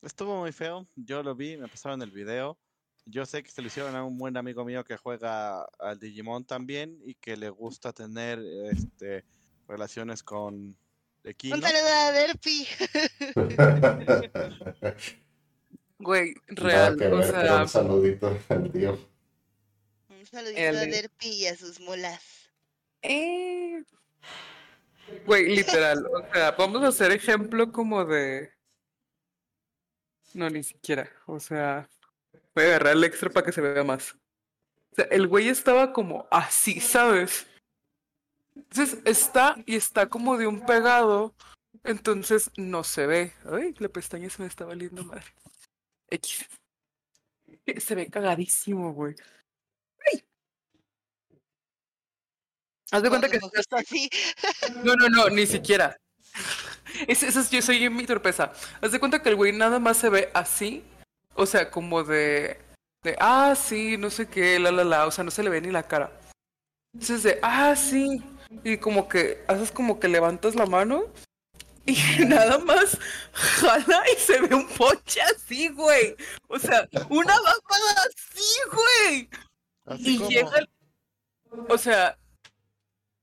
Estuvo 0.03 0.41
muy 0.41 0.51
feo, 0.51 0.85
yo 0.97 1.23
lo 1.23 1.37
vi, 1.37 1.57
me 1.57 1.69
pasaron 1.69 2.03
el 2.03 2.11
video. 2.11 2.59
Yo 3.07 3.25
sé 3.25 3.45
que 3.45 3.53
se 3.53 3.63
lo 3.63 3.69
hicieron 3.69 3.95
a 3.95 4.03
un 4.03 4.19
buen 4.19 4.37
amigo 4.37 4.65
mío 4.65 4.83
que 4.83 4.97
juega 4.97 5.65
al 5.79 6.01
Digimon 6.01 6.45
también 6.45 6.99
y 7.05 7.15
que 7.15 7.37
le 7.37 7.51
gusta 7.51 7.93
tener 7.93 8.41
este 8.73 9.25
relaciones 9.69 10.25
con 10.25 10.77
Equino. 11.23 11.55
Un 11.55 11.63
saludo 11.63 11.89
a 11.95 12.11
Derpy. 12.11 12.67
Güey, 15.97 16.35
real. 16.49 17.01
o 17.01 17.23
sea... 17.23 17.63
Un 17.63 17.69
saludito 17.69 18.37
al 18.49 18.73
tío. 18.73 19.14
Un 20.25 20.31
saludito 20.31 20.59
a 20.59 20.87
Derpy 20.87 21.29
y 21.29 21.47
a 21.49 21.55
sus 21.55 21.81
mulas. 21.81 22.49
Eh... 23.03 23.85
Güey, 25.27 25.55
literal. 25.55 26.07
O 26.07 26.33
sea, 26.33 26.53
vamos 26.53 26.83
a 26.83 26.89
hacer 26.89 27.13
ejemplo 27.13 27.71
como 27.71 28.07
de. 28.07 28.51
No, 30.33 30.49
ni 30.49 30.63
siquiera. 30.63 31.11
O 31.27 31.39
sea, 31.39 31.91
voy 32.55 32.65
a 32.65 32.69
agarrar 32.69 32.95
el 32.95 33.05
extra 33.05 33.29
para 33.29 33.45
que 33.45 33.53
se 33.53 33.61
vea 33.61 33.85
más. 33.85 34.15
O 34.93 34.95
sea, 34.95 35.05
el 35.11 35.29
güey 35.29 35.49
estaba 35.49 35.93
como 35.93 36.27
así, 36.31 36.81
¿sabes? 36.81 37.47
Entonces 38.55 39.01
está 39.05 39.57
y 39.67 39.77
está 39.77 40.09
como 40.09 40.39
de 40.39 40.47
un 40.47 40.65
pegado. 40.65 41.35
Entonces 41.83 42.51
no 42.57 42.83
se 42.83 43.07
ve. 43.07 43.35
Ay, 43.53 43.75
la 43.79 43.91
pestaña 43.91 44.31
se 44.31 44.41
me 44.41 44.49
está 44.49 44.65
valiendo 44.65 45.05
madre. 45.05 45.27
X. 46.09 46.49
Se 47.77 47.95
ve 47.95 48.09
cagadísimo, 48.09 48.95
güey. 48.95 49.15
¡Ay! 50.13 50.25
Haz 52.91 53.03
de 53.03 53.09
cuenta 53.09 53.29
que. 53.29 53.39
Está 53.55 53.79
así. 53.79 54.09
No, 54.83 54.95
no, 54.95 55.09
no, 55.09 55.29
ni 55.29 55.47
siquiera. 55.47 55.97
Eso, 57.07 57.27
es, 57.27 57.51
yo 57.51 57.63
soy 57.63 57.89
mi 57.91 58.07
torpeza. 58.07 58.53
Haz 58.81 58.93
de 58.93 59.01
cuenta 59.01 59.23
que 59.23 59.31
el 59.31 59.37
güey 59.37 59.53
nada 59.53 59.79
más 59.79 59.97
se 59.97 60.09
ve 60.09 60.31
así. 60.35 60.85
O 61.35 61.47
sea, 61.47 61.71
como 61.71 62.05
de. 62.05 62.61
De, 63.03 63.17
ah, 63.21 63.55
sí, 63.55 63.97
no 63.99 64.09
sé 64.09 64.27
qué, 64.27 64.59
la, 64.59 64.71
la, 64.71 64.85
la. 64.85 65.07
O 65.07 65.11
sea, 65.11 65.25
no 65.25 65.31
se 65.31 65.43
le 65.43 65.51
ve 65.51 65.61
ni 65.61 65.71
la 65.71 65.83
cara. 65.83 66.11
Entonces 66.93 67.23
de, 67.23 67.39
ah, 67.43 67.75
sí. 67.77 68.23
Y 68.63 68.79
como 68.79 69.09
que 69.09 69.45
haces 69.49 69.73
como 69.73 69.99
que 69.99 70.09
levantas 70.09 70.55
la 70.55 70.67
mano 70.67 71.07
y 71.87 71.95
nada 72.27 72.59
más 72.59 72.99
jala 73.33 74.03
y 74.11 74.21
se 74.21 74.41
ve 74.41 74.55
un 74.55 74.67
ponche 74.69 75.21
así, 75.23 75.69
güey. 75.69 76.17
O 76.49 76.59
sea, 76.59 76.89
una 77.09 77.35
vapada 77.35 77.95
así, 78.09 78.61
güey. 78.73 79.29
y 79.99 80.19
llega. 80.29 80.65
O 81.69 81.79
sea, 81.79 82.17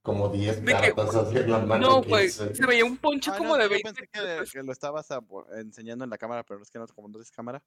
como 0.01 0.29
10 0.29 0.61
cartas 0.61 1.33
la 1.47 1.59
mano. 1.59 1.87
No, 1.87 2.01
pues, 2.01 2.33
se 2.33 2.65
veía 2.65 2.85
un 2.85 2.97
ponche 2.97 3.31
ah, 3.31 3.37
como 3.37 3.55
de 3.57 3.67
20. 3.67 3.89
Yo 3.89 3.93
pensé 3.93 4.51
que, 4.51 4.63
lo 4.63 4.71
estabas 4.71 5.07
enseñando 5.55 6.03
en 6.03 6.09
la 6.09 6.17
cámara, 6.17 6.43
pero 6.43 6.61
es 6.61 6.69
que 6.69 6.79
no, 6.79 6.87
como 6.87 7.07
no 7.07 7.21
es 7.21 7.31
cámara. 7.31 7.61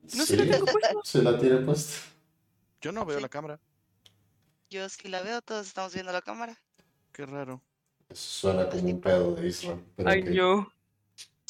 No 0.00 0.24
sí, 0.24 0.36
se 0.36 0.44
la 0.44 0.58
Se 1.02 1.22
la 1.22 1.38
tiene 1.38 1.56
puesta. 1.58 1.94
Yo 2.80 2.92
no 2.92 3.04
veo 3.04 3.18
la 3.20 3.28
cámara. 3.28 3.58
Yo 4.70 4.88
sí 4.88 5.08
la 5.08 5.22
veo, 5.22 5.40
todos 5.42 5.66
estamos 5.66 5.94
viendo 5.94 6.12
la 6.12 6.22
cámara. 6.22 6.60
Qué 7.12 7.26
raro. 7.26 7.62
Eso 8.08 8.50
suena 8.50 8.68
como 8.68 8.84
un 8.84 9.00
pedo 9.00 9.34
de 9.34 9.48
Israel. 9.48 9.84
Ay, 10.04 10.34
yo. 10.34 10.66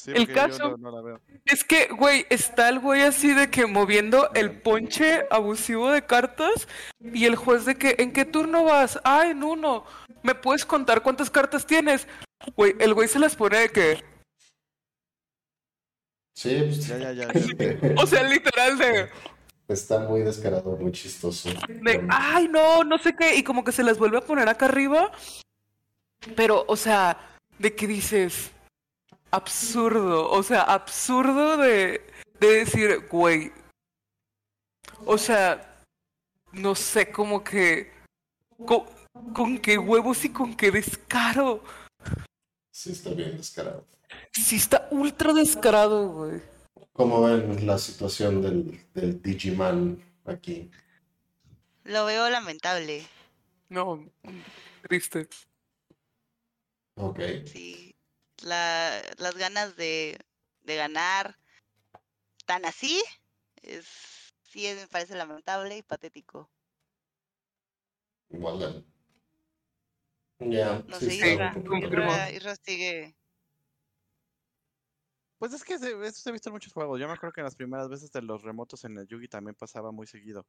El 0.07 0.33
caso 0.33 0.77
es 1.45 1.65
que, 1.65 1.89
güey, 1.89 2.27
está 2.31 2.69
el 2.69 2.79
güey 2.81 3.03
así 3.03 3.33
de 3.33 3.51
que 3.51 3.67
moviendo 3.67 4.31
el 4.35 4.61
ponche 4.61 5.27
abusivo 5.31 5.91
de 5.91 6.05
cartas 6.05 6.69
y 7.01 7.25
el 7.25 7.37
juez 7.37 7.65
de 7.65 7.77
que, 7.77 7.97
¿en 7.99 8.13
qué 8.13 8.25
turno 8.25 8.65
vas? 8.65 9.01
Ah, 9.05 9.27
en 9.27 9.43
uno. 9.43 9.85
¿Me 10.23 10.35
puedes 10.35 10.65
contar 10.65 11.03
cuántas 11.03 11.31
cartas 11.31 11.67
tienes? 11.67 12.07
Güey, 12.57 12.75
el 12.81 12.95
güey 12.95 13.09
se 13.09 13.19
las 13.19 13.37
pone 13.37 13.59
de 13.59 13.69
que... 13.69 14.05
Sí, 16.35 16.63
pues 16.65 16.87
ya, 16.87 16.99
ya, 16.99 17.13
ya. 17.13 17.29
o 17.97 18.07
sea, 18.07 18.23
literal 18.25 18.77
de... 18.79 19.09
Está 19.69 20.01
muy 20.01 20.21
descarado, 20.21 20.77
muy 20.77 20.93
chistoso. 20.93 21.49
De, 21.69 22.07
ay, 22.11 22.49
no, 22.49 22.85
no 22.85 22.99
sé 22.99 23.17
qué. 23.17 23.35
Y 23.37 23.43
como 23.43 23.65
que 23.65 23.73
se 23.73 23.83
las 23.83 23.99
vuelve 23.99 24.19
a 24.19 24.21
poner 24.21 24.49
acá 24.49 24.67
arriba. 24.67 25.11
Pero, 26.37 26.65
o 26.69 26.77
sea, 26.77 27.39
de 27.59 27.75
qué 27.75 27.87
dices, 27.87 28.51
absurdo, 29.35 30.31
o 30.31 30.43
sea, 30.43 30.63
absurdo 30.63 31.57
de, 31.57 32.07
de 32.39 32.47
decir, 32.47 33.09
güey, 33.11 33.53
o 35.05 35.19
sea, 35.19 35.83
no 36.53 36.75
sé, 36.75 37.11
como 37.11 37.43
que, 37.43 37.93
con, 39.35 39.59
qué 39.59 39.77
huevos 39.77 40.25
y 40.25 40.31
con 40.31 40.57
qué 40.57 40.71
descaro. 40.71 41.63
Sí, 42.71 42.93
está 42.93 43.11
bien 43.11 43.37
descarado. 43.37 43.85
Sí, 44.33 44.57
está 44.57 44.89
ultra 44.91 45.33
descarado, 45.33 46.09
güey. 46.11 46.41
¿Cómo 46.93 47.23
ven 47.23 47.67
la 47.67 47.79
situación 47.79 48.41
del, 48.41 48.81
del 48.95 49.21
Digiman 49.21 50.01
aquí? 50.25 50.71
Lo 51.83 52.05
veo 52.05 52.31
lamentable. 52.31 53.05
No, 53.69 54.05
triste. 54.83 55.29
Ok. 56.97 57.19
Sí, 57.47 57.84
la, 58.45 59.03
las 59.19 59.35
ganas 59.37 59.77
de, 59.77 60.19
de 60.63 60.77
ganar 60.77 61.39
tan 62.47 62.65
así, 62.65 63.03
es, 63.63 63.87
sí 64.43 64.67
me 64.75 64.87
parece 64.89 65.15
lamentable 65.15 65.77
y 65.77 65.83
patético. 65.83 66.51
Igual. 68.31 68.85
Ya, 70.41 70.83
no 70.89 70.99
sí, 70.99 71.11
sé, 71.11 71.33
Isra, 72.33 72.57
sigue. 72.57 73.17
Pues 75.39 75.53
es 75.53 75.65
que 75.65 75.75
esto 75.75 76.13
se 76.13 76.29
ha 76.29 76.33
visto 76.33 76.49
en 76.49 76.55
muchos 76.55 76.73
juegos. 76.73 77.01
Yo 77.01 77.07
me 77.07 77.13
acuerdo 77.13 77.33
que 77.33 77.41
en 77.41 77.45
las 77.45 77.57
primeras 77.57 77.89
veces 77.89 78.11
de 78.11 78.23
los 78.23 78.43
remotos 78.43 78.85
en 78.85 78.97
el 78.99 79.07
Yugi 79.07 79.29
también 79.29 79.55
pasaba 79.55 79.93
muy 79.93 80.07
seguido. 80.07 80.47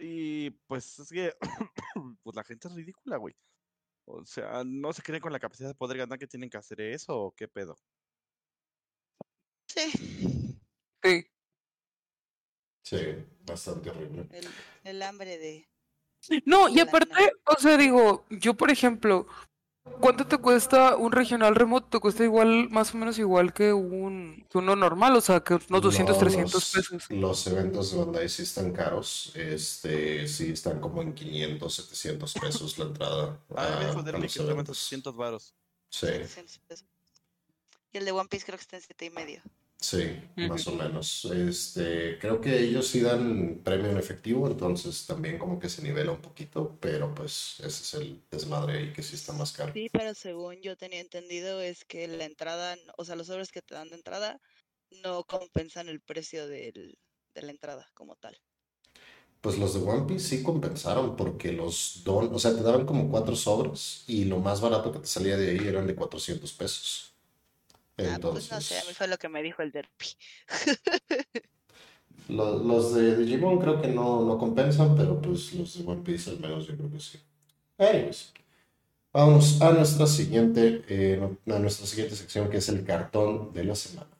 Y 0.00 0.50
pues 0.66 0.98
es 0.98 1.08
que 1.08 1.34
pues 2.22 2.36
la 2.36 2.44
gente 2.44 2.68
es 2.68 2.74
ridícula, 2.74 3.16
güey. 3.16 3.34
O 4.10 4.24
sea, 4.24 4.62
¿no 4.64 4.92
se 4.92 5.02
creen 5.02 5.20
con 5.20 5.32
la 5.32 5.38
capacidad 5.38 5.68
de 5.68 5.74
poder 5.74 5.98
ganar 5.98 6.18
que 6.18 6.26
tienen 6.26 6.48
que 6.48 6.56
hacer 6.56 6.80
eso 6.80 7.14
o 7.14 7.32
qué 7.32 7.46
pedo? 7.46 7.76
Sí. 9.66 10.58
Sí. 11.02 11.26
Sí, 12.82 12.96
bastante 13.44 13.90
horrible. 13.90 14.26
El, 14.82 15.02
hambre 15.02 15.36
de... 15.36 15.68
No, 16.46 16.70
y 16.70 16.80
aparte, 16.80 17.12
o 17.44 17.60
sea, 17.60 17.76
digo, 17.76 18.24
yo 18.30 18.54
por 18.54 18.70
ejemplo, 18.70 19.26
¿Cuánto 20.00 20.26
te 20.26 20.38
cuesta 20.38 20.96
un 20.96 21.12
regional 21.12 21.54
remoto? 21.54 21.86
Te 21.88 21.98
cuesta 22.00 22.24
igual, 22.24 22.68
más 22.70 22.94
o 22.94 22.98
menos 22.98 23.18
igual 23.18 23.52
que 23.52 23.72
un 23.72 24.46
uno 24.54 24.76
normal, 24.76 25.16
o 25.16 25.20
sea, 25.20 25.40
que 25.40 25.54
unos 25.54 25.82
200, 25.82 26.18
300 26.18 26.72
pesos. 26.72 27.10
Los 27.10 27.46
eventos 27.46 27.92
de 27.92 27.98
Bandai 27.98 28.28
sí 28.28 28.42
están 28.42 28.72
caros, 28.72 29.32
este, 29.34 30.26
sí 30.28 30.50
están 30.50 30.80
como 30.80 31.02
en 31.02 31.14
500, 31.14 31.74
700 31.74 32.34
pesos 32.34 32.78
la 32.78 32.84
entrada. 32.86 33.40
Ah, 33.54 33.62
a, 33.64 33.90
a 33.90 34.18
los 34.18 34.36
eventos. 34.36 34.78
600 34.78 35.16
varos. 35.16 35.54
Sí. 35.90 36.06
Y 37.92 37.98
el 37.98 38.04
de 38.04 38.12
One 38.12 38.28
Piece 38.28 38.44
creo 38.44 38.58
que 38.58 38.62
está 38.62 38.76
en 38.76 38.82
7 38.82 39.04
y 39.06 39.10
medio. 39.10 39.42
Sí, 39.80 40.20
más 40.40 40.66
o 40.66 40.74
menos. 40.74 41.24
Este, 41.26 42.18
creo 42.18 42.40
que 42.40 42.58
ellos 42.60 42.86
sí 42.88 43.00
dan 43.00 43.60
premio 43.64 43.90
en 43.90 43.96
efectivo, 43.98 44.48
entonces 44.48 45.06
también 45.06 45.38
como 45.38 45.58
que 45.60 45.68
se 45.68 45.82
nivela 45.82 46.12
un 46.12 46.20
poquito, 46.20 46.76
pero 46.80 47.14
pues 47.14 47.60
ese 47.60 47.66
es 47.68 47.94
el 47.94 48.22
desmadre 48.30 48.78
ahí 48.78 48.92
que 48.92 49.02
sí 49.02 49.14
está 49.14 49.32
más 49.32 49.52
caro. 49.52 49.72
Sí, 49.72 49.88
pero 49.92 50.14
según 50.14 50.60
yo 50.62 50.76
tenía 50.76 51.00
entendido 51.00 51.60
es 51.62 51.84
que 51.86 52.06
la 52.08 52.24
entrada, 52.24 52.76
o 52.98 53.04
sea, 53.04 53.16
los 53.16 53.28
sobres 53.28 53.50
que 53.52 53.62
te 53.62 53.74
dan 53.74 53.88
de 53.88 53.96
entrada 53.96 54.40
no 54.90 55.24
compensan 55.24 55.88
el 55.88 56.00
precio 56.00 56.46
del, 56.48 56.98
de 57.34 57.42
la 57.42 57.50
entrada 57.52 57.88
como 57.94 58.16
tal. 58.16 58.38
Pues 59.40 59.58
los 59.58 59.74
de 59.74 59.80
One 59.88 60.06
Piece 60.06 60.36
sí 60.38 60.42
compensaron 60.42 61.16
porque 61.16 61.52
los 61.52 62.02
don, 62.04 62.34
o 62.34 62.38
sea, 62.38 62.54
te 62.54 62.62
daban 62.62 62.86
como 62.86 63.08
cuatro 63.10 63.36
sobres 63.36 64.04
y 64.08 64.24
lo 64.24 64.38
más 64.40 64.60
barato 64.60 64.90
que 64.92 64.98
te 65.00 65.06
salía 65.06 65.36
de 65.36 65.50
ahí 65.50 65.66
eran 65.68 65.86
de 65.86 65.94
400 65.94 66.52
pesos. 66.52 67.14
Ah, 67.98 68.18
pues 68.20 68.50
no 68.50 68.60
sé, 68.60 68.78
a 68.78 68.84
mí 68.84 68.94
fue 68.94 69.08
lo 69.08 69.18
que 69.18 69.28
me 69.28 69.42
dijo 69.42 69.62
el 69.62 69.72
Derpy. 69.72 70.06
los, 72.28 72.64
los, 72.64 72.94
de 72.94 73.16
Digimon 73.16 73.58
creo 73.58 73.80
que 73.80 73.88
no, 73.88 74.24
no 74.24 74.38
compensan, 74.38 74.94
pero 74.96 75.20
pues 75.20 75.52
los 75.54 75.76
de 75.76 75.90
One 75.90 76.02
Piece 76.02 76.30
al 76.30 76.38
menos 76.38 76.66
yo 76.66 76.76
creo 76.76 76.90
que 76.90 77.00
sí. 77.00 77.18
Anyways. 77.78 78.32
Vamos 79.12 79.60
a 79.62 79.72
nuestra 79.72 80.06
siguiente, 80.06 80.84
eh, 80.86 81.20
a 81.46 81.58
nuestra 81.58 81.86
siguiente 81.86 82.14
sección 82.14 82.50
que 82.50 82.58
es 82.58 82.68
el 82.68 82.84
cartón 82.84 83.52
de 83.52 83.64
la 83.64 83.74
semana. 83.74 84.10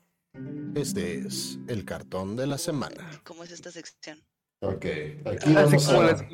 Este 0.75 1.19
es 1.19 1.59
el 1.69 1.85
cartón 1.85 2.37
de 2.37 2.47
la 2.47 2.59
semana. 2.59 3.21
¿Cómo 3.23 3.45
es 3.45 3.53
esta 3.53 3.71
sección? 3.71 4.19
Ok, 4.61 4.87
aquí 5.25 5.53
vamos 5.53 5.89
a, 5.89 6.29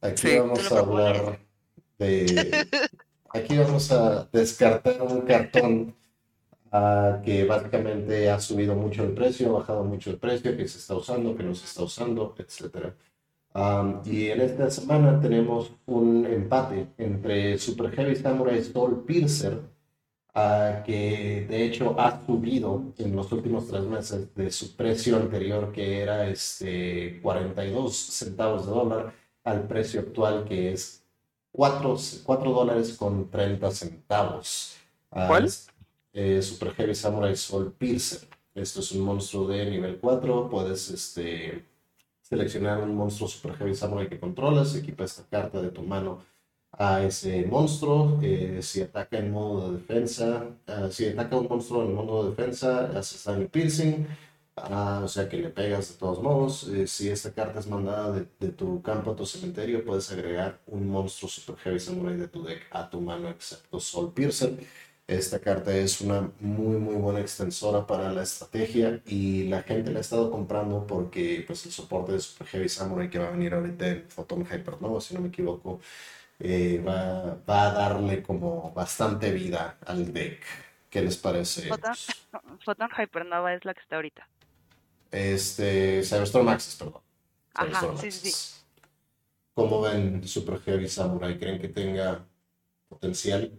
aquí 0.00 0.38
vamos 0.38 0.72
a 0.72 0.78
hablar 0.78 1.40
de... 1.98 2.66
Aquí 3.30 3.58
vamos 3.58 3.92
a 3.92 4.24
descartar 4.32 5.02
un 5.02 5.20
cartón 5.20 5.94
uh, 6.72 7.22
que 7.22 7.44
básicamente 7.44 8.30
ha 8.30 8.40
subido 8.40 8.74
mucho 8.74 9.04
el 9.04 9.12
precio, 9.12 9.50
ha 9.50 9.58
bajado 9.60 9.84
mucho 9.84 10.10
el 10.10 10.18
precio, 10.18 10.56
que 10.56 10.68
se 10.68 10.78
está 10.78 10.94
usando, 10.94 11.36
que 11.36 11.42
no 11.42 11.54
se 11.54 11.66
está 11.66 11.82
usando, 11.82 12.34
etcétera 12.38 12.94
y 14.04 14.28
en 14.28 14.40
esta 14.40 14.70
semana 14.70 15.20
tenemos 15.20 15.72
un 15.86 16.26
empate 16.26 16.88
entre 16.98 17.58
Super 17.58 17.90
Heavy 17.90 18.14
Samurai 18.16 18.62
Soul 18.62 19.04
Piercer, 19.04 19.54
uh, 20.34 20.82
que 20.84 21.46
de 21.48 21.64
hecho 21.64 21.98
ha 21.98 22.24
subido 22.24 22.92
en 22.98 23.16
los 23.16 23.32
últimos 23.32 23.66
tres 23.66 23.82
meses 23.82 24.34
de 24.34 24.50
su 24.50 24.76
precio 24.76 25.16
anterior, 25.16 25.72
que 25.72 26.00
era 26.02 26.28
este 26.28 27.20
42 27.20 27.96
centavos 27.96 28.66
de 28.66 28.72
dólar, 28.72 29.12
al 29.44 29.66
precio 29.66 30.00
actual 30.00 30.44
que 30.44 30.72
es 30.72 31.02
4, 31.52 31.96
4 32.24 32.52
dólares 32.52 32.96
con 32.96 33.30
30 33.30 33.70
centavos. 33.70 34.76
¿Cuál? 35.10 35.50
Eh, 36.12 36.42
Super 36.42 36.74
Heavy 36.74 36.94
Samurai 36.94 37.36
Soul 37.36 37.72
Piercer. 37.72 38.28
Esto 38.54 38.80
es 38.80 38.92
un 38.92 39.02
monstruo 39.02 39.46
de 39.48 39.70
nivel 39.70 39.98
4. 39.98 40.48
Puedes 40.50 40.90
este, 40.90 41.64
seleccionar 42.22 42.82
un 42.82 42.94
monstruo 42.94 43.28
Super 43.28 43.54
Heavy 43.56 43.74
Samurai 43.74 44.08
que 44.08 44.18
controlas, 44.18 44.74
equipa 44.74 45.04
esta 45.04 45.24
carta 45.28 45.60
de 45.62 45.70
tu 45.70 45.82
mano 45.82 46.20
a 46.72 47.02
ese 47.04 47.44
monstruo. 47.46 48.18
Eh, 48.22 48.60
si 48.62 48.82
ataca 48.82 49.18
en 49.18 49.30
modo 49.30 49.70
de 49.72 49.78
defensa, 49.78 50.46
uh, 50.68 50.90
si 50.90 51.06
ataca 51.06 51.36
un 51.36 51.48
monstruo 51.48 51.84
en 51.84 51.94
modo 51.94 52.24
de 52.24 52.30
defensa, 52.30 52.90
haces 52.98 53.24
daño 53.24 53.48
piercing, 53.48 54.06
uh, 54.56 55.04
o 55.04 55.08
sea 55.08 55.28
que 55.28 55.38
le 55.38 55.50
pegas 55.50 55.90
de 55.90 55.94
todos 55.98 56.22
modos. 56.22 56.68
Eh, 56.68 56.86
si 56.86 57.08
esta 57.08 57.32
carta 57.32 57.58
es 57.60 57.66
mandada 57.66 58.12
de, 58.12 58.26
de, 58.40 58.48
tu 58.52 58.82
campo 58.82 59.12
a 59.12 59.16
tu 59.16 59.24
cementerio, 59.26 59.84
puedes 59.84 60.10
agregar 60.12 60.60
un 60.66 60.88
monstruo 60.88 61.30
Super 61.30 61.56
Heavy 61.56 61.80
Samurai 61.80 62.16
de 62.16 62.28
tu 62.28 62.42
deck 62.42 62.66
a 62.70 62.88
tu 62.90 63.00
mano, 63.00 63.28
excepto 63.28 63.80
Soul 63.80 64.12
Piercer. 64.12 64.58
Esta 65.08 65.38
carta 65.40 65.74
es 65.74 66.02
una 66.02 66.30
muy, 66.38 66.76
muy 66.76 66.96
buena 66.96 67.20
extensora 67.20 67.86
para 67.86 68.12
la 68.12 68.24
estrategia 68.24 69.00
y 69.06 69.44
la 69.44 69.62
gente 69.62 69.90
la 69.90 70.00
ha 70.00 70.00
estado 70.02 70.30
comprando 70.30 70.86
porque 70.86 71.44
pues, 71.46 71.64
el 71.64 71.72
soporte 71.72 72.12
de 72.12 72.20
Super 72.20 72.46
Heavy 72.48 72.68
Samurai 72.68 73.08
que 73.08 73.18
va 73.18 73.28
a 73.28 73.30
venir 73.30 73.54
ahorita 73.54 73.88
en 73.88 74.06
Photon 74.10 74.42
Hypernova, 74.42 75.00
si 75.00 75.14
no 75.14 75.22
me 75.22 75.28
equivoco, 75.28 75.80
eh, 76.38 76.84
va, 76.86 77.38
va, 77.48 77.70
a 77.70 77.72
darle 77.72 78.22
como 78.22 78.70
bastante 78.74 79.32
vida 79.32 79.78
al 79.86 80.12
deck. 80.12 80.42
¿Qué 80.90 81.00
les 81.00 81.16
parece? 81.16 81.68
Photon, 81.68 81.94
Photon 82.62 82.90
Hypernova 82.90 83.54
es 83.54 83.64
la 83.64 83.72
que 83.72 83.80
está 83.80 83.96
ahorita. 83.96 84.28
Este, 85.10 86.02
Cyberstorm 86.04 86.50
Access, 86.50 86.76
perdón. 86.76 87.00
Ajá, 87.54 87.96
sí, 87.96 88.10
sí. 88.10 88.60
¿Cómo 89.54 89.80
ven 89.80 90.22
Super 90.28 90.60
Heavy 90.60 90.86
Samurai? 90.86 91.38
¿Creen 91.38 91.58
que 91.58 91.68
tenga 91.68 92.26
potencial? 92.90 93.58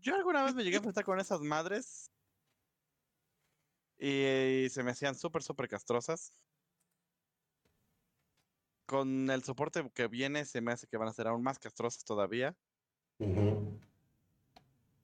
Yo 0.00 0.14
alguna 0.14 0.44
vez 0.44 0.54
me 0.54 0.62
llegué 0.62 0.76
a 0.76 0.78
enfrentar 0.78 1.04
con 1.04 1.18
esas 1.20 1.40
madres 1.40 2.10
y, 3.98 4.68
se 4.70 4.82
me 4.82 4.90
hacían 4.90 5.14
súper, 5.14 5.42
súper 5.42 5.68
castrosas. 5.68 6.32
Con 8.86 9.30
el 9.30 9.42
soporte 9.42 9.90
que 9.94 10.06
viene 10.06 10.44
se 10.44 10.60
me 10.60 10.72
hace 10.72 10.86
que 10.86 10.96
van 10.96 11.08
a 11.08 11.12
ser 11.12 11.26
aún 11.26 11.42
más 11.42 11.58
castrosas 11.58 12.04
todavía. 12.04 12.54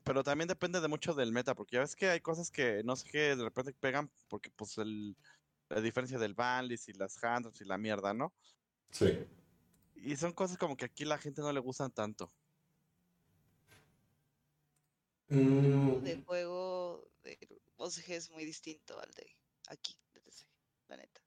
Pero 0.05 0.23
también 0.23 0.49
depende 0.49 0.81
de 0.81 0.89
mucho 0.89 1.15
del 1.15 1.33
meta, 1.33 1.55
porque 1.55 1.77
ya 1.77 1.81
ves 1.81 1.97
que 1.97 2.11
hay 2.11 2.21
cosas 2.21 2.51
que 2.51 2.83
no 2.85 2.97
sé 2.97 3.09
qué 3.09 3.37
de 3.37 3.45
repente 3.45 3.73
pegan 3.73 4.11
porque 4.29 4.51
pues 4.51 4.79
el, 4.79 5.17
la 5.69 5.81
diferencia 5.81 6.19
del 6.19 6.35
banlist 6.35 6.89
y 6.89 6.93
las 6.93 7.23
hands 7.23 7.61
y 7.61 7.65
la 7.65 7.79
mierda, 7.79 8.13
¿no? 8.13 8.33
Sí. 8.91 9.27
Y 9.95 10.17
son 10.17 10.33
cosas 10.33 10.59
como 10.59 10.77
que 10.77 10.85
aquí 10.85 11.05
la 11.05 11.19
gente 11.19 11.41
no 11.41 11.53
le 11.53 11.61
gustan 11.61 11.91
tanto. 11.91 12.33
Mm. 15.33 16.03
de 16.03 16.23
juego 16.27 17.11
de 17.23 17.39
OCG 17.77 18.13
es 18.13 18.31
muy 18.31 18.45
distinto 18.45 19.01
al 19.01 19.11
de 19.13 19.27
aquí, 19.69 19.97
de 20.13 20.21
PC, 20.21 20.47
la 20.89 20.99
neta. 20.99 21.23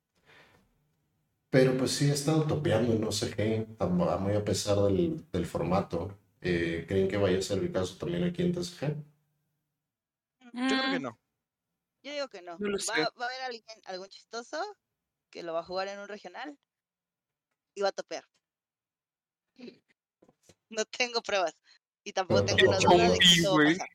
Pero 1.50 1.76
pues 1.76 1.92
sí, 1.92 2.10
he 2.10 2.14
estado 2.14 2.46
topeando 2.46 2.94
en 2.94 3.04
OCG, 3.04 3.80
muy 4.20 4.36
a 4.36 4.46
pesar 4.46 4.78
del, 4.84 5.26
del 5.32 5.46
formato. 5.48 6.20
Eh, 6.42 6.86
¿Creen 6.88 7.08
que 7.08 7.18
vaya 7.18 7.40
a 7.40 7.42
ser 7.42 7.58
el 7.60 7.72
caso 7.72 7.98
también 7.98 8.24
aquí 8.26 8.44
en 8.44 8.54
TCG? 8.54 8.96
Yo 10.40 10.52
creo 10.52 10.92
que 10.92 11.00
mm. 11.00 11.02
no. 11.02 11.20
Yo 12.04 12.14
digo 12.14 12.28
que 12.28 12.42
no. 12.44 12.60
va, 12.60 13.12
va, 13.20 13.26
a 13.26 13.30
haber 13.30 13.42
alguien, 13.42 13.64
algún 13.86 14.10
chistoso 14.10 14.62
que 15.32 15.42
lo 15.42 15.54
va 15.54 15.62
a 15.62 15.64
jugar 15.64 15.88
en 15.88 16.00
un 16.00 16.08
regional 16.08 16.56
y 17.74 17.82
va 17.82 17.90
a 17.90 17.92
topear. 17.92 18.24
No 20.70 20.86
tengo 20.86 21.22
pruebas. 21.22 21.56
Y 22.04 22.14
tampoco 22.14 22.46
tengo 22.46 22.70
una 22.70 22.78
duda 22.78 23.10
de 23.10 23.18
que 23.18 23.42
todo 23.44 23.56
pasa. 23.56 23.66
El 23.66 23.78
show. 23.80 23.88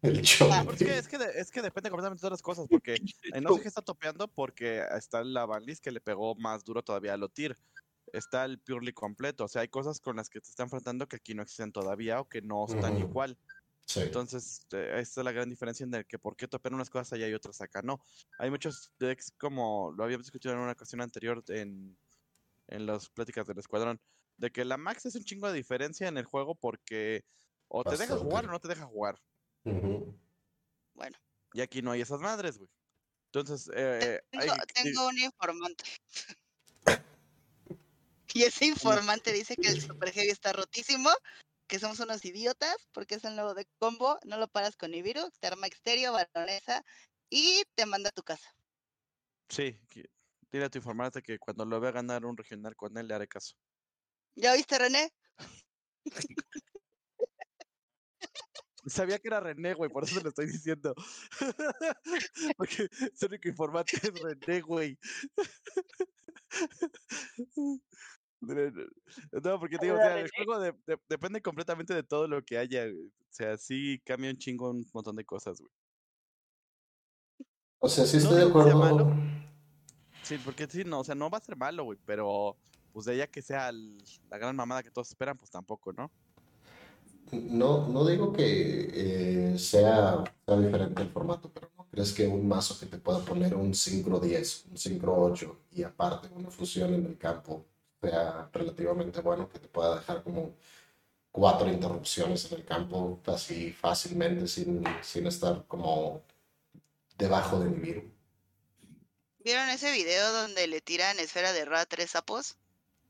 Ah, 0.00 0.08
es, 0.10 0.78
que, 0.78 0.96
es, 0.96 1.08
que 1.08 1.16
es 1.34 1.50
que 1.50 1.60
depende 1.60 1.90
completamente 1.90 2.20
de 2.20 2.26
otras 2.28 2.42
cosas, 2.42 2.66
porque 2.68 2.96
no 3.42 3.54
sé 3.54 3.62
qué 3.62 3.68
está 3.68 3.82
topeando 3.82 4.28
porque 4.28 4.84
está 4.96 5.24
la 5.24 5.44
banlist 5.44 5.82
que 5.82 5.90
le 5.90 6.00
pegó 6.00 6.36
más 6.36 6.64
duro 6.64 6.82
todavía 6.82 7.14
al 7.14 7.22
Otir. 7.22 7.56
Está 8.12 8.44
el 8.44 8.58
Purely 8.58 8.92
completo, 8.92 9.44
o 9.44 9.48
sea, 9.48 9.62
hay 9.62 9.68
cosas 9.68 10.00
con 10.00 10.16
las 10.16 10.30
que 10.30 10.40
te 10.40 10.48
están 10.48 10.66
enfrentando 10.66 11.06
que 11.08 11.16
aquí 11.16 11.34
no 11.34 11.42
existen 11.42 11.72
todavía 11.72 12.20
o 12.20 12.28
que 12.28 12.40
no 12.40 12.64
están 12.66 12.96
igual. 12.96 13.36
Sí. 13.84 14.00
Entonces, 14.00 14.66
eh, 14.72 14.98
esta 14.98 15.20
es 15.20 15.24
la 15.24 15.32
gran 15.32 15.48
diferencia 15.48 15.84
en 15.84 15.94
el 15.94 16.06
que 16.06 16.18
por 16.18 16.36
qué 16.36 16.46
topean 16.46 16.74
unas 16.74 16.90
cosas 16.90 17.12
allá 17.14 17.28
y 17.28 17.34
otras 17.34 17.60
acá 17.60 17.82
no. 17.82 18.00
Hay 18.38 18.50
muchos 18.50 18.92
decks, 18.98 19.32
como 19.38 19.92
lo 19.96 20.04
habíamos 20.04 20.26
discutido 20.26 20.54
en 20.54 20.60
una 20.60 20.72
ocasión 20.72 21.00
anterior 21.00 21.42
en, 21.48 21.96
en 22.68 22.86
las 22.86 23.08
pláticas 23.10 23.46
del 23.46 23.58
escuadrón, 23.58 24.00
de 24.36 24.50
que 24.50 24.64
la 24.64 24.76
max 24.76 25.06
es 25.06 25.14
un 25.16 25.24
chingo 25.24 25.48
de 25.48 25.54
diferencia 25.54 26.06
en 26.06 26.16
el 26.18 26.24
juego 26.24 26.54
porque 26.54 27.24
o 27.68 27.84
te 27.84 27.96
deja 27.96 28.16
jugar 28.16 28.46
o 28.46 28.50
no 28.50 28.60
te 28.60 28.68
deja 28.68 28.86
jugar. 28.86 29.18
Bueno. 30.94 31.16
Y 31.52 31.60
aquí 31.60 31.82
no 31.82 31.90
hay 31.90 32.00
esas 32.00 32.20
madres, 32.20 32.58
güey. 32.58 32.70
Entonces, 33.32 33.70
eh, 33.74 34.20
tengo, 34.30 35.06
un 35.06 35.18
informante. 35.18 35.84
y 38.34 38.42
ese 38.42 38.66
informante 38.66 39.32
dice 39.32 39.54
que 39.56 39.68
el 39.68 39.80
Super 39.80 40.12
Heavy 40.12 40.30
está 40.30 40.52
rotísimo, 40.52 41.10
que 41.66 41.78
somos 41.78 42.00
unos 42.00 42.24
idiotas, 42.24 42.76
porque 42.92 43.16
es 43.16 43.24
el 43.24 43.36
nuevo 43.36 43.54
de 43.54 43.66
combo, 43.78 44.18
no 44.24 44.38
lo 44.38 44.48
paras 44.48 44.76
con 44.76 44.92
Nibiru, 44.92 45.30
te 45.40 45.46
arma 45.46 45.66
exterior, 45.66 46.12
baronesa, 46.12 46.82
y 47.28 47.62
te 47.74 47.84
manda 47.84 48.08
a 48.08 48.12
tu 48.12 48.22
casa. 48.22 48.50
Sí, 49.50 49.78
dile 50.50 50.64
a 50.64 50.70
tu 50.70 50.78
informante 50.78 51.22
que 51.22 51.38
cuando 51.38 51.66
lo 51.66 51.80
vea 51.80 51.90
ganar 51.90 52.24
un 52.24 52.36
regional 52.36 52.74
con 52.76 52.96
él 52.96 53.08
le 53.08 53.14
haré 53.14 53.28
caso. 53.28 53.54
¿Ya 54.34 54.54
viste, 54.54 54.78
René? 54.78 55.12
Sabía 58.86 59.18
que 59.18 59.28
era 59.28 59.40
René, 59.40 59.74
güey, 59.74 59.90
por 59.90 60.04
eso 60.04 60.14
se 60.14 60.22
lo 60.22 60.28
estoy 60.28 60.46
diciendo. 60.46 60.94
Porque 62.56 62.88
su 63.14 63.26
único 63.26 63.48
informante 63.48 63.96
es 63.96 64.12
René, 64.20 64.60
güey. 64.60 64.98
No, 68.40 69.58
porque 69.58 69.78
te 69.78 69.86
digo, 69.86 69.98
o 69.98 70.00
sea, 70.00 70.20
el 70.20 70.30
juego 70.30 70.60
depende 71.08 71.42
completamente 71.42 71.92
de 71.92 72.04
todo 72.04 72.28
lo 72.28 72.44
que 72.44 72.56
haya. 72.56 72.84
O 72.86 73.32
sea, 73.32 73.58
sí 73.58 74.00
cambia 74.04 74.30
un 74.30 74.38
chingo 74.38 74.70
un 74.70 74.86
montón 74.94 75.16
de 75.16 75.24
cosas, 75.24 75.60
güey. 75.60 75.72
O 77.80 77.88
sea, 77.88 78.06
sí 78.06 78.18
estoy 78.18 78.36
de 78.38 78.48
acuerdo. 78.48 79.12
Sí, 80.22 80.38
porque 80.44 80.66
sí, 80.66 80.84
no, 80.84 81.00
o 81.00 81.04
sea, 81.04 81.14
no 81.14 81.30
va 81.30 81.38
a 81.38 81.42
ser 81.42 81.56
malo, 81.56 81.84
güey, 81.84 81.98
pero 82.04 82.56
pues 82.92 83.06
de 83.06 83.14
ella 83.14 83.26
que 83.26 83.42
sea 83.42 83.70
la 83.72 84.38
gran 84.38 84.54
mamada 84.54 84.82
que 84.82 84.90
todos 84.90 85.08
esperan, 85.08 85.36
pues 85.36 85.50
tampoco, 85.50 85.92
¿no? 85.92 86.10
No, 87.32 87.88
no 87.88 88.06
digo 88.06 88.32
que 88.32 89.52
eh, 89.52 89.58
sea, 89.58 90.24
diferente 90.46 91.02
el 91.02 91.10
formato, 91.10 91.50
pero 91.52 91.70
¿no 91.76 91.86
crees 91.90 92.12
que 92.12 92.26
un 92.26 92.46
mazo 92.48 92.78
que 92.78 92.86
te 92.86 92.98
pueda 92.98 93.20
poner 93.20 93.54
un 93.54 93.74
Synchro 93.74 94.18
10, 94.18 94.66
un 94.70 94.78
Synchro 94.78 95.16
8 95.16 95.58
y 95.72 95.82
aparte 95.82 96.28
una 96.34 96.50
fusión 96.50 96.94
en 96.94 97.06
el 97.06 97.18
campo 97.18 97.66
sea 98.00 98.48
relativamente 98.52 99.20
bueno, 99.20 99.48
que 99.48 99.58
te 99.58 99.68
pueda 99.68 99.96
dejar 99.96 100.22
como 100.22 100.54
cuatro 101.32 101.70
interrupciones 101.70 102.50
en 102.50 102.58
el 102.58 102.64
campo 102.64 103.20
así 103.26 103.72
fácilmente 103.72 104.46
sin, 104.46 104.84
sin 105.02 105.26
estar 105.26 105.64
como 105.66 106.22
debajo 107.16 107.58
de 107.60 107.68
mi 107.68 107.78
virus? 107.78 108.04
¿Vieron 109.44 109.68
ese 109.70 109.92
video 109.92 110.32
donde 110.32 110.66
le 110.66 110.80
tiran 110.80 111.18
esfera 111.18 111.52
de 111.52 111.64
Ra 111.64 111.80
a 111.80 111.86
tres 111.86 112.10
sapos? 112.10 112.56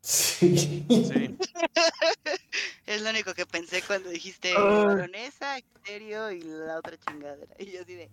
Sí. 0.01 0.87
sí. 0.89 1.37
es 2.89 3.03
lo 3.03 3.11
único 3.11 3.35
que 3.35 3.45
pensé 3.45 3.83
cuando 3.83 4.09
dijiste 4.09 4.55
baronesa, 4.55 5.59
exterior 5.59 6.33
y 6.33 6.41
la 6.41 6.79
otra 6.79 6.97
chingadera. 6.97 7.55
Y 7.59 7.73
yo 7.73 7.83
así 7.83 7.95
de. 7.95 8.11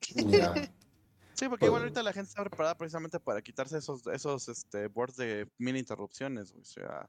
Sí, 1.34 1.48
porque 1.48 1.64
igual 1.64 1.82
ahorita 1.82 2.02
la 2.02 2.12
gente 2.12 2.28
está 2.28 2.42
preparada 2.42 2.76
precisamente 2.76 3.18
para 3.18 3.40
quitarse 3.40 3.78
esos, 3.78 4.06
esos 4.08 4.46
este, 4.48 4.88
boards 4.88 5.16
de 5.16 5.48
mini 5.56 5.78
interrupciones, 5.78 6.52
o 6.52 6.64
sea. 6.64 7.08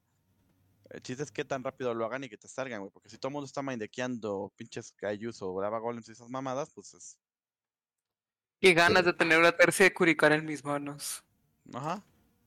El 0.89 1.01
chiste 1.01 1.23
es 1.23 1.31
que 1.31 1.45
tan 1.45 1.63
rápido 1.63 1.93
lo 1.93 2.05
hagan 2.05 2.23
y 2.23 2.29
que 2.29 2.37
te 2.37 2.47
salgan, 2.47 2.79
güey. 2.79 2.91
Porque 2.91 3.09
si 3.09 3.17
todo 3.17 3.29
el 3.29 3.33
mundo 3.33 3.45
está 3.45 3.61
mindequeando 3.61 4.51
pinches 4.57 4.93
Kaijus 4.93 5.41
o 5.41 5.53
Brava 5.53 5.79
Golems 5.79 6.07
y 6.09 6.11
esas 6.11 6.29
mamadas, 6.29 6.71
pues 6.73 6.93
es. 6.93 7.17
Qué 8.59 8.73
ganas 8.73 9.05
de 9.05 9.13
tener 9.13 9.39
una 9.39 9.51
tercia 9.53 9.85
de 9.85 9.93
Curicar 9.93 10.31
en 10.33 10.45
mis 10.45 10.63
manos. 10.63 11.23
Ajá. 11.73 12.03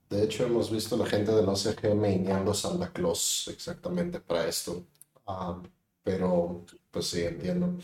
De 0.09 0.23
hecho, 0.23 0.45
hemos 0.45 0.71
visto 0.71 0.95
a 0.95 0.99
la 0.99 1.05
gente 1.05 1.31
del 1.31 1.49
OCG 1.49 1.95
maineando 1.95 2.53
Santa 2.53 2.91
Claus 2.91 3.47
exactamente 3.51 4.19
para 4.19 4.47
esto. 4.47 4.85
Ah, 5.25 5.61
pero, 6.03 6.63
pues 6.91 7.07
sí, 7.07 7.23
entiendo. 7.23 7.77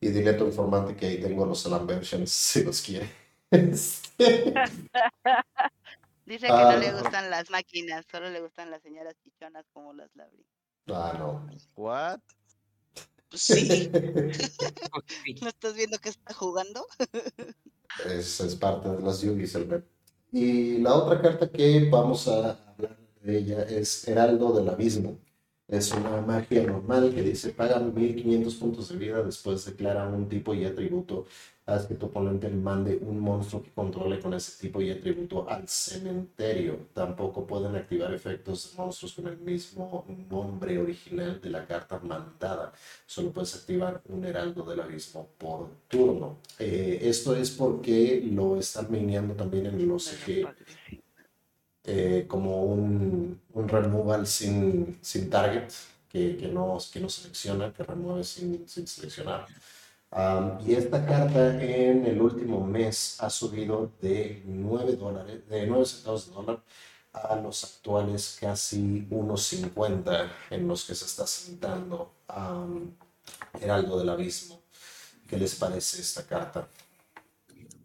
Y 0.00 0.08
dile 0.08 0.30
a 0.30 0.36
tu 0.36 0.46
informante 0.46 0.96
que 0.96 1.06
ahí 1.06 1.20
tengo 1.20 1.44
los 1.44 1.60
Salam 1.60 1.86
versions 1.86 2.30
si 2.32 2.64
los 2.64 2.80
quiere. 2.80 3.10
Dice 6.26 6.48
que 6.48 6.52
no 6.52 6.76
le 6.76 6.92
gustan 6.92 7.30
las 7.30 7.50
máquinas, 7.50 8.04
solo 8.10 8.30
le 8.30 8.40
gustan 8.40 8.70
las 8.70 8.82
señoras 8.82 9.14
chichonas 9.22 9.64
como 9.72 9.92
las 9.92 10.10
Labri. 10.16 10.44
Ah, 10.88 11.14
no. 11.18 11.46
¿What? 11.76 12.20
Pues 13.28 13.42
sí. 13.42 13.90
¿No 15.42 15.48
estás 15.48 15.74
viendo 15.74 15.98
que 15.98 16.08
está 16.08 16.34
jugando? 16.34 16.86
es, 18.06 18.40
es 18.40 18.56
parte 18.56 18.88
de 18.88 19.00
las 19.00 19.20
Yugis 19.20 19.54
el 19.54 19.66
meme. 19.66 19.95
Y 20.32 20.78
la 20.78 20.94
otra 20.94 21.20
carta 21.20 21.48
que 21.50 21.88
vamos 21.90 22.28
a 22.28 22.36
hablar 22.36 22.96
de 23.22 23.38
ella 23.38 23.62
es 23.62 24.06
Heraldo 24.06 24.52
del 24.52 24.68
Abismo. 24.68 25.18
Es 25.68 25.92
una 25.92 26.20
magia 26.20 26.62
normal 26.62 27.12
que 27.14 27.22
dice 27.22 27.50
paga 27.50 27.80
1500 27.80 28.54
puntos 28.54 28.88
de 28.88 28.96
vida, 28.96 29.22
después 29.22 29.64
declara 29.64 30.06
un 30.08 30.28
tipo 30.28 30.54
y 30.54 30.64
atributo 30.64 31.26
haz 31.66 31.86
que 31.86 31.96
tu 31.96 32.06
oponente 32.06 32.48
mande 32.48 32.96
un 32.96 33.18
monstruo 33.18 33.60
que 33.60 33.72
controle 33.72 34.20
con 34.20 34.32
ese 34.34 34.52
tipo 34.60 34.80
y 34.80 34.90
atributo 34.90 35.48
al 35.50 35.66
cementerio. 35.66 36.86
Tampoco 36.94 37.44
pueden 37.44 37.74
activar 37.74 38.14
efectos 38.14 38.70
de 38.70 38.76
monstruos 38.76 39.14
con 39.14 39.26
el 39.26 39.36
mismo 39.38 40.04
nombre 40.30 40.78
original 40.78 41.40
de 41.40 41.50
la 41.50 41.66
carta 41.66 41.98
mandada. 41.98 42.72
Solo 43.04 43.32
puedes 43.32 43.56
activar 43.56 44.00
un 44.08 44.24
heraldo 44.24 44.62
del 44.62 44.80
abismo 44.80 45.28
por 45.36 45.68
turno. 45.88 46.38
Eh, 46.58 47.00
esto 47.02 47.34
es 47.34 47.50
porque 47.50 48.22
lo 48.32 48.56
están 48.58 48.86
mineando 48.90 49.34
también 49.34 49.66
en 49.66 49.88
los 49.88 50.12
OCG 50.12 50.46
eh, 51.82 52.24
como 52.28 52.64
un, 52.64 53.40
un, 53.52 53.68
removal 53.68 54.26
sin, 54.26 54.98
sin 55.00 55.30
target, 55.30 55.68
que, 56.08 56.36
que, 56.36 56.48
no, 56.48 56.78
que 56.92 57.00
no 57.00 57.08
selecciona, 57.08 57.72
que 57.72 57.82
remueve 57.82 58.24
sin, 58.24 58.68
sin 58.68 58.86
seleccionar 58.86 59.46
y 60.64 60.74
esta 60.74 61.04
carta 61.04 61.62
en 61.62 62.06
el 62.06 62.20
último 62.20 62.64
mes 62.64 63.16
ha 63.20 63.28
subido 63.28 63.92
de 64.00 64.42
9 64.46 64.96
dólares, 64.96 65.48
de 65.48 65.66
9 65.66 65.84
centavos 65.84 66.28
de 66.28 66.34
dólar 66.34 66.62
a 67.12 67.36
los 67.36 67.64
actuales 67.64 68.36
casi 68.40 69.06
1.50 69.10 70.30
en 70.50 70.68
los 70.68 70.84
que 70.84 70.94
se 70.94 71.06
está 71.06 71.26
sentando 71.26 72.14
um, 72.34 72.94
Heraldo 73.60 73.98
del 73.98 74.10
Abismo. 74.10 74.62
¿Qué 75.28 75.36
les 75.36 75.54
parece 75.56 76.00
esta 76.00 76.24
carta? 76.24 76.68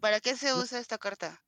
¿Para 0.00 0.20
qué 0.20 0.36
se 0.36 0.54
usa 0.54 0.78
esta 0.78 0.98
carta? 0.98 1.40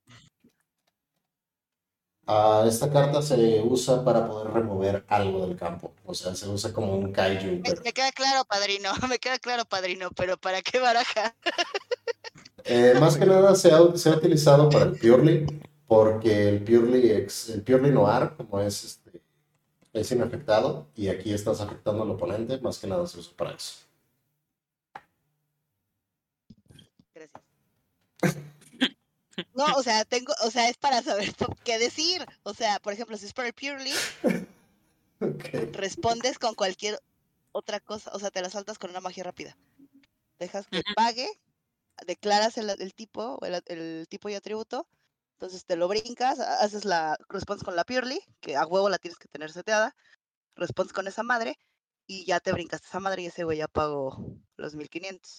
Uh, 2.27 2.65
esta 2.67 2.91
carta 2.91 3.21
se 3.21 3.61
usa 3.61 4.03
para 4.03 4.27
poder 4.27 4.51
remover 4.51 5.05
algo 5.09 5.45
del 5.45 5.55
campo. 5.55 5.93
O 6.05 6.13
sea, 6.15 6.33
se 6.33 6.47
usa 6.47 6.73
como 6.73 6.95
un 6.97 7.11
kaiju. 7.11 7.61
Pero... 7.63 7.81
Me 7.83 7.93
queda 7.93 8.11
claro, 8.11 8.43
padrino. 8.45 8.89
Me 9.09 9.19
queda 9.19 9.37
claro, 9.37 9.65
padrino. 9.65 10.09
Pero 10.15 10.37
¿para 10.37 10.63
qué 10.63 10.79
baraja? 10.79 11.35
eh, 12.63 12.95
más 12.99 13.17
que 13.17 13.27
nada 13.27 13.53
se 13.53 13.71
ha, 13.71 13.95
se 13.95 14.09
ha, 14.09 14.13
utilizado 14.13 14.69
para 14.69 14.85
el 14.85 14.97
Purely. 14.97 15.45
Porque 15.87 16.49
el 16.49 16.63
Purely, 16.63 17.11
ex, 17.11 17.49
el 17.49 17.61
Purely 17.61 17.91
Noir, 17.91 18.31
como 18.35 18.59
es, 18.59 18.83
este, 18.83 19.21
es 19.93 20.11
inafectado. 20.11 20.87
Y 20.95 21.09
aquí 21.09 21.31
estás 21.31 21.61
afectando 21.61 22.01
al 22.01 22.09
oponente. 22.09 22.57
Más 22.57 22.79
que 22.79 22.87
nada 22.87 23.05
se 23.05 23.19
usa 23.19 23.33
para 23.37 23.51
eso. 23.51 23.75
Gracias. 27.13 27.43
No, 29.55 29.65
o 29.75 29.83
sea, 29.83 30.03
tengo, 30.03 30.33
o 30.43 30.51
sea, 30.51 30.69
es 30.69 30.77
para 30.77 31.01
saber 31.01 31.33
qué 31.63 31.79
decir. 31.79 32.25
O 32.43 32.53
sea, 32.53 32.79
por 32.79 32.93
ejemplo, 32.93 33.17
si 33.17 33.25
es 33.25 33.33
para 33.33 33.47
el 33.47 33.53
Purely, 33.53 33.93
okay. 35.21 35.71
respondes 35.71 36.37
con 36.37 36.55
cualquier 36.55 36.99
otra 37.53 37.79
cosa, 37.79 38.11
o 38.13 38.19
sea, 38.19 38.31
te 38.31 38.41
la 38.41 38.49
saltas 38.49 38.77
con 38.77 38.89
una 38.89 38.99
magia 38.99 39.23
rápida. 39.23 39.57
Dejas 40.39 40.67
que 40.67 40.81
pague, 40.93 41.29
declaras 42.05 42.57
el, 42.57 42.69
el 42.69 42.93
tipo, 42.93 43.39
el, 43.45 43.63
el, 43.67 44.07
tipo 44.09 44.27
y 44.27 44.35
atributo, 44.35 44.85
entonces 45.35 45.65
te 45.65 45.77
lo 45.77 45.87
brincas, 45.87 46.39
haces 46.39 46.83
la, 46.83 47.17
respondes 47.29 47.63
con 47.63 47.77
la 47.77 47.85
Purely, 47.85 48.19
que 48.41 48.57
a 48.57 48.65
huevo 48.65 48.89
la 48.89 48.97
tienes 48.97 49.17
que 49.17 49.29
tener 49.29 49.53
seteada, 49.53 49.95
respondes 50.57 50.91
con 50.91 51.07
esa 51.07 51.23
madre, 51.23 51.57
y 52.07 52.25
ya 52.25 52.41
te 52.41 52.51
brincas 52.51 52.83
esa 52.83 52.99
madre 52.99 53.21
y 53.21 53.27
ese 53.27 53.45
güey 53.45 53.59
ya 53.59 53.69
pagó 53.69 54.37
los 54.57 54.75
1500. 54.75 55.37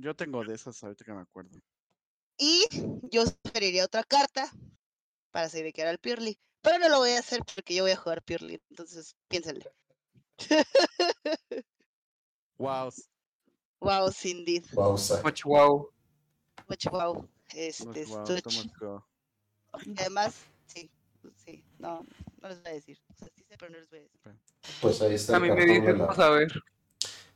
Yo 0.00 0.14
tengo 0.14 0.44
de 0.44 0.54
esas 0.54 0.80
ahorita 0.82 1.04
que 1.04 1.12
me 1.12 1.22
acuerdo. 1.22 1.58
Y 2.38 2.66
yo 3.10 3.24
sugeriría 3.26 3.84
otra 3.84 4.02
carta 4.04 4.50
para 5.30 5.46
era 5.46 5.90
el 5.90 5.98
Purely. 5.98 6.38
Pero 6.60 6.78
no 6.78 6.88
lo 6.88 6.98
voy 6.98 7.10
a 7.10 7.18
hacer 7.18 7.42
porque 7.54 7.74
yo 7.74 7.82
voy 7.82 7.92
a 7.92 7.96
jugar 7.96 8.22
Purely. 8.22 8.60
Entonces, 8.70 9.16
piénsenle. 9.28 9.72
wow. 12.58 12.90
Wow, 13.80 14.12
indeed. 14.22 14.64
Wow, 14.74 14.92
Much 15.24 15.44
wow. 15.44 15.90
Much 16.68 16.86
wow. 16.90 17.28
Este, 17.54 18.04
wow, 18.06 19.04
además, 19.98 20.34
sí, 20.66 20.90
sí, 21.44 21.62
no, 21.78 22.06
no 22.40 22.48
les 22.48 22.62
voy 22.62 22.70
a 22.70 22.74
decir. 22.74 22.98
O 23.10 23.14
sea, 23.14 23.28
sí 23.34 23.44
sé, 23.46 23.56
pero 23.58 23.72
no 23.72 23.78
les 23.78 23.90
voy 23.90 23.98
a 23.98 24.02
decir. 24.02 24.20
Pues 24.80 25.02
ahí 25.02 25.14
está. 25.14 25.36
A 25.36 25.40
mí 25.40 25.50
me 25.50 25.66
dicen, 25.66 25.98
vamos 25.98 26.18
a 26.18 26.30
ver. 26.30 26.52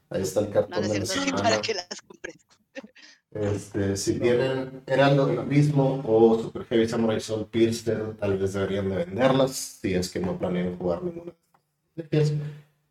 Ahí 0.09 0.23
está 0.23 0.41
el 0.41 0.51
cartón. 0.51 0.71
No, 0.71 0.87
no 0.89 0.95
es 0.95 1.11
cierto, 1.11 1.43
para 1.43 1.61
que 1.61 1.75
las 1.75 2.01
compres. 2.07 2.47
Este, 3.41 3.97
si 3.97 4.19
tienen 4.19 4.83
Heraldo 4.87 5.27
del 5.27 5.41
Abismo 5.41 6.03
o 6.07 6.41
Super 6.41 6.65
Heavy 6.65 6.89
Samurai 6.89 7.21
Soul 7.21 7.47
Piercer, 7.47 8.17
tal 8.17 8.39
vez 8.39 8.55
deberían 8.55 8.89
de 8.89 8.97
venderlas 8.97 9.79
si 9.81 9.95
es 9.95 10.09
que 10.09 10.21
no 10.21 10.39
planean 10.39 10.79
jugar 10.79 11.03
ninguna 11.03 11.33
de. 11.95 12.39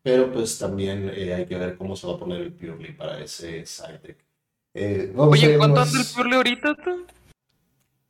Pero 0.02 0.32
pues 0.32 0.56
también 0.58 1.10
eh, 1.12 1.34
hay 1.34 1.46
que 1.46 1.56
ver 1.56 1.76
cómo 1.76 1.96
se 1.96 2.06
va 2.06 2.14
a 2.14 2.18
poner 2.18 2.40
el 2.40 2.52
Purely 2.52 2.92
para 2.92 3.18
ese 3.18 3.66
side 3.66 3.98
deck. 3.98 4.24
Eh, 4.72 5.12
Oye, 5.16 5.58
¿cuánto 5.58 5.80
anda 5.80 6.00
el 6.00 6.06
Purely 6.14 6.36
ahorita? 6.36 6.76
Tú? 6.76 7.06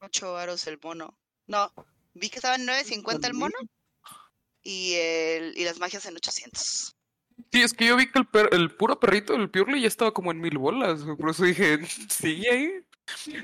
8 0.01 0.33
varos 0.33 0.67
el 0.67 0.79
mono. 0.83 1.19
No, 1.47 1.73
vi 2.13 2.29
que 2.29 2.37
estaba 2.37 2.57
en 2.57 2.67
9.50 2.67 3.27
el 3.27 3.35
mono 3.35 3.55
y, 4.63 4.95
el, 4.95 5.57
y 5.57 5.65
las 5.65 5.79
magias 5.79 6.05
en 6.07 6.17
800. 6.17 6.96
Sí, 7.53 7.63
es 7.63 7.75
que 7.75 7.87
yo 7.87 7.97
vi 7.97 8.11
que 8.11 8.19
el, 8.19 8.27
per 8.27 8.49
el 8.53 8.71
puro 8.71 8.99
perrito 8.99 9.33
del 9.35 9.51
Purely 9.51 9.83
ya 9.83 9.89
estaba 9.89 10.13
como 10.13 10.31
en 10.31 10.41
mil 10.41 10.59
bolas. 10.59 11.03
Por 11.03 11.31
eso 11.31 11.45
dije, 11.45 11.79
¿sigue 12.09 12.51
ahí? 12.51 12.73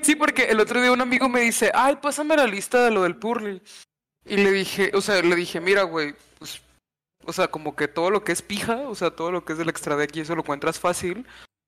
Sí, 0.01 0.15
porque 0.15 0.45
el 0.45 0.59
otro 0.59 0.81
día 0.81 0.91
un 0.91 1.01
amigo 1.01 1.29
me 1.29 1.41
dice, 1.41 1.71
ay, 1.73 1.97
pásame 2.01 2.35
la 2.35 2.47
lista 2.47 2.83
de 2.83 2.91
lo 2.91 3.03
del 3.03 3.15
Purely. 3.15 3.61
Y 4.25 4.37
le 4.37 4.51
dije, 4.51 4.91
o 4.93 5.01
sea, 5.01 5.21
le 5.21 5.35
dije, 5.35 5.59
mira, 5.59 5.83
güey, 5.83 6.15
pues, 6.39 6.61
o 7.25 7.33
sea, 7.33 7.47
como 7.49 7.75
que 7.75 7.87
todo 7.87 8.09
lo 8.09 8.23
que 8.23 8.31
es 8.31 8.41
pija, 8.41 8.87
o 8.87 8.95
sea, 8.95 9.11
todo 9.11 9.31
lo 9.31 9.45
que 9.45 9.53
es 9.53 9.59
del 9.59 9.69
extra 9.69 9.95
deck 9.95 10.15
y 10.15 10.21
eso 10.21 10.35
lo 10.35 10.41
encuentras 10.41 10.79
fácil. 10.79 11.25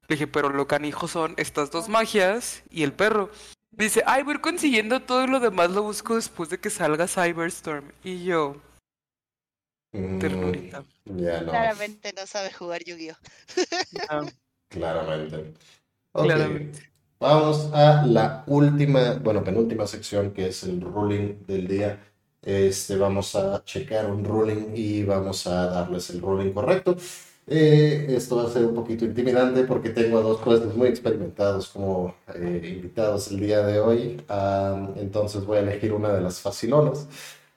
Le 0.07 0.15
dije, 0.15 0.27
pero 0.27 0.49
lo 0.49 0.67
canijo 0.67 1.07
son 1.07 1.33
estas 1.37 1.71
dos 1.71 1.89
magias 1.89 2.63
y 2.69 2.83
el 2.83 2.93
perro. 2.93 3.29
Dice, 3.71 4.03
ay, 4.05 4.23
voy 4.23 4.33
a 4.33 4.35
ir 4.35 4.41
consiguiendo 4.41 5.01
todo 5.01 5.23
y 5.23 5.27
lo 5.27 5.39
demás 5.39 5.71
lo 5.71 5.83
busco 5.83 6.15
después 6.15 6.49
de 6.49 6.59
que 6.59 6.69
salga 6.69 7.07
Cyberstorm. 7.07 7.91
Y 8.03 8.23
yo, 8.23 8.55
Ternurita. 10.19 10.83
Mm, 11.05 11.19
ya 11.19 11.41
no. 11.41 11.51
Claramente 11.51 12.13
no 12.13 12.25
sabe 12.27 12.51
jugar 12.51 12.83
Yu-Gi-Oh! 12.83 13.15
Ah, 14.09 14.25
Claramente. 14.69 15.53
Okay. 16.13 16.27
Claramente. 16.27 16.79
Vamos 17.19 17.69
a 17.73 18.05
la 18.05 18.43
última, 18.47 19.13
bueno, 19.15 19.43
penúltima 19.43 19.87
sección 19.87 20.31
que 20.33 20.47
es 20.49 20.63
el 20.63 20.81
ruling 20.81 21.45
del 21.47 21.67
día. 21.67 21.99
Este, 22.41 22.97
vamos 22.97 23.35
a 23.35 23.63
checar 23.65 24.11
un 24.11 24.23
ruling 24.25 24.73
y 24.75 25.03
vamos 25.03 25.47
a 25.47 25.67
darles 25.67 26.09
el 26.11 26.21
ruling 26.21 26.51
correcto. 26.53 26.97
Eh, 27.47 28.07
esto 28.09 28.37
va 28.37 28.45
a 28.49 28.51
ser 28.53 28.65
un 28.65 28.73
poquito 28.75 29.05
intimidante 29.05 29.63
porque 29.65 29.89
tengo 29.91 30.17
a 30.17 30.21
dos 30.21 30.41
jueces 30.41 30.75
muy 30.75 30.87
experimentados 30.89 31.69
como 31.69 32.15
eh, 32.33 32.73
invitados 32.77 33.29
el 33.31 33.39
día 33.39 33.65
de 33.65 33.79
hoy. 33.79 34.21
Um, 34.29 34.97
entonces 34.97 35.45
voy 35.45 35.57
a 35.57 35.61
elegir 35.61 35.93
una 35.93 36.09
de 36.13 36.21
las 36.21 36.39
facilonas. 36.41 37.07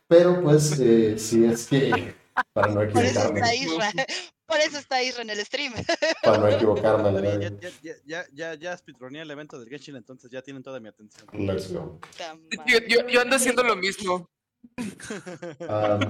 Pero 0.06 0.43
pues 0.43 0.78
eh, 0.81 1.19
si 1.19 1.44
es 1.44 1.66
que 1.66 2.15
para 2.52 2.73
no 2.73 2.82
equivocarme. 2.82 2.89
Por 2.89 3.05
eso 3.05 3.28
está 3.35 3.55
Isra, 3.55 3.93
por 4.47 4.59
eso 4.59 4.78
está 4.78 5.02
Isra 5.02 5.23
en 5.23 5.31
el 5.31 5.44
stream. 5.44 5.73
Para 6.23 6.39
no 6.39 6.48
equivocarme. 6.48 7.23
Ya, 7.60 7.70
ya, 7.82 7.94
ya, 8.05 8.27
ya, 8.32 8.55
ya 8.55 8.77
speedroneé 8.77 9.23
el 9.23 9.31
evento 9.31 9.59
del 9.59 9.69
Genshin, 9.69 9.97
entonces 9.97 10.31
ya 10.31 10.43
tienen 10.43 10.62
toda 10.62 10.81
mi 10.81 10.89
atención. 10.89 11.27
Let's 11.32 11.73
go. 11.73 12.01
Yo, 12.66 12.78
yo, 12.89 13.06
yo 13.09 13.20
ando 13.20 13.36
haciendo 13.36 13.62
lo 13.62 13.77
mismo. 13.77 14.28
Um, 14.78 16.01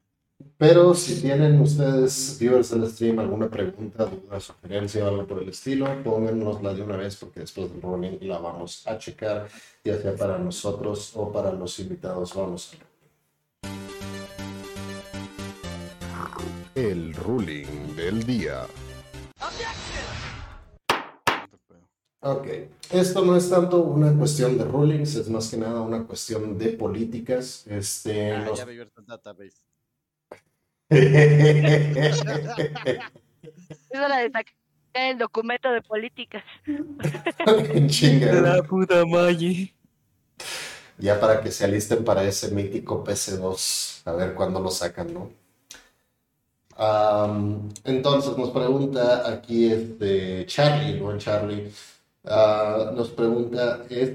pero 0.58 0.94
si 0.94 1.20
tienen 1.20 1.60
ustedes, 1.60 2.36
viewers 2.38 2.70
del 2.70 2.88
stream, 2.88 3.18
alguna 3.18 3.48
pregunta, 3.48 4.06
duda, 4.06 4.40
sugerencia 4.40 5.04
o 5.04 5.08
algo 5.08 5.26
por 5.26 5.42
el 5.42 5.48
estilo, 5.48 5.86
pónganosla 6.02 6.74
de 6.74 6.82
una 6.82 6.96
vez 6.96 7.16
porque 7.16 7.40
después 7.40 7.72
del 7.72 7.82
running 7.82 8.18
la 8.28 8.38
vamos 8.38 8.86
a 8.86 8.98
checar, 8.98 9.48
ya 9.84 10.00
sea 10.00 10.14
para 10.14 10.38
nosotros 10.38 11.12
o 11.14 11.32
para 11.32 11.52
los 11.52 11.78
invitados. 11.78 12.34
Vamos 12.34 12.74
a 12.74 12.76
El 16.78 17.12
ruling 17.12 17.96
del 17.96 18.22
día. 18.22 18.64
Ok, 22.20 22.46
esto 22.92 23.24
no 23.24 23.36
es 23.36 23.50
tanto 23.50 23.82
una 23.82 24.12
cuestión 24.16 24.56
de 24.56 24.62
rulings, 24.64 25.16
es 25.16 25.28
más 25.28 25.48
que 25.48 25.56
nada 25.56 25.80
una 25.80 26.04
cuestión 26.06 26.56
de 26.56 26.68
políticas. 26.68 27.66
Este, 27.66 28.32
Ah, 28.32 28.44
nos- 28.44 28.58
ya 28.58 28.62
el 28.62 28.88
database. 29.06 29.56
Es 30.90 32.22
hora 34.00 34.18
de 34.18 34.30
sacar 34.30 34.54
el 34.94 35.18
documento 35.18 35.72
de 35.72 35.82
políticas. 35.82 36.44
Chinga. 37.88 38.62
puta 38.62 39.04
Maggi. 39.04 39.74
Ya 40.98 41.18
para 41.18 41.42
que 41.42 41.50
se 41.50 41.64
alisten 41.64 42.04
para 42.04 42.22
ese 42.22 42.52
mítico 42.52 43.02
PC2, 43.02 44.02
a 44.04 44.12
ver 44.12 44.34
cuándo 44.34 44.60
lo 44.60 44.70
sacan, 44.70 45.12
¿no? 45.12 45.47
Am, 46.78 47.68
entonces 47.84 48.38
nos 48.38 48.50
pregunta 48.50 49.28
aquí 49.28 49.66
este 49.66 50.46
Charlie, 50.46 51.00
buen 51.00 51.18
Charlie, 51.18 51.72
ah, 52.24 52.92
nos 52.94 53.08
pregunta, 53.08 53.84
es, 53.90 54.12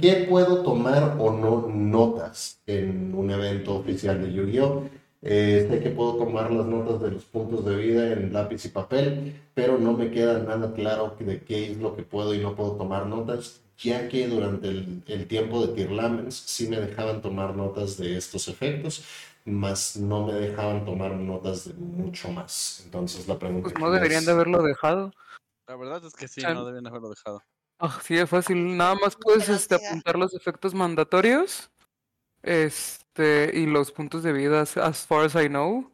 ¿qué 0.00 0.26
puedo 0.28 0.62
tomar 0.62 1.16
o 1.18 1.30
no 1.30 1.68
notas 1.68 2.60
en 2.66 3.14
un 3.14 3.30
evento 3.30 3.76
oficial 3.76 4.22
de 4.22 4.32
Yu-Gi-Oh? 4.32 4.84
Eh, 5.22 5.66
sé 5.70 5.80
que 5.82 5.90
puedo 5.90 6.14
tomar 6.16 6.50
las 6.50 6.64
notas 6.64 6.98
de 7.02 7.10
los 7.10 7.24
puntos 7.24 7.62
de 7.66 7.76
vida 7.76 8.10
en 8.14 8.32
lápiz 8.32 8.64
y 8.64 8.68
papel, 8.70 9.34
pero 9.52 9.76
no 9.76 9.92
me 9.92 10.10
queda 10.10 10.38
nada 10.38 10.72
claro 10.72 11.14
de 11.18 11.40
qué 11.42 11.72
es 11.72 11.76
lo 11.76 11.94
que 11.94 12.02
puedo 12.02 12.32
y 12.34 12.38
no 12.38 12.54
puedo 12.56 12.72
tomar 12.76 13.06
notas, 13.06 13.60
ya 13.76 14.08
que 14.08 14.26
durante 14.28 14.68
el, 14.68 15.02
el 15.06 15.26
tiempo 15.26 15.66
de 15.66 15.74
Tier 15.74 15.90
Lamens 15.90 16.36
sí 16.36 16.68
me 16.68 16.80
dejaban 16.80 17.20
tomar 17.20 17.54
notas 17.54 17.98
de 17.98 18.16
estos 18.16 18.48
efectos, 18.48 19.04
más 19.44 19.96
no 19.96 20.26
me 20.26 20.34
dejaban 20.34 20.84
tomar 20.84 21.12
notas 21.12 21.66
de 21.68 21.74
mucho 21.74 22.30
más. 22.30 22.82
Entonces 22.84 23.26
la 23.28 23.38
pregunta 23.38 23.70
Pues 23.70 23.78
no 23.78 23.90
deberían 23.90 24.20
es- 24.20 24.26
de 24.26 24.32
haberlo 24.32 24.62
dejado. 24.62 25.12
La 25.68 25.76
verdad 25.76 26.04
es 26.04 26.14
que 26.14 26.28
sí, 26.28 26.40
Chan. 26.40 26.54
no 26.54 26.64
deben 26.64 26.86
haberlo 26.86 27.10
dejado. 27.10 27.42
Así 27.78 28.14
de 28.14 28.26
fácil. 28.26 28.76
Nada 28.76 28.94
más 28.96 29.16
puedes 29.16 29.48
este, 29.48 29.78
sí, 29.78 29.84
apuntar 29.86 30.16
los 30.16 30.34
efectos 30.34 30.74
mandatorios. 30.74 31.70
Este, 32.42 33.50
y 33.54 33.66
los 33.66 33.92
puntos 33.92 34.22
de 34.22 34.32
vida, 34.32 34.62
as- 34.62 34.76
as 34.76 35.06
far 35.06 35.24
as 35.26 35.34
I 35.34 35.48
know. 35.48 35.90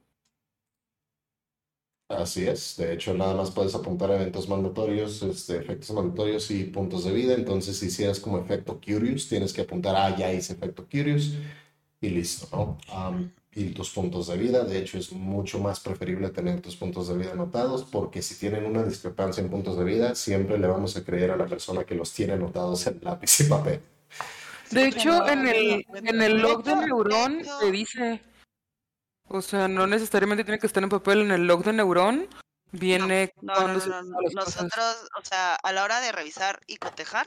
Así 2.08 2.46
es, 2.46 2.76
de 2.76 2.92
hecho 2.94 3.14
nada 3.14 3.34
más 3.34 3.50
puedes 3.50 3.74
apuntar 3.74 4.08
eventos 4.12 4.48
mandatorios, 4.48 5.22
este, 5.24 5.56
efectos 5.56 5.90
mandatorios 5.90 6.48
y 6.52 6.62
puntos 6.64 7.02
de 7.02 7.12
vida, 7.12 7.34
entonces 7.34 7.76
si 7.80 7.86
hicieras 7.86 8.20
como 8.20 8.38
efecto 8.38 8.80
Curious, 8.80 9.28
tienes 9.28 9.52
que 9.52 9.62
apuntar, 9.62 9.96
ah, 9.96 10.16
ya 10.16 10.32
hice 10.32 10.52
efecto 10.52 10.86
Curious 10.88 11.32
y 12.00 12.10
listo, 12.10 12.48
¿no? 12.52 12.78
Y 13.52 13.70
tus 13.70 13.90
puntos 13.90 14.26
de 14.26 14.36
vida, 14.36 14.64
de 14.64 14.78
hecho 14.78 14.98
es 14.98 15.12
mucho 15.12 15.58
más 15.58 15.80
preferible 15.80 16.28
tener 16.28 16.60
tus 16.60 16.76
puntos 16.76 17.08
de 17.08 17.16
vida 17.16 17.32
anotados 17.32 17.84
porque 17.84 18.20
si 18.20 18.34
tienen 18.34 18.66
una 18.66 18.82
discrepancia 18.82 19.42
en 19.42 19.48
puntos 19.48 19.78
de 19.78 19.84
vida, 19.84 20.14
siempre 20.14 20.58
le 20.58 20.66
vamos 20.66 20.94
a 20.96 21.04
creer 21.04 21.30
a 21.30 21.36
la 21.36 21.46
persona 21.46 21.84
que 21.84 21.94
los 21.94 22.12
tiene 22.12 22.34
anotados 22.34 22.86
en 22.86 23.00
lápiz 23.02 23.40
y 23.40 23.44
papel. 23.44 23.80
De 24.70 24.88
hecho, 24.88 25.26
en 25.26 25.46
el, 25.46 25.86
en 25.94 26.22
el 26.22 26.38
log 26.38 26.64
de 26.64 26.72
hecho- 26.72 27.58
te 27.60 27.70
dice. 27.70 28.20
O 29.28 29.40
sea, 29.40 29.68
no 29.68 29.86
necesariamente 29.86 30.44
tiene 30.44 30.58
que 30.58 30.66
estar 30.66 30.82
en 30.82 30.88
papel. 30.88 31.22
En 31.22 31.30
el 31.30 31.46
log 31.46 31.64
de 31.64 31.72
Neuron 31.72 32.28
viene 32.72 33.32
No, 33.40 33.54
no, 33.54 33.60
cuando 33.60 33.86
no, 33.86 34.02
no, 34.02 34.16
cosas. 34.34 34.34
Nosotros, 34.64 35.08
o 35.20 35.24
sea, 35.24 35.54
a 35.54 35.72
la 35.72 35.82
hora 35.82 36.00
de 36.00 36.12
revisar 36.12 36.60
y 36.66 36.76
cotejar, 36.76 37.26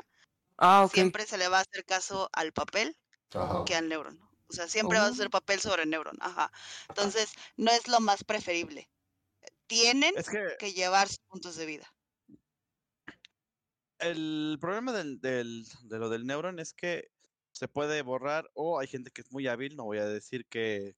Ah, 0.60 0.88
siempre 0.94 1.26
se 1.26 1.38
le 1.38 1.48
va 1.48 1.60
a 1.60 1.62
hacer 1.62 1.86
caso 1.86 2.30
al 2.34 2.52
papel 2.52 2.96
Ajá. 3.34 3.64
que 3.66 3.76
al 3.76 3.88
Neuron. 3.90 4.20
O 4.50 4.54
sea, 4.54 4.68
siempre 4.68 4.98
vas 4.98 5.08
a 5.08 5.10
Oh. 5.12 5.14
hacer 5.14 5.30
papel 5.30 5.60
sobre 5.60 5.86
Neuron. 5.86 6.18
Ajá. 6.22 6.52
Entonces, 6.90 7.32
no 7.58 7.72
es 7.72 7.88
lo 7.88 8.00
más 8.00 8.24
preferible. 8.24 8.90
Tienen 9.68 10.16
Es 10.18 10.30
que 10.30 10.56
que 10.60 10.74
llevar 10.74 11.08
sus 11.08 11.20
puntos 11.28 11.56
de 11.56 11.66
vida. 11.68 11.94
el 14.00 14.58
problema 14.62 14.94
del, 14.94 15.20
del- 15.20 15.66
de 15.84 16.00
lo 16.00 16.10
del 16.10 16.26
Neuron 16.26 16.60
es 16.60 16.74
que 16.74 17.10
se 17.52 17.68
puede 17.68 18.02
borrar 18.02 18.50
o 18.54 18.80
hay 18.80 18.88
gente 18.88 19.12
que 19.12 19.22
es 19.22 19.32
muy 19.32 19.48
hábil, 19.48 19.76
no 19.76 19.84
voy 19.86 19.98
a 19.98 20.06
decir 20.06 20.46
que 20.48 20.96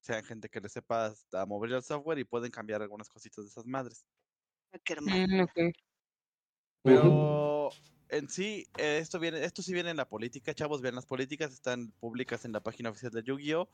sean 0.00 0.24
gente 0.24 0.48
que 0.48 0.60
le 0.60 0.68
sepa 0.68 1.06
hasta 1.06 1.44
mover 1.44 1.72
el 1.72 1.82
software 1.82 2.18
y 2.18 2.24
pueden 2.24 2.50
cambiar 2.50 2.82
algunas 2.82 3.08
cositas 3.08 3.44
de 3.44 3.50
esas 3.50 3.66
madres. 3.66 4.06
Ah, 4.72 4.78
qué 4.84 4.94
hermoso. 4.94 5.16
Mm, 5.16 5.40
ok. 5.42 5.58
Ujú. 5.58 5.72
Pero 6.82 7.70
en 8.10 8.28
sí, 8.28 8.66
eh, 8.78 8.98
esto 9.00 9.18
viene, 9.18 9.44
esto 9.44 9.62
sí 9.62 9.72
viene 9.72 9.90
en 9.90 9.96
la 9.96 10.08
política, 10.08 10.54
chavos, 10.54 10.80
vean 10.80 10.94
las 10.94 11.06
políticas, 11.06 11.52
están 11.52 11.92
públicas 12.00 12.44
en 12.44 12.52
la 12.52 12.60
página 12.60 12.90
oficial 12.90 13.12
de 13.12 13.22
Yu-Gi-Oh! 13.22 13.68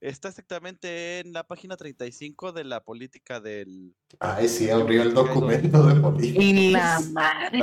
Está 0.00 0.28
exactamente 0.28 1.18
en 1.18 1.32
la 1.32 1.42
página 1.44 1.76
35 1.76 2.52
de 2.52 2.62
la 2.62 2.84
política 2.84 3.40
del... 3.40 3.96
Ay, 4.20 4.48
sí, 4.48 4.70
abrió 4.70 5.02
el 5.02 5.12
documento 5.12 5.84
de 5.84 6.00
política. 6.00 6.40
Y 6.40 6.70
la 6.70 7.00
madre. 7.12 7.58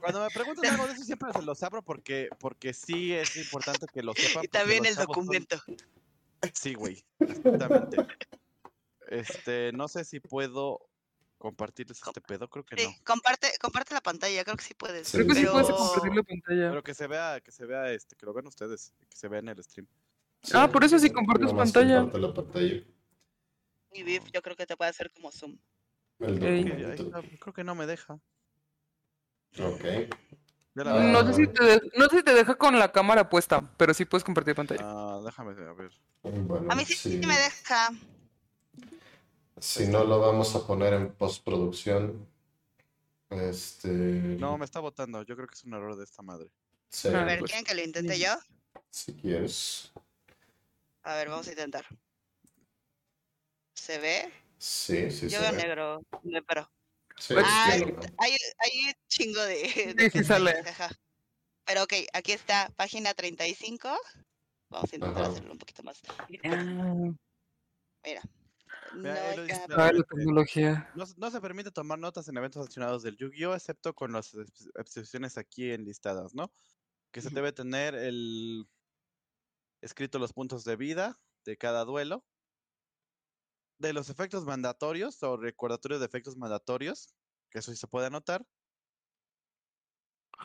Cuando 0.00 0.20
me 0.20 0.28
preguntan 0.32 0.74
algo 0.74 0.86
de 0.86 0.92
eso 0.92 1.02
siempre 1.02 1.32
se 1.32 1.42
los 1.42 1.60
abro 1.64 1.82
porque, 1.82 2.28
porque 2.38 2.72
sí 2.72 3.12
es 3.12 3.36
importante 3.36 3.86
que 3.92 4.04
lo 4.04 4.14
sepan. 4.14 4.44
Y 4.44 4.48
también 4.48 4.86
el 4.86 4.94
son- 4.94 5.06
documento. 5.06 5.56
Sí, 6.54 6.74
güey, 6.74 7.04
exactamente. 7.18 7.96
Este, 9.08 9.72
no 9.72 9.88
sé 9.88 10.04
si 10.04 10.20
puedo 10.20 10.85
compartirles 11.50 12.00
este 12.04 12.20
pedo, 12.20 12.48
creo 12.48 12.64
que 12.64 12.76
Sí, 12.76 12.86
no. 12.86 13.04
comparte, 13.04 13.48
comparte 13.60 13.94
la 13.94 14.00
pantalla, 14.00 14.42
creo 14.44 14.56
que 14.56 14.64
sí 14.64 14.74
puedes. 14.74 15.06
Sí, 15.08 15.18
Creo 15.18 15.26
que 15.28 15.34
sí 15.34 15.40
pero- 15.42 15.52
puedes 15.52 15.68
compartir 15.70 16.14
la 16.16 16.22
pantalla. 16.22 16.68
Pero 16.70 16.82
que 16.82 16.94
se 16.94 17.06
vea, 17.06 17.40
que 17.40 17.52
se 17.52 17.66
vea, 17.66 17.92
este, 17.92 18.16
que 18.16 18.26
lo 18.26 18.32
vean 18.34 18.46
ustedes, 18.48 18.92
que 19.08 19.16
se 19.16 19.28
vea 19.28 19.38
en 19.40 19.48
el 19.50 19.62
stream. 19.62 19.86
Ah, 20.52 20.68
por 20.68 20.82
eso 20.84 20.98
sí 20.98 21.10
compartes 21.10 21.52
pantalla. 21.52 22.00
comparte 22.00 22.18
la 22.20 22.34
pantalla. 22.34 22.82
Y 23.92 24.02
Viv, 24.02 24.22
yo 24.32 24.42
creo 24.42 24.56
que 24.56 24.66
te 24.66 24.76
puede 24.76 24.90
hacer 24.90 25.10
como 25.12 25.30
zoom. 25.32 25.56
Creo 26.18 27.52
que 27.54 27.64
no 27.64 27.74
me 27.74 27.86
deja. 27.86 28.14
Ok. 29.58 29.84
La-. 30.74 31.00
No 31.04 31.26
sé, 31.26 31.32
si 31.32 31.46
te 31.46 31.64
de- 31.64 31.90
no 31.96 32.06
sé 32.08 32.18
si 32.18 32.22
te 32.22 32.34
deja 32.34 32.54
con 32.56 32.78
la 32.78 32.92
cámara 32.92 33.28
puesta, 33.30 33.62
pero 33.78 33.94
sí 33.94 34.04
puedes 34.04 34.24
compartir 34.24 34.54
pantalla. 34.54 34.82
Ah, 34.84 35.20
déjame 35.24 35.52
a 35.52 35.72
ver. 35.72 35.90
Bueno, 36.22 36.70
A 36.70 36.74
mí 36.74 36.84
sí, 36.84 36.94
sí 36.94 37.20
sí. 37.20 37.26
me 37.26 37.36
deja. 37.36 37.90
Si 39.58 39.86
no 39.88 40.04
lo 40.04 40.20
vamos 40.20 40.54
a 40.54 40.66
poner 40.66 40.92
en 40.94 41.14
postproducción. 41.14 42.28
Este. 43.30 43.88
No, 43.88 44.56
me 44.58 44.64
está 44.64 44.80
botando. 44.80 45.22
Yo 45.22 45.34
creo 45.36 45.48
que 45.48 45.54
es 45.54 45.64
un 45.64 45.74
error 45.74 45.96
de 45.96 46.04
esta 46.04 46.22
madre. 46.22 46.50
sí, 46.88 47.08
A 47.08 47.24
ver, 47.24 47.38
pues, 47.40 47.50
¿quieren 47.50 47.64
que 47.64 47.74
lo 47.74 47.82
intente 47.82 48.18
yo? 48.18 48.34
si 48.90 49.14
quieres. 49.14 49.92
A 51.02 51.14
ver, 51.14 51.28
vamos 51.28 51.46
a 51.48 51.50
intentar. 51.50 51.84
¿Se 53.74 53.98
ve? 53.98 54.32
Sí, 54.58 55.10
sí, 55.10 55.28
Yo 55.28 55.38
se 55.38 55.40
veo 55.40 55.52
ve. 55.52 55.58
negro, 55.58 56.02
no, 56.22 56.42
pero... 56.44 56.70
Sí, 57.18 57.34
Ah, 57.36 57.66
sí, 57.66 57.72
hay, 57.72 57.92
no. 57.92 58.00
hay 58.18 58.30
hay 58.58 58.86
un 58.88 58.92
chingo 59.08 59.40
de... 59.42 59.94
de 59.96 60.10
Sí, 60.10 60.18
sí 60.18 60.24
sale. 60.24 60.54
Pero 61.64 61.82
ok, 61.84 61.92
aquí 62.12 62.32
está, 62.32 62.70
página 62.76 63.12
35. 63.14 63.88
Vamos 64.70 64.92
a 64.92 64.96
intentar 64.96 65.22
Ajá. 65.22 65.32
hacerlo 65.32 65.52
un 65.52 65.58
poquito 65.58 65.82
más. 65.82 66.00
Ah, 66.44 67.10
Mira, 68.04 68.22
no 68.94 69.02
la 69.76 70.02
tecnología. 70.08 70.90
Se- 71.06 71.14
no 71.16 71.30
se 71.30 71.40
permite 71.40 71.70
tomar 71.70 71.98
notas 71.98 72.28
en 72.28 72.36
eventos 72.36 72.64
accionados 72.64 73.02
del 73.02 73.16
Yu-Gi-Oh! 73.16 73.54
excepto 73.54 73.94
con 73.94 74.12
las 74.12 74.34
ex- 74.34 74.70
excepciones 74.76 75.36
aquí 75.38 75.70
enlistadas, 75.70 76.34
¿no? 76.34 76.52
Que 77.12 77.20
se 77.22 77.30
debe 77.30 77.52
tener 77.52 77.94
el 77.94 78.68
escrito 79.82 80.18
los 80.18 80.32
puntos 80.32 80.64
de 80.64 80.76
vida 80.76 81.18
de 81.44 81.56
cada 81.56 81.84
duelo. 81.84 82.24
De 83.78 83.92
los 83.92 84.08
efectos 84.08 84.44
mandatorios 84.44 85.22
o 85.22 85.36
recordatorios 85.36 86.00
de 86.00 86.06
efectos 86.06 86.36
mandatorios, 86.36 87.08
que 87.50 87.58
eso 87.58 87.70
sí 87.72 87.76
se 87.76 87.86
puede 87.86 88.06
anotar. 88.06 88.46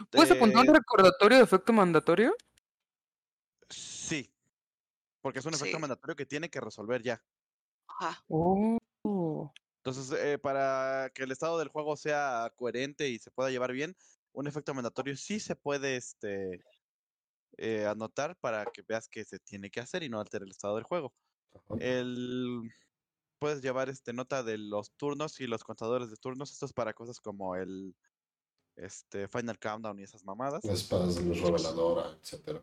¿Puedes 0.10 0.32
apuntar 0.32 0.68
un 0.70 0.76
recordatorio 0.76 1.38
de 1.38 1.44
efecto 1.44 1.74
mandatorio? 1.74 2.36
Sí. 3.70 4.34
Porque 5.22 5.40
es 5.40 5.46
un 5.46 5.54
efecto 5.54 5.78
Sí. 5.78 5.82
mandatorio 5.82 6.16
que 6.16 6.26
tiene 6.26 6.50
que 6.50 6.60
resolver 6.60 7.02
ya. 7.04 7.24
Ajá. 8.00 8.24
Oh. 8.28 9.52
Entonces, 9.78 10.12
eh, 10.20 10.38
para 10.38 11.10
que 11.14 11.24
el 11.24 11.32
estado 11.32 11.58
del 11.58 11.70
juego 11.70 11.98
sea 11.98 12.54
coherente 12.56 13.10
y 13.10 13.18
se 13.18 13.32
pueda 13.32 13.50
llevar 13.50 13.72
bien, 13.72 13.96
un 14.34 14.48
efecto 14.48 14.74
mandatorio 14.74 15.18
sí 15.18 15.40
se 15.40 15.56
puede 15.56 15.96
este, 15.96 16.64
eh, 17.58 17.86
anotar 17.86 18.38
para 18.38 18.66
que 18.66 18.84
veas 18.84 19.08
que 19.08 19.26
se 19.26 19.40
tiene 19.40 19.72
que 19.72 19.80
hacer 19.80 20.04
y 20.04 20.10
no 20.10 20.20
altere 20.20 20.46
el 20.46 20.52
estado 20.52 20.76
del 20.76 20.84
juego. 20.84 21.14
Ajá. 21.54 21.76
El, 21.80 22.72
puedes 23.40 23.62
llevar 23.64 23.90
este, 23.90 24.14
nota 24.14 24.44
de 24.44 24.60
los 24.60 24.92
turnos 24.92 25.40
y 25.42 25.48
los 25.48 25.64
contadores 25.64 26.12
de 26.12 26.18
turnos. 26.18 26.52
Esto 26.52 26.68
es 26.68 26.74
para 26.74 26.94
cosas 26.94 27.20
como 27.20 27.56
el 27.56 27.96
este, 28.76 29.28
Final 29.28 29.58
Countdown 29.58 30.00
y 30.00 30.04
esas 30.04 30.24
mamadas. 30.24 30.64
Las 30.64 30.82
espadas 30.82 31.16
de 31.16 31.24
luz 31.24 31.42
reveladora, 31.42 32.18
etcétera. 32.22 32.62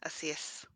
Así 0.00 0.30
es. 0.30 0.68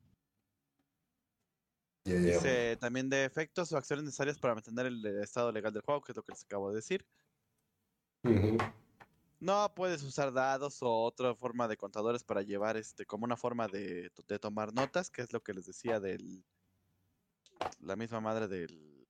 Dice 2.14 2.76
también 2.76 3.08
de 3.08 3.24
efectos 3.24 3.72
o 3.72 3.76
acciones 3.76 4.04
necesarias 4.04 4.38
para 4.38 4.54
mantener 4.54 4.86
el 4.86 5.04
eh, 5.04 5.22
estado 5.22 5.50
legal 5.50 5.72
del 5.72 5.82
juego, 5.82 6.02
que 6.02 6.12
es 6.12 6.16
lo 6.16 6.22
que 6.22 6.32
les 6.32 6.44
acabo 6.44 6.70
de 6.70 6.76
decir. 6.76 7.04
No 9.38 9.72
puedes 9.74 10.02
usar 10.02 10.32
dados 10.32 10.82
o 10.82 11.02
otra 11.04 11.34
forma 11.34 11.68
de 11.68 11.76
contadores 11.76 12.24
para 12.24 12.42
llevar 12.42 12.76
este 12.76 13.04
como 13.04 13.24
una 13.24 13.36
forma 13.36 13.68
de, 13.68 14.10
de 14.26 14.38
tomar 14.38 14.72
notas, 14.72 15.10
que 15.10 15.22
es 15.22 15.32
lo 15.32 15.42
que 15.42 15.52
les 15.52 15.66
decía 15.66 16.00
del 16.00 16.44
la 17.80 17.96
misma 17.96 18.20
madre 18.20 18.48
del 18.48 19.06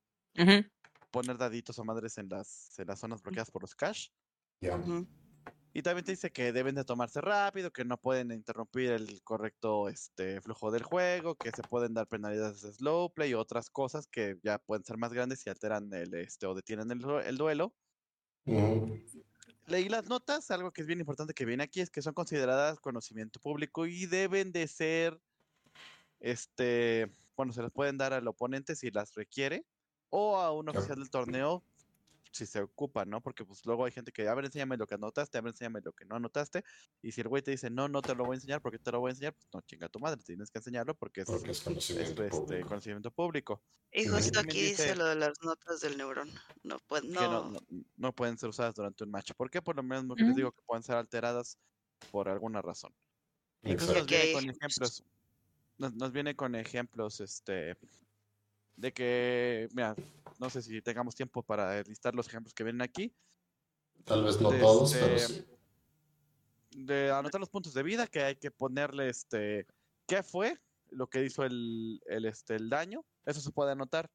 poner 1.11 1.37
daditos 1.37 1.79
o 1.79 1.83
madres 1.83 2.17
en 2.17 2.29
las, 2.29 2.77
en 2.79 2.87
las 2.87 2.99
zonas 2.99 3.21
bloqueadas 3.21 3.51
por 3.51 3.61
los 3.61 3.75
cash. 3.75 4.09
Y 5.77 5.83
también 5.83 6.03
te 6.03 6.13
dice 6.13 6.31
que 6.31 6.51
deben 6.51 6.73
de 6.73 6.83
tomarse 6.83 7.21
rápido, 7.21 7.69
que 7.71 7.85
no 7.85 7.97
pueden 7.97 8.31
interrumpir 8.31 8.89
el 8.89 9.21
correcto 9.21 9.89
este, 9.89 10.41
flujo 10.41 10.71
del 10.71 10.81
juego, 10.81 11.35
que 11.35 11.51
se 11.51 11.61
pueden 11.61 11.93
dar 11.93 12.07
penalidades 12.07 12.63
de 12.63 12.73
slow 12.73 13.13
play 13.13 13.29
y 13.29 13.33
otras 13.35 13.69
cosas 13.69 14.07
que 14.07 14.39
ya 14.41 14.57
pueden 14.57 14.83
ser 14.83 14.97
más 14.97 15.13
grandes 15.13 15.45
y 15.45 15.51
alteran 15.51 15.93
el 15.93 16.15
este 16.15 16.47
o 16.47 16.55
detienen 16.55 16.89
el, 16.89 17.05
el 17.23 17.37
duelo. 17.37 17.75
Leí 19.67 19.87
las 19.87 20.07
notas, 20.09 20.49
algo 20.49 20.71
que 20.71 20.81
es 20.81 20.87
bien 20.87 20.99
importante 20.99 21.35
que 21.35 21.45
viene 21.45 21.65
aquí 21.65 21.79
es 21.79 21.91
que 21.91 22.01
son 22.01 22.15
consideradas 22.15 22.79
conocimiento 22.79 23.39
público 23.39 23.85
y 23.85 24.07
deben 24.07 24.51
de 24.51 24.67
ser, 24.67 25.21
este, 26.19 27.11
bueno, 27.35 27.53
se 27.53 27.61
las 27.61 27.71
pueden 27.71 27.99
dar 27.99 28.13
al 28.13 28.27
oponente 28.27 28.75
si 28.75 28.89
las 28.89 29.13
requiere 29.13 29.63
o 30.09 30.37
a 30.37 30.51
un 30.51 30.69
oficial 30.69 30.97
del 30.97 31.11
torneo 31.11 31.63
si 32.37 32.45
se 32.45 32.61
ocupa, 32.61 33.05
¿no? 33.05 33.21
Porque 33.21 33.43
pues 33.45 33.65
luego 33.65 33.85
hay 33.85 33.91
gente 33.91 34.11
que, 34.11 34.27
a 34.27 34.33
ver, 34.33 34.45
enséñame 34.45 34.77
lo 34.77 34.87
que 34.87 34.95
anotaste, 34.95 35.37
a 35.37 35.41
ver, 35.41 35.51
enséñame 35.51 35.81
lo 35.83 35.93
que 35.93 36.05
no 36.05 36.15
anotaste. 36.15 36.63
Y 37.01 37.11
si 37.11 37.21
el 37.21 37.27
güey 37.27 37.41
te 37.41 37.51
dice, 37.51 37.69
no, 37.69 37.87
no 37.87 38.01
te 38.01 38.15
lo 38.15 38.25
voy 38.25 38.33
a 38.33 38.37
enseñar, 38.37 38.61
porque 38.61 38.79
te 38.79 38.91
lo 38.91 38.99
voy 38.99 39.09
a 39.09 39.11
enseñar? 39.11 39.33
Pues 39.33 39.47
no, 39.53 39.61
chinga 39.61 39.89
tu 39.89 39.99
madre, 39.99 40.21
tienes 40.23 40.49
que 40.49 40.59
enseñarlo 40.59 40.95
porque 40.95 41.21
es, 41.21 41.27
conocimiento, 41.27 42.23
este, 42.23 42.29
público. 42.29 42.67
conocimiento, 42.67 43.11
público. 43.11 43.63
Y 43.91 44.07
justo 44.07 44.39
aquí 44.39 44.61
dice, 44.61 44.95
lo 44.95 45.05
de 45.05 45.15
las 45.15 45.41
notas 45.41 45.81
del 45.81 45.97
neurón. 45.97 46.29
No, 46.63 46.79
no... 47.03 47.59
no, 47.95 48.13
pueden 48.13 48.37
ser 48.37 48.49
usadas 48.49 48.75
durante 48.75 49.03
un 49.03 49.11
match. 49.11 49.31
¿Por 49.35 49.49
qué? 49.49 49.61
Por 49.61 49.75
lo 49.75 49.83
mismo 49.83 50.15
que 50.15 50.23
les 50.23 50.35
digo 50.35 50.51
que 50.51 50.61
pueden 50.65 50.83
ser 50.83 50.95
alteradas 50.95 51.57
por 52.11 52.29
alguna 52.29 52.61
razón. 52.61 52.93
Incluso 53.63 53.93
nos 53.93 54.05
viene 54.05 54.33
con 54.33 54.49
ejemplos. 54.49 55.03
Nos, 55.77 55.93
nos 55.93 56.11
viene 56.11 56.35
con 56.35 56.55
ejemplos, 56.55 57.19
este, 57.21 57.77
de 58.77 58.93
que, 58.93 59.67
mira, 59.73 59.95
no 60.39 60.49
sé 60.49 60.61
si 60.61 60.81
tengamos 60.81 61.15
tiempo 61.15 61.43
para 61.43 61.81
listar 61.83 62.15
los 62.15 62.27
ejemplos 62.27 62.53
que 62.53 62.63
vienen 62.63 62.81
aquí. 62.81 63.13
Tal 64.05 64.23
vez 64.23 64.39
no 64.39 64.49
todos, 64.51 64.93
pero 64.93 65.15
este, 65.15 65.33
sí. 65.33 65.45
De 66.71 67.11
anotar 67.11 67.41
los 67.41 67.49
puntos 67.49 67.73
de 67.73 67.83
vida, 67.83 68.07
que 68.07 68.21
hay 68.23 68.35
que 68.35 68.51
ponerle 68.51 69.09
este 69.09 69.65
qué 70.05 70.23
fue 70.23 70.57
lo 70.91 71.09
que 71.09 71.25
hizo 71.25 71.43
el, 71.43 71.99
el, 72.05 72.25
este, 72.25 72.55
el 72.55 72.69
daño. 72.69 73.03
Eso 73.25 73.41
se 73.41 73.51
puede 73.51 73.71
anotar. 73.71 74.09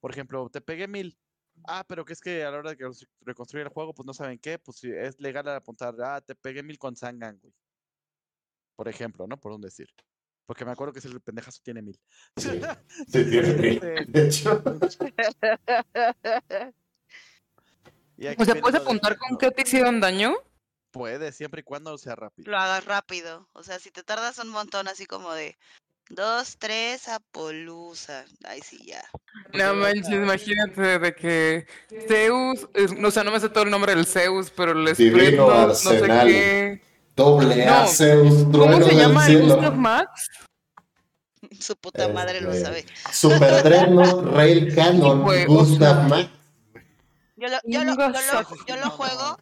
Por 0.00 0.10
ejemplo, 0.10 0.50
te 0.50 0.60
pegué 0.60 0.88
mil. 0.88 1.16
Ah, 1.64 1.84
pero 1.86 2.04
que 2.04 2.12
es 2.12 2.20
que 2.20 2.44
a 2.44 2.50
la 2.50 2.58
hora 2.58 2.74
de 2.74 3.06
reconstruir 3.20 3.66
el 3.66 3.72
juego, 3.72 3.94
pues 3.94 4.06
no 4.06 4.14
saben 4.14 4.38
qué, 4.38 4.58
pues 4.58 4.82
es 4.82 5.20
legal 5.20 5.46
apuntar, 5.48 5.94
ah, 6.02 6.20
te 6.20 6.34
pegué 6.34 6.62
mil 6.62 6.78
con 6.78 6.96
Sangan, 6.96 7.38
güey. 7.38 7.54
Por 8.76 8.88
ejemplo, 8.88 9.26
¿no? 9.26 9.38
Por 9.38 9.52
un 9.52 9.60
decir. 9.60 9.88
Porque 10.50 10.64
me 10.64 10.72
acuerdo 10.72 10.92
que 10.92 10.98
ese 10.98 11.08
pendejazo 11.20 11.60
tiene 11.62 11.80
mil. 11.80 11.96
Sí, 12.36 12.50
tiene 13.12 13.52
mil. 13.52 13.76
Este, 13.76 14.04
de 14.08 14.26
hecho. 14.26 14.60
o 18.36 18.44
sea, 18.44 18.56
¿puedes 18.56 18.80
apuntar 18.80 19.16
con 19.16 19.38
qué 19.38 19.52
te 19.52 19.62
hicieron 19.62 20.00
daño? 20.00 20.34
Puede, 20.90 21.30
siempre 21.30 21.60
y 21.60 21.62
cuando 21.62 21.96
sea 21.98 22.16
rápido. 22.16 22.50
Lo 22.50 22.58
hagas 22.58 22.84
rápido. 22.84 23.48
O 23.52 23.62
sea, 23.62 23.78
si 23.78 23.92
te 23.92 24.02
tardas 24.02 24.40
un 24.40 24.48
montón, 24.48 24.88
así 24.88 25.06
como 25.06 25.32
de 25.34 25.56
dos, 26.08 26.56
tres, 26.58 27.06
Apolusa. 27.06 28.24
Ahí 28.42 28.60
sí, 28.60 28.84
ya. 28.84 29.08
No 29.52 29.76
manches, 29.76 30.08
imagínate 30.08 30.98
de 30.98 31.14
que 31.14 31.68
Zeus, 32.08 32.68
o 33.04 33.10
sea, 33.12 33.22
no 33.22 33.30
me 33.30 33.38
sé 33.38 33.50
todo 33.50 33.62
el 33.62 33.70
nombre 33.70 33.94
del 33.94 34.04
Zeus, 34.04 34.50
pero 34.50 34.72
el 34.72 34.96
Divino 34.96 35.46
no, 35.46 35.68
no 35.68 35.74
sé 35.76 36.00
qué. 36.00 36.89
Doble 37.16 37.66
A, 37.66 37.86
Zeus, 37.86 38.44
¿Cómo 38.52 38.82
se 38.82 38.94
llama 38.94 39.26
el 39.26 39.42
Gustav 39.42 39.76
Max? 39.76 40.28
Su 41.58 41.76
puta 41.76 42.08
madre 42.08 42.40
lo 42.40 42.52
este, 42.52 42.64
sabe. 42.64 42.86
Super 43.12 43.62
Dreadnought, 43.62 44.24
Rail 44.34 44.74
Cannon, 44.74 45.24
Gustav 45.46 46.08
Max. 46.08 46.30
Yo 47.36 47.48
lo, 47.48 47.58
yo, 47.64 47.84
lo, 47.84 47.94
yo, 48.66 48.76
lo, 48.76 48.90
juego, 48.90 49.38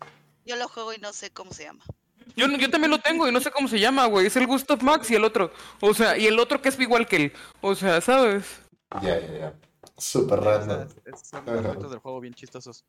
yo 0.47 0.57
lo 0.57 0.69
juego 0.69 0.93
y 0.93 0.99
no 0.99 1.13
sé 1.13 1.31
cómo 1.31 1.53
se 1.53 1.65
llama. 1.65 1.85
Yo, 2.37 2.47
yo 2.47 2.71
también 2.71 2.93
lo 2.93 2.99
tengo 2.99 3.29
y 3.29 3.33
no 3.33 3.41
sé 3.41 3.51
cómo 3.51 3.67
se 3.67 3.81
llama, 3.81 4.07
güey. 4.07 4.27
Es 4.27 4.37
el 4.37 4.47
Gustav 4.47 4.83
Max 4.83 5.11
y 5.11 5.17
el 5.17 5.25
otro. 5.25 5.53
O 5.81 5.93
sea, 5.93 6.17
y 6.17 6.27
el 6.27 6.39
otro 6.39 6.63
que 6.63 6.69
es 6.69 6.79
igual 6.79 7.09
que 7.09 7.17
él. 7.17 7.33
O 7.61 7.75
sea, 7.75 8.01
¿sabes? 8.01 8.45
Ya, 9.03 9.19
ya, 9.19 9.39
ya. 9.39 9.55
Super 9.97 10.41
random. 10.41 10.89
Son 11.23 11.49
aspectos 11.49 11.91
del 11.91 11.99
juego 11.99 12.21
bien 12.21 12.35
chistosos. 12.35 12.85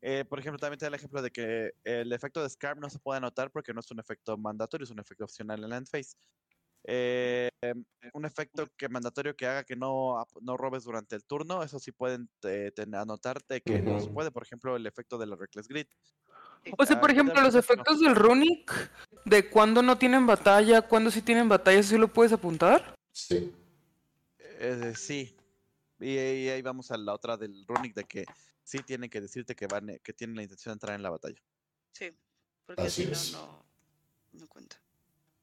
Eh, 0.00 0.24
por 0.28 0.38
ejemplo, 0.38 0.58
también 0.58 0.78
te 0.78 0.84
da 0.84 0.88
el 0.88 0.94
ejemplo 0.94 1.20
de 1.22 1.30
que 1.30 1.72
el 1.84 2.12
efecto 2.12 2.42
de 2.42 2.48
Scarp 2.48 2.78
no 2.78 2.88
se 2.88 2.98
puede 2.98 3.18
anotar 3.18 3.50
porque 3.50 3.74
no 3.74 3.80
es 3.80 3.90
un 3.90 3.98
efecto 3.98 4.36
mandatorio, 4.36 4.84
es 4.84 4.90
un 4.90 5.00
efecto 5.00 5.24
opcional 5.24 5.62
en 5.62 5.70
Landface. 5.70 6.16
Eh, 6.84 7.50
un 8.14 8.24
efecto 8.24 8.66
que 8.76 8.88
mandatorio 8.88 9.36
que 9.36 9.46
haga 9.46 9.64
que 9.64 9.76
no, 9.76 10.24
no 10.40 10.56
robes 10.56 10.84
durante 10.84 11.16
el 11.16 11.24
turno, 11.24 11.62
eso 11.62 11.78
sí 11.78 11.92
pueden 11.92 12.30
anotarte 12.94 13.60
que 13.60 13.82
no 13.82 14.00
se 14.00 14.08
puede, 14.08 14.30
por 14.30 14.44
ejemplo, 14.44 14.76
el 14.76 14.86
efecto 14.86 15.18
de 15.18 15.26
la 15.26 15.36
Reckless 15.36 15.68
Grid. 15.68 15.86
O 16.76 16.86
sea, 16.86 17.00
por 17.00 17.10
ejemplo, 17.10 17.40
los 17.42 17.54
efectos 17.54 18.00
del 18.00 18.14
Runic, 18.14 18.90
de 19.24 19.48
cuando 19.48 19.82
no 19.82 19.98
tienen 19.98 20.26
batalla, 20.26 20.82
cuando 20.82 21.10
sí 21.10 21.22
tienen 21.22 21.48
batalla, 21.48 21.78
¿eso 21.78 21.90
sí 21.90 21.98
lo 21.98 22.08
puedes 22.08 22.32
apuntar? 22.32 22.94
Sí. 23.12 23.52
Eh, 24.38 24.92
sí. 24.96 25.36
Y, 26.00 26.14
y, 26.14 26.48
ahí 26.48 26.62
vamos 26.62 26.90
a 26.90 26.96
la 26.96 27.12
otra 27.12 27.36
del 27.36 27.64
Runic, 27.66 27.94
de 27.94 28.04
que 28.04 28.24
sí 28.68 28.80
tienen 28.80 29.08
que 29.08 29.20
decirte 29.22 29.56
que 29.56 29.66
van, 29.66 29.98
que 30.02 30.12
tienen 30.12 30.36
la 30.36 30.42
intención 30.42 30.72
de 30.72 30.74
entrar 30.74 30.94
en 30.94 31.02
la 31.02 31.08
batalla. 31.08 31.40
Sí, 31.92 32.14
porque 32.66 32.90
si 32.90 33.06
no, 33.32 33.64
no, 34.32 34.46
cuenta. 34.46 34.76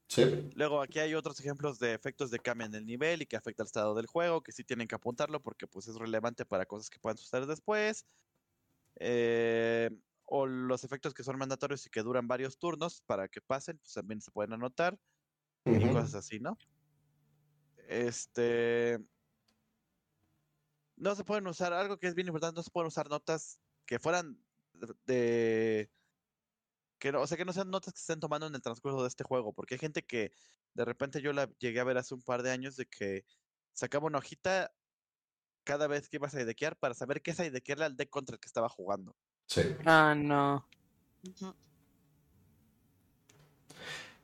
Sí. 0.07 0.51
Luego 0.53 0.79
aquí 0.79 0.99
hay 0.99 1.15
otros 1.15 1.39
ejemplos 1.39 1.79
de 1.79 1.95
efectos 1.95 2.29
de 2.29 2.37
cambio 2.37 2.67
en 2.67 2.75
el 2.75 2.85
nivel 2.85 3.23
y 3.23 3.25
que 3.25 3.35
afecta 3.35 3.63
al 3.63 3.67
estado 3.67 3.95
del 3.95 4.05
juego, 4.05 4.43
que 4.43 4.51
sí 4.51 4.63
tienen 4.63 4.87
que 4.87 4.93
apuntarlo 4.93 5.41
porque 5.41 5.65
pues 5.65 5.87
es 5.87 5.95
relevante 5.95 6.45
para 6.45 6.67
cosas 6.67 6.91
que 6.91 6.99
puedan 6.99 7.17
suceder 7.17 7.47
después. 7.47 8.05
Eh, 8.97 9.89
o 10.25 10.45
los 10.45 10.83
efectos 10.83 11.15
que 11.15 11.23
son 11.23 11.39
mandatorios 11.39 11.85
y 11.87 11.89
que 11.89 12.03
duran 12.03 12.27
varios 12.27 12.59
turnos 12.59 13.01
para 13.01 13.27
que 13.27 13.41
pasen, 13.41 13.79
pues 13.79 13.93
también 13.93 14.21
se 14.21 14.29
pueden 14.29 14.53
anotar. 14.53 14.99
Y 15.65 15.79
cosas 15.79 16.13
así, 16.13 16.39
¿no? 16.39 16.59
Este 17.87 19.03
no 20.97 21.15
se 21.15 21.23
pueden 21.23 21.47
usar, 21.47 21.73
algo 21.73 21.97
que 21.97 22.07
es 22.07 22.15
bien 22.15 22.27
importante, 22.27 22.57
no 22.57 22.63
se 22.63 22.71
pueden 22.71 22.87
usar 22.87 23.09
notas 23.09 23.59
que 23.85 23.99
fueran 23.99 24.39
de... 25.05 25.89
Que 26.99 27.11
no, 27.11 27.21
o 27.21 27.27
sea, 27.27 27.37
que 27.37 27.45
no 27.45 27.53
sean 27.53 27.69
notas 27.69 27.93
que 27.93 27.99
se 27.99 28.03
estén 28.03 28.19
tomando 28.19 28.47
en 28.47 28.55
el 28.55 28.61
transcurso 28.61 29.01
de 29.01 29.09
este 29.09 29.23
juego, 29.23 29.53
porque 29.53 29.75
hay 29.75 29.79
gente 29.79 30.03
que 30.03 30.31
de 30.73 30.85
repente 30.85 31.21
yo 31.21 31.33
la 31.33 31.49
llegué 31.59 31.79
a 31.79 31.83
ver 31.83 31.97
hace 31.97 32.13
un 32.13 32.21
par 32.21 32.41
de 32.41 32.51
años 32.51 32.75
de 32.77 32.85
que 32.85 33.25
sacaba 33.73 34.07
una 34.07 34.19
hojita 34.19 34.73
cada 35.63 35.87
vez 35.87 36.07
que 36.07 36.17
ibas 36.17 36.33
a 36.35 36.41
idequear 36.41 36.77
para 36.77 36.93
saber 36.93 37.21
qué 37.21 37.31
es 37.31 37.39
idequearle 37.39 37.85
al 37.85 37.97
deck 37.97 38.09
contra 38.09 38.35
el 38.35 38.39
que 38.39 38.47
estaba 38.47 38.69
jugando. 38.69 39.15
Sí. 39.47 39.61
Ah, 39.85 40.15
no. 40.15 40.67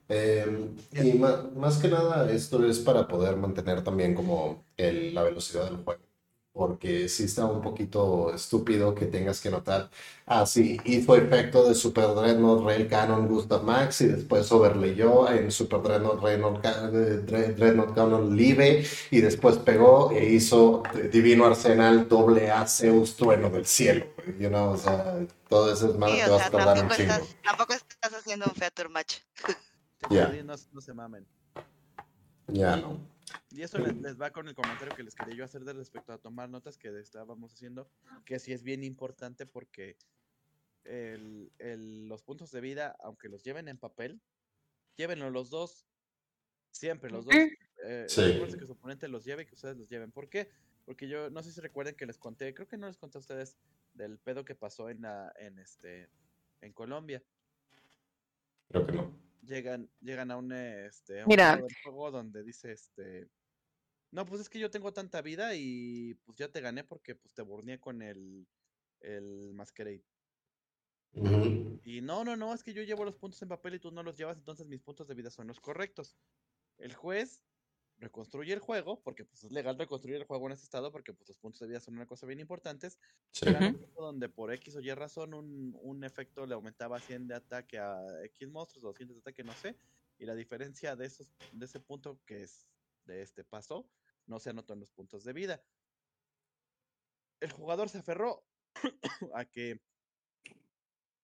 Em, 0.08 0.76
y 0.92 1.12
más, 1.14 1.78
que 1.78 1.88
nada, 1.88 2.30
esto 2.30 2.64
es 2.64 2.78
para 2.78 3.06
poder 3.06 3.36
mantener 3.36 3.84
también 3.84 4.14
como 4.14 4.64
la 4.76 5.22
velocidad 5.22 5.64
del 5.64 5.84
juego 5.84 6.11
porque 6.52 7.08
sí 7.08 7.24
está 7.24 7.46
un 7.46 7.62
poquito 7.62 8.32
estúpido 8.34 8.94
que 8.94 9.06
tengas 9.06 9.40
que 9.40 9.50
notar, 9.50 9.88
ah, 10.26 10.44
sí, 10.44 10.78
hizo 10.84 11.16
efecto 11.16 11.66
de 11.66 11.74
Super 11.74 12.14
Dreadnought 12.14 12.64
Rail 12.64 12.88
Cannon 12.88 13.26
Gustav 13.26 13.62
Max 13.62 14.02
y 14.02 14.08
después 14.08 14.52
overleyó 14.52 15.30
en 15.30 15.50
Super 15.50 15.80
Dreadnought, 15.80 16.20
Dreadnought 16.20 17.94
Cannon 17.94 18.36
Live 18.36 18.86
y 19.10 19.20
después 19.20 19.56
pegó 19.58 20.10
e 20.12 20.26
hizo 20.26 20.82
Divino 21.10 21.46
Arsenal 21.46 22.06
doble 22.06 22.50
A 22.50 22.66
Zeus 22.66 23.16
Trueno 23.16 23.48
del 23.48 23.64
Cielo. 23.64 24.06
You 24.38 24.48
know, 24.48 24.72
o 24.72 24.76
sea, 24.76 25.26
todo 25.48 25.72
eso 25.72 25.90
es 25.90 25.96
más, 25.96 26.12
te 26.12 26.28
vas 26.28 26.46
a 26.46 26.50
tardar 26.50 26.84
un 26.84 26.90
chingo. 26.90 27.14
tampoco 27.42 27.72
estás 27.72 28.12
haciendo 28.12 28.46
un 28.46 28.54
feature 28.54 28.88
match. 28.88 29.16
Ya. 30.10 30.28
No, 30.28 30.54
no 30.72 30.80
se 30.80 30.92
mamen. 30.92 31.26
Ya, 32.48 32.76
no. 32.76 33.11
Y 33.50 33.62
eso 33.62 33.78
les, 33.78 34.20
va 34.20 34.30
con 34.30 34.48
el 34.48 34.54
comentario 34.54 34.94
que 34.94 35.02
les 35.02 35.14
quería 35.14 35.34
yo 35.34 35.44
hacer 35.44 35.64
de 35.64 35.72
respecto 35.72 36.12
a 36.12 36.18
tomar 36.18 36.48
notas 36.48 36.78
que 36.78 36.88
estábamos 36.98 37.52
haciendo, 37.52 37.88
que 38.24 38.38
sí 38.38 38.52
es 38.52 38.62
bien 38.62 38.82
importante 38.82 39.46
porque 39.46 39.96
los 40.84 42.22
puntos 42.22 42.50
de 42.50 42.60
vida, 42.60 42.96
aunque 43.00 43.28
los 43.28 43.44
lleven 43.44 43.68
en 43.68 43.78
papel, 43.78 44.20
llévenlo 44.96 45.30
los 45.30 45.50
dos, 45.50 45.86
siempre 46.70 47.10
los 47.10 47.26
dos. 47.26 47.34
Eh, 47.84 48.06
que 48.06 48.66
su 48.66 48.72
oponente 48.72 49.08
los 49.08 49.24
lleve 49.24 49.42
y 49.42 49.46
que 49.46 49.54
ustedes 49.54 49.76
los 49.76 49.88
lleven. 49.88 50.12
¿Por 50.12 50.28
qué? 50.28 50.48
Porque 50.84 51.08
yo 51.08 51.30
no 51.30 51.42
sé 51.42 51.52
si 51.52 51.60
recuerden 51.60 51.94
que 51.94 52.06
les 52.06 52.18
conté, 52.18 52.54
creo 52.54 52.68
que 52.68 52.76
no 52.76 52.86
les 52.86 52.96
conté 52.96 53.18
a 53.18 53.20
ustedes 53.20 53.56
del 53.94 54.18
pedo 54.18 54.44
que 54.44 54.54
pasó 54.54 54.88
en, 54.88 55.02
la, 55.02 55.32
en, 55.36 55.58
este, 55.58 56.08
en 56.60 56.72
Colombia. 56.72 57.22
Creo 58.68 58.86
que 58.86 58.92
no 58.92 59.21
llegan, 59.42 59.90
llegan 60.00 60.30
a 60.30 60.36
un, 60.36 60.52
este, 60.52 61.24
juego 61.82 62.10
donde 62.10 62.42
dice, 62.42 62.72
este, 62.72 63.28
no, 64.10 64.26
pues 64.26 64.40
es 64.40 64.48
que 64.48 64.58
yo 64.58 64.70
tengo 64.70 64.92
tanta 64.92 65.22
vida 65.22 65.54
y 65.54 66.14
pues 66.24 66.38
ya 66.38 66.48
te 66.48 66.60
gané 66.60 66.84
porque 66.84 67.14
pues 67.14 67.34
te 67.34 67.42
burné 67.42 67.80
con 67.80 68.02
el, 68.02 68.46
el 69.00 69.52
Masquerade. 69.54 70.04
Y 71.84 72.00
no, 72.00 72.24
no, 72.24 72.36
no, 72.36 72.54
es 72.54 72.62
que 72.62 72.72
yo 72.72 72.82
llevo 72.82 73.04
los 73.04 73.16
puntos 73.16 73.42
en 73.42 73.48
papel 73.48 73.74
y 73.74 73.80
tú 73.80 73.90
no 73.90 74.02
los 74.02 74.16
llevas, 74.16 74.38
entonces 74.38 74.68
mis 74.68 74.80
puntos 74.80 75.06
de 75.06 75.14
vida 75.14 75.30
son 75.30 75.46
los 75.46 75.60
correctos. 75.60 76.16
El 76.78 76.94
juez 76.94 77.42
reconstruye 78.02 78.52
el 78.52 78.58
juego, 78.58 79.00
porque 79.00 79.24
pues 79.24 79.44
es 79.44 79.52
legal 79.52 79.78
reconstruir 79.78 80.16
el 80.16 80.24
juego 80.24 80.46
en 80.46 80.52
ese 80.52 80.64
estado, 80.64 80.90
porque 80.90 81.14
pues 81.14 81.28
los 81.28 81.38
puntos 81.38 81.60
de 81.60 81.68
vida 81.68 81.80
son 81.80 81.94
una 81.94 82.06
cosa 82.06 82.26
bien 82.26 82.40
importantes. 82.40 82.98
Era 83.40 83.60
un 83.60 83.78
punto 83.78 84.02
donde 84.02 84.28
por 84.28 84.52
X 84.52 84.76
o 84.76 84.80
Y 84.80 84.92
razón 84.92 85.34
un, 85.34 85.78
un 85.80 86.04
efecto 86.04 86.44
le 86.44 86.54
aumentaba 86.54 86.98
100 86.98 87.28
de 87.28 87.34
ataque 87.36 87.78
a 87.78 87.96
X 88.24 88.48
monstruos, 88.48 88.82
200 88.82 89.16
de 89.16 89.20
ataque, 89.20 89.44
no 89.44 89.52
sé. 89.54 89.78
Y 90.18 90.26
la 90.26 90.34
diferencia 90.34 90.96
de, 90.96 91.06
esos, 91.06 91.28
de 91.52 91.64
ese 91.64 91.80
punto 91.80 92.20
que 92.26 92.42
es 92.42 92.66
de 93.04 93.22
este 93.22 93.44
paso 93.44 93.88
no 94.26 94.38
se 94.38 94.50
anotó 94.50 94.74
en 94.74 94.80
los 94.80 94.90
puntos 94.90 95.24
de 95.24 95.32
vida. 95.32 95.62
El 97.40 97.52
jugador 97.52 97.88
se 97.88 97.98
aferró 97.98 98.44
a 99.34 99.44
que 99.44 99.80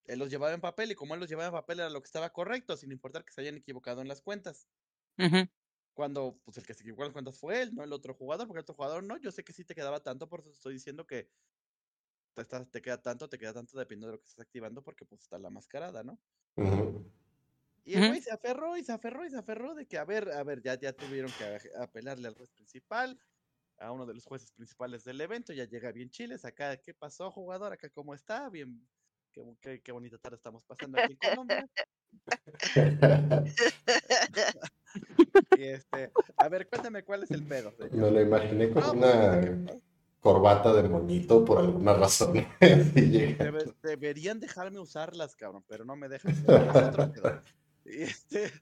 él 0.04 0.18
los 0.18 0.30
llevaba 0.30 0.54
en 0.54 0.60
papel 0.60 0.92
y 0.92 0.94
como 0.94 1.14
él 1.14 1.20
los 1.20 1.28
llevaba 1.28 1.48
en 1.48 1.60
papel 1.60 1.80
era 1.80 1.90
lo 1.90 2.00
que 2.00 2.06
estaba 2.06 2.32
correcto, 2.32 2.76
sin 2.76 2.92
importar 2.92 3.24
que 3.24 3.32
se 3.32 3.40
hayan 3.40 3.56
equivocado 3.56 4.00
en 4.00 4.08
las 4.08 4.20
cuentas. 4.20 4.68
Cuando 5.98 6.38
pues 6.44 6.56
el 6.56 6.64
que 6.64 6.74
se 6.74 6.82
equivocó 6.82 7.02
en 7.02 7.08
las 7.08 7.12
cuentas 7.12 7.40
fue 7.40 7.60
él, 7.60 7.74
no 7.74 7.82
el 7.82 7.92
otro 7.92 8.14
jugador, 8.14 8.46
porque 8.46 8.58
el 8.58 8.62
otro 8.62 8.76
jugador 8.76 9.02
no, 9.02 9.16
yo 9.16 9.32
sé 9.32 9.42
que 9.42 9.52
sí 9.52 9.64
te 9.64 9.74
quedaba 9.74 9.98
tanto, 9.98 10.28
por 10.28 10.42
eso 10.42 10.50
estoy 10.50 10.74
diciendo 10.74 11.04
que 11.04 11.28
te, 12.34 12.44
te 12.44 12.80
queda 12.80 13.02
tanto, 13.02 13.28
te 13.28 13.36
queda 13.36 13.52
tanto 13.52 13.76
dependiendo 13.76 14.06
de 14.06 14.12
lo 14.12 14.20
que 14.20 14.28
estás 14.28 14.46
activando, 14.46 14.80
porque 14.80 15.04
pues 15.04 15.22
está 15.22 15.40
la 15.40 15.50
mascarada, 15.50 16.04
¿no? 16.04 16.20
Y 17.84 17.94
el 17.94 18.10
güey 18.10 18.20
se 18.20 18.30
aferró 18.30 18.76
y 18.76 18.84
se 18.84 18.92
aferró 18.92 19.26
y 19.26 19.30
se 19.30 19.38
aferró 19.38 19.74
de 19.74 19.88
que, 19.88 19.98
a 19.98 20.04
ver, 20.04 20.30
a 20.30 20.44
ver, 20.44 20.62
ya, 20.62 20.78
ya 20.78 20.92
tuvieron 20.92 21.32
que 21.32 21.68
apelarle 21.80 22.28
al 22.28 22.36
juez 22.36 22.52
principal, 22.52 23.18
a 23.78 23.90
uno 23.90 24.06
de 24.06 24.14
los 24.14 24.24
jueces 24.24 24.52
principales 24.52 25.02
del 25.02 25.20
evento, 25.20 25.52
ya 25.52 25.64
llega 25.64 25.90
bien 25.90 26.10
chiles, 26.10 26.44
acá, 26.44 26.76
¿qué 26.76 26.94
pasó, 26.94 27.32
jugador? 27.32 27.72
Acá, 27.72 27.90
¿cómo 27.90 28.14
está? 28.14 28.48
Bien, 28.50 28.88
qué, 29.60 29.82
qué, 29.82 29.90
bonita 29.90 30.16
tarde 30.18 30.36
estamos 30.36 30.64
pasando 30.64 30.96
aquí 30.96 31.14
en 31.14 31.18
Colombia. 31.18 31.68
y 35.58 35.64
este, 35.64 36.10
a 36.36 36.48
ver, 36.48 36.68
cuéntame 36.68 37.04
cuál 37.04 37.22
es 37.24 37.30
el 37.30 37.46
pedo. 37.46 37.74
Me 37.92 38.10
lo 38.10 38.20
imaginé 38.20 38.70
con 38.70 38.98
una 38.98 39.40
corbata 40.20 40.72
de 40.74 40.88
moñito 40.88 41.44
por 41.44 41.58
alguna 41.58 41.94
razón. 41.94 42.46
deberían 43.82 44.40
dejarme 44.40 44.78
usarlas, 44.78 45.36
cabrón, 45.36 45.64
pero 45.68 45.84
no 45.84 45.96
me 45.96 46.08
dejan. 46.08 46.34
y, 47.84 48.02
este, 48.02 48.52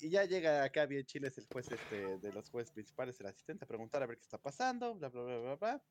y 0.00 0.10
ya 0.10 0.24
llega 0.24 0.64
acá 0.64 0.86
bien 0.86 1.04
chiles 1.04 1.36
el 1.38 1.46
juez 1.46 1.70
este, 1.70 2.18
de 2.18 2.32
los 2.32 2.48
jueces 2.50 2.72
principales, 2.72 3.20
el 3.20 3.26
asistente, 3.26 3.64
a 3.64 3.68
preguntar 3.68 4.02
a 4.02 4.06
ver 4.06 4.16
qué 4.16 4.22
está 4.22 4.38
pasando, 4.38 4.94
bla, 4.94 5.08
bla, 5.08 5.22
bla, 5.22 5.38
bla, 5.38 5.56
bla 5.56 5.82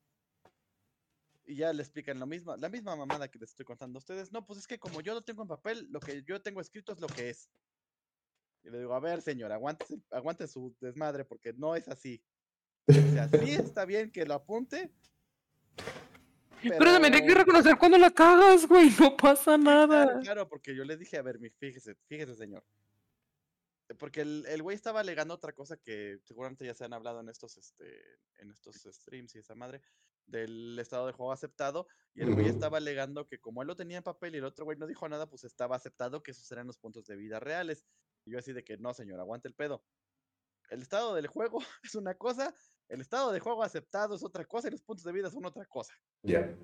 y 1.50 1.56
ya 1.56 1.72
le 1.72 1.82
explican 1.82 2.18
lo 2.18 2.26
mismo, 2.26 2.56
la 2.56 2.68
misma 2.68 2.94
mamada 2.94 3.28
que 3.28 3.38
les 3.38 3.50
estoy 3.50 3.66
contando 3.66 3.96
a 3.96 4.00
ustedes. 4.00 4.30
No, 4.30 4.46
pues 4.46 4.60
es 4.60 4.66
que 4.66 4.78
como 4.78 5.00
yo 5.00 5.14
lo 5.14 5.22
tengo 5.22 5.42
en 5.42 5.48
papel, 5.48 5.88
lo 5.90 5.98
que 5.98 6.22
yo 6.22 6.40
tengo 6.40 6.60
escrito 6.60 6.92
es 6.92 7.00
lo 7.00 7.08
que 7.08 7.30
es. 7.30 7.50
Y 8.62 8.70
le 8.70 8.78
digo, 8.78 8.94
a 8.94 9.00
ver, 9.00 9.22
señor, 9.22 9.52
aguante, 9.52 9.86
aguante 10.10 10.46
su 10.46 10.76
desmadre 10.80 11.24
porque 11.24 11.52
no 11.52 11.74
es 11.74 11.88
así. 11.88 12.22
O 12.88 12.92
sea, 12.92 13.28
sí 13.28 13.52
está 13.74 13.84
bien 13.84 14.10
que 14.10 14.26
lo 14.26 14.34
apunte. 14.34 14.92
Pero, 16.62 16.92
también 16.92 17.14
hay 17.14 17.26
que 17.26 17.34
reconocer 17.34 17.76
cuando 17.78 17.96
la 17.96 18.10
cagas, 18.10 18.66
güey, 18.66 18.90
no 18.98 19.16
pasa 19.16 19.56
nada. 19.56 20.04
Claro, 20.04 20.20
claro, 20.20 20.48
porque 20.48 20.74
yo 20.74 20.84
le 20.84 20.96
dije, 20.96 21.16
a 21.16 21.22
ver, 21.22 21.38
fíjese, 21.58 21.96
fíjese, 22.06 22.34
señor. 22.34 22.64
Porque 23.98 24.20
el, 24.20 24.44
el 24.46 24.62
güey 24.62 24.76
estaba 24.76 25.00
alegando 25.00 25.34
otra 25.34 25.52
cosa 25.52 25.76
que 25.76 26.18
seguramente 26.24 26.64
ya 26.64 26.74
se 26.74 26.84
han 26.84 26.92
hablado 26.92 27.20
en 27.20 27.28
estos, 27.28 27.56
este, 27.56 27.86
en 28.38 28.50
estos 28.50 28.76
streams 28.76 29.34
y 29.34 29.38
esa 29.38 29.54
madre, 29.54 29.80
del 30.26 30.78
estado 30.78 31.06
de 31.06 31.12
juego 31.12 31.32
aceptado. 31.32 31.86
Y 32.14 32.22
el 32.22 32.34
güey 32.34 32.48
estaba 32.48 32.78
alegando 32.78 33.26
que 33.26 33.38
como 33.38 33.62
él 33.62 33.68
lo 33.68 33.76
tenía 33.76 33.98
en 33.98 34.02
papel 34.02 34.34
y 34.34 34.38
el 34.38 34.44
otro 34.44 34.64
güey 34.64 34.76
no 34.78 34.86
dijo 34.86 35.08
nada, 35.08 35.28
pues 35.28 35.44
estaba 35.44 35.76
aceptado 35.76 36.22
que 36.22 36.32
esos 36.32 36.50
eran 36.52 36.66
los 36.66 36.78
puntos 36.78 37.06
de 37.06 37.16
vida 37.16 37.40
reales. 37.40 37.84
Y 38.24 38.32
yo 38.32 38.38
así 38.38 38.52
de 38.52 38.64
que 38.64 38.76
no, 38.76 38.94
señor, 38.94 39.20
aguante 39.20 39.48
el 39.48 39.54
pedo. 39.54 39.82
El 40.70 40.82
estado 40.82 41.14
del 41.14 41.26
juego 41.26 41.58
es 41.82 41.94
una 41.94 42.14
cosa, 42.14 42.54
el 42.88 43.00
estado 43.00 43.32
de 43.32 43.40
juego 43.40 43.62
aceptado 43.62 44.14
es 44.14 44.22
otra 44.22 44.44
cosa 44.44 44.68
y 44.68 44.72
los 44.72 44.82
puntos 44.82 45.04
de 45.04 45.12
vida 45.12 45.30
son 45.30 45.44
otra 45.44 45.64
cosa. 45.66 45.94
Ya. 46.22 46.54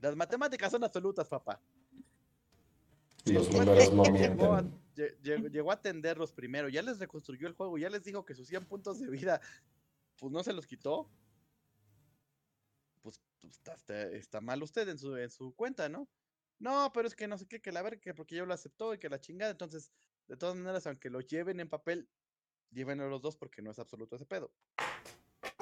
Las 0.00 0.16
matemáticas 0.16 0.70
son 0.70 0.84
absolutas, 0.84 1.28
papá. 1.28 1.60
Los 3.24 3.50
números 3.50 3.92
no 3.92 4.04
llegó, 4.04 5.70
a, 5.70 5.74
atenderlos 5.74 6.32
primero, 6.32 6.68
ya 6.68 6.82
les 6.82 6.98
reconstruyó 6.98 7.48
el 7.48 7.54
juego, 7.54 7.78
ya 7.78 7.88
les 7.88 8.04
dijo 8.04 8.24
que 8.24 8.34
sus 8.34 8.48
100 8.48 8.66
puntos 8.66 9.00
de 9.00 9.08
vida, 9.08 9.40
pues 10.18 10.30
no 10.30 10.42
se 10.44 10.52
los 10.52 10.66
quitó. 10.66 11.08
Pues, 13.00 13.22
pues 13.40 13.60
está, 14.12 14.40
mal 14.42 14.62
usted 14.62 14.88
en 14.88 14.98
su, 14.98 15.16
en 15.16 15.30
su 15.30 15.54
cuenta, 15.54 15.88
¿no? 15.88 16.06
No, 16.58 16.92
pero 16.92 17.08
es 17.08 17.14
que 17.14 17.26
no 17.26 17.38
sé 17.38 17.46
qué, 17.46 17.62
que 17.62 17.72
la 17.72 17.82
verga, 17.82 18.00
que 18.00 18.14
porque 18.14 18.36
yo 18.36 18.44
lo 18.44 18.54
aceptó 18.54 18.92
y 18.92 18.98
que 18.98 19.08
la 19.08 19.20
chingada. 19.20 19.52
Entonces, 19.52 19.90
de 20.28 20.36
todas 20.36 20.56
maneras, 20.56 20.86
aunque 20.86 21.10
lo 21.10 21.20
lleven 21.20 21.60
en 21.60 21.68
papel, 21.68 22.08
llévenlo 22.70 23.08
los 23.08 23.22
dos 23.22 23.36
porque 23.36 23.62
no 23.62 23.70
es 23.70 23.78
absoluto 23.78 24.16
ese 24.16 24.26
pedo. 24.26 24.52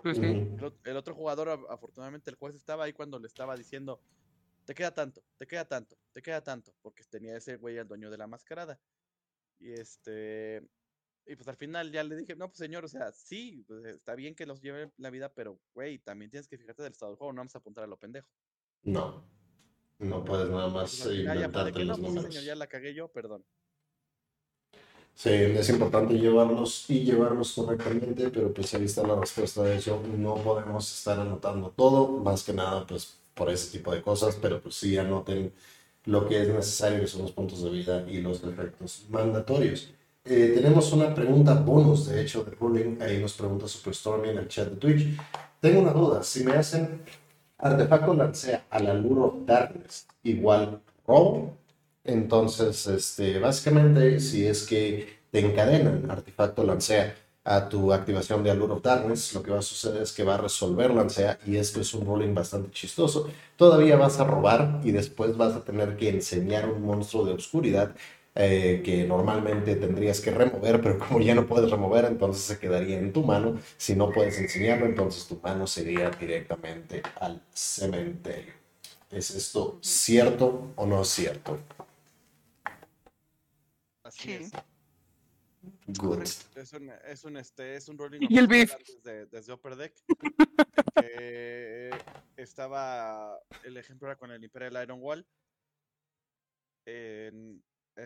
Pues 0.02 0.18
el, 0.18 0.96
otro 0.96 1.14
jugador, 1.14 1.48
afortunadamente, 1.68 2.30
el 2.30 2.36
juez 2.36 2.54
estaba 2.54 2.84
ahí 2.84 2.92
cuando 2.92 3.18
le 3.18 3.26
estaba 3.26 3.56
diciendo, 3.56 4.02
te 4.64 4.74
queda 4.74 4.92
tanto, 4.92 5.22
te 5.38 5.46
queda 5.46 5.64
tanto, 5.66 5.96
te 6.12 6.22
queda 6.22 6.42
tanto, 6.42 6.74
porque 6.82 7.04
tenía 7.04 7.36
ese 7.36 7.56
güey 7.56 7.76
el 7.76 7.86
dueño 7.86 8.10
de 8.10 8.18
la 8.18 8.26
mascarada. 8.26 8.80
Y 9.58 9.72
este, 9.72 10.66
y 11.26 11.36
pues 11.36 11.46
al 11.46 11.56
final 11.56 11.92
ya 11.92 12.02
le 12.02 12.16
dije, 12.16 12.34
no, 12.34 12.48
pues 12.48 12.58
señor, 12.58 12.84
o 12.84 12.88
sea, 12.88 13.12
sí, 13.12 13.64
pues, 13.68 13.84
está 13.84 14.14
bien 14.14 14.34
que 14.34 14.46
los 14.46 14.60
lleve 14.60 14.92
la 14.96 15.10
vida, 15.10 15.32
pero 15.32 15.60
güey, 15.74 15.98
también 15.98 16.30
tienes 16.30 16.48
que 16.48 16.58
fijarte 16.58 16.82
del 16.82 16.92
estado 16.92 17.12
del 17.12 17.18
juego, 17.18 17.32
no 17.32 17.38
vamos 17.38 17.54
a 17.54 17.58
apuntar 17.58 17.84
a 17.84 17.86
lo 17.86 17.96
pendejo. 17.96 18.28
No, 18.82 19.24
no 19.98 20.24
puedes 20.24 20.48
nada 20.48 20.68
más 20.68 21.00
pues, 21.02 21.16
inventarte 21.16 21.78
ya, 21.78 21.84
los 21.84 21.98
no, 21.98 22.08
números. 22.08 22.32
señor, 22.32 22.44
ya 22.44 22.56
la 22.56 22.66
cagué 22.66 22.92
yo, 22.92 23.08
perdón. 23.12 23.44
Sí, 25.14 25.30
es 25.30 25.68
importante 25.68 26.14
llevarlos 26.14 26.88
y 26.90 27.04
llevarlos 27.04 27.52
correctamente, 27.52 28.28
pero 28.30 28.52
pues 28.52 28.74
ahí 28.74 28.84
está 28.84 29.06
la 29.06 29.14
respuesta 29.14 29.62
de 29.62 29.76
eso. 29.76 30.02
No 30.18 30.34
podemos 30.34 30.90
estar 30.92 31.18
anotando 31.20 31.70
todo, 31.70 32.08
más 32.18 32.42
que 32.42 32.52
nada, 32.52 32.84
pues 32.86 33.18
por 33.34 33.48
ese 33.50 33.70
tipo 33.78 33.92
de 33.94 34.02
cosas, 34.02 34.36
pero 34.40 34.60
pues 34.60 34.74
sí 34.74 34.96
anoten 34.98 35.52
lo 36.06 36.26
que 36.28 36.42
es 36.42 36.48
necesario, 36.48 37.00
que 37.00 37.06
son 37.06 37.22
los 37.22 37.32
puntos 37.32 37.62
de 37.62 37.70
vida 37.70 38.04
y 38.08 38.20
los 38.20 38.42
efectos 38.42 39.06
mandatorios. 39.10 39.92
Eh, 40.24 40.52
tenemos 40.54 40.92
una 40.92 41.14
pregunta 41.14 41.54
bonus, 41.54 42.06
de 42.06 42.20
hecho, 42.22 42.44
de 42.44 42.52
Ruling. 42.52 43.00
Ahí 43.00 43.18
nos 43.18 43.34
pregunta 43.34 43.68
Superstormy 43.68 44.30
en 44.30 44.38
el 44.38 44.48
chat 44.48 44.68
de 44.68 44.76
Twitch. 44.76 45.16
Tengo 45.60 45.80
una 45.82 45.92
duda. 45.92 46.22
Si 46.22 46.44
me 46.44 46.52
hacen 46.52 47.02
artefacto 47.58 48.14
lancea 48.14 48.66
a 48.70 48.80
la 48.80 48.94
Lure 48.94 49.20
of 49.22 49.34
Darkness 49.46 50.06
igual 50.24 50.80
robo, 51.06 51.56
entonces, 52.04 52.86
este, 52.86 53.38
básicamente, 53.38 54.18
si 54.20 54.46
es 54.46 54.66
que 54.66 55.20
te 55.30 55.40
encadenan 55.40 56.10
artefacto 56.10 56.64
lancea 56.64 57.14
a 57.44 57.68
tu 57.68 57.92
activación 57.92 58.42
de 58.42 58.50
Allure 58.50 58.74
of 58.74 58.82
Darkness, 58.82 59.34
lo 59.34 59.42
que 59.42 59.50
va 59.50 59.58
a 59.58 59.62
suceder 59.62 60.02
es 60.02 60.12
que 60.12 60.24
va 60.24 60.34
a 60.34 60.38
resolver 60.38 60.90
Lancea 60.92 61.38
y 61.44 61.56
esto 61.56 61.80
es 61.80 61.92
un 61.94 62.06
rolling 62.06 62.34
bastante 62.34 62.70
chistoso. 62.70 63.28
Todavía 63.56 63.96
vas 63.96 64.20
a 64.20 64.24
robar 64.24 64.80
y 64.84 64.92
después 64.92 65.36
vas 65.36 65.54
a 65.54 65.64
tener 65.64 65.96
que 65.96 66.08
enseñar 66.10 66.68
un 66.68 66.82
monstruo 66.82 67.24
de 67.24 67.32
oscuridad 67.32 67.94
eh, 68.34 68.80
que 68.84 69.04
normalmente 69.04 69.76
tendrías 69.76 70.20
que 70.20 70.30
remover, 70.30 70.80
pero 70.80 70.98
como 70.98 71.20
ya 71.20 71.34
no 71.34 71.46
puedes 71.46 71.70
remover, 71.70 72.04
entonces 72.06 72.44
se 72.44 72.58
quedaría 72.58 72.98
en 72.98 73.12
tu 73.12 73.22
mano. 73.24 73.58
Si 73.76 73.94
no 73.96 74.10
puedes 74.10 74.38
enseñarlo, 74.38 74.86
entonces 74.86 75.26
tu 75.26 75.38
mano 75.42 75.66
sería 75.66 76.10
directamente 76.10 77.02
al 77.20 77.42
cementerio. 77.52 78.54
¿Es 79.10 79.30
esto 79.30 79.78
cierto 79.82 80.72
o 80.76 80.86
no 80.86 81.02
es 81.02 81.08
cierto? 81.08 81.58
Así 84.12 84.32
es. 84.32 84.52
Es 86.56 86.72
un, 86.72 86.90
es 86.90 87.24
un, 87.24 87.36
este, 87.36 87.76
es 87.76 87.88
un 87.88 87.96
rolling 87.96 88.20
¿Y 88.30 88.38
el 88.38 88.46
beef? 88.46 88.74
Desde, 89.04 89.26
desde 89.26 89.52
Upper 89.52 89.76
Deck. 89.76 89.94
eh, 91.04 91.90
estaba, 92.36 93.38
el 93.64 93.76
ejemplo 93.76 94.08
era 94.08 94.16
con 94.16 94.30
el 94.30 94.42
Imperial 94.42 94.82
Iron 94.82 95.00
Wall. 95.00 95.26
Eh, 96.84 97.60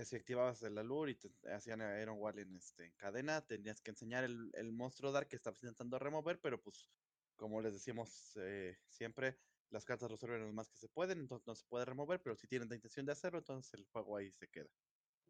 si 0.04 0.16
activabas 0.16 0.62
el 0.62 0.76
Allure 0.76 1.12
y 1.12 1.14
te 1.14 1.30
hacían 1.52 1.80
Iron 2.00 2.18
Wall 2.18 2.38
en, 2.38 2.56
este, 2.56 2.84
en 2.84 2.92
cadena, 2.92 3.40
tenías 3.40 3.80
que 3.80 3.90
enseñar 3.90 4.24
el, 4.24 4.50
el 4.54 4.72
monstruo 4.72 5.12
Dark 5.12 5.28
que 5.28 5.36
estabas 5.36 5.62
intentando 5.62 5.98
remover, 5.98 6.38
pero 6.40 6.60
pues, 6.60 6.90
como 7.36 7.60
les 7.60 7.72
decimos 7.72 8.32
eh, 8.36 8.76
siempre, 8.88 9.38
las 9.70 9.84
cartas 9.84 10.10
resuelven 10.10 10.46
lo 10.46 10.52
más 10.52 10.68
que 10.68 10.76
se 10.76 10.88
pueden, 10.88 11.20
entonces 11.20 11.46
no 11.46 11.54
se 11.54 11.64
puede 11.66 11.84
remover, 11.84 12.20
pero 12.20 12.36
si 12.36 12.46
tienen 12.46 12.68
la 12.68 12.74
intención 12.74 13.06
de 13.06 13.12
hacerlo, 13.12 13.38
entonces 13.38 13.72
el 13.74 13.86
juego 13.86 14.16
ahí 14.16 14.30
se 14.32 14.48
queda. 14.48 14.68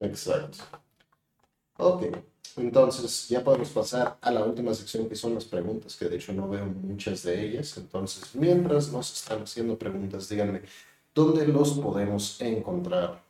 Exacto. 0.00 0.58
Ok, 1.78 2.04
entonces 2.56 3.28
ya 3.28 3.44
podemos 3.44 3.68
pasar 3.70 4.18
a 4.20 4.30
la 4.30 4.44
última 4.44 4.72
sección 4.72 5.08
que 5.08 5.14
son 5.14 5.34
las 5.34 5.44
preguntas, 5.44 5.94
que 5.96 6.06
de 6.06 6.16
hecho 6.16 6.32
no 6.32 6.48
veo 6.48 6.64
muchas 6.64 7.22
de 7.22 7.44
ellas. 7.44 7.76
Entonces, 7.76 8.34
mientras 8.34 8.90
nos 8.90 9.12
están 9.12 9.42
haciendo 9.42 9.78
preguntas, 9.78 10.28
díganme, 10.28 10.62
¿dónde 11.14 11.46
los 11.46 11.78
podemos 11.78 12.40
encontrar, 12.40 13.22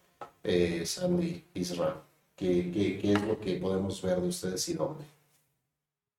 eh, 0.45 0.87
Sandy, 0.87 1.45
Isra? 1.55 2.03
¿Qué, 2.37 2.71
¿Qué, 2.71 2.99
qué, 3.01 3.13
es 3.15 3.23
lo 3.23 3.41
que 3.41 3.57
podemos 3.57 4.01
ver 4.03 4.21
de 4.21 4.29
ustedes 4.29 4.69
y 4.69 4.75
dónde? 4.75 5.05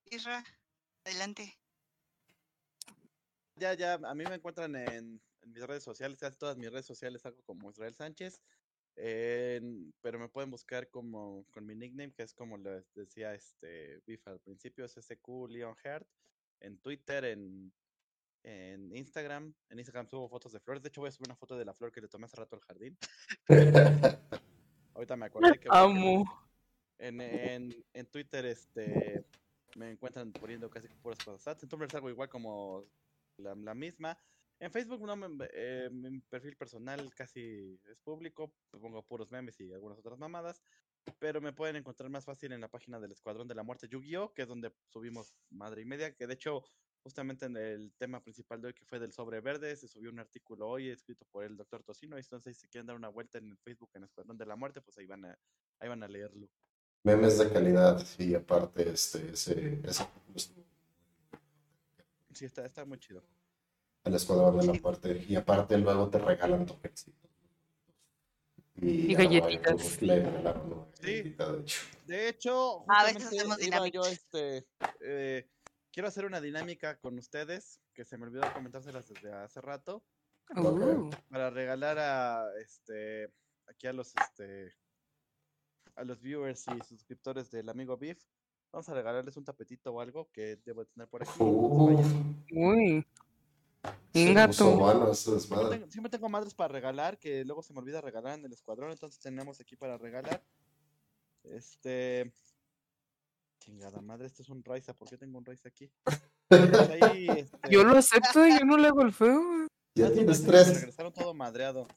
Isra, 0.10 0.44
adelante. 1.06 1.56
Ya, 3.56 3.74
ya, 3.74 3.94
a 3.94 4.16
mí 4.16 4.24
me 4.26 4.36
encuentran 4.36 4.76
en, 4.76 5.22
en 5.42 5.52
mis 5.54 5.64
redes 5.64 5.84
sociales, 5.84 6.20
casi 6.20 6.38
todas 6.38 6.58
mis 6.58 6.72
redes 6.72 6.86
sociales, 6.86 7.26
algo 7.26 7.42
como 7.46 7.70
Israel 7.70 7.96
Sánchez. 7.96 8.42
En- 8.98 9.94
pero 10.02 10.20
me 10.20 10.28
pueden 10.28 10.50
buscar 10.52 10.90
como 10.90 11.46
con 11.52 11.66
mi 11.66 11.76
nickname, 11.76 12.14
que 12.14 12.24
es 12.24 12.34
como 12.34 12.58
les 12.58 12.92
decía 12.94 13.34
este 13.34 14.02
Biff 14.06 14.28
al 14.28 14.40
principio, 14.40 14.86
es 14.86 14.98
SQ 14.98 15.48
Leon 15.50 15.76
Heart. 15.84 16.08
En 16.60 16.80
Twitter, 16.80 17.24
en, 17.26 17.72
en 18.44 18.96
Instagram. 18.96 19.54
En 19.70 19.78
Instagram 19.80 20.08
subo 20.08 20.28
fotos 20.28 20.52
de 20.52 20.60
flores. 20.60 20.82
De 20.82 20.90
hecho, 20.90 21.02
voy 21.02 21.10
a 21.10 21.12
subir 21.12 21.28
una 21.30 21.36
foto 21.36 21.56
de 21.58 21.66
la 21.66 21.74
flor 21.76 21.92
que 21.92 22.02
le 22.02 22.08
tomé 22.08 22.26
hace 22.26 22.38
rato 22.38 22.56
al 22.56 22.62
jardín. 22.64 22.98
Ahorita 24.94 25.16
me 25.16 25.26
acordé 25.28 25.60
que. 25.60 25.68
Amo. 25.72 26.26
En, 26.98 27.22
en, 27.22 27.86
en 27.94 28.06
Twitter, 28.08 28.46
este. 28.46 29.24
Me 29.76 29.92
encuentran 29.92 30.32
poniendo 30.32 30.70
casi 30.70 30.88
puras 30.88 31.20
cosas. 31.24 31.62
En 31.62 31.70
Tumblr 31.70 31.92
salgo 31.92 32.10
igual 32.10 32.30
como 32.30 32.84
la, 33.38 33.54
la 33.54 33.76
misma. 33.76 34.18
En 34.60 34.72
Facebook 34.72 35.02
no 35.06 35.16
me, 35.16 35.48
eh, 35.54 35.90
mi 35.92 36.20
perfil 36.22 36.56
personal 36.56 37.14
casi 37.16 37.80
es 37.90 38.00
público, 38.00 38.52
pongo 38.72 39.04
puros 39.04 39.30
memes 39.30 39.60
y 39.60 39.72
algunas 39.72 40.00
otras 40.00 40.18
mamadas, 40.18 40.64
pero 41.20 41.40
me 41.42 41.54
pueden 41.54 41.76
encontrar 41.76 42.10
más 42.10 42.26
fácil 42.26 42.52
en 42.52 42.62
la 42.62 42.68
página 42.68 43.00
del 43.00 43.12
Escuadrón 43.12 43.48
de 43.48 43.54
la 43.54 43.64
Muerte 43.64 43.88
Yu-Gi-Oh, 43.88 44.34
que 44.34 44.42
es 44.44 44.48
donde 44.48 44.74
subimos 44.88 45.36
madre 45.52 45.84
y 45.84 45.86
media, 45.86 46.16
que 46.16 46.26
de 46.26 46.34
hecho 46.34 46.64
justamente 47.04 47.46
en 47.46 47.56
el 47.56 47.94
tema 47.98 48.22
principal 48.22 48.60
de 48.60 48.68
hoy 48.68 48.74
que 48.74 48.86
fue 48.86 49.00
del 49.00 49.14
sobre 49.14 49.40
verde, 49.42 49.76
se 49.76 49.88
subió 49.88 50.10
un 50.10 50.20
artículo 50.20 50.68
hoy 50.68 50.90
escrito 50.90 51.26
por 51.32 51.46
el 51.46 51.56
doctor 51.56 51.84
Tocino, 51.84 52.18
entonces 52.18 52.58
si 52.58 52.68
quieren 52.68 52.88
dar 52.88 52.96
una 52.96 53.10
vuelta 53.10 53.38
en 53.38 53.52
el 53.52 53.58
Facebook 53.60 53.92
en 53.94 54.04
Escuadrón 54.04 54.38
de 54.38 54.46
la 54.46 54.56
Muerte, 54.56 54.82
pues 54.82 54.98
ahí 54.98 55.06
van 55.06 55.24
a, 55.24 55.38
ahí 55.80 55.88
van 55.88 56.04
a 56.04 56.08
leerlo. 56.08 56.50
Memes 57.04 57.38
de 57.38 57.54
calidad 57.54 58.04
y 58.18 58.34
aparte 58.34 58.90
este, 58.90 59.30
ese, 59.30 59.80
ese 59.86 60.06
Sí, 62.34 62.46
está, 62.46 62.66
está 62.66 62.86
muy 62.86 63.00
chido. 63.00 63.24
El 64.08 64.16
escuadrón 64.16 64.58
de 64.60 64.68
la 64.68 64.74
muerte 64.74 65.26
y 65.28 65.36
aparte 65.36 65.78
luego 65.78 66.10
te 66.10 66.20
regalan 66.20 66.66
toquecitos. 66.66 67.30
Y 68.80 69.14
la 69.16 69.24
galletitas. 69.24 69.74
waifu 69.76 70.06
le 70.06 70.16
regalaron 70.24 70.72
una 70.74 70.86
Sí. 71.02 71.02
galletita, 71.02 71.52
de 71.52 71.60
hecho. 71.62 71.82
De 72.06 72.30
hecho, 72.30 72.86
A 72.88 73.04
veces 73.06 73.26
hacemos 73.26 73.62
iba 73.62 73.88
yo, 73.88 74.02
este, 74.02 74.68
eh, 75.02 75.48
quiero 75.92 76.08
hacer 76.08 76.26
una 76.26 76.40
dinámica 76.42 76.98
con 77.00 77.18
ustedes, 77.18 77.80
que 77.94 78.06
se 78.06 78.18
me 78.18 78.26
olvidó 78.26 78.44
comentárselas 78.54 79.08
desde 79.08 79.34
hace 79.34 79.62
rato, 79.62 80.04
Uh, 80.56 81.10
para 81.30 81.50
regalar 81.50 82.00
a, 82.00 82.46
este, 82.62 83.30
aquí 83.68 83.86
a 83.88 83.92
los, 83.92 84.14
este, 84.16 84.74
a 85.96 86.06
los 86.06 86.22
viewers 86.22 86.64
y 86.70 86.86
suscriptores 86.88 87.52
del 87.52 87.68
amigo 87.68 87.98
Beef. 87.98 88.18
Vamos 88.72 88.88
a 88.88 88.94
regalarles 88.94 89.36
un 89.36 89.44
tapetito 89.44 89.92
o 89.92 90.00
algo 90.00 90.30
que 90.32 90.56
debo 90.64 90.86
tener 90.86 91.10
por 91.10 91.24
aquí. 91.24 91.32
Uh, 91.40 92.00
uy. 92.54 93.06
Se 94.14 94.20
Inga 94.20 94.48
puso 94.48 94.72
tú. 94.72 94.80
bueno 94.80 95.12
ese 95.12 95.40
Siempre 95.40 95.90
siempre 95.90 96.10
tengo 96.10 96.30
madres 96.30 96.54
para 96.54 96.70
regalar, 96.74 97.18
que 97.20 97.44
luego 97.46 97.62
se 97.62 97.74
me 97.74 97.80
olvida 97.80 98.02
regalar 98.02 98.40
en 98.40 98.46
el 98.46 98.54
escuadrón, 98.54 98.92
entonces 98.92 99.20
tenemos 99.20 99.60
aquí 99.60 99.76
para 99.76 99.98
regalar. 99.98 100.44
Este. 101.44 102.32
Chingada 103.60 104.02
madre, 104.02 104.28
este 104.28 104.44
es 104.44 104.50
un 104.50 104.64
Raiza, 104.64 104.94
¿por 104.94 105.10
qué 105.10 105.18
tengo 105.18 105.38
un 105.38 105.46
Raiza 105.46 105.68
aquí? 105.70 105.92
Pues 106.48 106.90
ahí, 107.02 107.28
este, 107.38 107.70
Yo 107.70 107.84
lo 107.84 107.98
acepto 107.98 108.46
y 108.48 108.58
yo 108.58 108.66
no 108.66 108.78
le 108.78 108.88
hago 108.88 109.02
el 109.02 109.12
feo. 109.14 109.68
Ya 109.96 110.12
tienes 110.12 110.44
tres. 110.44 110.74
regresaron 110.76 111.12
todo 111.12 111.34
madreado. 111.34 111.88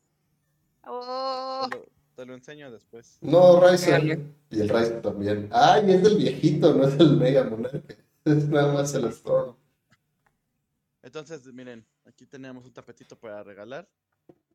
Oh, 0.86 1.66
Te 1.70 1.76
lo, 1.76 1.86
te 2.16 2.26
lo 2.26 2.34
enseño 2.34 2.70
después. 2.70 3.18
No. 3.20 3.60
Dale. 3.60 4.20
Y 4.50 4.60
el 4.60 4.68
Ryzen 4.68 5.02
también. 5.02 5.48
Ay, 5.52 5.92
es 5.92 6.02
del 6.02 6.16
viejito, 6.16 6.74
no 6.74 6.88
es 6.88 6.98
el 6.98 7.16
Mega 7.18 7.44
Monarca. 7.44 7.94
Es 8.24 8.48
nada 8.48 8.72
más 8.72 8.92
el 8.94 9.04
Storm. 9.06 9.54
Entonces, 11.02 11.44
miren, 11.46 11.86
aquí 12.04 12.26
tenemos 12.26 12.64
un 12.64 12.72
tapetito 12.72 13.18
para 13.18 13.42
regalar. 13.42 13.88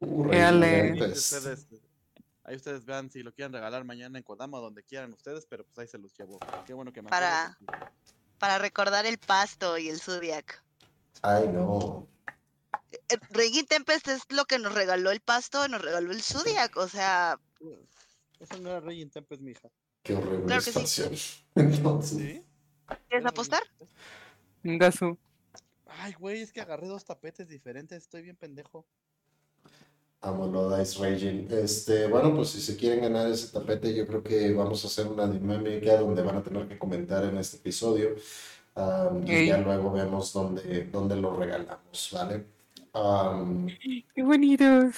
Ahí 0.01 1.01
ustedes, 1.01 1.67
ahí 2.43 2.55
ustedes 2.55 2.85
vean 2.85 3.09
si 3.09 3.23
lo 3.23 3.33
quieren 3.33 3.53
regalar 3.53 3.83
mañana 3.83 4.17
en 4.17 4.23
Kodama 4.23 4.59
o 4.59 4.61
donde 4.61 4.83
quieran 4.83 5.11
ustedes, 5.13 5.45
pero 5.47 5.65
pues 5.65 5.79
ahí 5.79 5.87
se 5.87 5.97
los 5.97 6.13
llevo. 6.17 6.39
Qué 6.65 6.73
bueno 6.73 6.91
que 6.93 7.01
me 7.01 7.09
Para- 7.09 7.47
acuerdo. 7.59 7.91
para 8.37 8.57
recordar 8.59 9.05
el 9.05 9.17
pasto 9.17 9.77
y 9.77 9.89
el 9.89 9.99
Zodiac. 9.99 10.63
Ay, 11.21 11.47
no. 11.47 12.07
Eh, 13.09 13.17
Reggae 13.31 13.63
Tempest 13.63 14.07
es 14.09 14.21
lo 14.29 14.45
que 14.45 14.59
nos 14.59 14.73
regaló 14.73 15.11
el 15.11 15.21
pasto, 15.21 15.67
nos 15.67 15.81
regaló 15.81 16.11
el 16.11 16.21
Zodiac. 16.21 16.75
O 16.77 16.87
sea, 16.87 17.39
Eso 18.39 18.57
no 18.59 18.69
era 18.69 18.79
Rey 18.81 19.01
en 19.01 19.09
Tempest, 19.09 19.41
mija. 19.41 19.69
Qué 20.03 20.13
horrible 20.13 20.45
Claro 20.45 20.61
que 20.63 20.71
sí. 20.71 20.79
estación. 20.79 21.13
Entonces, 21.55 22.17
¿Sí? 22.17 22.45
¿quieres 23.09 23.25
apostar? 23.25 23.63
Ingasu. 24.63 25.17
Ay, 25.99 26.13
güey, 26.13 26.41
es 26.41 26.51
que 26.51 26.61
agarré 26.61 26.87
dos 26.87 27.05
tapetes 27.05 27.47
diferentes, 27.47 28.03
estoy 28.03 28.21
bien 28.21 28.35
pendejo. 28.35 28.85
amo 30.21 30.47
lo 30.47 30.75
Dice 30.77 30.99
Raging. 30.99 31.47
Este, 31.51 32.07
bueno, 32.07 32.35
pues 32.35 32.49
si 32.49 32.61
se 32.61 32.75
quieren 32.75 33.01
ganar 33.01 33.29
ese 33.29 33.51
tapete, 33.51 33.93
yo 33.93 34.07
creo 34.07 34.23
que 34.23 34.51
vamos 34.53 34.83
a 34.83 34.87
hacer 34.87 35.07
una 35.07 35.27
dinámica 35.27 35.97
donde 35.97 36.23
van 36.23 36.37
a 36.37 36.43
tener 36.43 36.67
que 36.67 36.77
comentar 36.77 37.23
en 37.23 37.37
este 37.37 37.57
episodio. 37.57 38.15
Y 39.25 39.45
ya 39.45 39.57
luego 39.59 39.91
vemos 39.91 40.33
dónde, 40.33 40.85
dónde 40.91 41.15
lo 41.15 41.35
regalamos, 41.35 42.09
¿vale? 42.11 42.45
Qué 44.13 44.23
bonitos. 44.23 44.95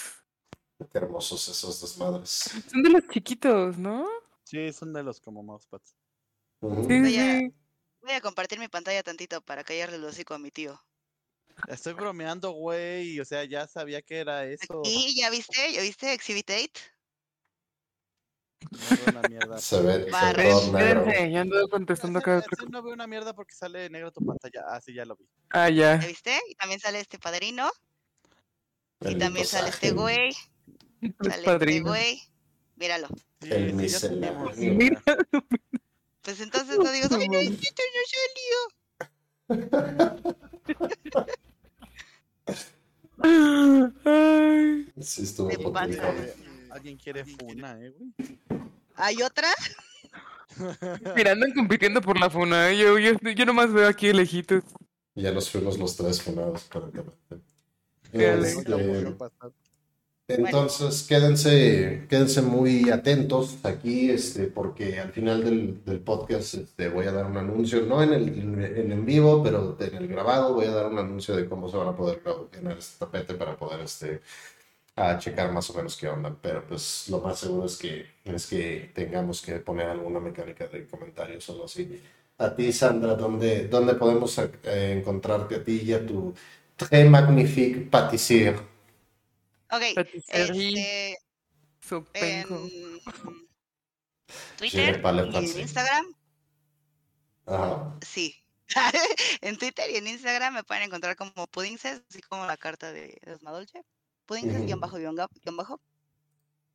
qué 0.91 0.98
hermosos 0.98 1.48
esos 1.48 1.82
desmadres. 1.82 2.49
Son 2.69 2.82
de 2.82 2.90
los 2.90 3.07
chiquitos, 3.07 3.78
¿no? 3.78 4.07
Sí, 4.44 4.72
son 4.72 4.94
de 4.94 5.03
los 5.03 5.19
como 5.19 5.44
mousepads. 5.44 5.95
Ujú. 6.61 6.88
Sí, 6.88 7.11
sí. 7.11 7.53
Voy 8.02 8.14
a 8.14 8.22
compartir 8.22 8.60
mi 8.60 8.68
pantalla 8.68 9.03
tantito 9.03 9.41
para 9.41 9.64
callarle 9.64 9.98
el 9.98 10.03
hocico 10.06 10.34
a 10.34 10.40
mi 10.40 10.52
tío. 10.52 10.82
Estoy 11.68 11.94
bromeando, 11.94 12.52
güey, 12.52 13.19
o 13.19 13.26
sea, 13.26 13.44
ya 13.44 13.68
sabía 13.68 14.02
que 14.02 14.18
era 14.19 14.45
eso. 14.45 14.82
¿Y 14.84 15.19
ya 15.19 15.30
viste? 15.30 15.74
¿Ya 15.74 15.82
viste 15.82 16.14
Exhibit 16.14 16.49
8? 16.49 16.72
No 18.72 18.80
veo 18.90 19.06
una 19.07 19.22
mierda. 19.28 19.60
Se 19.60 19.82
ve, 19.82 19.94
se 19.94 20.34
ve 20.34 20.49
todo 20.49 20.72
negro. 20.72 21.02
Espérense, 21.02 21.32
ya 21.32 21.41
ando 21.41 21.68
contestando. 21.69 22.19
Sí, 22.19 22.32
sí, 22.60 22.65
no 22.69 22.84
veo 22.84 22.94
una 22.94 23.07
mierda 23.07 23.34
porque 23.34 23.56
sale 23.56 23.90
negro 23.90 24.11
tu 24.11 24.24
pantalla. 24.26 24.64
Ah, 24.68 24.82
sí, 24.82 24.94
ya 24.94 25.06
lo 25.06 25.15
vi. 25.15 25.28
Ah, 25.49 25.69
ya. 25.69 25.99
¿Ya 25.99 26.07
viste? 26.07 26.40
Y 26.48 26.56
también 26.56 26.80
sale 26.80 26.99
este 26.99 27.18
padrino. 27.18 27.72
Y 29.02 29.15
también 29.15 29.45
sale 29.45 29.69
este 29.69 29.91
güey. 29.91 30.30
Los 31.02 31.14
Sale 31.19 31.36
este 31.38 31.45
padrinos. 31.45 31.90
güey. 31.90 32.22
Míralo. 32.76 33.07
El 33.41 33.90
sí, 33.90 33.99
ya. 33.99 34.10
Mira. 34.56 35.03
Pues 36.28 36.41
entonces 36.41 36.78
no 36.78 36.91
digas, 36.91 37.10
ay, 37.14 37.30
no, 37.30 37.40
esto 37.40 37.84
no 37.95 38.02
salió. 38.36 39.56
Ay. 44.04 44.91
Sí, 44.99 45.24
estuvo 45.24 45.49
Alguien 46.70 46.98
quiere 46.98 47.24
funa, 47.24 47.80
eh, 47.80 47.94
güey. 47.98 48.12
¿Hay 48.98 49.22
otra? 49.22 49.48
Mira, 51.16 51.32
andan 51.32 51.54
compitiendo 51.54 52.02
por 52.02 52.20
la 52.20 52.30
funa. 52.30 52.72
¿eh? 52.72 52.78
Yo, 52.78 52.99
yo, 52.99 53.14
yo 53.14 53.45
nomás 53.45 53.72
veo 53.72 53.88
aquí 53.88 54.08
de 54.08 54.16
lejitos. 54.16 54.66
Ya 55.16 55.32
nos 55.32 55.49
fuimos 55.49 55.80
los 55.80 55.95
tres 55.95 56.22
funados, 56.22 56.66
aparentemente. 56.66 57.40
Dale. 58.12 58.49
Este, 58.49 58.74
Entonces, 60.30 61.04
quédense, 61.04 62.06
quédense 62.10 62.41
muy 62.41 62.90
atentos 62.90 63.58
aquí, 63.64 64.10
este, 64.12 64.48
porque 64.48 64.99
al 64.99 65.14
final 65.14 65.41
del, 65.41 65.86
del 65.86 66.02
podcast 66.02 66.54
este, 66.56 66.90
voy 66.90 67.06
a 67.08 67.14
dar 67.14 67.28
un 67.28 67.38
anuncio, 67.38 67.82
no 67.84 68.04
en 68.04 68.12
el 68.12 68.28
en, 68.28 68.91
en 68.91 69.06
vivo, 69.06 69.41
pero 69.41 69.78
en 69.80 69.95
el 69.95 70.08
grabado 70.10 70.54
voy 70.54 70.66
a 70.66 70.72
dar 70.72 70.88
un 70.88 70.99
anuncio 70.99 71.34
de 71.34 71.48
cómo 71.48 71.70
se 71.70 71.78
van 71.78 71.88
a 71.88 71.95
poder 71.95 72.22
ganar 72.52 72.78
este 72.78 72.99
tapete 72.99 73.36
para 73.36 73.56
poder 73.56 73.80
este, 73.80 74.22
a 74.95 75.18
checar 75.20 75.52
más 75.54 75.70
o 75.70 75.74
menos 75.76 75.98
qué 75.98 76.10
onda. 76.10 76.36
Pero 76.41 76.66
pues 76.68 77.08
lo 77.10 77.20
más 77.22 77.40
seguro 77.40 77.66
es 77.68 77.78
que, 77.78 78.08
es 78.26 78.48
que 78.48 78.91
tengamos 78.94 79.41
que 79.41 79.56
poner 79.60 79.90
alguna 79.90 80.20
mecánica 80.20 80.68
de 80.68 80.88
comentarios 80.88 81.48
o 81.49 81.54
algo 81.54 81.66
así. 81.66 82.02
A 82.40 82.56
ti, 82.56 82.74
Sandra, 82.74 83.16
¿dónde, 83.16 83.68
dónde 83.70 83.95
podemos 83.95 84.38
eh, 84.40 84.94
encontrarte 84.99 85.56
a 85.56 85.64
ti 85.64 85.82
y 85.86 85.94
a 85.94 86.06
tu 86.06 86.34
très 86.78 87.10
magnifique 87.10 87.90
pâtissier? 87.90 88.77
Ok. 89.72 89.81
Este, 90.27 91.18
en 91.89 92.18
Twitter 94.57 95.02
y 95.03 95.35
en. 95.38 95.60
Instagram, 95.60 96.15
Ajá. 97.45 97.98
sí. 98.02 98.35
en 99.41 99.57
Twitter 99.57 99.89
y 99.89 99.95
en 99.95 100.07
Instagram 100.07 100.53
me 100.53 100.64
pueden 100.64 100.84
encontrar 100.84 101.15
como 101.15 101.48
Pudinces, 101.48 102.02
así 102.10 102.22
como 102.22 102.45
la 102.45 102.57
carta 102.57 102.91
de 102.91 103.18
Desmadolce. 103.23 103.84
Pudinces, 104.26 104.65
guion 104.65 104.80
bajo, 104.80 104.98
guion 104.98 105.15
bajo. 105.15 105.81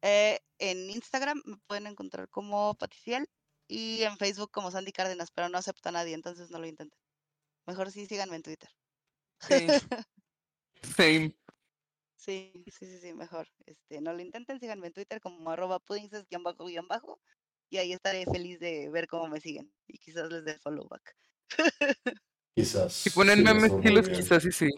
Eh, 0.00 0.40
en 0.58 0.90
Instagram 0.90 1.42
me 1.44 1.56
pueden 1.66 1.86
encontrar 1.86 2.28
como 2.28 2.74
Paticiel 2.74 3.28
y 3.68 4.02
en 4.02 4.16
Facebook 4.16 4.50
como 4.50 4.70
Sandy 4.70 4.92
Cárdenas, 4.92 5.30
pero 5.30 5.48
no 5.48 5.58
acepto 5.58 5.90
a 5.90 5.92
nadie, 5.92 6.14
entonces 6.14 6.50
no 6.50 6.58
lo 6.58 6.66
intenten. 6.66 6.98
Mejor 7.66 7.92
sí 7.92 8.06
síganme 8.06 8.36
en 8.36 8.42
Twitter. 8.42 8.70
Sí. 9.40 9.66
Same. 10.96 11.34
Sí, 12.24 12.52
sí, 12.70 12.86
sí, 12.86 13.00
sí, 13.00 13.14
mejor. 13.14 13.48
Este, 13.66 14.00
no 14.00 14.12
lo 14.12 14.22
intenten, 14.22 14.60
síganme 14.60 14.86
en 14.86 14.92
Twitter 14.92 15.20
como 15.20 15.50
arroba 15.50 15.80
bajo 16.44 16.66
guion 16.66 16.86
bajo 16.86 17.20
y 17.68 17.78
ahí 17.78 17.92
estaré 17.92 18.24
feliz 18.26 18.60
de 18.60 18.88
ver 18.90 19.08
cómo 19.08 19.26
me 19.26 19.40
siguen 19.40 19.72
y 19.88 19.98
quizás 19.98 20.30
les 20.30 20.44
dé 20.44 20.56
follow 20.60 20.86
back. 20.88 21.16
Quizás. 22.54 22.92
Si 22.92 23.10
ponen 23.10 23.38
sí, 23.38 23.44
memes 23.44 23.72
chilos, 23.82 24.08
quizás 24.08 24.42
sí, 24.44 24.52
sí. 24.52 24.68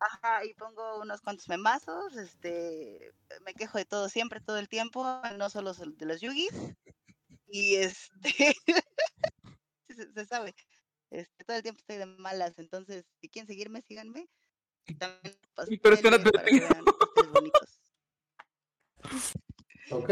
Ajá, 0.00 0.44
y 0.46 0.54
pongo 0.54 1.00
unos 1.02 1.20
cuantos 1.20 1.46
memazos, 1.48 2.16
este, 2.16 3.12
me 3.44 3.52
quejo 3.52 3.76
de 3.76 3.84
todo 3.84 4.08
siempre, 4.08 4.40
todo 4.40 4.56
el 4.58 4.68
tiempo, 4.68 5.04
no 5.36 5.50
solo 5.50 5.74
sol- 5.74 5.96
de 5.98 6.06
los 6.06 6.22
yugis. 6.22 6.52
Y 7.48 7.76
este, 7.76 8.54
se, 9.88 10.12
se 10.12 10.26
sabe, 10.26 10.54
este, 11.10 11.44
todo 11.44 11.56
el 11.56 11.62
tiempo 11.62 11.80
estoy 11.80 11.96
de 11.96 12.06
malas, 12.06 12.58
entonces, 12.58 13.04
si 13.20 13.28
quieren 13.28 13.46
seguirme, 13.48 13.82
síganme. 13.82 14.28
Pero 15.82 15.94
están 15.94 16.14
advertidos. 16.14 16.70
Ok. 19.90 20.10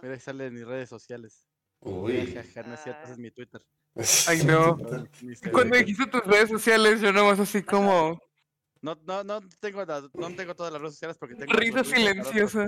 Mira, 0.00 0.14
ahí 0.14 0.20
sale 0.20 0.46
en 0.46 0.54
mis 0.54 0.64
redes 0.64 0.88
sociales. 0.88 1.46
Uy. 1.80 2.32
Ja, 2.32 2.44
ja, 2.44 2.62
no 2.62 2.74
es 2.74 2.82
cierto, 2.82 3.02
ese 3.04 3.12
es 3.12 3.18
mi 3.18 3.30
Twitter. 3.30 3.60
Ay, 4.28 4.44
no. 4.44 4.78
Cuando 5.52 5.76
dijiste 5.76 6.06
tus 6.06 6.24
redes 6.24 6.48
sociales, 6.48 7.00
yo 7.00 7.12
nomás 7.12 7.40
así 7.40 7.62
como. 7.62 8.20
No, 8.80 8.94
no, 9.04 9.24
no 9.24 9.40
tengo, 9.60 9.84
la- 9.84 10.08
no 10.14 10.36
tengo 10.36 10.54
todas 10.54 10.72
las 10.72 10.80
redes 10.80 10.94
sociales 10.94 11.18
porque 11.18 11.34
tengo. 11.34 11.52
Risa 11.54 11.80
otro 11.80 12.64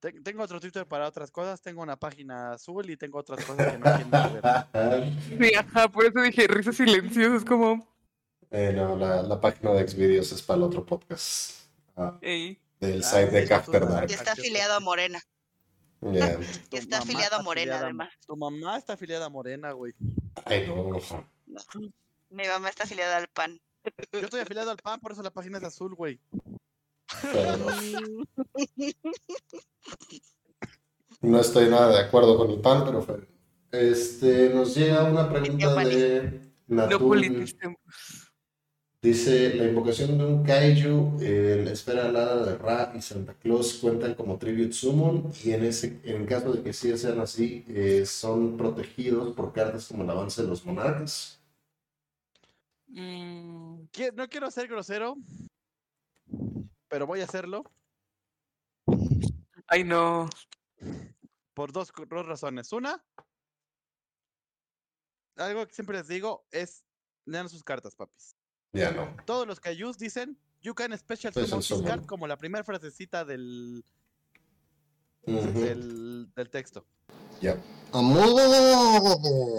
Tengo 0.00 0.42
otro 0.44 0.60
Twitter 0.60 0.86
para 0.86 1.08
otras 1.08 1.30
cosas, 1.32 1.60
tengo 1.60 1.82
una 1.82 1.96
página 1.96 2.52
azul 2.52 2.88
y 2.88 2.96
tengo 2.96 3.18
otras 3.18 3.44
cosas 3.44 3.72
que 3.72 3.78
no 3.78 3.84
quieren 3.84 4.10
ver. 4.10 5.08
Sí, 5.48 5.54
ajá, 5.56 5.88
por 5.88 6.04
eso 6.06 6.20
dije 6.20 6.46
risas 6.46 6.76
silenciosas, 6.76 7.44
como. 7.44 7.86
Eh, 8.50 8.72
no, 8.74 8.96
la, 8.96 9.22
la 9.22 9.40
página 9.40 9.72
de 9.72 9.86
Xvideos 9.88 10.30
es 10.32 10.40
para 10.42 10.58
el 10.58 10.62
otro 10.64 10.86
podcast. 10.86 11.68
Ah, 11.96 12.16
Ey. 12.22 12.58
del 12.80 13.02
Ah, 13.02 13.06
site 13.06 13.26
sí, 13.26 13.34
de 13.34 13.46
tú 13.48 13.54
After. 13.54 13.88
Dark. 13.88 14.10
Y 14.10 14.14
está 14.14 14.32
afiliado 14.32 14.74
a 14.74 14.80
Morena. 14.80 15.20
Yeah. 16.00 16.38
Y 16.70 16.76
está 16.76 16.98
afiliado 16.98 17.36
a 17.36 17.42
Morena, 17.42 17.74
afiliada- 17.74 17.84
además. 17.86 18.08
Tu 18.26 18.36
mamá 18.36 18.78
está 18.78 18.92
afiliada 18.92 19.26
a 19.26 19.28
Morena, 19.30 19.72
güey. 19.72 19.94
Ay, 20.44 20.66
no. 20.68 20.96
Mi 22.30 22.46
mamá 22.46 22.68
está 22.68 22.84
afiliada 22.84 23.16
al 23.16 23.26
PAN. 23.28 23.60
Yo 24.12 24.20
estoy 24.20 24.40
afiliado 24.40 24.70
al 24.70 24.76
PAN, 24.76 25.00
por 25.00 25.10
eso 25.12 25.22
la 25.22 25.30
página 25.32 25.58
es 25.58 25.64
azul, 25.64 25.94
güey. 25.96 26.20
Pero 27.22 27.56
no 31.22 31.40
estoy 31.40 31.68
nada 31.68 31.90
de 31.92 32.00
acuerdo 32.00 32.36
con 32.36 32.50
el 32.50 32.60
pan, 32.60 32.84
pero 32.84 33.02
fue. 33.02 33.26
Este, 33.70 34.50
nos 34.50 34.74
llega 34.74 35.04
una 35.04 35.28
pregunta 35.28 35.74
de 35.84 36.52
No 36.66 36.86
Natul. 36.86 37.46
Dice, 39.00 39.54
la 39.54 39.66
invocación 39.66 40.18
de 40.18 40.24
un 40.24 40.42
kaiju, 40.42 41.18
eh, 41.20 41.62
la 41.64 41.70
esfera 41.70 42.06
alada 42.06 42.44
de 42.44 42.58
Ra 42.58 42.92
y 42.96 43.00
Santa 43.00 43.32
Claus 43.34 43.74
cuentan 43.74 44.14
como 44.14 44.38
tribute 44.38 44.72
summon 44.72 45.30
y 45.44 45.52
en 45.52 45.64
ese 45.64 46.00
en 46.02 46.26
caso 46.26 46.52
de 46.52 46.62
que 46.62 46.72
sí 46.72 46.96
sean 46.98 47.20
así, 47.20 47.64
eh, 47.68 48.04
son 48.04 48.56
protegidos 48.56 49.36
por 49.36 49.52
cartas 49.52 49.86
como 49.86 50.02
el 50.02 50.10
avance 50.10 50.42
de 50.42 50.48
los 50.48 50.66
monarcas. 50.66 51.40
Mm, 52.88 53.82
No 54.16 54.28
quiero 54.28 54.50
ser 54.50 54.66
grosero, 54.66 55.16
pero 56.88 57.06
voy 57.06 57.20
a 57.20 57.24
hacerlo 57.24 57.64
Ay, 59.68 59.84
no. 59.84 60.28
por 61.54 61.72
dos, 61.72 61.92
dos 62.08 62.26
razones. 62.26 62.72
Una, 62.72 63.04
algo 65.36 65.66
que 65.66 65.74
siempre 65.74 65.98
les 65.98 66.08
digo 66.08 66.46
es, 66.50 66.84
lean 67.26 67.48
sus 67.48 67.62
cartas, 67.62 67.94
papis. 67.94 68.34
Ya 68.72 68.90
no. 68.90 69.14
Todos 69.26 69.46
los 69.46 69.60
Kaijus 69.60 69.98
dicen, 69.98 70.38
you 70.62 70.74
can 70.74 70.96
special 70.98 71.32
Special 71.32 71.62
summon 71.62 71.84
this 71.84 71.90
card", 71.90 72.06
como 72.06 72.26
la 72.26 72.38
primera 72.38 72.64
frasecita 72.64 73.24
del, 73.24 73.84
del, 75.24 76.32
del 76.34 76.50
texto. 76.50 76.86
Ya. 77.40 77.56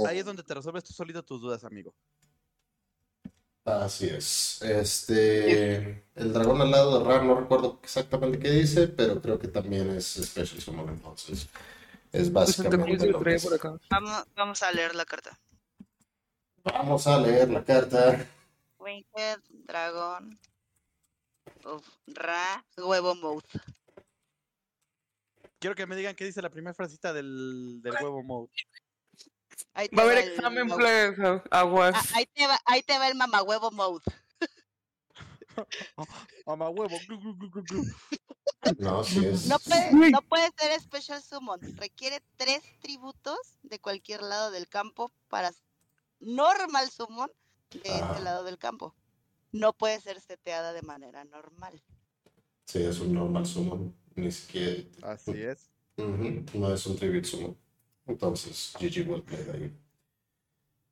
Ahí 0.07 0.19
es 0.19 0.25
donde 0.25 0.43
te 0.43 0.53
resuelves 0.53 0.83
tú 0.83 0.93
solito 0.93 1.23
tus 1.23 1.41
dudas, 1.41 1.63
amigo. 1.63 1.93
Así 3.69 4.07
es. 4.07 4.61
Este, 4.61 6.03
el 6.15 6.33
dragón 6.33 6.61
al 6.61 6.71
lado 6.71 6.99
de 6.99 7.05
Ra, 7.05 7.23
no 7.23 7.39
recuerdo 7.39 7.79
exactamente 7.83 8.39
qué 8.39 8.51
dice, 8.51 8.87
pero 8.87 9.21
creo 9.21 9.39
que 9.39 9.47
también 9.47 9.89
es 9.91 10.05
Special 10.05 10.61
Summon, 10.61 10.89
entonces. 10.89 11.47
Es 12.11 12.29
Pues 12.29 12.33
básicamente 12.33 13.07
lo 13.07 13.21
que 13.21 13.35
es. 13.35 13.47
Vamos, 13.89 14.23
vamos 14.35 14.63
a 14.63 14.71
leer 14.71 14.95
la 14.95 15.05
carta. 15.05 15.37
Vamos 16.63 17.07
a 17.07 17.19
leer 17.19 17.49
la 17.49 17.63
carta. 17.63 18.27
Winged, 18.79 19.39
dragón, 19.49 20.39
uf, 21.65 21.87
Ra, 22.07 22.65
huevo 22.77 23.15
mouth. 23.15 23.43
Quiero 25.59 25.75
que 25.75 25.85
me 25.85 25.95
digan 25.95 26.15
qué 26.15 26.23
dice 26.23 26.41
la 26.41 26.49
primera 26.49 26.73
frasecita 26.73 27.11
del, 27.11 27.81
del 27.81 27.93
huevo 28.01 28.23
mode. 28.23 28.49
Ahí 29.73 29.89
te 29.89 29.95
Va 29.95 30.03
a 30.03 30.05
haber 30.05 30.17
examen, 30.19 30.71
a- 30.71 31.43
aguas. 31.51 31.95
Ah, 31.95 32.03
ahí, 32.15 32.25
te 32.33 32.47
va, 32.47 32.59
ahí 32.65 32.81
te 32.83 32.97
va 32.97 33.07
el 33.07 33.15
mamahuevo 33.15 33.71
mouth. 33.71 34.03
Mamá 36.45 36.69
huevo. 36.69 36.97
glu, 37.07 37.19
glu, 37.19 37.35
glu, 37.35 37.49
glu, 37.51 37.63
glu. 37.63 37.83
No, 38.77 39.03
sí 39.03 39.25
es. 39.25 39.45
No 39.47 39.59
puede, 39.59 39.89
Uy. 39.95 40.11
no 40.11 40.21
puede 40.21 40.49
ser 40.57 40.79
special 40.81 41.21
summon. 41.21 41.59
Requiere 41.77 42.21
tres 42.37 42.61
tributos 42.81 43.37
de 43.63 43.79
cualquier 43.79 44.21
lado 44.21 44.51
del 44.51 44.67
campo 44.67 45.11
para 45.27 45.51
normal 46.19 46.89
summon 46.89 47.29
de 47.71 47.89
Ajá. 47.89 48.11
este 48.11 48.23
lado 48.23 48.43
del 48.43 48.57
campo. 48.57 48.95
No 49.51 49.73
puede 49.73 49.99
ser 50.01 50.21
seteada 50.21 50.73
de 50.73 50.81
manera 50.81 51.23
normal. 51.25 51.81
Sí, 52.65 52.83
es 52.83 52.99
un 52.99 53.13
normal 53.13 53.45
summon. 53.45 53.95
Ni 54.15 54.31
siquiera. 54.31 54.83
Así 55.03 55.31
es. 55.41 55.69
Ujú, 55.97 56.45
No 56.53 56.73
es 56.73 56.85
un 56.85 56.95
tribute 56.97 57.25
summon. 57.27 57.57
Entonces, 58.09 58.73
GG 58.79 59.23
played 59.23 59.49
ahí. 59.51 59.71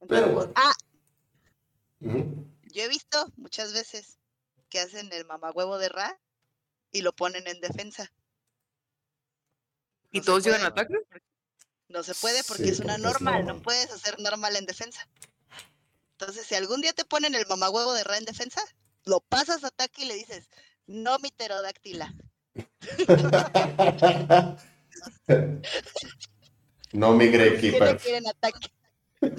Pero 0.07 0.33
bueno. 0.33 0.53
Ah, 0.55 0.75
yo 1.99 2.83
he 2.83 2.87
visto 2.87 3.25
muchas 3.37 3.73
veces 3.73 4.19
que 4.69 4.79
hacen 4.79 5.11
el 5.11 5.25
mamahuevo 5.25 5.79
de 5.79 5.89
Ra 5.89 6.21
y 6.91 7.01
lo 7.01 7.13
ponen 7.13 7.47
en 7.47 7.59
defensa. 7.59 8.13
¿Y 10.11 10.19
No 10.19 10.25
todos 10.25 10.45
llegan 10.45 10.61
a 10.61 10.67
ataque? 10.67 10.93
No 11.87 12.03
se 12.03 12.13
puede 12.13 12.43
porque 12.43 12.65
Sí, 12.65 12.69
es 12.69 12.79
una 12.81 12.93
porque 12.93 13.07
es 13.07 13.13
normal, 13.13 13.45
no 13.45 13.63
puedes 13.63 13.91
hacer 13.91 14.19
normal 14.19 14.55
en 14.55 14.67
defensa. 14.67 15.09
Entonces, 16.19 16.45
si 16.45 16.53
algún 16.53 16.81
día 16.81 16.93
te 16.93 17.03
ponen 17.03 17.33
el 17.33 17.47
mamahuevo 17.47 17.93
de 17.93 18.03
Ra 18.03 18.17
en 18.17 18.25
defensa, 18.25 18.61
lo 19.05 19.21
pasas 19.21 19.63
a 19.63 19.69
ataque 19.69 20.03
y 20.03 20.05
le 20.05 20.13
dices, 20.13 20.51
no 20.85 21.17
mi 21.17 21.31
pterodáctila. 21.31 22.13
no 26.93 27.13
mi 27.13 27.27
Grey 27.27 27.51
¿Qué 27.51 27.71
le 27.71 27.71
Keeper. 27.71 27.97
quieren 27.97 28.27
ataque? 28.27 28.67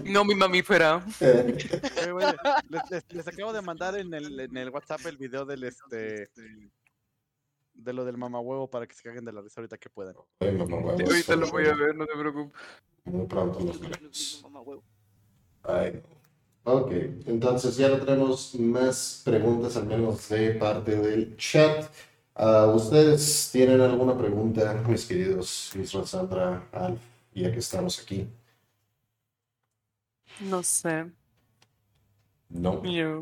No, 0.05 0.25
mi 0.25 0.35
mamífera. 0.35 1.05
Les, 1.21 2.91
les- 2.91 3.05
les 3.13 3.29
acabo 3.29 3.53
de 3.53 3.63
mandar 3.63 3.97
en 3.97 4.13
el, 4.13 4.41
en 4.41 4.57
el 4.57 4.71
WhatsApp 4.71 5.07
el 5.07 5.17
video 5.17 5.45
del 5.45 5.63
este 5.65 6.31
de 7.75 7.93
lo 7.93 8.05
del 8.05 8.17
mamahuevo 8.17 8.69
para 8.69 8.87
que 8.89 8.95
se 8.95 9.03
caguen 9.05 9.25
de 9.25 9.33
la 9.33 9.41
risa 9.41 9.61
ahorita 9.61 9.79
que 9.79 9.89
puedan. 9.89 10.15
Ay, 10.41 10.53
mamá, 10.53 10.79
huevos, 10.79 11.01
Ahorita 11.01 11.37
lo 11.37 11.49
voy 11.49 11.67
a 11.67 11.75
ver, 11.75 11.95
no 11.95 12.07
te 12.07 12.13
preocupes. 12.19 12.61
Muy 13.05 13.27
pronto 13.27 13.61
los 13.61 13.79
veremos. 13.81 14.45
Ay. 15.63 16.03
Ok, 16.65 16.91
entonces 17.27 17.77
ya 17.77 17.89
no 17.89 17.99
tenemos 18.05 18.55
más 18.57 19.23
preguntas, 19.25 19.77
al 19.77 19.87
menos 19.87 20.29
de 20.29 20.51
parte 20.55 20.97
del 20.97 21.37
chat. 21.37 21.89
Ah, 22.35 22.67
¿Ustedes 22.75 23.49
tienen 23.53 23.81
alguna 23.81 24.19
pregunta, 24.19 24.75
mis 24.87 25.07
queridos 25.07 25.75
Israel, 25.77 26.07
Sandra, 26.07 26.69
Alf, 26.73 27.01
ya 27.41 27.53
que 27.53 27.59
estamos 27.59 28.01
aquí? 28.01 28.29
No 30.41 30.63
sé. 30.63 31.11
No. 32.49 32.83
Yo. 32.85 33.21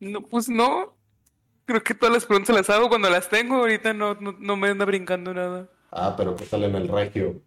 No, 0.00 0.20
pues 0.22 0.48
no. 0.48 0.96
Creo 1.64 1.82
que 1.82 1.94
todas 1.94 2.14
las 2.14 2.24
preguntas 2.26 2.54
las 2.54 2.70
hago 2.70 2.88
cuando 2.88 3.10
las 3.10 3.28
tengo. 3.28 3.56
Ahorita 3.56 3.92
no, 3.92 4.14
no, 4.14 4.32
no 4.32 4.56
me 4.56 4.68
anda 4.68 4.84
brincando 4.84 5.34
nada. 5.34 5.68
Ah, 5.90 6.14
pero 6.16 6.36
¿qué 6.36 6.44
tal 6.46 6.64
en 6.64 6.74
el 6.74 6.88
regio? 6.88 7.42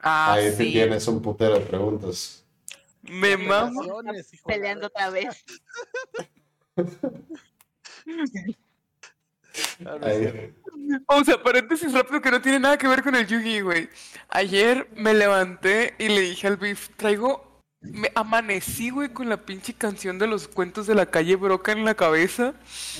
Ah, 0.00 0.34
Ahí 0.34 0.52
sí. 0.52 0.72
tienes 0.72 1.06
un 1.08 1.22
putero 1.22 1.54
de 1.54 1.60
preguntas. 1.60 2.44
Me 3.02 3.36
mamo. 3.36 3.82
Peleando 4.46 4.86
otra 4.88 5.10
vez. 5.10 5.44
verga. 9.78 10.54
Ah, 11.08 11.22
sea, 11.24 11.42
paréntesis 11.42 11.92
rápido 11.92 12.20
que 12.20 12.30
no 12.30 12.40
tiene 12.40 12.60
nada 12.60 12.78
que 12.78 12.88
ver 12.88 13.02
con 13.02 13.14
el 13.14 13.26
Yugi, 13.26 13.60
güey. 13.60 13.88
Ayer 14.28 14.88
me 14.96 15.14
levanté 15.14 15.94
y 15.98 16.08
le 16.08 16.20
dije 16.20 16.46
al 16.46 16.56
Beef, 16.56 16.90
traigo... 16.96 17.52
Me 17.80 18.10
amanecí, 18.14 18.88
güey, 18.88 19.10
con 19.10 19.28
la 19.28 19.44
pinche 19.44 19.74
canción 19.74 20.18
de 20.18 20.26
los 20.26 20.48
cuentos 20.48 20.86
de 20.86 20.94
la 20.94 21.04
calle 21.04 21.36
Broca 21.36 21.72
en 21.72 21.84
la 21.84 21.94
cabeza. 21.94 22.54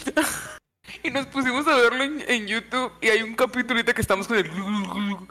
y 1.03 1.11
nos 1.11 1.27
pusimos 1.27 1.67
a 1.67 1.77
verlo 1.77 2.05
en, 2.05 2.23
en 2.29 2.47
YouTube 2.47 2.93
y 3.01 3.09
hay 3.09 3.23
un 3.23 3.35
capítulo 3.35 3.77
ahorita 3.77 3.95
que 3.95 4.03
estamos 4.03 4.29
con 4.29 4.37
el... 4.37 4.51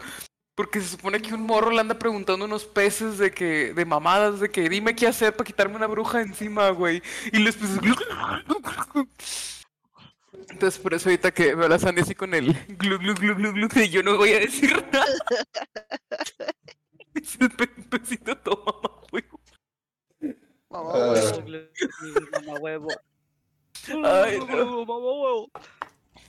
Porque 0.56 0.82
se 0.82 0.90
supone 0.90 1.22
que 1.22 1.34
un 1.34 1.44
morro 1.44 1.72
le 1.72 1.82
anda 1.82 1.98
preguntando 1.98 2.45
a 2.45 2.48
unos 2.48 2.65
peces 2.65 3.18
de 3.18 3.32
que... 3.32 3.74
De 3.74 3.86
mamadas, 3.86 4.40
de 4.40 4.49
que 4.49 4.70
dime 4.70 4.95
qué 4.95 5.07
hacer 5.07 5.36
para 5.36 5.45
quitarme 5.45 5.76
una 5.76 5.88
bruja 5.88 6.22
encima, 6.22 6.70
güey. 6.70 7.02
Y 7.32 7.40
los 7.40 7.56
peces... 7.56 7.80
glu, 7.82 7.95
glu, 7.95 8.60
glu, 8.60 8.86
glu. 8.94 9.10
Entonces 10.49 10.80
por 10.80 10.94
eso 10.94 11.10
ahorita 11.10 11.32
que 11.32 11.56
veo 11.56 11.65
a 11.65 11.70
la 11.70 11.80
Sandy 11.80 12.02
así 12.02 12.15
con 12.15 12.34
el 12.34 12.53
glu 12.78 12.98
glu 12.99 13.14
glu 13.15 13.36
glu 13.36 13.53
glu 13.53 13.68
y 13.82 13.90
yo 13.90 14.03
no 14.03 14.18
voy 14.18 14.34
a 14.34 14.40
decir 14.40 14.72
nada. 14.91 15.06
es 17.15 17.38
el 17.40 17.49
pe- 17.52 17.68
pesito 17.68 18.38
todo 18.38 18.64
mamá, 18.65 19.02
güey. 19.11 19.24
Mamá 20.70 20.91
Ah. 20.94 21.11
huevo. 21.11 21.44
Mamá 22.45 22.60
huevo. 22.60 22.88
Ay, 24.03 24.40
Mamá 24.40 24.53
huevo, 24.56 24.86
mamá 24.86 25.11
huevo. 25.11 25.52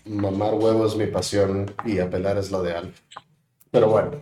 Mamar 0.06 0.54
huevo 0.54 0.86
es 0.86 0.96
mi 0.96 1.06
pasión 1.06 1.74
y 1.84 1.98
apelar 1.98 2.36
es 2.38 2.50
la 2.50 2.60
de 2.60 2.72
Alf. 2.74 3.00
Pero 3.70 3.88
bueno. 3.88 4.20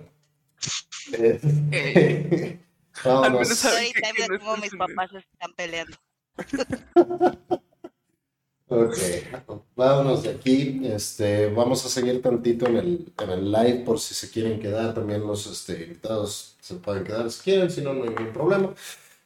Eh, 1.12 1.40
que- 1.70 2.59
que 2.93 4.28
no 4.28 4.39
cómo 4.39 4.56
mis 4.59 4.74
papás 4.77 5.10
están 5.12 5.52
peleando. 5.56 5.97
Ok, 8.74 8.97
vámonos 9.77 10.23
de 10.23 10.31
aquí. 10.31 10.81
Este, 10.85 11.51
vamos 11.51 11.85
a 11.85 11.90
seguir 11.90 12.23
tantito 12.23 12.66
en 12.66 12.77
el, 12.77 13.12
en 13.23 13.31
el 13.31 13.53
live 13.53 13.82
por 13.85 14.01
si 14.01 14.15
se 14.15 14.31
quieren 14.31 14.59
quedar. 14.59 14.94
También 14.94 15.27
los 15.27 15.47
este, 15.47 15.85
invitados 15.85 16.57
se 16.59 16.77
pueden 16.77 17.05
quedar 17.05 17.31
si 17.31 17.43
quieren, 17.43 17.70
si 17.70 17.82
no, 17.82 17.93
no 17.93 18.05
hay 18.05 18.09
ningún 18.09 18.32
problema. 18.32 18.74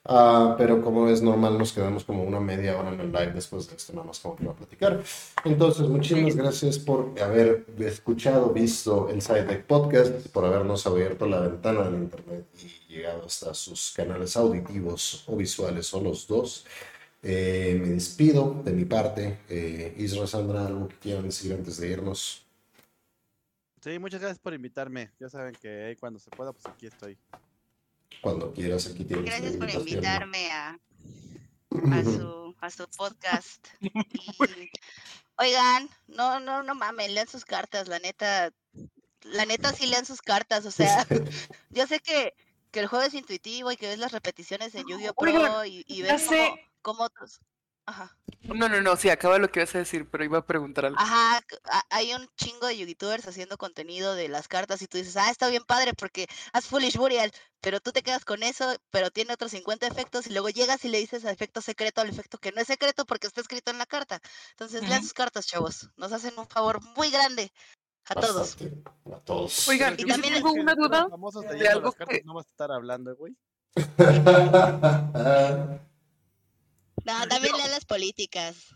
Ah, 0.04 0.54
pero 0.58 0.82
como 0.82 1.08
es 1.08 1.22
normal, 1.22 1.58
nos 1.58 1.72
quedamos 1.72 2.04
como 2.04 2.24
una 2.24 2.40
media 2.40 2.76
hora 2.78 2.92
en 2.92 3.00
el 3.00 3.12
live 3.12 3.32
después 3.34 3.68
de 3.68 3.76
esto, 3.76 3.92
nada 3.92 4.06
más 4.06 4.20
como 4.20 4.36
que 4.36 4.44
va 4.44 4.52
a 4.52 4.56
platicar. 4.56 5.00
Entonces, 5.44 5.88
muchísimas 5.88 6.36
gracias 6.36 6.78
por 6.78 7.12
haber 7.20 7.66
escuchado, 7.78 8.50
visto 8.50 9.08
el 9.08 9.20
SciTech 9.22 9.64
Podcast, 9.64 10.26
por 10.28 10.44
habernos 10.44 10.86
abierto 10.86 11.26
la 11.26 11.40
ventana 11.40 11.84
del 11.84 11.94
Internet 11.94 12.46
y 12.62 12.92
llegado 12.92 13.26
hasta 13.26 13.54
sus 13.54 13.92
canales 13.96 14.36
auditivos 14.36 15.24
o 15.26 15.36
visuales 15.36 15.92
o 15.94 16.00
los 16.00 16.26
dos. 16.26 16.64
Eh, 17.22 17.78
me 17.80 17.88
despido 17.88 18.62
de 18.64 18.72
mi 18.72 18.84
parte. 18.84 19.40
Eh, 19.48 19.94
Isra, 19.98 20.26
Sandra, 20.26 20.66
algo 20.66 20.88
que 20.88 20.96
quieran 20.96 21.24
decir 21.24 21.52
antes 21.52 21.78
de 21.78 21.88
irnos. 21.88 22.46
Sí, 23.82 23.98
muchas 23.98 24.20
gracias 24.20 24.38
por 24.38 24.54
invitarme. 24.54 25.10
Ya 25.20 25.28
saben 25.28 25.54
que 25.54 25.84
ahí 25.84 25.96
cuando 25.96 26.18
se 26.18 26.30
pueda, 26.30 26.52
pues 26.52 26.66
aquí 26.66 26.86
estoy. 26.86 27.16
Cuando 28.20 28.52
quieras, 28.52 28.86
aquí 28.86 29.04
tienes 29.04 29.26
Gracias 29.26 29.56
por 29.56 29.70
invitarme 29.70 30.50
a, 30.50 30.78
a 31.92 32.04
su, 32.04 32.54
a 32.60 32.70
su 32.70 32.88
podcast. 32.96 33.66
Y, 33.80 34.70
oigan, 35.38 35.88
no, 36.08 36.40
no, 36.40 36.62
no 36.62 36.74
mames, 36.74 37.12
lean 37.12 37.28
sus 37.28 37.44
cartas, 37.44 37.88
la 37.88 37.98
neta, 37.98 38.50
la 39.22 39.46
neta 39.46 39.72
sí 39.72 39.86
lean 39.86 40.06
sus 40.06 40.22
cartas, 40.22 40.66
o 40.66 40.70
sea, 40.70 41.06
yo 41.70 41.86
sé 41.86 42.00
que, 42.00 42.34
que 42.70 42.80
el 42.80 42.86
juego 42.86 43.04
es 43.04 43.14
intuitivo 43.14 43.70
y 43.70 43.76
que 43.76 43.88
ves 43.88 43.98
las 43.98 44.12
repeticiones 44.12 44.74
en 44.74 44.86
Yu-Gi-Oh! 44.86 45.14
Pro 45.14 45.64
y, 45.64 45.84
y 45.86 46.02
ves 46.02 46.24
cómo, 46.24 46.56
cómo 46.86 47.02
otros... 47.02 47.40
Ajá. 47.84 48.16
No, 48.42 48.68
no, 48.68 48.80
no, 48.80 48.96
sí, 48.96 49.10
acaba 49.10 49.38
lo 49.38 49.50
que 49.50 49.60
ibas 49.60 49.74
a 49.74 49.78
decir, 49.78 50.08
pero 50.08 50.24
iba 50.24 50.38
a 50.38 50.46
preguntar 50.46 50.86
algo. 50.86 50.98
Ajá, 50.98 51.40
hay 51.90 52.14
un 52.14 52.28
chingo 52.36 52.66
de 52.66 52.76
youtubers 52.76 53.26
haciendo 53.28 53.58
contenido 53.58 54.14
de 54.14 54.28
las 54.28 54.48
cartas 54.48 54.82
y 54.82 54.88
tú 54.88 54.98
dices, 54.98 55.16
ah, 55.16 55.30
está 55.30 55.48
bien 55.48 55.62
padre 55.64 55.94
porque 55.94 56.26
haz 56.52 56.66
Foolish 56.66 56.96
Burial, 56.96 57.30
pero 57.60 57.80
tú 57.80 57.92
te 57.92 58.02
quedas 58.02 58.24
con 58.24 58.42
eso, 58.42 58.76
pero 58.90 59.10
tiene 59.10 59.32
otros 59.32 59.52
50 59.52 59.86
efectos 59.86 60.26
y 60.26 60.32
luego 60.32 60.48
llegas 60.48 60.84
y 60.84 60.88
le 60.88 60.98
dices 60.98 61.24
a 61.24 61.30
efecto 61.30 61.60
secreto 61.60 62.00
al 62.00 62.08
efecto 62.08 62.38
que 62.38 62.50
no 62.50 62.60
es 62.60 62.66
secreto 62.66 63.04
porque 63.04 63.28
está 63.28 63.40
escrito 63.40 63.70
en 63.70 63.78
la 63.78 63.86
carta. 63.86 64.20
Entonces, 64.50 64.82
lean 64.82 64.98
Ujú. 64.98 65.02
sus 65.02 65.12
cartas, 65.12 65.46
chavos. 65.46 65.90
Nos 65.96 66.12
hacen 66.12 66.36
un 66.38 66.48
favor 66.48 66.80
muy 66.96 67.10
grande 67.10 67.52
a 68.04 68.14
todos. 68.14 68.56
A 69.12 69.20
todos. 69.20 69.68
Oigan, 69.68 69.94
Y 69.98 70.06
también 70.06 70.34
tengo 70.34 70.52
una 70.52 70.74
duda 70.74 71.08
de 71.52 71.68
algo 71.68 71.86
las 71.86 71.94
cartas 71.94 72.18
que... 72.18 72.24
No 72.24 72.34
vas 72.34 72.46
a 72.46 72.50
estar 72.50 72.72
hablando, 72.72 73.14
güey. 73.16 73.36
No, 77.20 77.28
también 77.28 77.56
lean 77.56 77.70
las 77.70 77.84
políticas. 77.84 78.74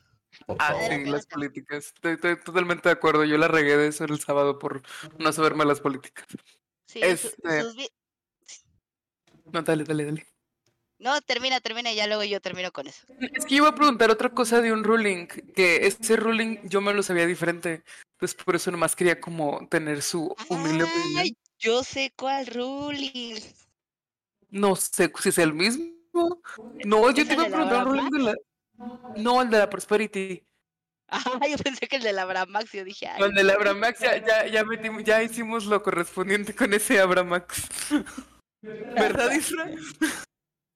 Ah, 0.58 0.74
sí, 0.88 1.04
las 1.04 1.26
políticas. 1.26 1.86
Estoy, 1.86 2.12
estoy 2.12 2.40
totalmente 2.42 2.88
de 2.88 2.92
acuerdo. 2.92 3.24
Yo 3.24 3.36
la 3.36 3.48
regué 3.48 3.76
de 3.76 3.88
eso 3.88 4.04
el 4.04 4.20
sábado 4.20 4.58
por 4.58 4.82
no 5.18 5.32
saberme 5.32 5.64
las 5.64 5.80
políticas. 5.80 6.26
Sí, 6.86 7.00
Este- 7.02 7.62
sus 7.62 7.76
No, 9.52 9.62
dale, 9.62 9.84
dale, 9.84 10.04
dale. 10.04 10.26
No, 10.98 11.20
termina, 11.22 11.60
termina 11.60 11.90
y 11.92 11.96
ya 11.96 12.06
luego 12.06 12.24
yo 12.24 12.40
termino 12.40 12.70
con 12.72 12.86
eso. 12.86 13.06
Es 13.32 13.44
que 13.46 13.54
yo 13.56 13.64
iba 13.64 13.68
a 13.68 13.74
preguntar 13.74 14.10
otra 14.10 14.28
cosa 14.30 14.60
de 14.60 14.72
un 14.72 14.84
ruling, 14.84 15.26
que 15.26 15.86
ese 15.86 16.16
ruling 16.16 16.58
yo 16.64 16.80
me 16.80 16.92
lo 16.92 17.02
sabía 17.02 17.26
diferente. 17.26 17.82
Pues 18.18 18.34
por 18.34 18.54
eso 18.54 18.70
nomás 18.70 18.94
quería 18.94 19.18
como 19.18 19.66
tener 19.68 20.02
su 20.02 20.36
humilde 20.48 20.84
opinión. 20.84 21.18
Ay, 21.18 21.36
yo 21.58 21.82
sé 21.82 22.12
cuál 22.16 22.46
ruling. 22.46 23.40
No 24.50 24.76
sé 24.76 25.10
si 25.20 25.28
es 25.30 25.38
el 25.38 25.54
mismo. 25.54 25.99
No, 26.12 27.10
yo 27.10 27.22
¿Es 27.22 27.28
te 27.28 27.34
iba 27.34 27.44
a 27.44 27.46
preguntar 27.46 27.86
un 27.88 28.10
de 28.10 28.18
la. 28.18 28.34
No, 29.16 29.42
el 29.42 29.50
de 29.50 29.58
la 29.58 29.68
Prosperity. 29.70 30.42
Ah, 31.08 31.22
yo 31.50 31.56
pensé 31.58 31.86
que 31.88 31.96
el 31.96 32.02
de 32.02 32.12
la 32.12 32.24
Bramax, 32.24 32.72
yo 32.72 32.84
dije, 32.84 33.06
ay, 33.08 33.22
El 33.22 33.32
de 33.34 33.42
la 33.44 33.54
Abramax, 33.54 33.98
ya, 34.00 34.24
ya, 34.24 34.46
ya, 34.46 34.64
metimos- 34.64 35.02
ya 35.04 35.22
hicimos 35.22 35.66
lo 35.66 35.82
correspondiente 35.82 36.54
con 36.54 36.72
ese 36.72 37.00
Abramax. 37.00 37.68
¿Verdad, 38.62 39.32
Isra? 39.32 39.70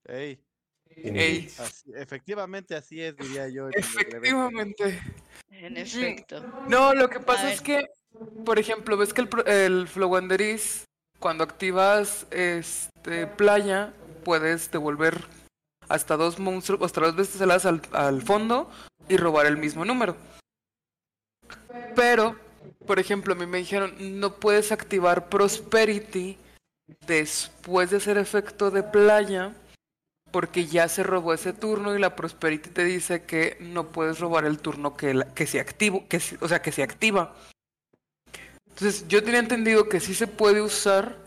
Ey, 0.06 0.39
Ey, 0.97 1.48
así- 1.59 1.93
efectivamente 1.94 2.74
así 2.74 3.01
es, 3.01 3.16
diría 3.16 3.48
yo. 3.48 3.69
efectivamente. 3.70 5.01
en 5.51 5.77
efecto. 5.77 6.44
No, 6.69 6.94
lo 6.94 7.09
que 7.09 7.20
pasa 7.20 7.52
es 7.52 7.61
que, 7.61 7.86
por 8.44 8.59
ejemplo, 8.59 8.97
ves 8.97 9.15
que 9.15 9.20
el, 9.23 9.28
pro- 9.28 9.47
el 9.47 9.86
Flowanderis, 9.89 10.85
cuando 11.20 11.44
activas 11.44 12.27
este 12.31 13.27
playa, 13.27 13.93
puedes 14.25 14.71
devolver 14.71 15.25
hasta 15.89 16.17
dos 16.17 16.39
monstruos, 16.39 16.83
hasta 16.83 17.01
dos 17.03 17.15
veces 17.15 17.41
al, 17.41 17.83
al 17.93 18.23
fondo 18.23 18.71
y 19.09 19.17
robar 19.17 19.47
el 19.47 19.57
mismo 19.57 19.85
número. 19.85 20.17
Pero, 21.95 22.37
por 22.87 22.99
ejemplo, 22.99 23.35
a 23.35 23.37
mí 23.37 23.47
me 23.47 23.59
dijeron, 23.59 23.95
no 24.19 24.37
puedes 24.37 24.73
activar 24.73 25.29
Prosperity 25.29 26.39
después 27.07 27.91
de 27.91 27.99
hacer 27.99 28.19
efecto 28.19 28.71
de 28.71 28.83
playa 28.83 29.55
porque 30.35 30.67
ya 30.67 30.89
se 30.89 31.05
robó 31.05 31.33
ese 31.33 31.53
turno 31.53 31.95
y 31.95 32.01
la 32.01 32.17
Prosperity 32.17 32.71
te 32.71 32.85
dice 32.85 33.23
que 33.23 33.57
no 33.61 33.93
puedes 33.93 34.19
robar 34.19 34.45
el 34.45 34.59
turno 34.59 34.97
que, 34.97 35.47
se 35.47 35.61
activo, 35.61 36.09
que 36.09 36.21
o 36.41 36.49
sea, 36.49 36.61
que 36.61 36.73
se 36.73 36.83
activa. 36.83 37.37
Entonces, 38.67 39.07
yo 39.07 39.23
tenía 39.23 39.39
entendido 39.39 39.89
que 39.89 40.01
sí 40.01 40.13
se 40.13 40.27
puede 40.27 40.61
usar 40.61 41.24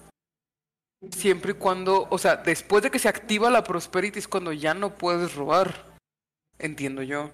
siempre 1.11 1.51
y 1.51 1.55
cuando, 1.55 2.07
o 2.09 2.17
sea, 2.17 2.37
después 2.37 2.83
de 2.83 2.91
que 2.91 2.99
se 2.99 3.09
activa 3.09 3.49
la 3.49 3.63
Prosperity 3.63 4.19
es 4.19 4.27
cuando 4.27 4.53
ya 4.53 4.73
no 4.73 4.95
puedes 4.95 5.35
robar. 5.35 5.85
Entiendo 6.59 7.03
yo. 7.03 7.31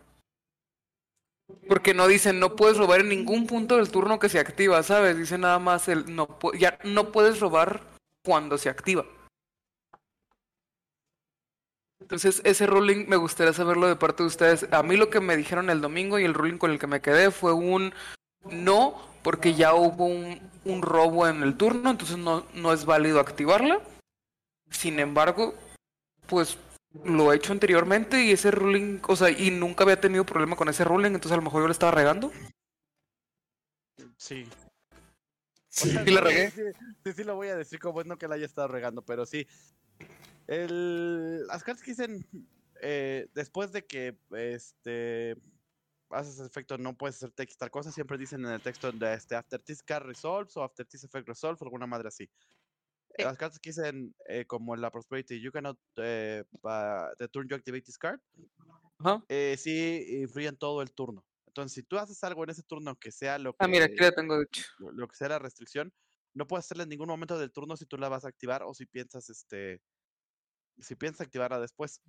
Porque 1.67 1.93
no 1.93 2.07
dicen 2.07 2.39
no 2.39 2.55
puedes 2.55 2.77
robar 2.77 3.01
en 3.01 3.09
ningún 3.09 3.47
punto 3.47 3.77
del 3.77 3.91
turno 3.91 4.19
que 4.19 4.29
se 4.29 4.39
activa, 4.39 4.81
¿sabes? 4.83 5.17
Dice 5.17 5.37
nada 5.37 5.59
más 5.59 5.87
el 5.87 6.15
no 6.15 6.39
ya 6.57 6.79
no 6.83 7.11
puedes 7.11 7.39
robar 7.39 7.81
cuando 8.23 8.57
se 8.57 8.69
activa. 8.69 9.05
Entonces, 11.99 12.41
ese 12.43 12.67
ruling 12.67 13.07
me 13.07 13.15
gustaría 13.15 13.53
saberlo 13.53 13.87
de 13.87 13.95
parte 13.95 14.23
de 14.23 14.27
ustedes. 14.27 14.67
A 14.73 14.83
mí 14.83 14.97
lo 14.97 15.09
que 15.09 15.21
me 15.21 15.37
dijeron 15.37 15.69
el 15.69 15.79
domingo 15.79 16.19
y 16.19 16.25
el 16.25 16.33
ruling 16.33 16.57
con 16.57 16.71
el 16.71 16.79
que 16.79 16.87
me 16.87 17.01
quedé 17.01 17.31
fue 17.31 17.53
un 17.53 17.93
no, 18.51 19.01
porque 19.23 19.53
ya 19.53 19.73
hubo 19.73 20.05
un, 20.05 20.41
un 20.65 20.81
robo 20.81 21.27
en 21.27 21.43
el 21.43 21.57
turno, 21.57 21.91
entonces 21.91 22.17
no, 22.17 22.45
no 22.53 22.73
es 22.73 22.85
válido 22.85 23.19
activarla. 23.19 23.81
Sin 24.69 24.99
embargo, 24.99 25.53
pues 26.27 26.57
lo 27.03 27.31
he 27.31 27.37
hecho 27.37 27.53
anteriormente 27.53 28.23
y 28.23 28.31
ese 28.31 28.51
ruling, 28.51 28.99
o 29.07 29.15
sea, 29.15 29.29
y 29.29 29.51
nunca 29.51 29.83
había 29.83 29.99
tenido 29.99 30.25
problema 30.25 30.55
con 30.55 30.69
ese 30.69 30.83
ruling, 30.83 31.07
entonces 31.07 31.31
a 31.31 31.37
lo 31.37 31.41
mejor 31.41 31.61
yo 31.61 31.67
le 31.67 31.73
estaba 31.73 31.91
regando. 31.91 32.31
Sí. 34.17 34.47
Sí. 35.69 35.89
Sí 35.89 36.11
la 36.11 36.21
regué. 36.21 36.51
Sí, 36.51 36.61
sí, 37.03 37.13
sí 37.13 37.23
lo 37.23 37.35
voy 37.35 37.47
a 37.47 37.55
decir 37.55 37.79
como 37.79 38.01
es 38.01 38.07
no 38.07 38.17
que 38.17 38.27
la 38.27 38.35
haya 38.35 38.45
estado 38.45 38.67
regando, 38.67 39.03
pero 39.03 39.25
sí. 39.25 39.47
El, 40.47 41.47
las 41.47 41.63
cartas 41.63 41.83
que 41.83 41.91
dicen 41.91 42.27
eh, 42.81 43.27
después 43.33 43.71
de 43.71 43.85
que 43.85 44.17
este 44.31 45.37
haces 46.13 46.39
efecto 46.39 46.77
no 46.77 46.95
puedes 46.97 47.17
hacer 47.17 47.31
tal 47.57 47.71
cosa, 47.71 47.91
siempre 47.91 48.17
dicen 48.17 48.45
en 48.45 48.51
el 48.53 48.61
texto 48.61 48.91
de 48.91 49.13
este 49.13 49.35
after 49.35 49.61
this 49.61 49.83
card 49.83 50.05
resolves 50.05 50.55
o 50.57 50.63
after 50.63 50.85
this 50.85 51.03
effect 51.03 51.27
resolves 51.27 51.61
o 51.61 51.65
alguna 51.65 51.87
madre 51.87 52.09
así. 52.09 52.29
Sí. 53.17 53.23
Las 53.23 53.37
cartas 53.37 53.59
que 53.59 53.69
dicen 53.71 54.15
eh, 54.27 54.45
como 54.45 54.75
la 54.75 54.91
prosperity, 54.91 55.41
you 55.41 55.51
cannot 55.51 55.79
eh, 55.97 56.43
the 57.19 57.27
turn 57.29 57.47
you 57.49 57.55
activate 57.55 57.83
this 57.85 57.97
card, 57.97 58.19
Ajá. 58.99 59.23
eh, 59.29 59.55
sí 59.57 60.19
influyen 60.21 60.57
todo 60.57 60.81
el 60.81 60.93
turno. 60.93 61.25
Entonces, 61.47 61.73
si 61.73 61.83
tú 61.83 61.97
haces 61.97 62.23
algo 62.23 62.43
en 62.43 62.49
ese 62.51 62.63
turno 62.63 62.95
que 62.97 63.11
sea 63.11 63.37
lo 63.39 63.53
que 63.55 63.59
Ah, 63.59 63.67
mira, 63.67 63.85
aquí 63.85 63.95
la 64.01 64.11
tengo 64.11 64.37
de 64.37 64.43
hecho. 64.45 64.63
lo, 64.79 64.91
lo 64.91 65.07
que 65.07 65.15
sea 65.15 65.29
la 65.29 65.39
restricción, 65.39 65.93
no 66.33 66.47
puedes 66.47 66.65
hacerla 66.65 66.83
en 66.83 66.89
ningún 66.89 67.07
momento 67.09 67.37
del 67.39 67.51
turno 67.51 67.77
si 67.77 67.85
tú 67.85 67.97
la 67.97 68.09
vas 68.09 68.25
a 68.25 68.29
activar 68.29 68.63
o 68.63 68.73
si 68.73 68.85
piensas, 68.85 69.29
este, 69.29 69.81
si 70.79 70.95
piensas 70.95 71.21
activarla 71.27 71.59
después. 71.59 72.01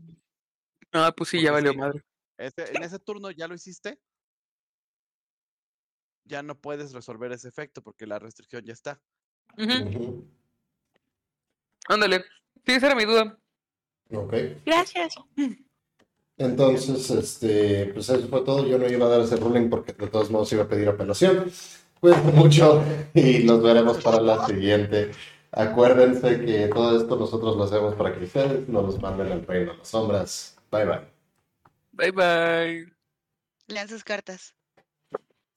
Ah, 0.93 1.13
pues 1.17 1.29
sí, 1.31 1.43
ya 1.43 1.53
Porque 1.53 1.53
valió 1.53 1.73
sí. 1.73 1.75
madre. 1.75 2.05
Este, 2.39 2.77
en 2.77 2.83
ese 2.83 2.99
turno 2.99 3.31
ya 3.31 3.47
lo 3.47 3.55
hiciste, 3.55 3.99
ya 6.25 6.43
no 6.43 6.59
puedes 6.59 6.93
resolver 6.93 7.33
ese 7.33 7.49
efecto 7.49 7.83
porque 7.83 8.07
la 8.07 8.19
restricción 8.19 8.65
ya 8.65 8.73
está. 8.73 9.01
Ándale. 11.89 12.25
Sí, 12.67 12.73
esa 12.73 12.87
era 12.87 12.95
mi 12.95 13.05
duda. 13.05 13.39
Ok. 14.13 14.35
Gracias. 14.65 15.15
Entonces, 16.37 17.11
este, 17.11 17.87
pues 17.93 18.09
eso 18.09 18.27
fue 18.29 18.43
todo. 18.43 18.67
Yo 18.67 18.79
no 18.79 18.89
iba 18.89 19.07
a 19.07 19.11
dar 19.11 19.21
ese 19.21 19.37
ruling 19.37 19.69
porque 19.69 19.93
de 19.93 20.09
todos 20.09 20.31
modos 20.31 20.53
iba 20.53 20.65
a 20.65 20.69
pedir 20.69 20.89
apelación. 20.89 21.51
Cuídense 22.01 22.33
mucho 22.33 22.83
y 23.15 23.45
nos 23.45 23.63
veremos 23.63 24.03
para 24.03 24.21
la 24.21 24.47
siguiente. 24.47 25.13
Acuérdense 25.53 26.45
que 26.45 26.69
todo 26.69 27.01
esto 27.01 27.17
nosotros 27.17 27.57
lo 27.57 27.65
hacemos 27.65 27.95
para 27.95 28.13
que 28.13 28.25
ustedes 28.25 28.69
nos 28.69 28.85
los 28.85 29.01
manden 29.01 29.31
al 29.31 29.47
reino 29.47 29.73
de 29.73 29.79
las 29.79 29.89
sombras. 29.89 30.57
Bye 30.71 30.85
bye. 30.87 31.14
Bye 31.97 32.11
bye. 32.13 32.85
Lean 33.67 33.89
sus 33.89 34.05
cartas. 34.05 34.55